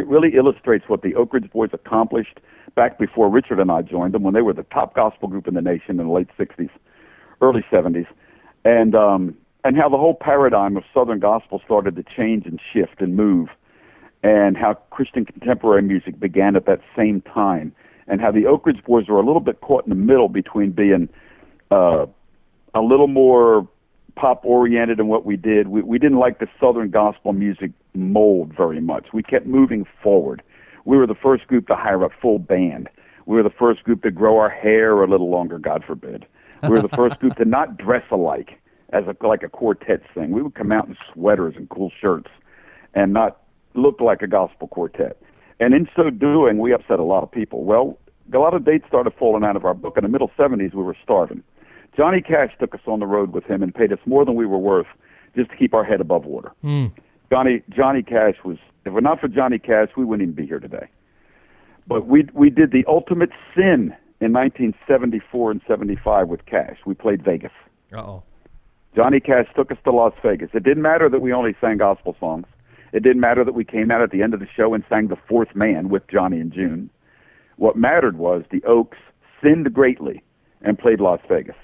It 0.00 0.06
really 0.06 0.34
illustrates 0.34 0.88
what 0.88 1.02
the 1.02 1.14
Oak 1.14 1.34
Ridge 1.34 1.50
Boys 1.50 1.70
accomplished 1.74 2.40
back 2.74 2.98
before 2.98 3.28
Richard 3.28 3.60
and 3.60 3.70
I 3.70 3.82
joined 3.82 4.14
them 4.14 4.22
when 4.22 4.32
they 4.32 4.40
were 4.40 4.54
the 4.54 4.62
top 4.64 4.94
gospel 4.94 5.28
group 5.28 5.46
in 5.46 5.52
the 5.52 5.60
nation 5.60 6.00
in 6.00 6.06
the 6.06 6.12
late 6.12 6.28
60s, 6.38 6.70
early 7.42 7.62
70s, 7.70 8.06
and, 8.64 8.94
um, 8.94 9.36
and 9.62 9.76
how 9.76 9.90
the 9.90 9.98
whole 9.98 10.14
paradigm 10.14 10.78
of 10.78 10.84
Southern 10.94 11.20
gospel 11.20 11.60
started 11.62 11.96
to 11.96 12.02
change 12.02 12.46
and 12.46 12.60
shift 12.72 13.02
and 13.02 13.14
move, 13.14 13.48
and 14.22 14.56
how 14.56 14.74
Christian 14.88 15.26
contemporary 15.26 15.82
music 15.82 16.18
began 16.18 16.56
at 16.56 16.64
that 16.64 16.80
same 16.96 17.20
time, 17.20 17.74
and 18.06 18.22
how 18.22 18.30
the 18.30 18.46
Oak 18.46 18.64
Ridge 18.64 18.82
Boys 18.84 19.06
were 19.06 19.20
a 19.20 19.26
little 19.26 19.40
bit 19.40 19.60
caught 19.60 19.84
in 19.84 19.90
the 19.90 19.96
middle 19.96 20.30
between 20.30 20.70
being 20.70 21.10
uh, 21.70 22.06
a 22.74 22.80
little 22.80 23.08
more 23.08 23.68
pop 24.20 24.44
oriented 24.44 25.00
in 25.00 25.08
what 25.08 25.24
we 25.24 25.36
did. 25.36 25.68
We, 25.68 25.82
we 25.82 25.98
didn't 25.98 26.18
like 26.18 26.38
the 26.38 26.46
Southern 26.60 26.90
gospel 26.90 27.32
music 27.32 27.70
mold 27.94 28.52
very 28.54 28.80
much. 28.80 29.06
We 29.12 29.22
kept 29.22 29.46
moving 29.46 29.86
forward. 30.02 30.42
We 30.84 30.96
were 30.96 31.06
the 31.06 31.14
first 31.14 31.46
group 31.46 31.66
to 31.68 31.74
hire 31.74 32.04
a 32.04 32.10
full 32.20 32.38
band. 32.38 32.88
We 33.26 33.36
were 33.36 33.42
the 33.42 33.50
first 33.50 33.82
group 33.84 34.02
to 34.02 34.10
grow 34.10 34.38
our 34.38 34.50
hair 34.50 35.02
a 35.02 35.08
little 35.08 35.30
longer, 35.30 35.58
God 35.58 35.84
forbid. 35.86 36.26
We 36.62 36.70
were 36.70 36.82
the 36.82 36.88
first 36.96 37.18
group 37.20 37.36
to 37.36 37.44
not 37.46 37.78
dress 37.78 38.02
alike 38.10 38.60
as 38.92 39.04
a, 39.06 39.26
like 39.26 39.42
a 39.42 39.48
quartet 39.48 40.02
thing. 40.14 40.32
We 40.32 40.42
would 40.42 40.54
come 40.54 40.72
out 40.72 40.88
in 40.88 40.96
sweaters 41.12 41.54
and 41.56 41.68
cool 41.70 41.90
shirts 42.00 42.30
and 42.94 43.12
not 43.12 43.40
look 43.74 44.00
like 44.00 44.20
a 44.20 44.26
gospel 44.26 44.68
quartet. 44.68 45.16
And 45.58 45.72
in 45.72 45.88
so 45.96 46.10
doing, 46.10 46.58
we 46.58 46.74
upset 46.74 46.98
a 46.98 47.04
lot 47.04 47.22
of 47.22 47.30
people. 47.30 47.64
Well, 47.64 47.98
a 48.32 48.38
lot 48.38 48.54
of 48.54 48.64
dates 48.64 48.84
started 48.88 49.12
falling 49.18 49.44
out 49.44 49.56
of 49.56 49.64
our 49.64 49.74
book. 49.74 49.96
In 49.96 50.02
the 50.02 50.08
middle 50.08 50.30
70s, 50.38 50.74
we 50.74 50.82
were 50.82 50.96
starving. 51.02 51.42
Johnny 52.00 52.22
Cash 52.22 52.52
took 52.58 52.74
us 52.74 52.80
on 52.86 52.98
the 52.98 53.06
road 53.06 53.34
with 53.34 53.44
him 53.44 53.62
and 53.62 53.74
paid 53.74 53.92
us 53.92 53.98
more 54.06 54.24
than 54.24 54.34
we 54.34 54.46
were 54.46 54.56
worth 54.56 54.86
just 55.36 55.50
to 55.50 55.56
keep 55.58 55.74
our 55.74 55.84
head 55.84 56.00
above 56.00 56.24
water. 56.24 56.50
Johnny 57.30 57.62
Johnny 57.68 58.02
Cash 58.02 58.36
was 58.42 58.56
if 58.56 58.86
it 58.86 58.90
were 58.92 59.02
not 59.02 59.20
for 59.20 59.28
Johnny 59.28 59.58
Cash, 59.58 59.90
we 59.98 60.06
wouldn't 60.06 60.26
even 60.26 60.34
be 60.34 60.48
here 60.48 60.60
today. 60.60 60.88
But 61.86 62.06
we 62.06 62.26
we 62.32 62.48
did 62.48 62.72
the 62.72 62.86
ultimate 62.88 63.28
sin 63.54 63.94
in 64.18 64.32
1974 64.32 65.50
and 65.50 65.60
75 65.68 66.28
with 66.28 66.46
Cash. 66.46 66.78
We 66.86 66.94
played 66.94 67.22
Vegas. 67.22 67.52
Uh 67.92 67.98
oh. 67.98 68.22
Johnny 68.96 69.20
Cash 69.20 69.48
took 69.54 69.70
us 69.70 69.76
to 69.84 69.92
Las 69.92 70.14
Vegas. 70.22 70.48
It 70.54 70.62
didn't 70.62 70.82
matter 70.82 71.10
that 71.10 71.20
we 71.20 71.34
only 71.34 71.54
sang 71.60 71.76
gospel 71.76 72.16
songs. 72.18 72.46
It 72.94 73.02
didn't 73.02 73.20
matter 73.20 73.44
that 73.44 73.52
we 73.52 73.66
came 73.66 73.90
out 73.90 74.00
at 74.00 74.10
the 74.10 74.22
end 74.22 74.32
of 74.32 74.40
the 74.40 74.48
show 74.56 74.72
and 74.72 74.82
sang 74.88 75.08
The 75.08 75.18
Fourth 75.28 75.54
Man 75.54 75.90
with 75.90 76.08
Johnny 76.08 76.40
and 76.40 76.50
June. 76.50 76.88
What 77.56 77.76
mattered 77.76 78.16
was 78.16 78.44
the 78.50 78.64
Oaks 78.64 78.96
sinned 79.42 79.70
greatly 79.74 80.22
and 80.62 80.78
played 80.78 81.00
Las 81.00 81.20
Vegas. 81.28 81.56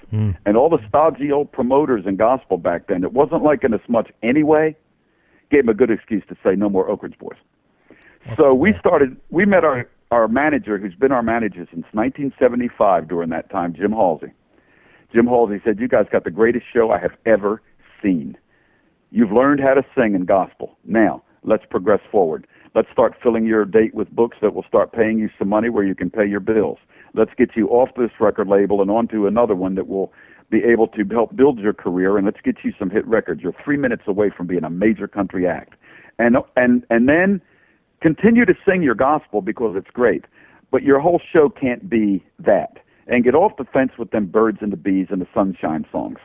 And 0.45 0.57
all 0.57 0.69
the 0.69 0.79
stodgy 0.87 1.31
old 1.31 1.51
promoters 1.51 2.05
in 2.05 2.15
gospel 2.15 2.57
back 2.57 2.87
then, 2.87 3.03
it 3.03 3.13
wasn't 3.13 3.43
liking 3.43 3.73
us 3.73 3.81
much 3.87 4.09
anyway, 4.23 4.75
gave 5.51 5.65
them 5.65 5.69
a 5.69 5.73
good 5.73 5.91
excuse 5.91 6.23
to 6.29 6.35
say 6.43 6.55
no 6.55 6.69
more 6.69 6.89
Oak 6.89 7.03
Ridge 7.03 7.17
Boys. 7.19 7.37
so 8.37 8.53
we 8.53 8.73
started, 8.79 9.15
we 9.29 9.45
met 9.45 9.63
our, 9.63 9.87
our 10.11 10.27
manager, 10.27 10.77
who's 10.77 10.95
been 10.95 11.11
our 11.11 11.23
manager 11.23 11.67
since 11.71 11.85
1975 11.93 13.07
during 13.07 13.29
that 13.29 13.49
time, 13.49 13.73
Jim 13.73 13.91
Halsey. 13.91 14.33
Jim 15.13 15.27
Halsey 15.27 15.61
said, 15.63 15.79
You 15.79 15.87
guys 15.87 16.05
got 16.11 16.23
the 16.23 16.31
greatest 16.31 16.65
show 16.73 16.91
I 16.91 16.99
have 16.99 17.13
ever 17.25 17.61
seen. 18.01 18.37
You've 19.11 19.31
learned 19.31 19.61
how 19.61 19.73
to 19.73 19.85
sing 19.95 20.15
in 20.15 20.25
gospel. 20.25 20.77
Now, 20.83 21.23
let's 21.43 21.63
progress 21.69 22.01
forward. 22.11 22.45
Let's 22.75 22.89
start 22.91 23.15
filling 23.23 23.45
your 23.45 23.63
date 23.65 23.95
with 23.95 24.09
books 24.11 24.37
that 24.41 24.53
will 24.53 24.65
start 24.67 24.91
paying 24.91 25.17
you 25.17 25.29
some 25.39 25.49
money 25.49 25.69
where 25.69 25.85
you 25.85 25.95
can 25.95 26.09
pay 26.09 26.25
your 26.27 26.41
bills. 26.41 26.77
Let's 27.17 27.33
get 27.35 27.55
you 27.55 27.67
off 27.69 27.89
this 27.97 28.11
record 28.19 28.47
label 28.47 28.81
and 28.81 28.91
onto 28.91 29.25
another 29.25 29.55
one 29.55 29.73
that 29.75 29.87
will 29.87 30.13
be 30.49 30.63
able 30.63 30.87
to 30.89 31.03
help 31.03 31.35
build 31.35 31.59
your 31.59 31.73
career 31.73 32.15
and 32.15 32.25
let's 32.25 32.39
get 32.41 32.57
you 32.63 32.73
some 32.77 32.89
hit 32.89 33.05
records. 33.07 33.41
You're 33.41 33.55
3 33.63 33.75
minutes 33.77 34.03
away 34.05 34.29
from 34.29 34.47
being 34.47 34.63
a 34.63 34.69
major 34.69 35.07
country 35.07 35.47
act. 35.47 35.73
And 36.19 36.37
and 36.55 36.85
and 36.89 37.09
then 37.09 37.41
continue 38.01 38.45
to 38.45 38.53
sing 38.65 38.81
your 38.83 38.95
gospel 38.95 39.41
because 39.41 39.75
it's 39.75 39.89
great. 39.91 40.25
But 40.71 40.83
your 40.83 40.99
whole 40.99 41.21
show 41.33 41.49
can't 41.49 41.89
be 41.89 42.23
that. 42.39 42.77
And 43.07 43.23
get 43.23 43.35
off 43.35 43.57
the 43.57 43.65
fence 43.65 43.93
with 43.97 44.11
them 44.11 44.27
birds 44.27 44.59
and 44.61 44.71
the 44.71 44.77
bees 44.77 45.07
and 45.09 45.21
the 45.21 45.27
sunshine 45.33 45.85
songs. 45.91 46.19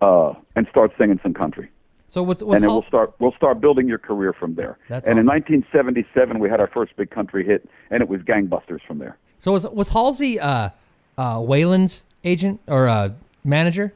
Uh, 0.00 0.32
and 0.56 0.66
start 0.70 0.92
singing 0.96 1.20
some 1.22 1.34
country 1.34 1.68
So 2.08 2.22
what's 2.22 2.42
what's 2.42 2.56
and 2.56 2.62
then 2.62 2.70
we'll 2.70 2.88
start 2.88 3.12
we'll 3.18 3.34
start 3.36 3.60
building 3.60 3.86
your 3.86 3.98
career 3.98 4.32
from 4.32 4.54
there. 4.54 4.78
That's 4.88 5.06
and 5.06 5.18
in 5.18 5.26
1977, 5.26 6.38
we 6.38 6.48
had 6.48 6.58
our 6.58 6.68
first 6.68 6.96
big 6.96 7.10
country 7.10 7.44
hit, 7.44 7.68
and 7.90 8.00
it 8.02 8.08
was 8.08 8.22
gangbusters 8.22 8.80
from 8.86 8.98
there. 8.98 9.18
So 9.40 9.52
was 9.52 9.66
was 9.68 9.88
Halsey 9.88 10.38
uh 10.38 10.70
uh 11.18 11.36
Waylon's 11.38 12.04
agent 12.24 12.60
or 12.68 12.88
uh 12.88 13.10
manager? 13.44 13.92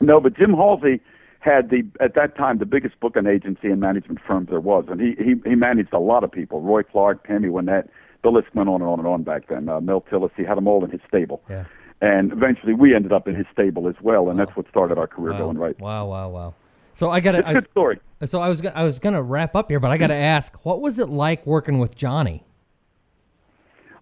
No, 0.00 0.20
but 0.20 0.36
Jim 0.36 0.52
Halsey 0.54 1.00
had 1.40 1.70
the 1.70 1.84
at 2.00 2.14
that 2.14 2.36
time 2.36 2.58
the 2.58 2.66
biggest 2.66 2.98
booking 3.00 3.26
agency 3.26 3.68
and 3.68 3.80
management 3.80 4.20
firm 4.26 4.46
there 4.50 4.60
was, 4.60 4.84
and 4.88 5.00
he 5.00 5.14
he, 5.22 5.34
he 5.48 5.54
managed 5.54 5.92
a 5.92 5.98
lot 5.98 6.24
of 6.24 6.32
people: 6.32 6.60
Roy 6.60 6.82
Clark, 6.82 7.26
Tammy 7.26 7.48
Wynette. 7.48 7.88
The 8.22 8.30
list 8.30 8.48
went 8.54 8.68
on 8.68 8.80
and 8.80 8.90
on 8.90 8.98
and 8.98 9.06
on 9.06 9.22
back 9.22 9.46
then. 9.48 9.68
Uh, 9.68 9.80
Mel 9.80 10.00
Tillis, 10.10 10.30
he 10.36 10.42
had 10.42 10.56
them 10.56 10.66
all 10.66 10.84
in 10.84 10.90
his 10.90 11.00
stable. 11.06 11.42
Yeah. 11.48 11.64
And 12.00 12.32
eventually, 12.32 12.74
we 12.74 12.94
ended 12.94 13.12
up 13.12 13.28
in 13.28 13.34
his 13.36 13.46
stable 13.52 13.88
as 13.88 13.94
well, 14.02 14.28
and 14.28 14.38
that's 14.38 14.54
what 14.56 14.68
started 14.68 14.98
our 14.98 15.06
career 15.06 15.32
Wow. 15.32 15.38
going 15.38 15.58
right. 15.58 15.78
Wow, 15.78 16.06
wow, 16.06 16.28
wow. 16.28 16.54
So 16.94 17.10
I 17.10 17.20
got 17.20 17.34
a 17.36 17.42
good 17.42 17.70
story. 17.70 18.00
So 18.24 18.40
I 18.40 18.48
was 18.48 18.64
I 18.66 18.82
was 18.82 18.98
gonna 18.98 19.22
wrap 19.22 19.54
up 19.54 19.70
here, 19.70 19.78
but 19.80 19.90
I 19.90 19.96
got 19.98 20.08
to 20.08 20.14
ask, 20.36 20.52
what 20.64 20.80
was 20.80 20.98
it 20.98 21.08
like 21.08 21.46
working 21.46 21.78
with 21.78 21.94
Johnny? 21.94 22.42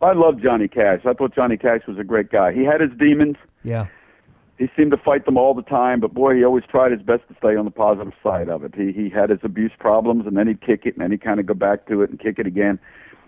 I 0.04 0.12
love 0.12 0.40
Johnny 0.40 0.68
Cash. 0.68 1.00
I 1.04 1.12
thought 1.12 1.34
Johnny 1.34 1.56
Cash 1.56 1.82
was 1.88 1.98
a 1.98 2.04
great 2.04 2.30
guy. 2.30 2.52
He 2.52 2.64
had 2.64 2.80
his 2.80 2.90
demons. 2.98 3.36
Yeah, 3.62 3.86
he 4.58 4.68
seemed 4.76 4.92
to 4.92 4.96
fight 4.96 5.24
them 5.24 5.36
all 5.36 5.54
the 5.54 5.62
time, 5.62 6.00
but 6.00 6.14
boy, 6.14 6.36
he 6.36 6.44
always 6.44 6.64
tried 6.70 6.92
his 6.92 7.02
best 7.02 7.22
to 7.28 7.34
stay 7.38 7.56
on 7.56 7.64
the 7.64 7.70
positive 7.70 8.12
side 8.22 8.48
of 8.48 8.62
it. 8.64 8.74
He 8.74 8.92
he 8.92 9.08
had 9.08 9.30
his 9.30 9.40
abuse 9.42 9.72
problems, 9.78 10.26
and 10.26 10.36
then 10.36 10.46
he'd 10.46 10.60
kick 10.60 10.82
it, 10.86 10.94
and 10.94 11.02
then 11.02 11.10
he'd 11.10 11.22
kind 11.22 11.40
of 11.40 11.46
go 11.46 11.54
back 11.54 11.86
to 11.88 12.02
it 12.02 12.10
and 12.10 12.20
kick 12.20 12.38
it 12.38 12.46
again. 12.46 12.78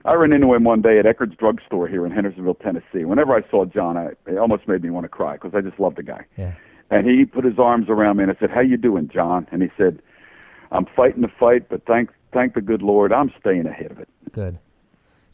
I 0.05 0.15
ran 0.15 0.33
into 0.33 0.55
him 0.55 0.63
one 0.63 0.83
day 0.83 1.01
at 1.01 1.05
Eckerd's 1.05 1.37
drugstore 1.37 1.89
here 1.89 2.07
in 2.07 2.13
Hendersonville, 2.13 2.55
Tennessee. 2.55 3.05
Whenever 3.05 3.35
I 3.35 3.49
saw 3.51 3.65
John, 3.65 3.97
I, 3.97 4.11
it 4.29 4.39
almost 4.39 4.69
made 4.69 4.83
me 4.85 4.91
want 4.91 5.03
to 5.03 5.09
cry 5.09 5.33
because 5.33 5.53
I 5.53 5.61
just 5.63 5.81
loved 5.81 5.97
the 5.97 6.05
guy. 6.05 6.25
yeah. 6.37 6.53
And 6.91 7.09
he 7.09 7.25
put 7.25 7.45
his 7.45 7.59
arms 7.59 7.87
around 7.89 8.19
me, 8.19 8.23
and 8.23 8.31
I 8.31 8.37
said, 8.39 8.51
"How 8.51 8.61
you 8.61 8.77
doing, 8.77 9.11
John?" 9.13 9.49
And 9.51 9.63
he 9.63 9.69
said, 9.77 10.01
"I'm 10.71 10.87
fighting 10.95 11.23
the 11.23 11.33
fight, 11.41 11.69
but 11.69 11.85
thank 11.87 12.11
thank 12.33 12.55
the 12.55 12.61
good 12.61 12.83
Lord, 12.83 13.13
I'm 13.13 13.33
staying 13.41 13.67
ahead 13.67 13.91
of 13.91 13.99
it." 13.99 14.09
Good. 14.31 14.59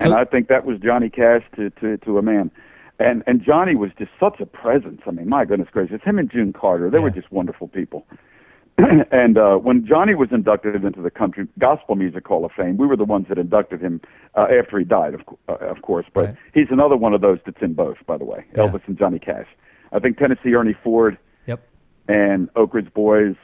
And 0.01 0.11
So- 0.11 0.17
I 0.17 0.25
think 0.25 0.49
that 0.49 0.65
was 0.65 0.79
Johnny 0.79 1.09
Cash 1.11 1.43
to, 1.57 1.71
to, 1.71 1.97
to 1.99 2.19
a 2.19 2.23
man. 2.23 2.51
And 2.99 3.23
and 3.27 3.43
Johnny 3.43 3.75
was 3.75 3.91
just 3.99 4.11
such 4.21 4.39
a 4.41 4.47
presence. 4.47 5.01
I 5.07 5.11
mean, 5.11 5.29
my 5.29 5.45
goodness 5.45 5.69
gracious, 5.73 6.01
him 6.05 6.19
and 6.19 6.31
June 6.31 6.53
Carter, 6.53 6.89
they 6.91 6.99
were 7.01 7.11
just 7.11 7.33
wonderful 7.33 7.67
people. 7.67 8.07
and 8.79 9.37
uh, 9.39 9.57
when 9.57 9.85
Johnny 9.87 10.15
was 10.15 10.29
inducted 10.31 10.83
into 10.85 11.03
the 11.03 11.11
Country 11.11 11.47
Gospel 11.59 11.95
Music 11.95 12.27
Hall 12.27 12.45
of 12.45 12.53
Fame, 12.53 12.77
we 12.77 12.87
were 12.87 12.97
the 12.97 13.05
ones 13.05 13.27
that 13.29 13.39
inducted 13.39 13.81
him 13.81 14.01
uh, 14.35 14.47
after 14.59 14.79
he 14.79 14.85
died, 14.85 15.15
of, 15.15 15.21
uh, 15.49 15.55
of 15.67 15.83
course. 15.83 16.07
But 16.15 16.25
Right. 16.27 16.37
he's 16.55 16.69
another 16.71 16.97
one 16.97 17.13
of 17.13 17.21
those 17.21 17.39
that's 17.45 17.61
in 17.61 17.75
both, 17.75 17.97
by 18.07 18.17
the 18.17 18.25
way, 18.25 18.45
Yeah. 18.57 18.69
Elvis 18.69 18.83
and 18.87 18.97
Johnny 18.97 19.19
Cash. 19.19 19.47
I 19.93 19.99
think 19.99 20.17
Tennessee 20.19 20.55
Ernie 20.55 20.77
Ford 20.85 21.19
Yep. 21.47 21.61
and 22.09 22.49
Oak 22.57 22.73
Ridge 22.75 22.93
Boys, 22.95 23.35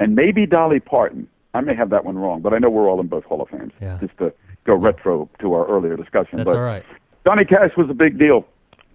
and 0.00 0.14
maybe 0.16 0.46
Dolly 0.46 0.80
Parton. 0.80 1.28
I 1.54 1.60
may 1.60 1.74
have 1.74 1.90
that 1.90 2.04
one 2.04 2.16
wrong, 2.18 2.40
but 2.40 2.52
I 2.54 2.58
know 2.58 2.70
we're 2.70 2.88
all 2.88 3.00
in 3.00 3.06
both 3.08 3.24
Hall 3.24 3.40
of 3.42 3.50
Fames. 3.50 3.72
Yeah. 3.80 3.98
Just 4.00 4.16
to 4.18 4.32
go 4.64 4.74
retro 4.74 5.28
to 5.40 5.54
our 5.54 5.66
earlier 5.66 5.96
discussion. 5.96 6.38
That's 6.38 6.48
but 6.48 6.56
all 6.56 6.62
right. 6.62 6.84
Johnny 7.26 7.44
Cash 7.44 7.70
was 7.76 7.88
a 7.90 7.94
big 7.94 8.18
deal. 8.18 8.46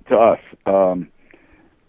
to 0.10 0.16
us 0.16 0.40
um, 0.66 1.10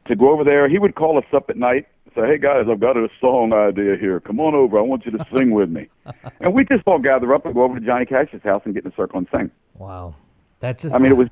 to 0.06 0.16
go 0.16 0.30
over 0.30 0.44
there. 0.44 0.68
He 0.68 0.78
would 0.78 0.94
call 0.94 1.18
us 1.18 1.24
up 1.32 1.50
at 1.50 1.56
night, 1.56 1.86
say, 2.14 2.26
"Hey 2.26 2.38
guys, 2.38 2.66
I've 2.70 2.80
got 2.80 2.96
a 2.96 3.08
song 3.20 3.52
idea 3.52 3.96
here. 3.96 4.20
Come 4.20 4.40
on 4.40 4.54
over. 4.54 4.78
I 4.78 4.82
want 4.82 5.04
you 5.06 5.12
to 5.12 5.26
sing 5.34 5.50
with 5.52 5.70
me." 5.70 5.88
and 6.40 6.54
we 6.54 6.64
just 6.64 6.82
all 6.86 6.98
gather 6.98 7.34
up 7.34 7.44
and 7.44 7.54
go 7.54 7.62
over 7.62 7.78
to 7.78 7.84
Johnny 7.84 8.06
Cash's 8.06 8.42
house 8.42 8.62
and 8.64 8.74
get 8.74 8.84
in 8.84 8.92
a 8.92 8.94
circle 8.96 9.18
and 9.18 9.28
sing. 9.32 9.50
Wow. 9.74 10.14
That 10.60 10.78
just 10.78 10.94
I 10.94 10.98
mean, 10.98 11.12
it 11.12 11.16
was 11.16 11.28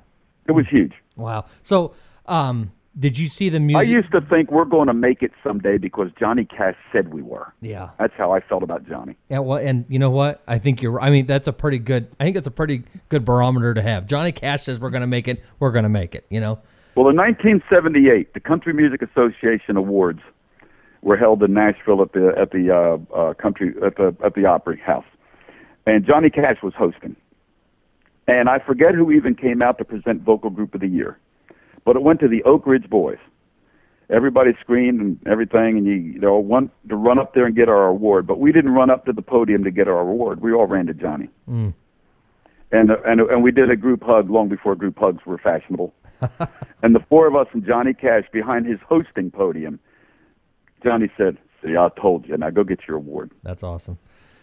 it 0.46 0.52
was 0.52 0.66
huge. 0.68 0.92
Wow. 1.16 1.46
So, 1.62 1.94
um, 2.26 2.70
did 2.98 3.18
you 3.18 3.28
see 3.28 3.48
the 3.48 3.60
music? 3.60 3.88
I 3.88 3.90
used 3.90 4.10
to 4.12 4.20
think 4.22 4.50
we're 4.50 4.64
going 4.64 4.88
to 4.88 4.94
make 4.94 5.22
it 5.22 5.32
someday 5.44 5.76
because 5.76 6.08
Johnny 6.18 6.44
Cash 6.44 6.76
said 6.92 7.12
we 7.12 7.22
were. 7.22 7.52
yeah. 7.60 7.90
That's 7.98 8.14
how 8.16 8.32
I 8.32 8.40
felt 8.40 8.62
about 8.62 8.86
Johnny. 8.88 9.16
Yeah, 9.28 9.40
well, 9.40 9.58
and 9.58 9.84
you 9.88 9.98
know 9.98 10.10
what? 10.10 10.42
I 10.46 10.58
think 10.58 10.80
you're. 10.80 11.00
I 11.00 11.10
mean, 11.10 11.26
that's 11.26 11.48
a 11.48 11.52
pretty 11.52 11.78
good. 11.78 12.08
I 12.18 12.24
think 12.24 12.34
that's 12.34 12.46
a 12.46 12.52
pretty 12.52 12.84
good 13.08 13.24
barometer 13.24 13.74
to 13.74 13.82
have. 13.82 14.06
Johnny 14.06 14.32
Cash 14.32 14.62
says 14.62 14.80
we're 14.80 14.90
going 14.90 15.02
to 15.02 15.06
make 15.06 15.28
it. 15.28 15.42
We're 15.58 15.72
going 15.72 15.84
to 15.84 15.88
make 15.88 16.14
it. 16.14 16.26
You 16.30 16.40
know. 16.40 16.58
Well, 16.94 17.08
in 17.10 17.16
1978, 17.16 18.32
the 18.32 18.40
Country 18.40 18.72
Music 18.72 19.02
Association 19.02 19.76
Awards 19.76 20.20
were 21.02 21.16
held 21.16 21.42
in 21.42 21.52
Nashville 21.52 22.00
at 22.00 22.12
the 22.12 22.32
at 22.38 22.50
the 22.52 22.74
uh, 22.74 23.14
uh, 23.14 23.34
country 23.34 23.74
at 23.84 23.96
the 23.96 24.16
at 24.24 24.34
the 24.34 24.46
Opry 24.46 24.78
House, 24.78 25.04
and 25.86 26.06
Johnny 26.06 26.30
Cash 26.30 26.62
was 26.62 26.72
hosting. 26.74 27.14
And 28.28 28.48
I 28.48 28.58
forget 28.58 28.94
who 28.94 29.12
even 29.12 29.34
came 29.34 29.62
out 29.62 29.78
to 29.78 29.84
present 29.84 30.22
Vocal 30.22 30.50
Group 30.50 30.74
of 30.74 30.80
the 30.80 30.88
Year, 30.88 31.18
but 31.86 31.96
it 31.96 32.02
went 32.02 32.20
to 32.20 32.28
the 32.28 32.42
Oak 32.42 32.66
Ridge 32.66 32.90
Boys. 32.90 33.16
Everybody 34.10 34.50
screamed 34.60 35.00
and 35.00 35.18
everything, 35.26 35.78
and 35.78 35.86
you, 35.86 35.94
you 35.94 36.18
know 36.20 36.36
want 36.38 36.70
to 36.88 36.96
run 36.96 37.18
up 37.18 37.32
there 37.34 37.46
and 37.46 37.56
get 37.56 37.68
our 37.68 37.86
award, 37.86 38.26
but 38.26 38.38
we 38.38 38.52
didn't 38.52 38.72
run 38.72 38.90
up 38.90 39.06
to 39.06 39.12
the 39.12 39.22
podium 39.22 39.64
to 39.64 39.70
get 39.70 39.88
our 39.88 40.00
award. 40.00 40.40
We 40.42 40.52
all 40.52 40.66
ran 40.66 40.86
to 40.86 40.94
Johnny, 40.94 41.28
Mm. 41.48 41.72
and 42.70 42.90
and 42.90 43.20
and 43.20 43.42
we 43.42 43.50
did 43.50 43.70
a 43.70 43.76
group 43.76 44.02
hug 44.02 44.28
long 44.30 44.48
before 44.48 44.74
group 44.76 44.98
hugs 44.98 45.24
were 45.24 45.38
fashionable. 45.38 45.94
and 46.82 46.94
the 46.94 47.00
four 47.08 47.26
of 47.26 47.34
us 47.36 47.46
and 47.52 47.64
Johnny 47.64 47.94
Cash 47.94 48.24
behind 48.32 48.66
his 48.66 48.78
hosting 48.88 49.30
podium. 49.30 49.78
Johnny 50.84 51.10
said, 51.16 51.36
"See, 51.64 51.76
I 51.76 51.88
told 52.00 52.28
you. 52.28 52.36
Now 52.36 52.50
go 52.50 52.62
get 52.64 52.80
your 52.86 52.96
award." 52.98 53.32
That's 53.42 53.62
awesome. 53.64 53.98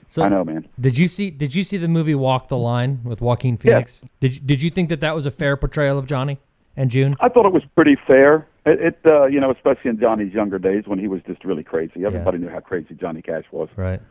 So 0.07 0.23
I 0.23 0.29
know, 0.29 0.43
man. 0.43 0.67
Did 0.79 0.97
you 0.97 1.07
see? 1.07 1.31
Did 1.31 1.55
you 1.55 1.63
see 1.63 1.77
the 1.77 1.87
movie 1.87 2.15
Walk 2.15 2.49
the 2.49 2.57
Line 2.57 2.99
with 3.05 3.21
Joaquin 3.21 3.55
Phoenix? 3.57 4.01
Did 4.19 4.45
Did 4.45 4.61
you 4.61 4.69
think 4.69 4.89
that 4.89 4.99
that 5.01 5.15
was 5.15 5.25
a 5.25 5.31
fair 5.31 5.55
portrayal 5.55 5.97
of 5.97 6.05
Johnny 6.05 6.37
and 6.75 6.89
June? 6.91 7.15
I 7.19 7.29
thought 7.29 7.45
it 7.45 7.53
was 7.53 7.63
pretty 7.75 7.97
fair. 8.07 8.47
It, 8.65 8.79
it 8.81 8.99
uh, 9.05 9.25
you 9.25 9.39
know, 9.39 9.51
especially 9.51 9.89
in 9.91 9.99
Johnny's 9.99 10.33
younger 10.33 10.59
days 10.59 10.83
when 10.87 10.99
he 10.99 11.07
was 11.07 11.21
just 11.27 11.43
really 11.45 11.63
crazy. 11.63 12.05
Everybody 12.05 12.37
knew 12.37 12.49
how 12.49 12.59
crazy 12.59 12.95
Johnny 12.95 13.21
Cash 13.21 13.45
was, 13.51 13.69
Right. 13.75 14.01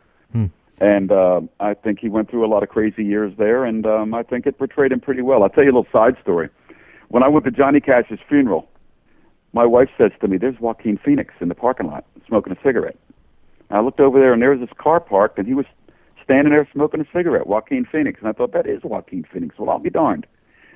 and 0.81 1.13
uh, 1.13 1.41
I 1.61 1.75
think 1.75 2.01
he 2.01 2.09
went 2.09 2.31
through 2.31 2.45
a 2.45 2.49
lot 2.49 2.63
of 2.63 2.69
crazy 2.69 3.05
years 3.05 3.33
there, 3.39 3.65
and 3.65 3.87
um, 3.87 4.15
I 4.15 4.23
think 4.23 4.47
it 4.47 4.59
portrayed 4.59 4.93
him 4.93 5.01
pretty 5.01 5.23
well. 5.23 5.43
I'll 5.43 5.49
tell 5.49 5.65
you 5.65 5.71
a 5.71 5.77
little 5.77 5.93
side 5.93 6.17
story. 6.23 6.49
When 7.09 7.23
I 7.23 7.29
went 7.29 7.45
to 7.45 7.51
Johnny 7.51 7.81
Cash's 7.81 8.19
funeral, 8.29 8.69
my 9.53 9.65
wife 9.67 9.91
says 9.99 10.13
to 10.21 10.29
me, 10.29 10.39
"There's 10.39 10.59
Joaquin 10.61 10.99
Phoenix 11.05 11.35
in 11.41 11.49
the 11.49 11.55
parking 11.55 11.87
lot 11.87 12.05
smoking 12.27 12.53
a 12.53 12.57
cigarette." 12.65 12.97
And 13.69 13.79
I 13.79 13.81
looked 13.83 14.01
over 14.01 14.19
there, 14.19 14.33
and 14.33 14.41
there 14.43 14.51
was 14.51 14.61
this 14.61 14.77
car 14.79 14.99
parked, 15.01 15.39
and 15.39 15.47
he 15.47 15.55
was 15.55 15.67
standing 16.23 16.55
there 16.55 16.67
smoking 16.73 17.01
a 17.01 17.07
cigarette, 17.13 17.47
Joaquin 17.47 17.85
Phoenix. 17.91 18.21
And 18.21 18.29
I 18.29 18.33
thought, 18.33 18.53
that 18.53 18.67
is 18.67 18.83
Joaquin 18.83 19.25
Phoenix. 19.33 19.57
Well, 19.59 19.71
I'll 19.71 19.79
be 19.79 19.91
darned. 19.91 20.27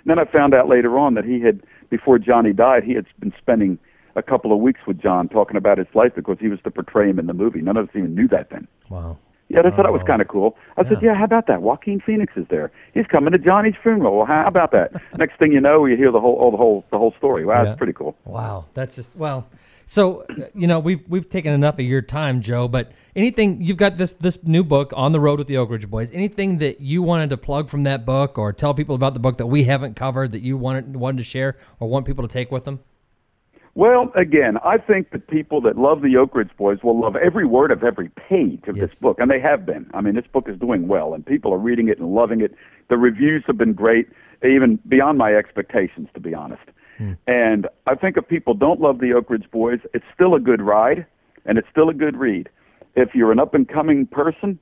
And 0.05 0.11
then 0.11 0.19
I 0.19 0.25
found 0.31 0.55
out 0.55 0.69
later 0.69 0.99
on 0.99 1.15
that 1.15 1.25
he 1.25 1.41
had, 1.41 1.63
before 1.91 2.19
Johnny 2.19 2.53
died, 2.53 2.85
he 2.85 2.95
had 2.95 3.07
been 3.19 3.33
spending 3.39 3.79
a 4.15 4.23
couple 4.23 4.53
of 4.53 4.59
weeks 4.59 4.81
with 4.87 5.01
John 5.01 5.29
talking 5.29 5.57
about 5.57 5.79
his 5.79 5.87
life 5.95 6.13
because 6.15 6.39
he 6.41 6.49
was 6.49 6.59
to 6.65 6.71
portray 6.71 7.09
him 7.11 7.19
in 7.19 7.27
the 7.27 7.35
movie. 7.35 7.61
None 7.61 7.77
of 7.77 7.89
us 7.89 7.95
even 7.95 8.15
knew 8.15 8.29
that 8.29 8.51
then. 8.51 8.67
Wow. 8.89 9.19
Yeah, 9.49 9.61
I 9.61 9.71
thought 9.71 9.85
that 9.85 9.93
was 9.93 10.03
Oh. 10.03 10.07
kind 10.07 10.21
of 10.21 10.27
cool. 10.27 10.57
I 10.77 10.83
said, 10.89 10.99
yeah, 11.03 11.15
how 11.15 11.23
about 11.25 11.47
that? 11.47 11.63
Joaquin 11.63 12.01
Phoenix 12.01 12.33
is 12.37 12.47
there. 12.49 12.73
He's 12.95 13.07
coming 13.07 13.33
to 13.33 13.39
Johnny's 13.39 13.75
funeral. 13.81 14.17
Well, 14.17 14.27
how 14.27 14.45
about 14.47 14.73
that? 14.73 14.91
Next 15.19 15.39
thing 15.39 15.53
you 15.53 15.61
know, 15.61 15.85
you 15.85 15.97
hear 15.97 16.11
the 16.11 16.19
whole, 16.19 16.37
oh, 16.41 16.51
the 16.51 16.57
whole, 16.57 16.85
the 16.91 16.99
whole 16.99 17.13
story. 17.19 17.45
Wow, 17.45 17.55
Yeah. 17.59 17.65
that's 17.65 17.79
pretty 17.79 17.93
cool. 17.93 18.17
Wow, 18.25 18.65
that's 18.75 18.97
just 18.97 19.11
well. 19.15 19.47
So 19.87 20.25
uh, 20.29 20.47
you 20.55 20.67
know 20.67 20.79
we've 20.81 21.03
we've 21.09 21.29
taken 21.29 21.53
enough 21.53 21.75
of 21.79 21.85
your 21.85 22.03
time, 22.03 22.41
Joe. 22.41 22.69
But 22.69 22.93
anything 23.15 23.63
you've 23.63 23.77
got 23.77 23.97
this 23.97 24.15
this 24.15 24.39
new 24.43 24.65
book 24.65 24.93
on 24.97 25.13
the 25.13 25.21
road 25.21 25.39
with 25.39 25.49
the 25.49 25.57
Oak 25.57 25.71
Ridge 25.71 25.89
Boys. 25.89 26.11
Anything 26.13 26.59
that 26.59 26.81
you 26.81 27.03
wanted 27.03 27.31
to 27.31 27.37
plug 27.37 27.69
from 27.69 27.85
that 27.85 28.05
book, 28.05 28.37
or 28.37 28.53
tell 28.53 28.75
people 28.75 28.95
about 28.97 29.15
the 29.15 29.21
book 29.21 29.39
that 29.39 29.47
we 29.47 29.65
haven't 29.65 29.95
covered 29.95 30.33
that 30.33 30.43
you 30.43 30.57
wanted 30.57 30.97
wanted 30.97 31.19
to 31.19 31.25
share, 31.25 31.57
or 31.81 31.89
want 31.89 32.05
people 32.05 32.27
to 32.27 32.33
take 32.33 32.51
with 32.51 32.65
them? 32.65 32.81
Well, 33.77 34.11
again, 34.17 34.57
I 34.65 34.79
think 34.79 35.11
that 35.11 35.29
people 35.29 35.61
that 35.61 35.77
love 35.77 36.01
the 36.01 36.17
Oak 36.17 36.35
Ridge 36.35 36.51
Boys 36.57 36.79
will 36.83 36.99
love 36.99 37.15
every 37.15 37.45
word 37.45 37.71
of 37.71 37.85
every 37.85 38.09
page 38.09 38.63
of 38.69 38.77
Yes. 38.79 38.91
this 38.91 38.99
book, 38.99 39.21
and 39.21 39.31
they 39.31 39.39
have 39.39 39.67
been. 39.67 39.91
I 39.93 40.01
mean, 40.01 40.15
this 40.15 40.25
book 40.33 40.49
is 40.49 40.59
doing 40.59 40.89
well, 40.89 41.13
and 41.13 41.25
people 41.25 41.53
are 41.53 41.59
reading 41.59 41.89
it 41.89 41.99
and 41.99 42.09
loving 42.15 42.41
it. 42.41 42.55
The 42.89 42.97
reviews 42.97 43.45
have 43.47 43.59
been 43.59 43.75
great, 43.75 44.09
even 44.43 44.79
beyond 44.89 45.19
my 45.19 45.35
expectations, 45.35 46.09
to 46.15 46.21
be 46.21 46.33
honest. 46.33 46.63
Hmm. 46.99 47.13
And 47.27 47.69
I 47.87 47.95
think 47.95 48.17
if 48.17 48.27
people 48.29 48.55
don't 48.55 48.81
love 48.81 49.01
the 49.01 49.13
Oak 49.13 49.31
Ridge 49.31 49.51
Boys, 49.51 49.81
it's 49.95 50.05
still 50.15 50.35
a 50.35 50.41
good 50.41 50.61
ride, 50.61 51.07
and 51.45 51.59
it's 51.59 51.69
still 51.71 51.89
a 51.89 51.95
good 51.95 52.17
read. 52.17 52.49
If 52.95 53.15
you're 53.15 53.33
an 53.33 53.39
up 53.39 53.55
and 53.55 53.69
coming 53.69 54.07
person 54.07 54.59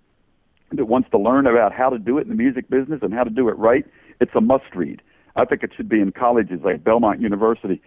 that 0.72 0.86
wants 0.86 1.08
to 1.10 1.18
learn 1.18 1.46
about 1.46 1.72
how 1.72 1.88
to 1.90 1.98
do 1.98 2.18
it 2.18 2.22
in 2.22 2.28
the 2.28 2.34
music 2.34 2.68
business 2.68 3.00
and 3.02 3.14
how 3.14 3.24
to 3.24 3.30
do 3.30 3.48
it 3.48 3.56
right, 3.58 3.84
it's 4.20 4.32
a 4.34 4.40
must 4.40 4.74
read. 4.74 5.02
I 5.36 5.44
think 5.44 5.62
it 5.62 5.70
should 5.76 5.88
be 5.88 6.00
in 6.00 6.12
colleges 6.12 6.60
like 6.64 6.84
Belmont 6.84 7.20
University 7.20 7.80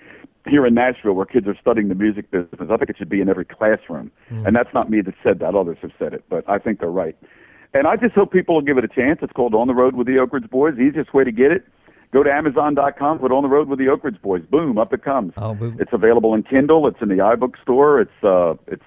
here 0.47 0.65
in 0.65 0.73
Nashville 0.73 1.13
where 1.13 1.25
kids 1.25 1.47
are 1.47 1.57
studying 1.59 1.89
the 1.89 1.95
music 1.95 2.29
business. 2.31 2.69
I 2.69 2.77
think 2.77 2.89
it 2.89 2.97
should 2.97 3.09
be 3.09 3.21
in 3.21 3.29
every 3.29 3.45
classroom. 3.45 4.11
Hmm. 4.29 4.45
And 4.45 4.55
that's 4.55 4.73
not 4.73 4.89
me 4.89 5.01
that 5.01 5.13
said 5.23 5.39
that, 5.39 5.55
others 5.55 5.77
have 5.81 5.91
said 5.99 6.13
it, 6.13 6.23
but 6.29 6.47
I 6.49 6.57
think 6.57 6.79
they're 6.79 6.89
right. 6.89 7.17
And 7.73 7.87
I 7.87 7.95
just 7.95 8.15
hope 8.15 8.31
people 8.31 8.55
will 8.55 8.61
give 8.61 8.77
it 8.77 8.85
a 8.85 8.87
chance. 8.87 9.19
It's 9.21 9.33
called 9.33 9.53
On 9.53 9.67
the 9.67 9.73
Road 9.73 9.95
with 9.95 10.07
the 10.07 10.17
Oak 10.19 10.33
Ridge 10.33 10.49
Boys. 10.49 10.75
The 10.75 10.83
easiest 10.83 11.13
way 11.13 11.23
to 11.23 11.31
get 11.31 11.51
it, 11.51 11.65
go 12.11 12.23
to 12.23 12.31
Amazon.com, 12.31 13.19
put 13.19 13.31
On 13.31 13.43
the 13.43 13.49
Road 13.49 13.67
with 13.67 13.79
the 13.79 13.89
Oak 13.89 14.03
Ridge 14.03 14.21
Boys. 14.21 14.43
Boom, 14.49 14.77
up 14.77 14.93
it 14.93 15.03
comes. 15.03 15.33
Oh, 15.37 15.53
we- 15.53 15.73
It's 15.79 15.93
available 15.93 16.33
in 16.33 16.43
Kindle. 16.43 16.87
It's 16.87 17.01
in 17.01 17.09
the 17.09 17.15
iBook 17.15 17.61
store. 17.61 17.99
It's 18.01 18.23
uh, 18.23 18.55
it's 18.67 18.83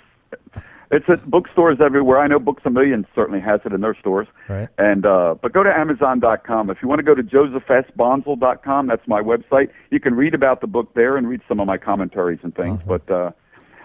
it's 0.92 1.08
at 1.08 1.24
bookstores 1.30 1.78
everywhere. 1.80 2.18
I 2.18 2.26
know 2.26 2.40
Books 2.40 2.62
a 2.64 2.70
Million 2.70 3.06
certainly 3.14 3.38
has 3.40 3.60
it 3.64 3.72
in 3.72 3.80
their 3.80 3.94
stores. 3.94 4.26
Right. 4.48 4.68
And 4.78 5.06
uh, 5.06 5.36
but 5.40 5.52
go 5.52 5.62
to 5.62 5.70
Amazon.com. 5.70 6.68
If 6.70 6.78
you 6.82 6.88
want 6.88 6.98
to 6.98 7.04
go 7.04 7.14
to 7.14 7.22
JosephSBonsall.com, 7.22 8.86
that's 8.88 9.06
my 9.06 9.20
website. 9.22 9.70
You 9.90 10.00
can 10.00 10.14
read 10.14 10.34
about 10.34 10.60
the 10.60 10.66
book 10.66 10.94
there 10.94 11.16
and 11.16 11.28
read 11.28 11.42
some 11.48 11.60
of 11.60 11.66
my 11.66 11.78
commentaries 11.78 12.40
and 12.42 12.54
things. 12.54 12.80
But 12.86 13.08
uh, 13.10 13.30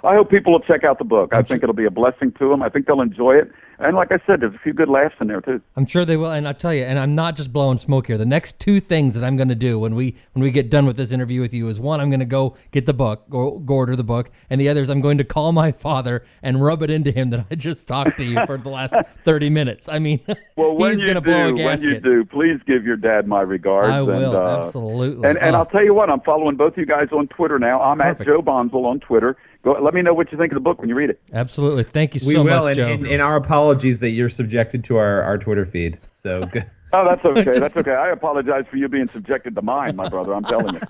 I 0.05 0.15
hope 0.15 0.29
people 0.29 0.53
will 0.53 0.59
check 0.61 0.83
out 0.83 0.99
the 0.99 1.05
book. 1.05 1.33
I 1.33 1.41
think 1.43 1.63
it'll 1.63 1.75
be 1.75 1.85
a 1.85 1.91
blessing 1.91 2.31
to 2.33 2.49
them. 2.49 2.61
I 2.61 2.69
think 2.69 2.85
they'll 2.87 3.01
enjoy 3.01 3.35
it. 3.35 3.51
And 3.77 3.97
like 3.97 4.13
I 4.13 4.19
said, 4.25 4.39
there's 4.39 4.53
a 4.55 4.59
few 4.59 4.71
good 4.71 4.87
laughs 4.87 5.15
in 5.19 5.27
there 5.27 5.41
too. 5.41 5.61
I'm 5.75 5.85
sure 5.85 6.05
they 6.05 6.15
will, 6.15 6.31
and 6.31 6.47
I'll 6.47 6.53
tell 6.53 6.73
you, 6.73 6.83
and 6.85 6.97
I'm 6.97 7.13
not 7.13 7.35
just 7.35 7.51
blowing 7.51 7.77
smoke 7.77 8.07
here. 8.07 8.17
The 8.17 8.25
next 8.25 8.57
two 8.57 8.79
things 8.79 9.15
that 9.15 9.23
I'm 9.25 9.35
going 9.35 9.49
to 9.49 9.55
do 9.55 9.77
when 9.77 9.95
we 9.95 10.15
when 10.31 10.41
we 10.43 10.49
get 10.51 10.69
done 10.69 10.85
with 10.85 10.95
this 10.95 11.11
interview 11.11 11.41
with 11.41 11.53
you 11.53 11.67
is 11.67 11.77
one, 11.77 11.99
I'm 11.99 12.09
going 12.09 12.21
to 12.21 12.25
go 12.25 12.55
get 12.71 12.85
the 12.85 12.93
book, 12.93 13.29
go, 13.29 13.59
go 13.59 13.73
order 13.73 13.97
the 13.97 14.03
book, 14.05 14.31
and 14.49 14.61
the 14.61 14.69
other 14.69 14.81
is 14.81 14.89
I'm 14.89 15.01
going 15.01 15.17
to 15.17 15.25
call 15.25 15.51
my 15.51 15.73
father 15.73 16.25
and 16.41 16.63
rub 16.63 16.83
it 16.83 16.89
into 16.89 17.11
him 17.11 17.31
that 17.31 17.47
I 17.51 17.55
just 17.55 17.85
talked 17.85 18.17
to 18.19 18.23
you 18.23 18.39
for 18.45 18.57
the 18.57 18.69
last 18.69 18.95
30 19.25 19.49
minutes. 19.49 19.89
I 19.89 19.99
mean, 19.99 20.21
Well, 20.55 20.73
when 20.77 20.93
he's 20.93 20.99
you 21.01 21.07
going 21.13 21.15
to 21.15 21.21
blow 21.21 21.49
a 21.49 21.53
gasket. 21.53 21.85
when 21.85 21.95
you 21.95 22.23
do, 22.23 22.25
please 22.25 22.61
give 22.65 22.85
your 22.85 22.95
dad 22.95 23.27
my 23.27 23.41
regards. 23.41 23.89
I 23.89 24.01
will, 24.01 24.13
and, 24.13 24.35
uh, 24.35 24.61
absolutely. 24.67 25.27
And, 25.27 25.37
and 25.37 25.53
Oh. 25.53 25.59
I'll 25.59 25.65
tell 25.65 25.83
you 25.83 25.93
what, 25.93 26.09
I'm 26.09 26.21
following 26.21 26.55
both 26.55 26.77
you 26.77 26.85
guys 26.85 27.09
on 27.11 27.27
Twitter 27.27 27.59
now. 27.59 27.81
I'm 27.81 27.97
Perfect. 27.97 28.21
at 28.21 28.27
Joe 28.27 28.41
Bonsall 28.41 28.85
on 28.85 29.01
Twitter. 29.01 29.35
Go, 29.65 29.71
let 29.81 29.95
me 29.95 30.03
know 30.03 30.13
what 30.13 30.31
you 30.31 30.37
think 30.37 30.51
of 30.51 30.55
the 30.55 30.61
book 30.61 30.79
when 30.79 30.89
you 30.89 30.95
read 30.95 31.09
it. 31.09 31.19
Absolutely. 31.33 31.83
Thank 31.83 32.13
you 32.13 32.19
so 32.19 32.27
we 32.27 32.35
will, 32.35 32.43
much, 32.43 32.67
and, 32.67 32.75
Joe. 32.75 32.87
and, 32.87 33.07
and 33.07 33.19
our 33.19 33.35
apologies 33.35 33.97
that 33.97 34.11
you're 34.11 34.29
subjected 34.29 34.83
to 34.83 34.97
our, 34.97 35.23
our 35.23 35.39
Twitter 35.39 35.65
feed. 35.65 35.97
So 36.13 36.43
good. 36.51 36.69
Oh, 36.93 37.03
that's 37.03 37.25
okay. 37.25 37.43
that's 37.59 37.75
okay. 37.75 37.95
I 37.95 38.11
apologize 38.11 38.65
for 38.69 38.77
you 38.77 38.87
being 38.87 39.09
subjected 39.09 39.55
to 39.55 39.63
mine, 39.63 39.95
my 39.95 40.07
brother. 40.07 40.35
I'm 40.35 40.43
telling 40.43 40.75
you. 40.75 40.81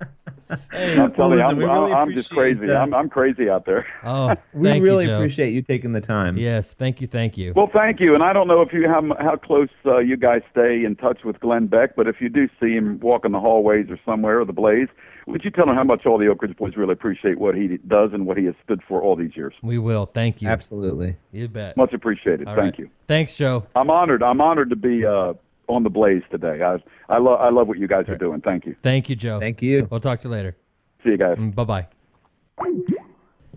I'm 0.50 1.12
telling 1.14 1.38
listen, 1.38 1.38
you, 1.38 1.42
I'm, 1.42 1.58
really 1.58 1.92
I'm 1.92 2.12
just 2.12 2.30
crazy. 2.30 2.70
uh, 2.70 2.80
I'm, 2.80 2.94
I'm 2.94 3.08
crazy 3.08 3.48
out 3.48 3.66
there. 3.66 3.86
oh, 4.04 4.34
We 4.52 4.68
thank 4.68 4.84
really 4.84 5.04
you, 5.04 5.10
Joe. 5.10 5.16
appreciate 5.16 5.52
you 5.52 5.62
taking 5.62 5.92
the 5.92 6.00
time. 6.00 6.36
Yes, 6.36 6.74
thank 6.74 7.00
you, 7.00 7.06
thank 7.06 7.36
you. 7.38 7.52
Well, 7.54 7.70
thank 7.72 8.00
you. 8.00 8.14
And 8.14 8.22
I 8.22 8.32
don't 8.32 8.48
know 8.48 8.60
if 8.62 8.72
you 8.72 8.88
have 8.88 9.04
how 9.18 9.36
close 9.36 9.68
uh, 9.86 9.98
you 9.98 10.16
guys 10.16 10.42
stay 10.50 10.84
in 10.84 10.96
touch 10.96 11.24
with 11.24 11.40
Glenn 11.40 11.66
Beck, 11.66 11.96
but 11.96 12.06
if 12.06 12.20
you 12.20 12.28
do 12.28 12.48
see 12.60 12.72
him 12.74 12.98
walking 13.00 13.32
the 13.32 13.40
hallways 13.40 13.86
or 13.90 13.98
somewhere 14.04 14.40
or 14.40 14.44
the 14.44 14.52
Blaze, 14.52 14.88
would 15.26 15.42
you 15.42 15.50
tell 15.50 15.68
him 15.68 15.74
how 15.74 15.84
much 15.84 16.04
all 16.04 16.18
the 16.18 16.26
Oak 16.28 16.42
Ridge 16.42 16.56
Boys 16.56 16.76
really 16.76 16.92
appreciate 16.92 17.38
what 17.38 17.54
he 17.54 17.78
does 17.88 18.10
and 18.12 18.26
what 18.26 18.36
he 18.36 18.44
has 18.44 18.54
stood 18.62 18.82
for 18.86 19.00
all 19.02 19.16
these 19.16 19.34
years? 19.34 19.54
we 19.62 19.78
will. 19.78 20.06
Thank 20.06 20.42
you. 20.42 20.48
Absolutely. 20.48 21.16
You 21.32 21.48
bet. 21.48 21.76
Much 21.76 21.92
appreciated. 21.92 22.46
All 22.46 22.54
thank 22.54 22.74
right. 22.74 22.78
you. 22.80 22.90
Thanks, 23.08 23.34
Joe. 23.34 23.66
I'm 23.74 23.90
honored. 23.90 24.22
I'm 24.22 24.40
honored 24.40 24.70
to 24.70 24.76
be 24.76 25.04
uh, 25.06 25.34
on 25.68 25.82
the 25.82 25.90
Blaze 25.90 26.22
today. 26.30 26.62
I 26.62 26.78
I 27.12 27.18
love 27.18 27.40
I 27.40 27.50
love 27.50 27.68
what 27.68 27.78
you 27.78 27.88
guys 27.88 28.08
are 28.08 28.18
doing. 28.18 28.40
Thank 28.40 28.66
you. 28.66 28.76
Thank 28.82 29.08
you, 29.08 29.16
Joe. 29.16 29.40
Thank 29.40 29.62
you. 29.62 29.86
We'll 29.90 30.00
talk 30.00 30.20
to 30.22 30.28
you 30.28 30.32
later. 30.32 30.56
See 31.02 31.10
you 31.10 31.18
guys. 31.18 31.36
Mm, 31.36 31.54
bye 31.54 31.64
bye. 31.64 31.86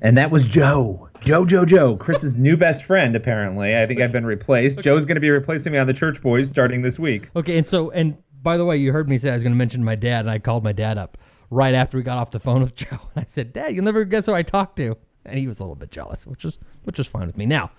And 0.02 0.16
that 0.18 0.30
was 0.30 0.48
Joe. 0.48 1.10
Joe, 1.22 1.46
Joe, 1.46 1.66
Joe. 1.66 1.98
Chris's 1.98 2.38
new 2.38 2.56
best 2.56 2.84
friend, 2.84 3.16
apparently. 3.16 3.76
I 3.76 3.88
think 3.88 4.00
I've 4.00 4.12
been 4.12 4.26
replaced. 4.26 4.80
Joe's 4.82 5.06
going 5.06 5.16
to 5.16 5.22
be 5.22 5.32
replacing 5.32 5.72
me 5.72 5.80
on 5.80 5.88
the 5.88 5.94
Church 5.94 6.22
Boys 6.22 6.50
starting 6.50 6.84
this 6.84 7.00
week. 7.00 7.30
Okay, 7.36 7.58
and 7.58 7.68
so 7.68 7.90
and 7.92 8.18
by 8.44 8.58
the 8.58 8.66
way, 8.66 8.78
you 8.78 8.92
heard 8.92 9.10
me 9.10 9.18
say 9.18 9.32
I 9.32 9.34
was 9.34 9.44
going 9.44 9.54
to 9.54 9.58
mention 9.58 9.84
my 9.84 9.96
dad, 9.96 10.22
and 10.22 10.30
I 10.30 10.40
called 10.40 10.64
my 10.64 10.72
dad 10.72 10.98
up 10.98 11.18
right 11.50 11.74
after 11.74 11.98
we 11.98 12.04
got 12.04 12.18
off 12.18 12.32
the 12.32 12.40
phone 12.40 12.62
with 12.62 12.76
Joe, 12.76 13.00
and 13.16 13.24
I 13.24 13.26
said, 13.28 13.54
"Dad, 13.54 13.74
you'll 13.74 13.86
never 13.86 14.06
guess 14.06 14.28
who 14.28 14.34
I 14.34 14.44
talked 14.44 14.78
to," 14.78 14.98
and 15.26 15.40
he 15.40 15.48
was 15.48 15.60
a 15.60 15.64
little 15.64 15.76
bit 15.76 15.92
jealous, 15.92 16.28
which 16.28 16.44
was 16.46 16.60
which 16.84 16.98
was 16.98 17.08
fine 17.08 17.28
with 17.28 17.38
me. 17.38 17.46
Now, 17.46 17.72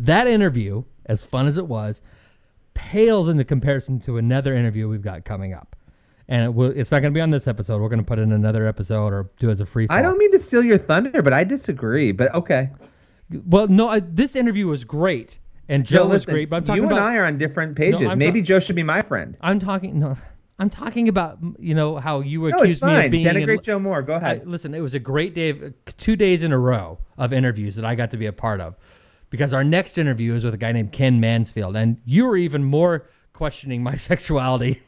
that 0.00 0.26
interview, 0.26 0.84
as 1.06 1.22
fun 1.22 1.46
as 1.46 1.58
it 1.58 1.66
was, 1.66 2.02
pales 2.78 3.28
into 3.28 3.44
comparison 3.44 3.98
to 4.00 4.18
another 4.18 4.54
interview 4.54 4.88
we've 4.88 5.02
got 5.02 5.24
coming 5.24 5.52
up. 5.52 5.74
and 6.28 6.44
it 6.44 6.54
will, 6.54 6.70
it's 6.70 6.92
not 6.92 7.00
going 7.00 7.12
to 7.12 7.16
be 7.16 7.20
on 7.20 7.30
this 7.30 7.48
episode. 7.48 7.80
We're 7.82 7.88
going 7.88 7.98
to 7.98 8.04
put 8.04 8.20
in 8.20 8.30
another 8.32 8.66
episode 8.68 9.12
or 9.12 9.30
do 9.40 9.50
as 9.50 9.60
a 9.60 9.66
free. 9.66 9.88
I 9.90 10.00
don't 10.00 10.16
mean 10.16 10.30
to 10.30 10.38
steal 10.38 10.64
your 10.64 10.78
thunder, 10.78 11.20
but 11.22 11.32
I 11.32 11.42
disagree. 11.42 12.12
But 12.12 12.32
okay. 12.34 12.70
Well, 13.46 13.66
no, 13.66 13.88
I, 13.88 14.00
this 14.00 14.36
interview 14.36 14.68
was 14.68 14.84
great, 14.84 15.38
and 15.68 15.84
Joe, 15.84 16.04
was 16.04 16.22
listen, 16.22 16.34
great. 16.34 16.50
But 16.50 16.56
I'm 16.58 16.64
talking 16.64 16.82
you 16.82 16.86
about 16.86 16.98
and 16.98 17.08
I 17.08 17.16
are 17.16 17.26
on 17.26 17.36
different 17.36 17.76
pages. 17.76 18.10
I'm 18.10 18.16
Maybe 18.18 18.40
ta- 18.40 18.46
Joe 18.46 18.60
should 18.60 18.76
be 18.76 18.82
my 18.84 19.02
friend. 19.02 19.36
I'm 19.40 19.58
talking 19.58 19.98
no. 19.98 20.16
I'm 20.60 20.70
talking 20.70 21.08
about 21.08 21.38
you 21.58 21.74
know 21.74 21.96
how 21.96 22.20
you 22.20 22.48
No, 22.48 22.58
accused 22.60 22.82
me 22.82 23.04
of 23.04 23.10
being 23.10 23.26
in- 23.26 23.34
Denigrate 23.36 23.62
Joe 23.62 23.78
Moore. 23.78 24.02
Go 24.02 24.14
I, 24.14 24.16
ahead. 24.16 24.46
listen, 24.48 24.74
it 24.74 24.80
was 24.80 24.94
a 24.94 24.98
great 24.98 25.34
day, 25.34 25.50
of, 25.50 25.74
two 25.98 26.16
days 26.16 26.42
in 26.42 26.52
a 26.52 26.58
row 26.58 26.98
of 27.16 27.32
interviews 27.32 27.76
that 27.76 27.84
I 27.84 27.94
got 27.94 28.10
to 28.12 28.16
be 28.16 28.26
a 28.26 28.32
part 28.32 28.60
of, 28.60 28.76
because 29.30 29.52
our 29.54 29.64
next 29.64 29.98
interview 29.98 30.34
is 30.34 30.44
with 30.44 30.54
a 30.54 30.58
guy 30.58 30.72
named 30.72 30.92
Ken 30.92 31.20
Mansfield, 31.20 31.76
and 31.76 31.98
you 32.04 32.26
were 32.26 32.36
even 32.36 32.64
more 32.64 33.08
questioning 33.32 33.82
my 33.82 33.96
sexuality 34.10 34.82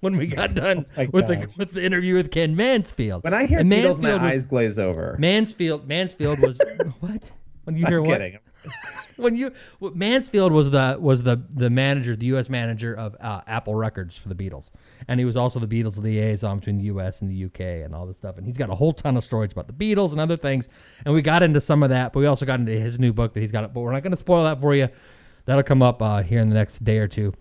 when 0.00 0.16
we 0.16 0.26
got 0.26 0.54
done 0.54 0.86
with 1.12 1.26
the 1.26 1.48
with 1.56 1.72
the 1.72 1.84
interview 1.84 2.14
with 2.14 2.30
Ken 2.30 2.56
Mansfield. 2.56 3.20
Oh 3.24 3.30
when 3.30 3.34
I 3.34 3.46
hear 3.46 3.58
and 3.60 3.70
Beatles, 3.70 3.98
my 3.98 4.10
Mansfield 4.10 4.22
was- 4.22 4.32
eyes 4.32 4.46
glaze 4.46 4.78
over. 4.78 5.16
Mansfield 5.18 5.86
Mansfield 5.88 6.38
was 6.40 6.60
what? 7.00 7.30
When 7.64 7.76
you 7.76 7.86
hear 7.86 8.00
I'm 8.00 8.06
what? 8.06 8.18
kidding. 8.18 8.38
When 9.20 9.36
you 9.36 9.52
Mansfield 9.80 10.52
was 10.52 10.70
the 10.70 10.96
was 11.00 11.22
the 11.22 11.42
the 11.50 11.70
manager, 11.70 12.16
the 12.16 12.26
U.S. 12.26 12.48
manager 12.48 12.94
of 12.94 13.16
uh, 13.20 13.42
Apple 13.46 13.74
Records 13.74 14.16
for 14.16 14.28
the 14.28 14.34
Beatles, 14.34 14.70
and 15.08 15.20
he 15.20 15.24
was 15.24 15.36
also 15.36 15.60
the 15.60 15.66
Beatles 15.66 15.98
liaison 15.98 16.58
between 16.58 16.78
the 16.78 16.84
U.S. 16.84 17.20
and 17.20 17.30
the 17.30 17.34
U.K. 17.34 17.82
and 17.82 17.94
all 17.94 18.06
this 18.06 18.16
stuff. 18.16 18.36
And 18.36 18.46
he's 18.46 18.56
got 18.56 18.70
a 18.70 18.74
whole 18.74 18.92
ton 18.92 19.16
of 19.16 19.24
stories 19.24 19.52
about 19.52 19.66
the 19.66 19.72
Beatles 19.72 20.12
and 20.12 20.20
other 20.20 20.36
things. 20.36 20.68
And 21.04 21.14
we 21.14 21.22
got 21.22 21.42
into 21.42 21.60
some 21.60 21.82
of 21.82 21.90
that, 21.90 22.12
but 22.12 22.20
we 22.20 22.26
also 22.26 22.46
got 22.46 22.60
into 22.60 22.72
his 22.72 22.98
new 22.98 23.12
book 23.12 23.34
that 23.34 23.40
he's 23.40 23.52
got. 23.52 23.72
But 23.72 23.80
we're 23.80 23.92
not 23.92 24.02
going 24.02 24.12
to 24.12 24.16
spoil 24.16 24.44
that 24.44 24.60
for 24.60 24.74
you. 24.74 24.88
That'll 25.46 25.62
come 25.62 25.82
up 25.82 26.02
uh, 26.02 26.22
here 26.22 26.40
in 26.40 26.48
the 26.48 26.54
next 26.54 26.84
day 26.84 26.98
or 26.98 27.08
two. 27.08 27.32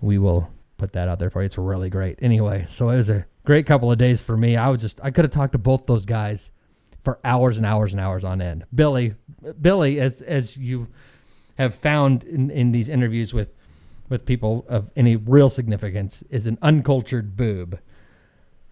We 0.00 0.18
will 0.18 0.48
put 0.76 0.92
that 0.92 1.08
out 1.08 1.18
there 1.18 1.30
for 1.30 1.42
you. 1.42 1.46
It's 1.46 1.58
really 1.58 1.90
great. 1.90 2.18
Anyway, 2.22 2.66
so 2.68 2.90
it 2.90 2.96
was 2.96 3.08
a 3.08 3.24
great 3.44 3.66
couple 3.66 3.90
of 3.90 3.98
days 3.98 4.20
for 4.20 4.36
me. 4.36 4.56
I 4.56 4.68
was 4.68 4.80
just 4.80 5.00
I 5.02 5.10
could 5.10 5.24
have 5.24 5.32
talked 5.32 5.52
to 5.52 5.58
both 5.58 5.86
those 5.86 6.04
guys 6.04 6.52
for 7.02 7.18
hours 7.24 7.56
and 7.56 7.64
hours 7.64 7.92
and 7.92 8.00
hours 8.00 8.24
on 8.24 8.42
end. 8.42 8.64
Billy, 8.74 9.14
Billy, 9.60 10.00
as 10.00 10.22
as 10.22 10.56
you 10.56 10.88
have 11.56 11.74
found 11.74 12.22
in, 12.24 12.50
in 12.50 12.72
these 12.72 12.88
interviews 12.88 13.34
with 13.34 13.48
with 14.08 14.24
people 14.24 14.64
of 14.68 14.88
any 14.94 15.16
real 15.16 15.48
significance, 15.48 16.22
is 16.30 16.46
an 16.46 16.58
uncultured 16.62 17.36
boob, 17.36 17.78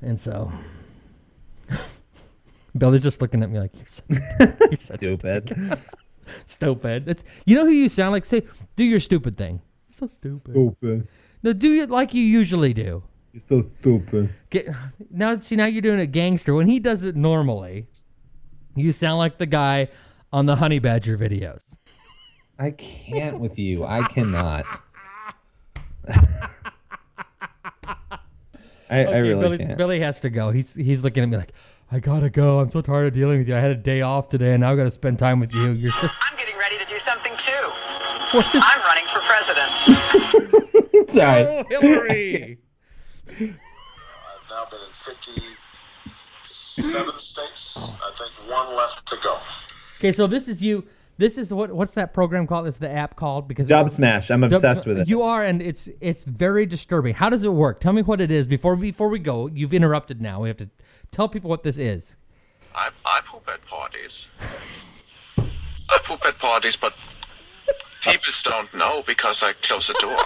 and 0.00 0.20
so 0.20 0.52
Billy's 2.78 3.02
just 3.02 3.20
looking 3.20 3.42
at 3.42 3.50
me 3.50 3.58
like 3.58 3.72
you're 3.76 3.86
so, 3.86 4.02
you're 4.40 4.76
Stupid. 4.76 5.78
stupid. 6.46 7.08
It's 7.08 7.24
you 7.46 7.56
know 7.56 7.64
who 7.64 7.72
you 7.72 7.88
sound 7.88 8.12
like. 8.12 8.24
Say, 8.24 8.42
do 8.76 8.84
your 8.84 9.00
stupid 9.00 9.36
thing. 9.36 9.60
So 9.90 10.06
stupid. 10.06 10.52
Stupid. 10.52 11.08
No, 11.42 11.52
do 11.52 11.74
it 11.82 11.90
like 11.90 12.14
you 12.14 12.22
usually 12.22 12.72
do. 12.72 13.02
You're 13.32 13.40
so 13.40 13.60
stupid. 13.62 14.32
Get 14.50 14.68
now. 15.10 15.38
See 15.38 15.56
now 15.56 15.66
you're 15.66 15.82
doing 15.82 16.00
it 16.00 16.08
gangster. 16.08 16.54
When 16.54 16.68
he 16.68 16.80
does 16.80 17.04
it 17.04 17.16
normally, 17.16 17.86
you 18.74 18.92
sound 18.92 19.18
like 19.18 19.38
the 19.38 19.46
guy 19.46 19.88
on 20.32 20.46
the 20.46 20.56
Honey 20.56 20.78
Badger 20.78 21.16
videos. 21.16 21.60
I 22.58 22.70
can't 22.70 23.40
with 23.40 23.58
you. 23.58 23.84
I 23.84 24.06
cannot. 24.06 24.64
I, 28.90 29.04
I 29.06 29.16
really 29.16 29.40
Billy, 29.40 29.58
can't. 29.58 29.78
Billy 29.78 30.00
has 30.00 30.20
to 30.20 30.30
go. 30.30 30.50
He's 30.50 30.74
he's 30.74 31.02
looking 31.02 31.22
at 31.22 31.28
me 31.28 31.36
like, 31.36 31.52
I 31.90 31.98
gotta 31.98 32.30
go. 32.30 32.60
I'm 32.60 32.70
so 32.70 32.80
tired 32.80 33.06
of 33.08 33.12
dealing 33.12 33.38
with 33.38 33.48
you. 33.48 33.56
I 33.56 33.60
had 33.60 33.70
a 33.70 33.74
day 33.76 34.02
off 34.02 34.28
today, 34.28 34.52
and 34.52 34.60
now 34.60 34.72
I 34.72 34.76
gotta 34.76 34.90
spend 34.90 35.18
time 35.18 35.40
with 35.40 35.52
you. 35.52 35.70
You're 35.72 35.90
so. 35.92 36.08
I'm 36.30 36.36
getting 36.36 36.56
ready 36.58 36.78
to 36.78 36.84
do 36.86 36.98
something 36.98 37.32
too. 37.38 37.52
What 38.32 38.54
is, 38.54 38.62
I'm 38.64 38.80
running 38.82 39.04
for 39.12 39.20
president. 39.20 41.10
Sorry. 41.10 41.44
oh, 41.44 41.64
Hillary. 41.68 42.58
I've 43.28 43.38
now 44.50 44.66
been 44.70 44.80
in 44.80 44.92
57 45.04 47.18
states. 47.18 47.92
I 48.02 48.10
think 48.16 48.30
one 48.50 48.74
left 48.76 49.06
to 49.06 49.16
go. 49.22 49.38
Okay, 49.98 50.12
so 50.12 50.26
this 50.26 50.48
is 50.48 50.62
you. 50.62 50.84
This 51.16 51.38
is 51.38 51.52
what 51.52 51.72
what's 51.72 51.94
that 51.94 52.12
program 52.12 52.46
called? 52.46 52.66
Is 52.66 52.78
the 52.78 52.90
app 52.90 53.14
called? 53.16 53.46
Because 53.46 53.68
Dubsmash. 53.68 54.30
I'm 54.30 54.40
Dub- 54.40 54.52
obsessed 54.54 54.86
with 54.86 54.98
it. 54.98 55.08
You 55.08 55.22
are, 55.22 55.44
and 55.44 55.62
it's 55.62 55.88
it's 56.00 56.24
very 56.24 56.66
disturbing. 56.66 57.14
How 57.14 57.30
does 57.30 57.44
it 57.44 57.52
work? 57.52 57.80
Tell 57.80 57.92
me 57.92 58.02
what 58.02 58.20
it 58.20 58.30
is 58.30 58.46
before 58.46 58.74
before 58.76 59.08
we 59.08 59.18
go. 59.20 59.46
You've 59.46 59.72
interrupted 59.74 60.20
now. 60.20 60.40
We 60.42 60.48
have 60.48 60.56
to 60.58 60.68
tell 61.12 61.28
people 61.28 61.48
what 61.50 61.62
this 61.62 61.78
is. 61.78 62.16
I, 62.74 62.90
I 63.04 63.20
poop 63.24 63.48
at 63.48 63.64
parties. 63.64 64.28
I 65.38 65.98
poop 66.02 66.24
at 66.26 66.36
parties, 66.38 66.74
but 66.76 66.92
people 68.02 68.32
don't 68.42 68.74
know 68.74 69.04
because 69.06 69.44
I 69.44 69.52
close 69.62 69.86
the 69.86 69.94
door. 70.00 70.18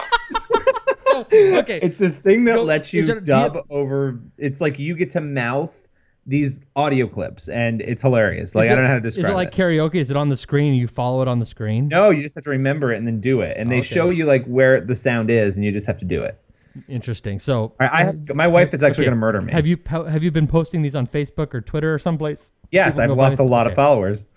Oh, 1.09 1.27
okay. 1.59 1.81
It's 1.83 1.99
this 1.99 2.17
thing 2.17 2.45
that 2.45 2.55
Go- 2.55 2.63
lets 2.65 2.95
you 2.95 3.01
is 3.01 3.09
it- 3.11 3.15
you- 3.17 3.21
dub 3.21 3.59
over. 3.69 4.21
It's 4.39 4.63
like 4.63 4.79
you 4.79 4.97
get 4.97 5.11
to 5.11 5.21
mouth 5.21 5.88
these 6.29 6.61
audio 6.77 7.09
clips, 7.09 7.49
and 7.49 7.81
it's 7.81 8.03
hilarious. 8.03 8.55
Like 8.55 8.67
Is 8.67 8.71
I 8.71 8.75
don't 8.75 8.85
know 8.85 8.91
how 8.91 8.95
to 8.97 9.01
describe 9.01 9.25
Is 9.25 9.31
it 9.31 9.35
like 9.35 9.51
karaoke? 9.51 9.97
Is 9.97 10.11
it 10.11 10.17
on 10.17 10.29
the 10.29 10.37
screen? 10.37 10.75
You 10.75 10.87
follow 10.87 11.23
it 11.23 11.29
on 11.29 11.39
the 11.39 11.47
screen. 11.47 11.89
No, 11.89 12.11
you 12.11 12.23
just 12.23 12.35
have 12.35 12.45
to 12.45 12.51
remember 12.51 12.93
it 12.93 12.99
and 12.99 13.07
then 13.07 13.21
do 13.21 13.41
it, 13.41 13.57
and 13.57 13.71
they 13.71 13.77
oh, 13.77 13.79
Okay. 13.79 13.95
show 13.95 14.11
you 14.11 14.27
like 14.27 14.45
where 14.45 14.81
the 14.81 14.95
sound 14.95 15.31
is, 15.31 15.57
and 15.57 15.65
you 15.65 15.73
just 15.73 15.87
have 15.87 15.97
to 15.99 16.05
do 16.05 16.23
it. 16.23 16.39
Interesting. 16.87 17.39
So 17.41 17.75
I, 17.81 17.89
I 17.89 18.05
have, 18.05 18.35
my 18.35 18.47
wife 18.47 18.73
is 18.75 18.83
actually 18.83 19.03
Okay. 19.03 19.11
going 19.11 19.17
to 19.17 19.21
murder 19.21 19.43
me. 19.43 19.53
Have 19.53 19.67
you 19.67 19.79
have 19.89 20.23
you 20.23 20.31
been 20.31 20.47
posting 20.47 20.83
these 20.83 20.95
on 20.95 21.07
Facebook 21.07 21.55
or 21.55 21.61
Twitter 21.61 21.93
or 21.93 21.99
someplace? 21.99 22.53
yes, 22.71 22.95
People 22.95 23.13
I've 23.13 23.17
lost 23.17 23.39
a 23.39 23.43
lot 23.43 23.67
okay. 23.67 23.73
of 23.73 23.77
followers. 23.77 24.29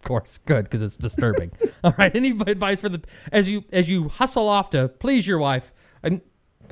Of 0.00 0.04
course, 0.04 0.38
good 0.44 0.64
because 0.64 0.82
it's 0.82 0.96
disturbing. 0.96 1.50
All 1.84 1.94
right. 1.98 2.14
Any 2.14 2.30
advice 2.46 2.80
for 2.80 2.88
the 2.90 3.02
as 3.32 3.48
you 3.48 3.64
as 3.72 3.88
you 3.90 4.08
hustle 4.08 4.48
off 4.48 4.70
to 4.70 4.88
please 4.88 5.26
your 5.26 5.38
wife? 5.38 5.72
And 6.02 6.20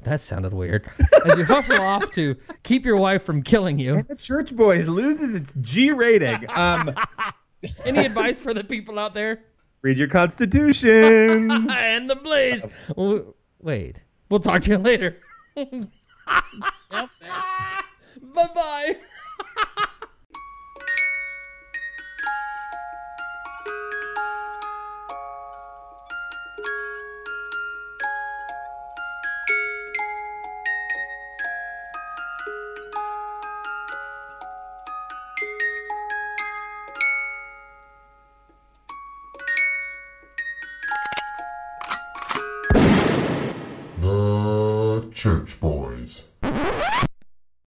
that 0.05 0.21
sounded 0.21 0.53
weird. 0.55 0.91
As 1.27 1.37
you 1.39 1.45
hustle 1.45 1.81
off 1.81 2.13
to 2.13 2.37
keep 2.63 2.85
your 2.85 2.97
wife 2.97 3.25
from 3.25 3.43
killing 3.43 3.79
you. 3.79 4.03
The 4.03 4.17
Church 4.17 4.55
Boys 4.55 4.89
loses 4.89 5.35
its 5.35 5.55
G 5.61 5.91
rating. 5.91 6.47
Um, 6.55 6.95
Any 7.85 8.07
advice 8.07 8.41
for 8.41 8.55
the 8.55 8.65
people 8.65 8.99
out 8.99 9.15
there? 9.15 9.41
read 9.83 9.97
your 9.97 10.09
constitution. 10.09 11.51
and 11.71 12.11
the 12.11 12.17
blaze. 12.17 12.67
W- 12.89 13.33
Wait, 13.61 14.03
we'll 14.29 14.41
talk 14.41 14.63
to 14.63 14.71
you 14.71 14.79
later. 14.79 15.17
bye 15.57 17.09
bye. 18.55 18.97
Church 45.19 45.59
Boys. 45.59 45.78